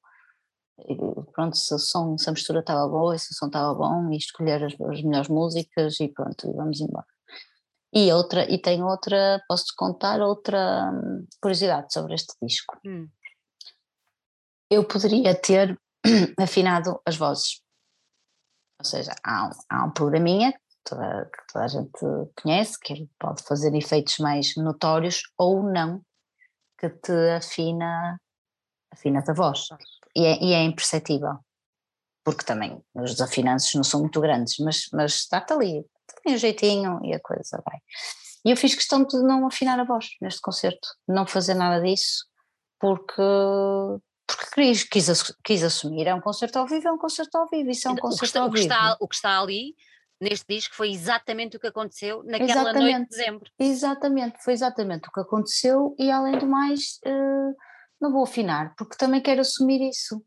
pronto, 1.32 1.56
se 1.56 1.74
o 1.74 1.78
som, 1.78 2.19
se 2.19 2.28
a 2.28 2.32
mistura 2.32 2.61
estava 2.61 2.86
boa, 2.89 3.16
se 3.16 3.32
o 3.32 3.35
som 3.35 3.47
estava 3.47 3.74
bom 3.74 4.11
e 4.12 4.16
escolher 4.16 4.62
as, 4.65 4.74
as 4.74 5.02
melhores 5.02 5.28
músicas 5.28 6.01
e 6.01 6.09
pronto, 6.09 6.52
vamos 6.52 6.81
embora. 6.81 7.06
E 7.95 8.12
outra, 8.12 8.51
e 8.53 8.59
tenho 8.59 8.87
outra, 8.87 9.41
posso-te 9.47 9.73
contar 9.77 10.21
outra 10.21 10.91
hum, 10.91 11.27
curiosidade 11.41 11.93
sobre 11.93 12.15
este 12.15 12.35
disco. 12.43 12.77
Hum. 12.85 13.09
Eu 14.69 14.85
poderia 14.85 15.33
ter 15.33 15.79
afinado 16.37 17.01
as 17.07 17.16
vozes. 17.16 17.62
Ou 18.81 18.85
seja, 18.85 19.15
há 19.23 19.47
um, 19.47 19.51
há 19.71 19.85
um 19.85 19.91
programinha 19.93 20.53
que 20.53 20.59
toda, 20.85 21.25
que 21.27 21.53
toda 21.53 21.65
a 21.65 21.69
gente 21.69 22.33
conhece, 22.43 22.81
que 22.81 22.95
ele 22.95 23.09
pode 23.16 23.45
fazer 23.45 23.73
efeitos 23.77 24.19
mais 24.19 24.57
notórios 24.57 25.23
ou 25.39 25.62
não, 25.62 26.03
que 26.77 26.91
te 26.91 27.12
afina, 27.37 28.21
afina 28.93 29.23
a 29.25 29.33
voz. 29.33 29.69
E 30.16 30.25
é, 30.25 30.43
e 30.43 30.53
é 30.53 30.65
imperceptível. 30.65 31.39
Porque 32.25 32.45
também 32.45 32.83
os 32.95 33.12
desafinanços 33.12 33.73
não 33.75 33.85
são 33.85 34.01
muito 34.01 34.21
grandes, 34.21 34.59
mas, 34.59 34.89
mas 34.93 35.15
está-te 35.15 35.53
ali, 35.53 35.87
tem 36.23 36.35
um 36.35 36.39
jeitinho 36.39 37.01
e 37.05 37.15
a 37.15 37.21
coisa 37.21 37.63
vai. 37.65 37.79
E 38.45 38.51
eu 38.51 38.57
fiz 38.57 38.75
questão 38.75 39.05
de 39.05 39.17
não 39.23 39.47
afinar 39.47 39.79
a 39.81 39.85
voz 39.85 40.07
neste 40.21 40.41
concerto, 40.41 40.89
não 41.09 41.27
fazer 41.27 41.55
nada 41.55 41.83
disso, 41.83 42.27
porque, 42.79 43.23
porque 44.27 44.47
quis, 44.55 44.85
quis, 44.85 45.35
quis 45.43 45.63
assumir, 45.63 46.07
é 46.07 46.15
um 46.15 46.21
concerto 46.21 46.59
ao 46.59 46.67
vivo, 46.67 46.89
é 46.89 46.93
um 46.93 46.99
concerto 46.99 47.39
ao 47.39 47.49
vivo, 47.49 47.71
isso 47.71 47.89
é 47.89 47.93
um 47.93 47.97
concerto 47.97 48.25
está, 48.27 48.41
ao 48.41 48.51
vivo. 48.51 48.65
O 48.65 48.69
que, 48.69 48.75
está, 48.75 48.97
o 49.01 49.09
que 49.09 49.15
está 49.15 49.41
ali 49.41 49.75
neste 50.21 50.47
disco 50.47 50.75
foi 50.75 50.91
exatamente 50.91 51.57
o 51.57 51.61
que 51.61 51.67
aconteceu 51.67 52.23
naquela 52.25 52.71
exatamente, 52.71 52.81
noite 52.81 53.03
de 53.03 53.17
dezembro. 53.17 53.51
Exatamente, 53.59 54.45
foi 54.45 54.53
exatamente 54.53 55.09
o 55.09 55.13
que 55.13 55.21
aconteceu 55.21 55.95
e 55.99 56.11
além 56.11 56.39
do 56.39 56.47
mais 56.47 56.99
uh, 57.07 57.57
não 58.01 58.13
vou 58.13 58.25
afinar, 58.25 58.75
porque 58.77 58.97
também 58.97 59.23
quero 59.23 59.41
assumir 59.41 59.89
isso, 59.89 60.23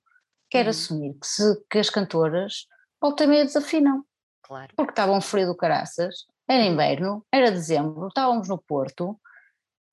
quero 0.50 0.68
hum. 0.68 0.72
assumir 0.72 1.14
que, 1.20 1.28
se, 1.28 1.64
que 1.70 1.78
as 1.78 1.90
cantoras 1.90 2.66
voltam 3.00 3.32
e 3.32 3.44
desafinam. 3.44 4.04
Claro. 4.48 4.74
Porque 4.78 4.92
estava 4.92 5.12
um 5.12 5.20
frio 5.20 5.48
do 5.48 5.58
caraças, 5.58 6.26
era 6.48 6.64
uhum. 6.64 6.72
inverno, 6.72 7.26
era 7.30 7.52
dezembro, 7.52 8.08
estávamos 8.08 8.48
no 8.48 8.58
Porto 8.58 9.20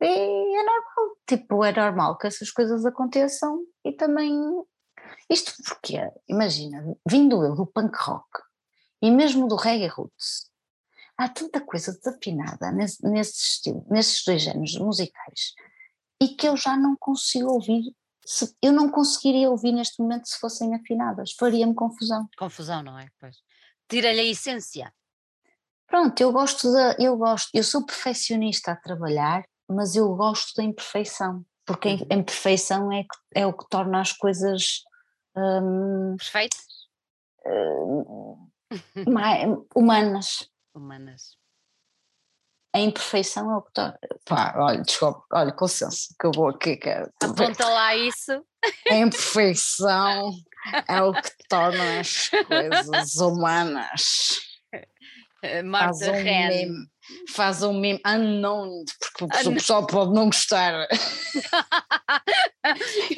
e 0.00 0.06
é 0.06 0.62
normal, 0.62 1.16
tipo, 1.26 1.64
é 1.64 1.72
normal 1.72 2.16
que 2.16 2.28
essas 2.28 2.50
coisas 2.52 2.86
aconteçam 2.86 3.64
e 3.84 3.92
também. 3.92 4.32
Isto 5.28 5.52
porque, 5.64 5.98
imagina, 6.28 6.84
vindo 7.08 7.44
eu 7.44 7.54
do 7.56 7.66
punk 7.66 7.96
rock 7.98 8.28
e 9.02 9.10
mesmo 9.10 9.48
do 9.48 9.56
reggae 9.56 9.88
roots, 9.88 10.50
há 11.18 11.28
tanta 11.28 11.60
coisa 11.60 11.92
desafinada 11.92 12.70
nesse, 12.70 13.04
nesse 13.06 13.38
estilo, 13.38 13.84
nesses 13.90 14.24
dois 14.24 14.42
géneros 14.42 14.78
musicais 14.78 15.54
e 16.22 16.28
que 16.28 16.46
eu 16.46 16.56
já 16.56 16.76
não 16.76 16.96
consigo 16.96 17.50
ouvir. 17.50 17.92
Se, 18.24 18.56
eu 18.62 18.72
não 18.72 18.88
conseguiria 18.88 19.50
ouvir 19.50 19.72
neste 19.72 20.00
momento 20.00 20.28
se 20.28 20.38
fossem 20.38 20.74
afinadas, 20.74 21.32
faria-me 21.32 21.74
confusão. 21.74 22.28
Confusão, 22.38 22.82
não 22.82 22.98
é? 22.98 23.08
Pois 23.20 23.36
tira-lhe 23.88 24.20
a 24.20 24.24
essência. 24.24 24.92
Pronto, 25.86 26.20
eu 26.20 26.32
gosto 26.32 26.72
da, 26.72 26.96
eu 26.98 27.16
gosto, 27.16 27.50
eu 27.54 27.62
sou 27.62 27.84
perfeccionista 27.84 28.72
a 28.72 28.76
trabalhar, 28.76 29.44
mas 29.68 29.94
eu 29.94 30.14
gosto 30.14 30.56
da 30.56 30.64
imperfeição, 30.64 31.44
porque 31.64 31.88
uhum. 31.88 32.06
a 32.10 32.14
imperfeição 32.14 32.92
é, 32.92 33.04
é 33.34 33.46
o 33.46 33.52
que 33.52 33.68
torna 33.68 34.00
as 34.00 34.12
coisas 34.12 34.82
hum, 35.36 36.16
perfeitas, 36.18 36.66
hum, 37.46 38.50
humanas. 39.74 40.50
Humanas. 40.74 41.36
A 42.74 42.80
imperfeição 42.80 43.48
é 43.52 43.56
o 43.56 43.62
que 43.62 43.72
torna. 43.72 43.96
Pá, 44.24 44.54
olha, 44.56 44.82
desculpa, 44.82 45.24
olha, 45.32 45.52
com 45.52 45.66
licença, 45.66 46.12
que 46.18 46.26
eu 46.26 46.32
vou 46.34 46.48
aqui. 46.48 46.76
Que, 46.76 46.88
é 46.88 47.08
Aponta 47.22 47.68
lá 47.68 47.94
isso. 47.94 48.44
A 48.90 48.96
imperfeição 48.96 50.32
é 50.88 51.02
o 51.02 51.12
que 51.12 51.30
torna 51.48 52.00
as 52.00 52.28
coisas 52.28 53.14
humanas. 53.16 54.40
Marta 55.64 55.98
faz 55.98 56.08
um, 56.08 56.22
meme, 56.22 56.86
faz 57.28 57.62
um 57.62 57.78
meme 57.78 58.00
unknown, 58.06 58.84
porque 59.18 59.48
o 59.48 59.52
pessoal 59.52 59.86
pode 59.86 60.14
não 60.14 60.24
gostar. 60.26 60.88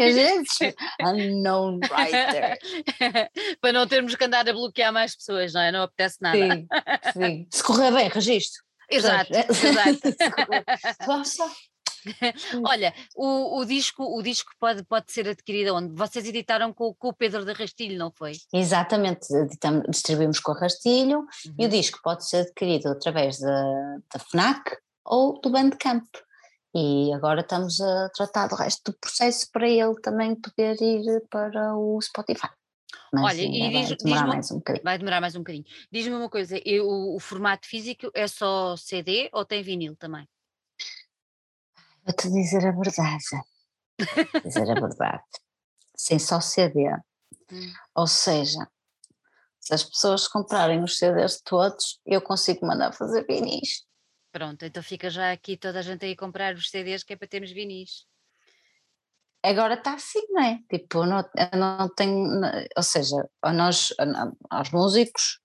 unknown 1.01 1.79
writer. 1.89 2.59
Para 3.61 3.73
não 3.73 3.87
termos 3.87 4.17
que 4.17 4.25
andar 4.25 4.49
a 4.49 4.53
bloquear 4.53 4.93
mais 4.93 5.15
pessoas, 5.15 5.53
não 5.53 5.61
é? 5.61 5.71
Não 5.71 5.83
apetece 5.83 6.17
nada. 6.21 6.37
Sim, 6.37 6.67
sim. 7.13 7.47
Se 7.51 7.63
correr 7.63 7.93
bem, 7.93 8.09
registro. 8.09 8.61
Exato, 8.91 9.33
exato. 9.33 10.01
Olha, 12.65 12.95
o, 13.15 13.61
o, 13.61 13.65
disco, 13.65 14.03
o 14.03 14.23
disco 14.23 14.53
pode, 14.59 14.83
pode 14.85 15.13
ser 15.13 15.29
adquirido 15.29 15.75
onde? 15.75 15.95
Vocês 15.95 16.27
editaram 16.27 16.73
com, 16.73 16.95
com 16.95 17.09
o 17.09 17.13
Pedro 17.13 17.45
de 17.45 17.53
Rastilho, 17.53 17.99
não 17.99 18.11
foi? 18.11 18.33
Exatamente, 18.53 19.33
editamos, 19.33 19.85
distribuímos 19.89 20.41
com 20.41 20.53
o 20.53 20.55
Rastilho 20.55 21.19
uhum. 21.19 21.55
e 21.59 21.63
o 21.63 21.65
uhum. 21.65 21.69
disco 21.69 22.01
pode 22.03 22.29
ser 22.29 22.39
adquirido 22.39 22.89
através 22.89 23.39
da, 23.39 23.99
da 24.13 24.19
FNAC 24.31 24.77
ou 25.05 25.41
do 25.41 25.51
Bandcamp. 25.51 26.05
E 26.75 27.11
agora 27.15 27.41
estamos 27.41 27.81
a 27.81 28.11
tratar 28.11 28.49
do 28.49 28.55
resto 28.55 28.93
do 28.93 28.99
processo 28.99 29.49
para 29.51 29.67
ele 29.67 29.95
também 30.03 30.35
poder 30.35 30.77
ir 30.83 31.23
para 31.31 31.75
o 31.75 31.99
Spotify. 32.03 32.51
Mas 33.13 33.25
Olha, 33.25 33.43
e 33.43 33.51
diz, 33.51 33.89
vai 33.89 33.97
demorar 33.97 34.27
mais 34.27 34.51
um 34.51 34.57
bocadinho. 34.57 34.85
Vai 34.85 34.99
demorar 34.99 35.21
mais 35.21 35.35
um 35.35 35.39
bocadinho. 35.39 35.65
Diz-me 35.91 36.15
uma 36.15 36.29
coisa, 36.29 36.61
eu, 36.65 36.87
o 36.87 37.19
formato 37.19 37.67
físico 37.67 38.11
é 38.15 38.27
só 38.27 38.77
CD 38.77 39.31
ou 39.33 39.45
tem 39.45 39.63
vinil 39.63 39.97
também? 39.97 40.29
Vou-te 42.07 42.31
dizer 42.31 42.65
a 42.65 42.71
verdade. 42.71 43.25
dizer 44.45 44.71
a 44.71 44.81
verdade. 44.81 45.25
Sem 45.97 46.19
só 46.21 46.41
CD. 46.41 46.89
Hum. 47.51 47.73
Ou 47.97 48.07
seja, 48.07 48.69
se 49.59 49.75
as 49.75 49.83
pessoas 49.83 50.29
comprarem 50.29 50.85
os 50.85 50.97
CDs 50.97 51.41
todos, 51.43 52.01
eu 52.07 52.23
consigo 52.23 52.65
mandar 52.65 52.93
fazer 52.93 53.27
vinis. 53.27 53.85
Pronto, 54.31 54.65
então 54.65 54.83
fica 54.83 55.11
já 55.11 55.33
aqui 55.33 55.57
toda 55.57 55.81
a 55.81 55.83
gente 55.83 56.05
aí 56.05 56.15
comprar 56.15 56.55
os 56.55 56.71
CDs 56.71 57.03
que 57.03 57.15
é 57.15 57.17
para 57.17 57.27
termos 57.27 57.51
vinis. 57.51 58.07
Agora 59.43 59.75
está 59.75 59.95
assim, 59.95 60.25
não 60.29 60.43
é? 60.43 60.61
Tipo, 60.71 61.05
não, 61.05 61.25
não 61.55 61.89
tenho, 61.95 62.41
ou 62.77 62.83
seja, 62.83 63.17
nós, 63.53 63.93
aos 64.51 64.71
músicos, 64.71 65.41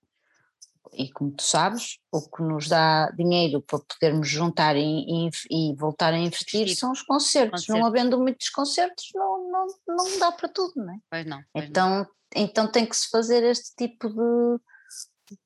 e 0.93 1.11
como 1.11 1.31
tu 1.31 1.43
sabes, 1.43 1.97
o 2.11 2.21
que 2.21 2.43
nos 2.43 2.67
dá 2.67 3.09
dinheiro 3.11 3.61
para 3.61 3.79
podermos 3.79 4.27
juntar 4.27 4.75
e, 4.75 4.81
e, 4.81 5.29
e 5.49 5.75
voltar 5.75 6.13
a 6.13 6.17
investir 6.17 6.75
são 6.75 6.91
os 6.91 7.01
concertos. 7.01 7.61
Concerto. 7.61 7.79
Não 7.79 7.87
havendo 7.87 8.19
muitos 8.19 8.49
concertos, 8.49 9.09
não, 9.15 9.51
não, 9.51 9.67
não 9.87 10.19
dá 10.19 10.31
para 10.31 10.49
tudo, 10.49 10.73
não 10.75 10.93
é? 10.93 10.97
Pois 11.09 11.25
não. 11.25 11.41
Pois 11.53 11.65
então, 11.65 11.89
não. 11.99 12.07
então 12.35 12.71
tem 12.71 12.85
que 12.85 12.95
se 12.95 13.09
fazer 13.09 13.43
este 13.43 13.75
tipo 13.75 14.09
de, 14.09 14.59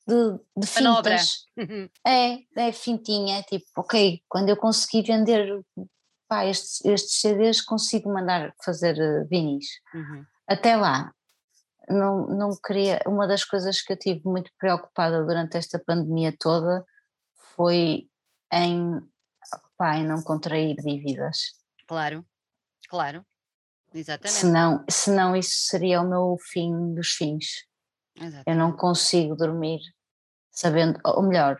de, 0.07 0.39
de 0.57 0.67
fintas. 0.67 1.45
é, 2.05 2.39
é 2.55 2.71
fintinha, 2.71 3.39
é 3.39 3.43
tipo, 3.43 3.65
ok, 3.77 4.21
quando 4.27 4.49
eu 4.49 4.57
conseguir 4.57 5.03
vender 5.03 5.63
pá, 6.27 6.45
estes, 6.45 6.83
estes 6.85 7.21
CDs, 7.21 7.61
consigo 7.61 8.11
mandar 8.11 8.53
fazer 8.63 8.95
uh, 8.97 9.27
vinis. 9.27 9.65
Uhum. 9.93 10.25
Até 10.47 10.75
lá, 10.75 11.11
não, 11.89 12.27
não 12.27 12.49
queria. 12.55 12.99
Uma 13.05 13.27
das 13.27 13.43
coisas 13.43 13.81
que 13.81 13.93
eu 13.93 13.97
tive 13.97 14.21
muito 14.25 14.51
preocupada 14.57 15.23
durante 15.23 15.57
esta 15.57 15.79
pandemia 15.79 16.35
toda 16.37 16.85
foi 17.55 18.09
em, 18.51 19.01
pá, 19.77 19.97
em 19.97 20.05
não 20.05 20.21
contrair 20.21 20.75
dívidas. 20.77 21.53
Claro, 21.87 22.25
claro, 22.89 23.25
exatamente. 23.93 24.37
Senão, 24.37 24.85
senão 24.89 25.35
isso 25.35 25.67
seria 25.67 26.01
o 26.01 26.09
meu 26.09 26.37
fim 26.51 26.93
dos 26.93 27.09
fins. 27.09 27.65
Exatamente. 28.15 28.47
Eu 28.47 28.55
não 28.55 28.75
consigo 28.75 29.35
dormir 29.35 29.79
sabendo, 30.55 30.99
ou 31.03 31.21
melhor, 31.21 31.59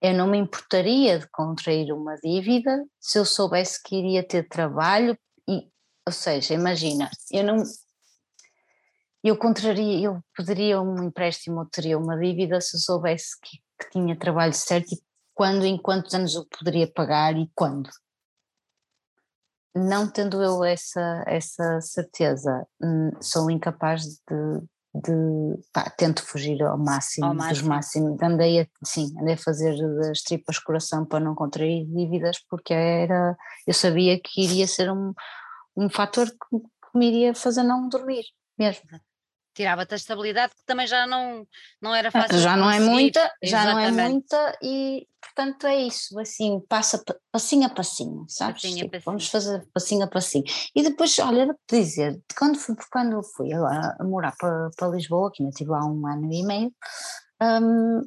eu 0.00 0.12
não 0.12 0.26
me 0.26 0.36
importaria 0.36 1.20
de 1.20 1.28
contrair 1.30 1.92
uma 1.92 2.16
dívida 2.16 2.84
se 2.98 3.18
eu 3.18 3.24
soubesse 3.24 3.80
que 3.80 3.96
iria 3.96 4.26
ter 4.26 4.48
trabalho 4.48 5.16
e, 5.48 5.68
ou 6.04 6.12
seja, 6.12 6.54
imagina, 6.54 7.08
eu 7.30 7.44
não, 7.44 7.62
eu 9.28 9.36
contraria, 9.36 10.06
eu 10.06 10.20
poderia 10.36 10.80
um 10.80 11.04
empréstimo 11.04 11.60
ou 11.60 11.66
teria 11.66 11.96
uma 11.96 12.18
dívida 12.18 12.60
se 12.60 12.76
eu 12.76 12.80
soubesse 12.80 13.38
que, 13.40 13.58
que 13.78 13.90
tinha 13.90 14.18
trabalho 14.18 14.52
certo 14.52 14.92
e 14.92 15.02
quando, 15.32 15.64
em 15.64 15.78
quantos 15.78 16.12
anos 16.14 16.34
eu 16.34 16.44
poderia 16.46 16.90
pagar 16.90 17.36
e 17.36 17.48
quando. 17.54 17.88
Não 19.74 20.10
tendo 20.10 20.42
eu 20.42 20.62
essa, 20.64 21.24
essa 21.26 21.80
certeza, 21.80 22.66
hum, 22.82 23.10
sou 23.20 23.50
incapaz 23.50 24.02
de, 24.02 24.60
de 24.92 25.62
pá, 25.72 25.88
tento 25.96 26.22
fugir 26.24 26.60
ao 26.62 26.76
máximo, 26.76 27.26
ao 27.28 27.34
máximo. 27.34 27.54
dos 27.54 27.62
máximos, 27.62 28.22
andei 28.22 28.60
a, 28.60 28.66
sim, 28.84 29.06
andei 29.18 29.34
a 29.34 29.38
fazer 29.38 29.74
das 30.00 30.20
tripas 30.22 30.58
coração 30.58 31.06
para 31.06 31.20
não 31.20 31.34
contrair 31.34 31.86
dívidas 31.86 32.38
porque 32.50 32.74
era, 32.74 33.36
eu 33.66 33.72
sabia 33.72 34.20
que 34.20 34.42
iria 34.42 34.66
ser 34.66 34.90
um, 34.90 35.14
um 35.74 35.88
fator 35.88 36.26
que, 36.28 36.58
que 36.58 36.98
me 36.98 37.06
iria 37.06 37.34
fazer 37.34 37.62
não 37.62 37.88
dormir 37.88 38.24
mesmo 38.58 38.82
tirava-te 39.54 39.94
a 39.94 39.96
estabilidade 39.96 40.54
que 40.54 40.64
também 40.64 40.86
já 40.86 41.06
não, 41.06 41.46
não 41.80 41.94
era 41.94 42.10
fácil. 42.10 42.38
Já 42.38 42.56
não 42.56 42.70
é 42.70 42.80
muita, 42.80 43.20
já 43.42 43.62
Exatamente. 43.62 43.92
não 43.92 44.00
é 44.00 44.08
muita 44.08 44.58
e 44.62 45.06
portanto 45.20 45.66
é 45.66 45.76
isso, 45.82 46.18
assim, 46.18 46.60
passa 46.68 47.02
passinho 47.30 47.66
a 47.66 47.70
passinho, 47.70 48.24
sabes? 48.28 48.62
Passinho 48.62 48.76
tipo, 48.76 48.90
passinho. 48.90 49.04
Vamos 49.04 49.28
fazer 49.28 49.66
passinho 49.72 50.04
a 50.04 50.08
passinho. 50.08 50.44
E 50.74 50.82
depois, 50.82 51.18
olha, 51.20 51.46
vou-te 51.46 51.60
dizer, 51.70 52.20
quando 52.36 52.58
fui, 52.58 52.74
quando 52.90 53.22
fui 53.22 53.52
agora 53.52 53.96
a 53.98 54.04
morar 54.04 54.34
para, 54.38 54.70
para 54.76 54.88
Lisboa, 54.88 55.30
que 55.32 55.42
ainda 55.42 55.50
estive 55.50 55.70
lá 55.70 55.84
um 55.84 56.06
ano 56.06 56.32
e 56.32 56.44
meio, 56.44 56.74
um, 57.40 58.02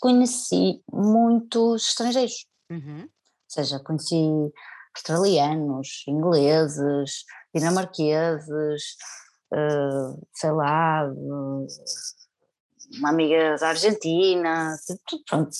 conheci 0.00 0.80
muitos 0.92 1.88
estrangeiros. 1.88 2.46
Uhum. 2.70 3.02
Ou 3.02 3.08
seja, 3.48 3.78
conheci 3.80 4.52
australianos, 4.94 6.04
ingleses, 6.08 7.24
dinamarqueses, 7.54 8.96
uh, 9.52 10.26
sei 10.32 10.50
lá, 10.52 11.10
uma 12.98 13.08
amiga 13.08 13.56
da 13.56 13.68
Argentina, 13.68 14.76
tudo, 15.06 15.22
pronto, 15.28 15.50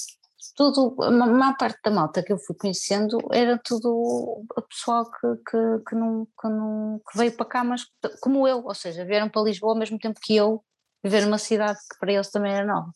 tudo, 0.56 0.96
a 1.02 1.10
maior 1.10 1.56
parte 1.56 1.78
da 1.84 1.90
malta 1.90 2.22
que 2.22 2.32
eu 2.32 2.38
fui 2.38 2.56
conhecendo 2.56 3.18
era 3.30 3.58
tudo 3.58 3.90
o 3.90 4.62
pessoal 4.68 5.04
que, 5.04 5.36
que, 5.50 5.84
que, 5.88 5.94
não, 5.94 6.26
que, 6.40 6.48
não, 6.48 7.00
que 7.10 7.18
veio 7.18 7.36
para 7.36 7.46
cá, 7.46 7.64
mas 7.64 7.82
como 8.20 8.48
eu, 8.48 8.64
ou 8.64 8.74
seja, 8.74 9.04
vieram 9.04 9.28
para 9.28 9.42
Lisboa 9.42 9.74
ao 9.74 9.78
mesmo 9.78 9.98
tempo 9.98 10.18
que 10.20 10.34
eu, 10.34 10.64
viver 11.04 11.24
numa 11.24 11.38
cidade 11.38 11.78
que 11.90 11.98
para 11.98 12.12
eles 12.12 12.30
também 12.30 12.52
era 12.52 12.66
nova. 12.66 12.90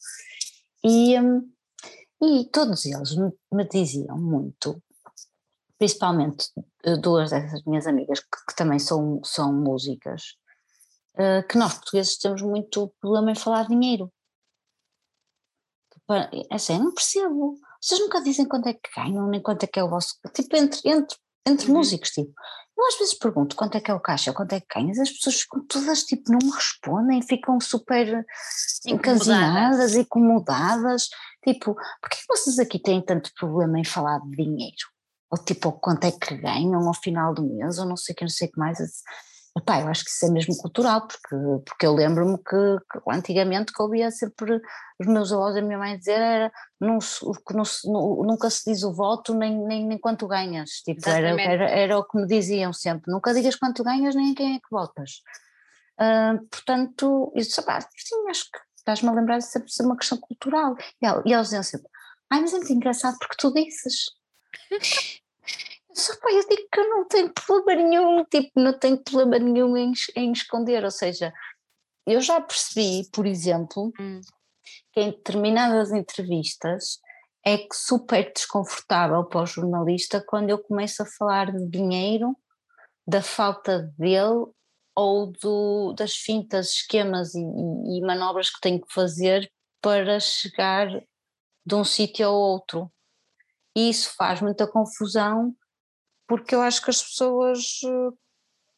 E, 0.83 1.15
e 2.23 2.45
todos 2.51 2.87
eles 2.87 3.15
me, 3.17 3.31
me, 3.53 3.69
diziam 3.69 4.19
muito, 4.19 4.83
principalmente 5.79 6.49
duas 7.03 7.31
dessas 7.31 7.63
minhas 7.65 7.87
amigas 7.87 8.21
que, 8.21 8.47
que 8.49 8.57
também 8.57 8.79
são, 8.79 9.21
são 9.23 9.53
músicas, 9.53 10.37
uh, 11.15 11.47
que 11.49 11.59
nós 11.59 11.75
portugueses 11.75 12.19
temos 12.19 12.43
muito 12.43 12.93
problema 13.01 13.31
em 13.31 13.35
falar 13.35 13.67
dinheiro. 13.67 14.13
É 16.51 16.55
assim, 16.55 16.75
eu 16.75 16.81
não 16.81 16.95
percebo. 16.95 17.57
Vocês 17.81 18.01
nunca 18.01 18.21
dizem 18.21 18.47
quanto 18.47 18.69
é 18.69 18.75
que 18.75 18.91
ganham, 18.97 19.29
nem 19.29 19.41
quanto 19.41 19.63
é 19.63 19.67
que 19.67 19.79
é 19.79 19.85
o 19.85 19.89
vosso. 19.89 20.17
Tipo, 20.35 20.57
entre, 20.57 20.81
entre, 20.85 21.17
entre 21.47 21.69
uhum. 21.69 21.79
músicos, 21.79 22.11
tipo. 22.11 22.33
Eu 22.77 22.87
às 22.87 22.99
vezes 22.99 23.15
pergunto 23.15 23.55
quanto 23.55 23.77
é 23.77 23.81
que 23.81 23.91
é 23.91 23.95
o 23.95 24.01
caixa, 24.01 24.33
quanto 24.33 24.55
é 24.55 24.61
que 24.61 24.67
ganhas, 24.75 24.99
as 24.99 25.11
pessoas 25.11 25.43
ficam 25.43 25.67
todas 25.67 26.03
tipo, 26.03 26.33
não 26.33 26.39
me 26.43 26.51
respondem, 26.51 27.21
ficam 27.21 27.61
super 27.61 28.25
encasinadas, 28.87 29.95
incomodadas. 29.95 31.11
Tipo, 31.45 31.75
porquê 31.75 32.17
vocês 32.27 32.59
aqui 32.59 32.79
têm 32.79 33.03
tanto 33.03 33.31
problema 33.39 33.79
em 33.79 33.85
falar 33.85 34.19
de 34.21 34.31
dinheiro? 34.35 34.89
Ou 35.31 35.39
tipo, 35.39 35.73
quanto 35.73 36.05
é 36.05 36.13
que 36.13 36.35
ganham 36.39 36.87
ao 36.89 36.95
final 36.95 37.35
do 37.35 37.43
mês, 37.43 37.79
ou 37.79 37.87
não 37.87 37.97
sei 37.97 38.15
o 38.15 38.17
que, 38.17 38.25
não 38.25 38.31
sei 38.31 38.49
o 38.49 38.51
que 38.51 38.59
mais. 38.59 38.79
Epá, 39.61 39.81
eu 39.81 39.89
acho 39.89 40.05
que 40.05 40.11
isso 40.11 40.25
é 40.25 40.31
mesmo 40.31 40.57
cultural, 40.57 41.07
porque, 41.07 41.37
porque 41.67 41.87
eu 41.87 41.95
lembro-me 41.95 42.39
que, 42.39 42.79
que, 42.91 43.11
antigamente 43.11 43.73
que 43.73 43.81
eu 43.81 43.85
ouvia 43.85 44.11
sempre 44.11 44.59
os 44.99 45.07
meus 45.07 45.31
avós 45.31 45.55
e 45.55 45.59
a 45.59 45.63
minha 45.63 45.77
mãe 45.77 45.99
dizer 45.99 46.19
era 46.19 46.53
não, 46.81 46.99
não, 47.85 48.23
nunca 48.25 48.49
se 48.49 48.71
diz 48.71 48.83
o 48.83 48.93
voto 48.93 49.35
nem, 49.35 49.59
nem, 49.67 49.87
nem 49.87 49.99
quanto 49.99 50.27
ganhas, 50.27 50.71
tipo, 50.83 51.07
era, 51.07 51.41
era, 51.41 51.69
era, 51.69 51.99
o 51.99 52.05
que 52.05 52.19
me 52.19 52.27
diziam 52.27 52.73
sempre, 52.73 53.13
nunca 53.13 53.35
digas 53.35 53.55
quanto 53.55 53.85
ganhas 53.85 54.15
nem 54.15 54.35
quem 54.35 54.57
é 54.57 54.59
que 54.59 54.71
votas. 54.71 55.21
Uh, 56.01 56.43
portanto, 56.49 57.31
eu 57.35 57.43
disse, 57.43 57.63
sim, 57.99 58.31
acho 58.31 58.45
que 58.45 58.59
estás-me 58.79 59.11
a 59.11 59.13
lembrar 59.13 59.39
de 59.39 59.45
ser 59.45 59.63
uma 59.83 59.97
questão 59.97 60.17
cultural. 60.17 60.75
E, 61.03 61.07
e 61.29 61.33
eles 61.35 61.49
diziam 61.49 61.63
sempre, 61.63 61.89
ai, 62.31 62.41
mas 62.41 62.55
é 62.55 62.57
muito 62.57 62.73
engraçado 62.73 63.19
porque 63.19 63.37
tu 63.39 63.53
dizes. 63.53 64.07
Só 65.95 66.17
pá, 66.21 66.31
eu 66.33 66.49
digo 66.49 66.69
que 66.73 66.81
eu 66.81 66.89
não 66.89 67.09
tenho 67.09 67.33
problema 67.33 67.83
nenhum, 67.83 68.25
tipo, 68.25 68.51
não 68.57 68.79
tenho 68.79 69.03
problema 69.03 69.39
nenhum 69.39 69.77
em, 69.77 69.93
em 70.17 70.33
esconder, 70.33 70.85
ou 70.85 70.91
seja, 70.91 71.33
eu 72.07 72.21
já 72.21 72.41
percebi, 72.41 73.09
por 73.11 73.27
exemplo, 73.27 73.93
hum. 73.99 74.21
que 74.93 75.01
em 75.01 75.11
determinadas 75.11 75.93
entrevistas 75.93 77.01
é 77.45 77.57
que 77.59 77.75
super 77.75 78.33
desconfortável 78.33 79.25
para 79.25 79.43
o 79.43 79.47
jornalista 79.47 80.23
quando 80.27 80.51
eu 80.51 80.59
começo 80.59 81.03
a 81.03 81.07
falar 81.07 81.53
de 81.53 81.67
dinheiro, 81.69 82.37
da 83.07 83.23
falta 83.23 83.93
dele 83.99 84.47
ou 84.95 85.33
do, 85.33 85.93
das 85.95 86.15
fintas, 86.15 86.71
esquemas 86.71 87.35
e, 87.35 87.41
e 87.41 88.01
manobras 88.03 88.51
que 88.51 88.61
tenho 88.61 88.81
que 88.81 88.93
fazer 88.93 89.51
para 89.81 90.21
chegar 90.21 90.89
de 91.65 91.75
um 91.75 91.85
sítio 91.85 92.27
ao 92.27 92.35
outro. 92.35 92.93
E 93.77 93.89
isso 93.89 94.15
faz 94.17 94.41
muita 94.41 94.67
confusão, 94.67 95.55
porque 96.31 96.55
eu 96.55 96.61
acho 96.61 96.81
que 96.81 96.91
as 96.91 97.03
pessoas 97.03 97.81
uh, 97.83 98.17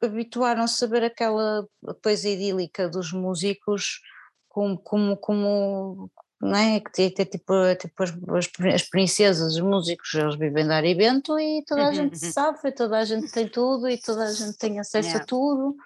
habituaram-se 0.02 0.82
a 0.82 0.88
ver 0.88 1.04
aquela 1.04 1.68
coisa 2.02 2.26
idílica 2.26 2.88
dos 2.88 3.12
músicos 3.12 4.00
como, 4.48 4.78
como, 4.78 5.18
como 5.18 6.10
não 6.40 6.56
é? 6.58 6.80
Que 6.80 6.90
tem, 6.90 7.26
tipo, 7.26 7.52
tipo 7.78 8.02
as, 8.02 8.48
as, 8.74 8.82
princesas, 8.84 9.52
os 9.52 9.60
músicos, 9.60 10.14
eles 10.14 10.36
vivem 10.36 10.64
de 10.64 10.72
ar 10.72 10.82
e 10.82 10.94
vento 10.94 11.38
e 11.38 11.62
toda 11.66 11.88
a 11.88 11.92
gente 11.92 12.16
sabe, 12.18 12.72
toda 12.72 12.98
a 12.98 13.04
gente 13.04 13.30
tem 13.30 13.46
tudo 13.46 13.86
e 13.86 13.98
toda 13.98 14.24
a 14.24 14.32
gente 14.32 14.56
tem 14.56 14.80
acesso 14.80 15.08
yeah. 15.08 15.22
a 15.22 15.26
tudo. 15.26 15.76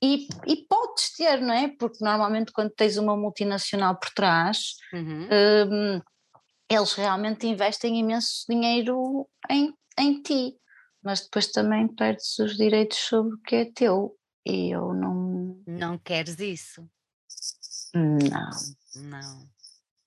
E, 0.00 0.28
e 0.46 0.64
podes 0.68 1.12
ter, 1.16 1.40
não 1.40 1.54
é? 1.54 1.66
Porque 1.76 2.04
normalmente 2.04 2.52
quando 2.52 2.70
tens 2.70 2.96
uma 2.96 3.16
multinacional 3.16 3.96
por 3.96 4.10
trás, 4.10 4.76
uhum. 4.92 5.28
um, 5.72 6.00
eles 6.70 6.92
realmente 6.92 7.48
investem 7.48 7.98
imenso 7.98 8.44
dinheiro 8.48 9.28
em, 9.50 9.74
em 9.98 10.22
ti, 10.22 10.56
mas 11.08 11.22
depois 11.22 11.46
também 11.46 11.88
perdes 11.88 12.38
os 12.38 12.54
direitos 12.54 12.98
sobre 12.98 13.34
o 13.34 13.38
que 13.38 13.56
é 13.56 13.72
teu. 13.72 14.14
E 14.44 14.74
eu 14.74 14.92
não. 14.92 15.58
Não 15.66 15.96
queres 15.96 16.38
isso? 16.38 16.86
Não. 17.94 18.50
Não. 18.94 19.48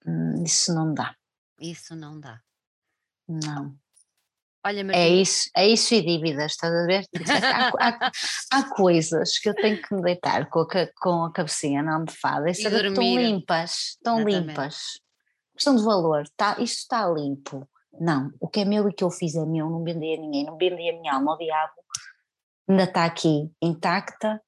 Hum, 0.05 0.43
isso 0.43 0.71
não 0.75 0.93
dá. 0.93 1.15
Isso 1.59 1.95
não 1.95 2.19
dá. 2.19 2.39
Não. 3.27 3.75
Olha, 4.63 4.85
É 4.91 5.09
isso, 5.09 5.49
é 5.57 5.67
isso 5.67 5.95
e 5.95 6.03
dívidas, 6.03 6.51
estás 6.51 6.71
a 6.71 6.85
ver? 6.85 7.03
há, 7.51 7.71
há, 7.79 8.11
há, 8.51 8.75
coisas 8.75 9.39
que 9.39 9.49
eu 9.49 9.55
tenho 9.55 9.81
que 9.81 9.95
me 9.95 10.03
deitar 10.03 10.47
com 10.51 10.59
a, 10.59 10.87
com 11.01 11.23
a 11.23 11.33
cabecinha 11.33 11.81
na 11.81 11.95
almofada 11.95 12.47
e, 12.47 12.51
e 12.51 12.55
saber 12.61 12.81
que 12.81 12.87
estão 12.89 13.15
limpas, 13.15 13.71
estão 13.71 14.19
Exatamente. 14.19 14.47
limpas. 14.49 14.77
Questão 15.55 15.75
de 15.75 15.83
valor, 15.83 16.29
tá, 16.37 16.57
isto 16.59 16.81
está 16.81 17.09
limpo. 17.09 17.67
Não, 17.99 18.31
o 18.39 18.47
que 18.47 18.61
é 18.61 18.65
meu 18.65 18.87
e 18.89 18.93
que 18.93 19.03
eu 19.03 19.09
fiz 19.09 19.35
é 19.35 19.45
meu, 19.45 19.69
não 19.69 19.83
vendi 19.83 20.13
a 20.13 20.17
ninguém, 20.17 20.45
não 20.45 20.57
vendi 20.57 20.89
a 20.89 20.93
minha 20.93 21.13
alma 21.13 21.33
ao 21.33 21.37
diabo, 21.37 21.73
ainda 22.67 22.83
está 22.83 23.05
aqui 23.05 23.51
intacta, 23.61 24.41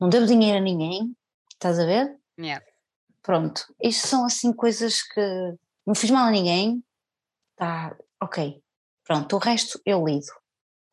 não 0.00 0.08
devo 0.08 0.26
dinheiro 0.26 0.58
a 0.58 0.60
ninguém, 0.60 1.16
estás 1.52 1.78
a 1.78 1.86
ver? 1.86 2.18
Yeah. 2.38 2.64
Pronto, 3.22 3.62
isto 3.82 4.06
são 4.06 4.24
assim 4.24 4.52
coisas 4.52 5.02
que 5.02 5.54
não 5.86 5.94
fiz 5.94 6.10
mal 6.10 6.26
a 6.26 6.30
ninguém, 6.30 6.82
tá, 7.56 7.96
ok, 8.22 8.62
pronto, 9.04 9.36
o 9.36 9.38
resto 9.38 9.80
eu 9.86 10.04
lido. 10.04 10.26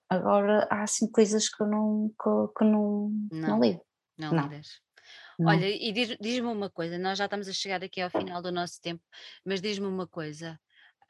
Agora 0.07 0.68
há 0.69 0.84
assim 0.84 1.10
coisas 1.11 1.49
que 1.49 1.64
eu 1.64 1.68
não, 1.68 2.10
que, 2.10 2.57
que 2.57 2.64
não, 2.64 3.10
não, 3.32 3.49
não 3.49 3.60
lido. 3.60 3.82
Não, 4.18 4.32
não. 4.32 4.44
lidas. 4.44 4.80
Não. 5.38 5.52
Olha, 5.52 5.68
e 5.68 5.91
diz-me 5.91 6.18
diz 6.22 6.40
uma 6.40 6.69
coisa, 6.69 6.98
nós 6.98 7.18
já 7.18 7.26
estamos 7.26 7.48
a 7.48 7.53
chegar 7.53 7.84
aqui 7.84 7.99
ao 7.99 8.10
final 8.10 8.41
do 8.41 8.52
nosso 8.52 8.80
tempo, 8.82 9.03
mas 9.45 9.61
diz-me 9.61 9.88
uma 9.88 10.07
coisa, 10.07 10.60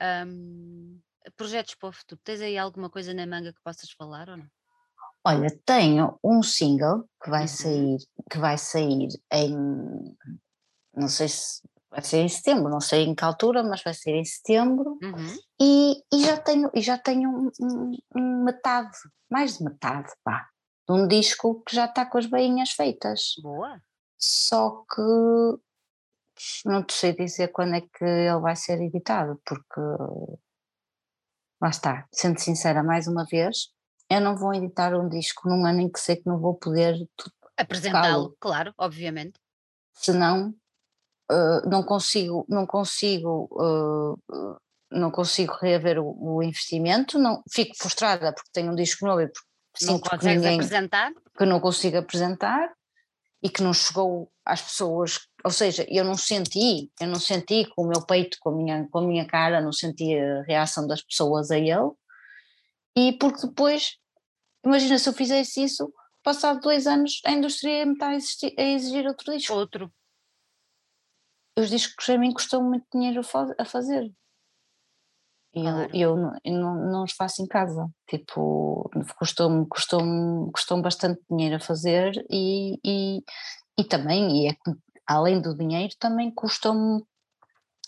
um, 0.02 1.00
projetos 1.36 1.76
para 1.76 1.90
o 1.90 1.94
futuro, 1.94 2.22
tens 2.24 2.42
aí 2.42 2.58
alguma 2.58 2.90
coisa 2.90 3.14
na 3.14 3.26
manga 3.26 3.54
que 3.54 3.62
possas 3.64 3.90
falar 3.92 4.30
ou 4.30 4.38
não? 4.38 4.48
Olha, 5.28 5.50
tenho 5.66 6.20
um 6.24 6.44
single 6.44 7.10
que 7.24 7.30
vai 7.30 7.42
uhum. 7.42 7.48
sair, 7.48 7.98
que 8.30 8.38
vai 8.38 8.58
sair 8.58 9.08
em 9.32 10.16
não 10.96 11.08
sei 11.08 11.28
se 11.28 11.62
vai 11.90 12.02
ser 12.02 12.18
em 12.18 12.30
setembro, 12.30 12.70
não 12.70 12.82
sei 12.82 13.04
em 13.04 13.16
que 13.16 13.24
altura, 13.24 13.64
mas 13.64 13.82
vai 13.84 13.94
ser 13.94 14.16
em 14.16 14.26
setembro 14.26 14.98
uhum. 15.02 15.38
e, 15.62 15.96
e, 16.14 16.26
já 16.26 16.38
tenho, 16.38 16.70
e 16.74 16.82
já 16.82 16.98
tenho 16.98 17.30
um, 17.30 17.52
um, 17.62 17.92
um 18.16 18.44
metade, 18.44 18.98
mais 19.30 19.58
de 19.58 19.64
metade, 19.64 20.12
pá, 20.24 20.48
de 20.88 20.94
um 20.94 21.08
disco 21.08 21.64
que 21.66 21.76
já 21.76 21.86
está 21.86 22.06
com 22.06 22.18
as 22.18 22.26
bainhas 22.26 22.72
feitas. 22.72 23.36
Boa. 23.42 23.80
Só 24.18 24.84
que 24.94 25.02
não 26.66 26.84
te 26.84 26.94
sei 26.94 27.16
dizer 27.16 27.50
quando 27.50 27.76
é 27.76 27.82
que 27.82 28.04
ele 28.04 28.40
vai 28.40 28.56
ser 28.56 28.82
editado, 28.82 29.42
porque 29.46 29.82
lá 31.62 31.70
está, 31.70 32.08
sendo 32.12 32.40
sincera 32.40 32.84
mais 32.84 33.08
uma 33.08 33.26
vez, 33.26 33.70
eu 34.10 34.22
não 34.22 34.36
vou 34.36 34.54
editar 34.54 34.94
um 34.94 35.10
disco 35.10 35.50
num 35.50 35.66
ano 35.66 35.82
em 35.82 35.90
que 35.90 36.00
sei 36.00 36.18
que 36.18 36.28
não 36.28 36.40
vou 36.40 36.56
poder 36.56 36.96
apresentá-lo, 37.58 38.36
claro, 38.40 38.74
obviamente. 38.78 39.40
Senão 39.94 40.54
uh, 41.32 41.70
não 41.70 41.84
consigo, 41.84 42.46
não 42.50 42.68
consigo, 42.68 43.50
uh, 43.54 44.58
não 44.92 45.10
consigo 45.10 45.58
reaver 45.62 46.00
o, 46.00 46.16
o, 46.20 46.44
investimento, 46.44 47.18
não, 47.18 47.42
fico 47.52 47.76
frustrada 47.78 48.34
porque 48.34 48.50
tenho 48.52 48.72
um 48.72 48.76
disco 48.76 49.06
novo 49.06 49.22
e 49.22 49.28
porque 49.28 49.86
não 49.86 50.00
consegues 50.00 50.26
ninguém, 50.26 50.56
apresentar? 50.56 51.12
Que 51.38 51.46
não 51.46 51.60
consigo 51.60 51.98
apresentar 51.98 52.72
e 53.46 53.50
que 53.50 53.62
não 53.62 53.76
chegou 53.76 54.32
às 54.44 54.60
pessoas, 54.60 55.20
ou 55.44 55.52
seja, 55.52 55.86
eu 55.88 56.04
não 56.04 56.18
senti, 56.18 56.92
eu 57.00 57.08
não 57.08 57.20
senti 57.20 57.64
com 57.76 57.84
o 57.84 57.88
meu 57.88 58.04
peito, 58.04 58.40
com 58.42 58.50
a 58.50 58.56
minha, 58.56 58.88
com 58.90 58.98
a 58.98 59.02
minha 59.04 59.28
cara, 59.28 59.62
não 59.62 59.72
senti 59.72 60.18
a 60.18 60.42
reação 60.42 60.88
das 60.88 61.04
pessoas 61.04 61.52
a 61.52 61.60
ele, 61.60 61.92
e 62.98 63.14
porque 63.20 63.46
depois, 63.46 64.00
imagina 64.66 64.98
se 64.98 65.08
eu 65.08 65.14
fizesse 65.14 65.64
isso, 65.64 65.94
passado 66.24 66.60
dois 66.60 66.88
anos 66.88 67.22
a 67.24 67.32
indústria 67.34 67.86
me 67.86 67.94
está 67.94 68.08
a, 68.08 68.16
existir, 68.16 68.56
a 68.58 68.64
exigir 68.64 69.06
outro 69.06 69.32
disco. 69.32 69.54
Outro 69.54 69.94
os 71.56 71.70
discos 71.70 72.10
a 72.10 72.18
mim 72.18 72.34
custam 72.34 72.64
muito 72.64 72.88
dinheiro 72.92 73.22
a 73.60 73.64
fazer. 73.64 74.12
Claro. 75.56 75.90
eu, 75.94 76.18
eu, 76.18 76.32
eu 76.44 76.54
não, 76.54 76.92
não, 76.92 77.04
os 77.04 77.14
faço 77.14 77.42
em 77.42 77.48
casa. 77.48 77.88
Tipo, 78.10 78.90
custou-me 79.18 79.66
custou 79.68 80.02
custou 80.52 80.82
bastante 80.82 81.22
dinheiro 81.30 81.56
a 81.56 81.60
fazer 81.60 82.12
e, 82.30 82.78
e, 82.86 83.24
e 83.80 83.84
também, 83.86 84.44
e 84.44 84.50
é, 84.50 84.56
além 85.08 85.42
do 85.42 85.56
dinheiro, 85.56 85.94
também 85.98 86.30
custou-me 86.30 87.02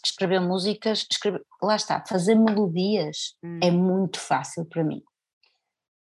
escrever 0.03 0.39
músicas, 0.39 1.06
escrever, 1.11 1.44
lá 1.61 1.76
está, 1.76 2.03
fazer 2.07 2.35
melodias 2.35 3.35
hum. 3.44 3.60
é 3.61 3.69
muito 3.69 4.19
fácil 4.19 4.65
para 4.65 4.84
mim. 4.84 5.02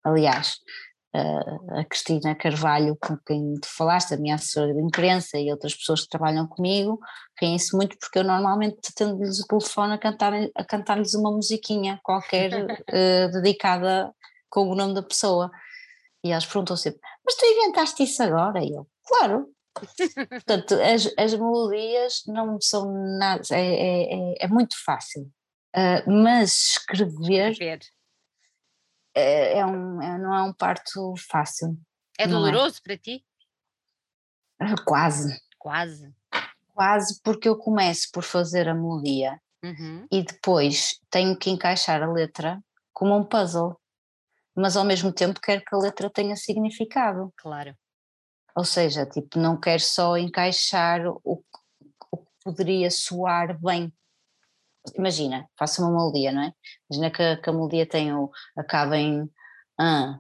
Aliás, 0.05 0.57
a 1.15 1.85
Cristina 1.85 2.35
Carvalho, 2.35 2.97
com 2.97 3.17
quem 3.27 3.55
tu 3.61 3.69
falaste, 3.69 4.15
a 4.15 4.17
minha 4.17 4.35
assessora 4.35 4.73
de 4.73 4.81
imprensa 4.81 5.39
e 5.39 5.51
outras 5.51 5.75
pessoas 5.75 6.03
que 6.03 6.09
trabalham 6.09 6.47
comigo, 6.47 6.99
riem-se 7.39 7.77
muito 7.77 7.99
porque 7.99 8.19
eu 8.19 8.25
normalmente 8.25 8.95
tendo-lhes 8.95 9.41
o 9.41 9.47
telefone 9.47 9.95
a 9.95 9.99
cantar-lhes 9.99 10.51
a 10.55 10.65
cantar 10.65 10.99
uma 11.15 11.31
musiquinha 11.31 12.01
qualquer 12.03 12.65
uh, 12.65 13.33
dedicada 13.33 14.13
com 14.49 14.69
o 14.69 14.75
nome 14.75 14.95
da 14.95 15.03
pessoa. 15.03 15.51
E 16.25 16.31
elas 16.31 16.47
perguntam 16.47 16.77
sempre, 16.77 17.01
mas 17.25 17.35
tu 17.35 17.45
inventaste 17.45 18.05
isso 18.05 18.23
agora? 18.23 18.65
E 18.65 18.73
eu, 18.73 18.87
claro. 19.07 19.49
Portanto, 20.31 20.75
as, 20.75 21.13
as 21.19 21.35
melodias 21.35 22.23
não 22.27 22.59
são 22.61 22.93
nada, 23.19 23.43
é, 23.51 23.57
é, 23.57 24.15
é, 24.15 24.35
é 24.45 24.49
muito 24.49 24.77
fácil. 24.85 25.31
Uh, 25.75 26.11
mas 26.11 26.77
escrever, 26.77 27.53
escrever 27.53 27.81
é, 29.15 29.59
é 29.59 29.67
um, 29.67 30.03
é, 30.03 30.19
não 30.19 30.35
é 30.35 30.43
um 30.43 30.53
parto 30.53 31.15
fácil. 31.31 31.79
É, 32.19 32.25
é. 32.25 32.27
doloroso 32.27 32.81
para 32.83 32.97
ti? 32.97 33.25
Ah, 34.59 34.75
quase. 34.85 35.41
Quase. 35.59 36.13
Quase 36.75 37.21
porque 37.23 37.49
eu 37.49 37.57
começo 37.57 38.09
por 38.13 38.23
fazer 38.23 38.69
a 38.69 38.75
melodia 38.75 39.41
uhum. 39.63 40.07
e 40.11 40.23
depois 40.23 40.99
tenho 41.11 41.37
que 41.37 41.51
encaixar 41.51 42.03
a 42.03 42.11
letra 42.11 42.63
como 42.93 43.17
um 43.17 43.25
puzzle, 43.25 43.79
mas 44.55 44.77
ao 44.77 44.85
mesmo 44.85 45.13
tempo 45.13 45.41
quero 45.41 45.63
que 45.63 45.75
a 45.75 45.79
letra 45.79 46.11
tenha 46.11 46.37
significado. 46.37 47.33
Claro. 47.37 47.77
Ou 48.55 48.65
seja, 48.65 49.07
tipo, 49.07 49.39
não 49.39 49.59
quero 49.59 49.83
só 49.83 50.17
encaixar 50.17 51.07
o, 51.07 51.21
o 51.25 52.17
que 52.19 52.31
poderia 52.45 52.91
soar 52.91 53.59
bem 53.61 53.93
imagina, 54.97 55.47
faço 55.59 55.83
uma 55.83 55.91
melodia, 55.91 56.33
não 56.33 56.43
é? 56.43 56.53
Imagina 56.91 57.11
que, 57.11 57.37
que 57.43 57.51
a 57.51 57.53
melodia 57.53 57.87
tem 57.87 58.13
o, 58.15 58.31
acaba 58.57 58.97
em 58.97 59.29
ah, 59.79 60.19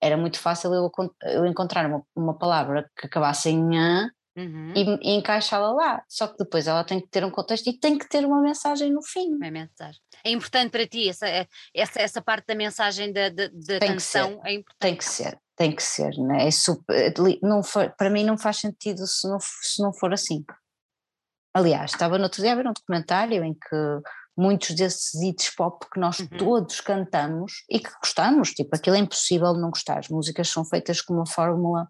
era 0.00 0.16
muito 0.16 0.38
fácil 0.38 0.72
eu, 0.72 0.90
eu 1.22 1.46
encontrar 1.46 1.86
uma, 1.86 2.02
uma 2.14 2.38
palavra 2.38 2.90
que 2.96 3.06
acabasse 3.06 3.50
em 3.50 3.78
ah 3.78 4.08
uhum. 4.36 4.72
e, 4.74 5.10
e 5.10 5.16
encaixá-la 5.16 5.72
lá, 5.72 6.02
só 6.08 6.28
que 6.28 6.36
depois 6.38 6.66
ela 6.66 6.84
tem 6.84 7.00
que 7.00 7.08
ter 7.08 7.24
um 7.24 7.30
contexto 7.30 7.68
e 7.68 7.78
tem 7.78 7.98
que 7.98 8.08
ter 8.08 8.24
uma 8.24 8.40
mensagem 8.40 8.92
no 8.92 9.02
fim. 9.02 9.34
Uma 9.34 9.50
mensagem. 9.50 10.00
É 10.24 10.30
importante 10.30 10.70
para 10.70 10.86
ti 10.86 11.08
essa, 11.08 11.26
essa, 11.74 12.00
essa 12.00 12.22
parte 12.22 12.46
da 12.46 12.54
mensagem 12.54 13.12
da, 13.12 13.28
da, 13.28 13.48
da 13.48 13.80
canção? 13.80 14.40
É 14.44 14.52
importante. 14.52 14.78
Tem 14.80 14.96
que 14.96 15.04
ser, 15.04 15.38
tem 15.56 15.74
que 15.74 15.82
ser, 15.82 16.16
né? 16.18 16.46
é 16.46 16.50
super, 16.50 17.14
não 17.42 17.62
for, 17.62 17.92
para 17.96 18.10
mim 18.10 18.24
não 18.24 18.38
faz 18.38 18.58
sentido 18.58 19.06
se 19.06 19.28
não, 19.28 19.38
se 19.40 19.82
não 19.82 19.92
for 19.92 20.12
assim. 20.12 20.44
Aliás, 21.54 21.92
estava 21.92 22.18
no 22.18 22.24
outro 22.24 22.42
dia 22.42 22.52
a 22.52 22.56
ver 22.56 22.66
um 22.66 22.72
documentário 22.72 23.42
em 23.42 23.54
que 23.54 24.00
muitos 24.36 24.74
desses 24.74 25.20
hits 25.20 25.50
pop 25.54 25.84
que 25.92 25.98
nós 25.98 26.20
uhum. 26.20 26.28
todos 26.28 26.80
cantamos 26.80 27.64
e 27.68 27.80
que 27.80 27.90
gostamos, 28.00 28.52
tipo, 28.52 28.74
aquilo 28.74 28.94
é 28.94 29.00
impossível 29.00 29.52
não 29.54 29.70
gostar. 29.70 29.98
As 29.98 30.08
músicas 30.08 30.48
são 30.48 30.64
feitas 30.64 31.00
com 31.00 31.14
uma 31.14 31.26
fórmula 31.26 31.88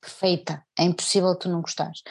perfeita, 0.00 0.64
é 0.78 0.82
impossível 0.82 1.36
tu 1.38 1.48
não 1.48 1.60
gostares. 1.60 2.02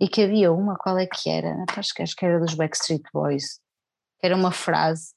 E 0.00 0.08
que 0.08 0.22
havia 0.22 0.52
uma, 0.52 0.76
qual 0.76 0.98
é 0.98 1.06
que 1.06 1.30
era? 1.30 1.64
Acho 1.76 1.94
que, 1.94 2.02
acho 2.02 2.16
que 2.16 2.24
era 2.24 2.40
dos 2.40 2.54
Backstreet 2.54 3.02
Boys, 3.12 3.60
que 4.18 4.26
era 4.26 4.34
uma 4.34 4.50
frase, 4.50 5.14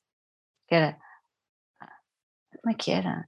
que 0.67 0.75
era, 0.75 0.97
como 2.61 2.71
é 2.71 2.75
que 2.75 2.91
era? 2.91 3.27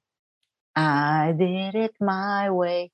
I 0.78 1.34
did 1.34 1.76
it 1.76 1.96
my 2.00 2.50
way. 2.50 2.92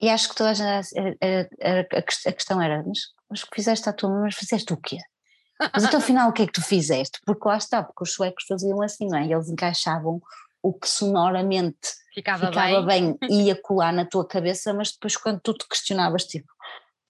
E 0.00 0.10
acho 0.10 0.28
que 0.28 0.34
toda 0.34 0.50
a, 0.50 0.54
gente, 0.54 0.98
a, 0.98 1.78
a, 1.78 1.98
a 1.98 2.32
questão 2.32 2.60
era, 2.60 2.82
mas 2.86 2.98
mas 3.30 3.44
fizeste 3.54 3.88
a 3.88 3.92
tua 3.92 4.10
mãe, 4.10 4.22
mas 4.22 4.34
fizeste 4.34 4.72
o 4.72 4.76
quê? 4.76 4.98
Mas 5.72 5.84
então 5.84 6.00
afinal 6.00 6.28
o 6.30 6.32
que 6.32 6.42
é 6.42 6.46
que 6.46 6.52
tu 6.52 6.62
fizeste? 6.62 7.18
Porque 7.24 7.46
lá 7.48 7.56
está, 7.56 7.82
porque 7.82 8.02
os 8.02 8.12
suecos 8.12 8.44
faziam 8.46 8.82
assim, 8.82 9.06
não 9.06 9.18
é? 9.18 9.26
Eles 9.26 9.48
encaixavam 9.48 10.20
o 10.62 10.72
que 10.72 10.88
sonoramente 10.88 11.88
Ficava, 12.12 12.46
ficava 12.48 12.82
bem. 12.82 13.16
bem, 13.20 13.28
ia 13.46 13.54
colar 13.62 13.92
na 13.92 14.04
tua 14.04 14.26
cabeça, 14.26 14.72
mas 14.74 14.92
depois 14.92 15.16
quando 15.16 15.40
tu 15.40 15.52
te 15.54 15.66
questionavas, 15.68 16.24
tipo, 16.24 16.46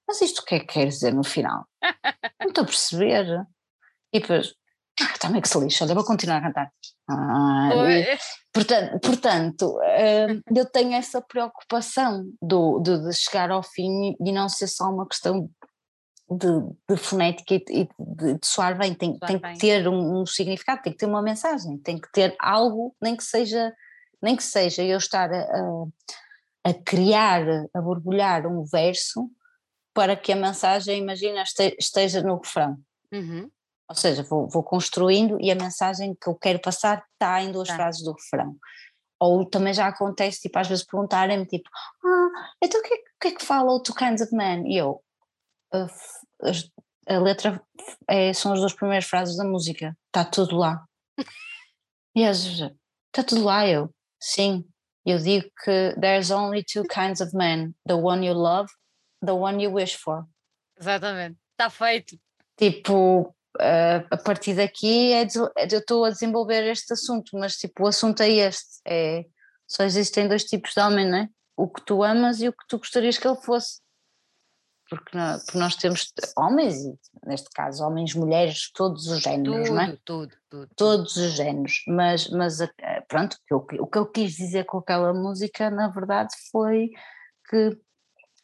mas 0.07 0.21
isto 0.21 0.41
o 0.41 0.45
que 0.45 0.57
é 0.57 0.61
que 0.61 0.67
quer 0.67 0.87
dizer 0.89 1.13
no 1.15 1.25
final? 1.25 1.65
Não 2.41 2.49
estou 2.49 2.63
a 2.65 2.67
perceber. 2.67 3.47
E 4.13 4.21
depois, 4.21 4.53
ah, 5.01 5.19
também 5.19 5.41
que 5.41 5.49
se 5.49 5.59
lixa, 5.59 5.85
olha, 5.85 5.95
vou 5.95 6.05
continuar 6.05 6.39
a 6.39 6.43
cantar. 6.43 6.71
Ah, 7.09 7.71
e- 7.89 8.19
portanto, 8.53 9.01
portanto 9.01 9.79
hum, 9.79 10.41
eu 10.55 10.67
tenho 10.71 10.93
essa 10.95 11.21
preocupação 11.23 12.25
do, 12.43 12.81
de, 12.81 12.99
de 13.09 13.13
chegar 13.15 13.51
ao 13.51 13.63
fim 13.63 14.15
e 14.21 14.33
não 14.33 14.49
ser 14.49 14.69
só 14.69 14.85
uma 14.85 15.07
questão 15.09 15.49
de, 16.31 16.49
de 16.89 16.97
fonética 16.97 17.55
e, 17.55 17.65
e 17.71 17.89
de, 17.99 18.35
de 18.39 18.47
soar 18.47 18.77
bem, 18.79 18.95
tem, 18.95 19.17
Soar 19.19 19.29
tem 19.31 19.39
bem. 19.39 19.53
que 19.55 19.59
ter 19.61 19.87
um, 19.89 20.21
um 20.23 20.27
significado, 20.27 20.83
tem 20.83 20.93
que 20.93 20.99
ter 20.99 21.07
uma 21.07 21.23
mensagem, 21.23 21.77
tem 21.79 21.99
que 22.01 22.11
ter 22.13 22.35
algo, 22.41 22.95
nem 23.01 23.17
que 23.17 23.25
seja, 23.25 23.73
nem 24.23 24.35
que 24.37 24.43
seja 24.43 24.83
eu 24.83 24.99
estar 24.99 25.31
a, 25.33 25.85
a, 26.65 26.75
criar, 26.85 27.43
a 27.75 27.81
borbulhar 27.81 28.47
um 28.47 28.65
verso 28.65 29.31
para 29.93 30.17
que 30.17 30.33
a 30.33 30.37
mensagem, 30.37 30.99
imagina, 30.99 31.43
este- 31.43 31.77
esteja 31.79 32.23
no 32.23 32.39
refrão. 32.39 32.79
Uhum. 33.13 33.49
Ou 33.89 33.95
seja, 33.95 34.23
vou, 34.23 34.49
vou 34.49 34.63
construindo 34.63 35.39
e 35.41 35.51
a 35.51 35.55
mensagem 35.55 36.15
que 36.21 36.27
eu 36.29 36.35
quero 36.35 36.59
passar 36.59 37.05
está 37.13 37.43
em 37.43 37.53
duas 37.53 37.69
Tá. 37.69 37.75
frases 37.77 38.03
do 38.03 38.13
refrão. 38.13 38.57
Ou 39.21 39.45
também 39.45 39.73
já 39.75 39.87
acontece, 39.87 40.41
tipo, 40.41 40.59
às 40.59 40.67
vezes 40.67 40.85
perguntarem-me, 40.85 41.47
tipo, 41.47 41.69
ah, 42.05 42.49
então 42.63 42.81
o 42.81 42.83
que, 42.83 42.95
é, 42.95 42.97
que- 43.21 43.29
é 43.29 43.31
que 43.33 43.45
fala 43.45 43.71
o 43.73 43.81
Two 43.81 43.95
Kinds 43.95 44.23
of 44.23 44.35
Men? 44.35 44.67
E 44.73 44.77
eu, 44.79 45.01
"A 45.75 46.49
as- 46.49 46.71
a 47.09 47.19
letra 47.19 47.61
é, 48.09 48.33
são 48.33 48.53
as 48.53 48.61
duas 48.61 48.73
primeiras 48.73 49.05
frases 49.05 49.37
da 49.37 49.45
música, 49.45 49.97
está 50.07 50.25
tudo 50.25 50.57
lá. 50.57 50.85
E 52.17 52.25
vezes, 52.25 52.61
está 53.07 53.23
tudo 53.27 53.45
lá, 53.45 53.67
eu, 53.67 53.91
sim. 54.21 54.65
Eu 55.05 55.19
digo 55.19 55.47
que 55.63 55.95
there's 56.01 56.31
only 56.31 56.63
two 56.65 56.85
kinds 56.85 57.21
of 57.21 57.37
men, 57.37 57.75
the 57.87 57.95
one 57.95 58.27
you 58.27 58.33
love, 58.35 58.71
the 59.25 59.33
one 59.33 59.63
you 59.63 59.71
wish 59.71 59.97
for. 59.97 60.25
Exatamente. 60.81 61.37
Está 61.53 61.69
feito. 61.69 62.19
Tipo, 62.57 63.35
eh, 63.61 64.03
a 64.11 64.17
partir 64.17 64.55
daqui 64.55 65.13
é 65.13 65.25
des- 65.27 65.37
é 65.57 65.67
de- 65.67 65.75
eu 65.77 65.81
estou 65.81 66.05
a 66.05 66.11
desenvolver 66.11 66.65
este 66.71 66.95
assunto, 66.95 67.37
mas 67.39 67.57
tipo, 67.57 67.85
o 67.85 67.87
assunto 67.87 68.23
é 68.23 68.31
este, 68.31 68.81
é, 68.87 69.25
só 69.69 69.83
existem 69.85 70.27
dois 70.27 70.45
tipos 70.45 70.73
de 70.73 70.81
homem, 70.81 71.07
não 71.09 71.19
é? 71.19 71.29
O 71.57 71.69
que 71.69 71.85
tu 71.85 72.03
amas 72.03 72.41
e 72.41 72.49
o 72.49 72.53
que 72.53 72.65
tu 72.69 72.79
gostarias 72.79 73.19
que 73.19 73.27
ele 73.29 73.41
fosse. 73.43 73.81
Porque, 74.89 75.17
nó- 75.17 75.39
porque 75.39 75.59
nós 75.59 75.77
temos 75.77 76.13
homens, 76.37 76.77
neste 77.27 77.49
caso 77.51 77.83
homens, 77.85 78.15
mulheres, 78.15 78.71
todos 78.73 79.07
os 79.07 79.23
géneros, 79.23 79.71
não 79.71 79.81
é? 79.81 79.87
Tudo, 79.87 80.01
tudo, 80.05 80.37
tudo. 80.49 80.69
Todos 80.77 81.17
os 81.17 81.33
géneros, 81.33 81.83
mas, 81.89 82.29
mas 82.29 82.61
eh, 82.61 82.71
pronto, 83.09 83.37
o 83.51 83.61
que, 83.61 83.99
eu- 83.99 84.07
quis 84.07 84.35
dizer 84.35 84.65
com 84.65 84.79
aquela 84.79 85.13
música, 85.15 85.71
na 85.71 85.89
verdade, 85.89 86.35
foi 86.53 86.91
que 87.49 87.79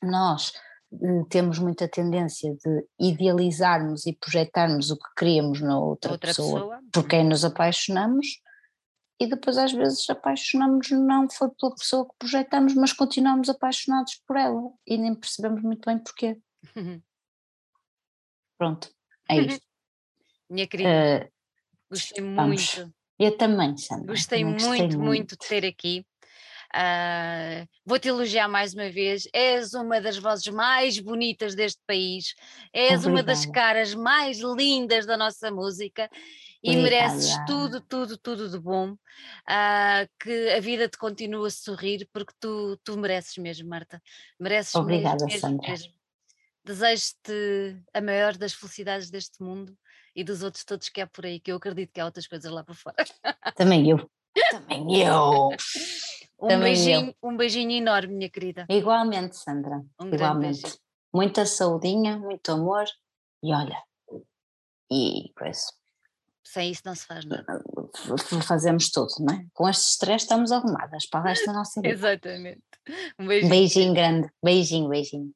nós 0.02 0.52
eh, 0.92 1.22
temos 1.28 1.58
muita 1.58 1.86
tendência 1.86 2.52
de 2.54 2.86
idealizarmos 2.98 4.06
e 4.06 4.14
projetarmos 4.14 4.90
o 4.90 4.96
que 4.96 5.08
queríamos 5.16 5.60
na 5.60 5.78
outra, 5.78 6.12
Outra 6.12 6.28
pessoa, 6.28 6.60
pessoa. 6.60 6.78
por 6.90 7.06
quem 7.06 7.22
nos 7.24 7.44
apaixonamos 7.44 8.26
e 9.20 9.26
depois 9.26 9.58
às 9.58 9.70
vezes 9.72 10.08
apaixonamos 10.08 10.90
não 10.90 11.28
foi 11.28 11.48
pela 11.50 11.74
pessoa 11.74 12.08
que 12.08 12.14
projetamos, 12.18 12.74
mas 12.74 12.92
continuamos 12.92 13.48
apaixonados 13.50 14.14
por 14.26 14.36
ela 14.36 14.72
e 14.86 14.96
nem 14.96 15.14
percebemos 15.14 15.62
muito 15.62 15.84
bem 15.86 15.98
porquê. 15.98 16.38
Pronto, 18.58 18.90
é 19.28 19.36
isto. 19.38 19.64
Minha 20.50 20.66
querida, 20.66 20.88
Eh, 20.90 21.30
gostei 21.90 22.24
vamos. 22.24 22.74
muito. 22.76 22.94
eu 23.18 23.36
também, 23.36 23.76
Sandra. 23.76 24.06
Gostei 24.06 24.40
também 24.42 24.66
muito, 24.66 24.98
muito 24.98 25.30
de 25.38 25.46
ter 25.48 25.64
aqui. 25.64 26.04
Ah, 26.72 27.64
Vou-te 27.84 28.08
elogiar 28.08 28.48
mais 28.48 28.74
uma 28.74 28.90
vez. 28.90 29.28
És 29.32 29.74
uma 29.74 30.00
das 30.00 30.16
vozes 30.18 30.46
mais 30.48 30.98
bonitas 31.00 31.54
deste 31.54 31.80
país. 31.86 32.34
És 32.72 33.04
uma 33.06 33.22
das 33.22 33.40
Obrigada. 33.44 33.52
caras 33.68 33.94
mais 33.94 34.38
lindas 34.38 35.04
da 35.06 35.16
nossa 35.16 35.50
música 35.50 36.08
e 36.62 36.76
mereces 36.76 37.34
tudo, 37.46 37.80
tudo, 37.80 38.18
tudo 38.18 38.48
de 38.48 38.58
bom. 38.58 38.96
Ah, 39.48 40.06
que 40.18 40.50
a 40.50 40.60
vida 40.60 40.88
te 40.88 40.98
continue 40.98 41.46
a 41.46 41.50
sorrir 41.50 42.08
porque 42.12 42.34
tu, 42.38 42.76
tu 42.84 42.96
mereces 42.98 43.36
mesmo, 43.38 43.68
Marta. 43.68 44.02
Mereces 44.38 44.74
mesmo, 44.74 44.82
Obrigada, 44.82 45.24
mesmo, 45.24 45.40
Sandra. 45.40 45.68
mesmo. 45.68 45.94
Desejo-te 46.64 47.82
a 47.94 48.00
maior 48.00 48.36
das 48.36 48.52
felicidades 48.52 49.10
deste 49.10 49.42
mundo 49.42 49.76
e 50.14 50.22
dos 50.22 50.42
outros 50.42 50.64
todos 50.64 50.88
que 50.88 51.00
há 51.00 51.06
por 51.06 51.24
aí, 51.24 51.40
que 51.40 51.50
eu 51.50 51.56
acredito 51.56 51.92
que 51.92 52.00
há 52.00 52.04
outras 52.04 52.26
coisas 52.26 52.50
lá 52.52 52.62
por 52.62 52.74
fora. 52.74 52.96
Também 53.56 53.88
eu. 53.88 54.10
Também 54.50 55.02
eu. 55.02 55.48
Um 56.38 56.48
Também 56.48 56.72
eu. 56.72 57.00
beijinho, 57.00 57.14
um 57.22 57.36
beijinho 57.36 57.70
enorme, 57.72 58.14
minha 58.14 58.30
querida. 58.30 58.66
Igualmente, 58.68 59.36
Sandra. 59.36 59.82
Um 60.00 60.08
Igualmente. 60.12 60.78
Muita 61.12 61.44
saudinha, 61.44 62.18
muito 62.18 62.52
amor 62.52 62.84
e 63.42 63.52
olha. 63.52 63.82
E 64.90 65.32
coisa. 65.36 65.79
Sem 66.42 66.70
isso 66.70 66.82
não 66.84 66.94
se 66.94 67.06
faz 67.06 67.24
nada. 67.24 67.62
Fazemos 68.46 68.90
tudo, 68.90 69.10
não 69.20 69.34
é? 69.34 69.44
Com 69.52 69.68
este 69.68 69.90
stress 69.90 70.24
estamos 70.24 70.50
arrumadas 70.50 71.06
para 71.06 71.20
o 71.20 71.22
resto 71.22 71.46
da 71.46 71.52
nossa 71.52 71.80
vida. 71.80 71.94
Exatamente. 71.94 72.62
Um 73.18 73.24
Um 73.24 73.26
beijinho. 73.28 73.50
beijinho 73.50 73.94
grande. 73.94 74.28
Beijinho, 74.42 74.88
beijinho. 74.88 75.32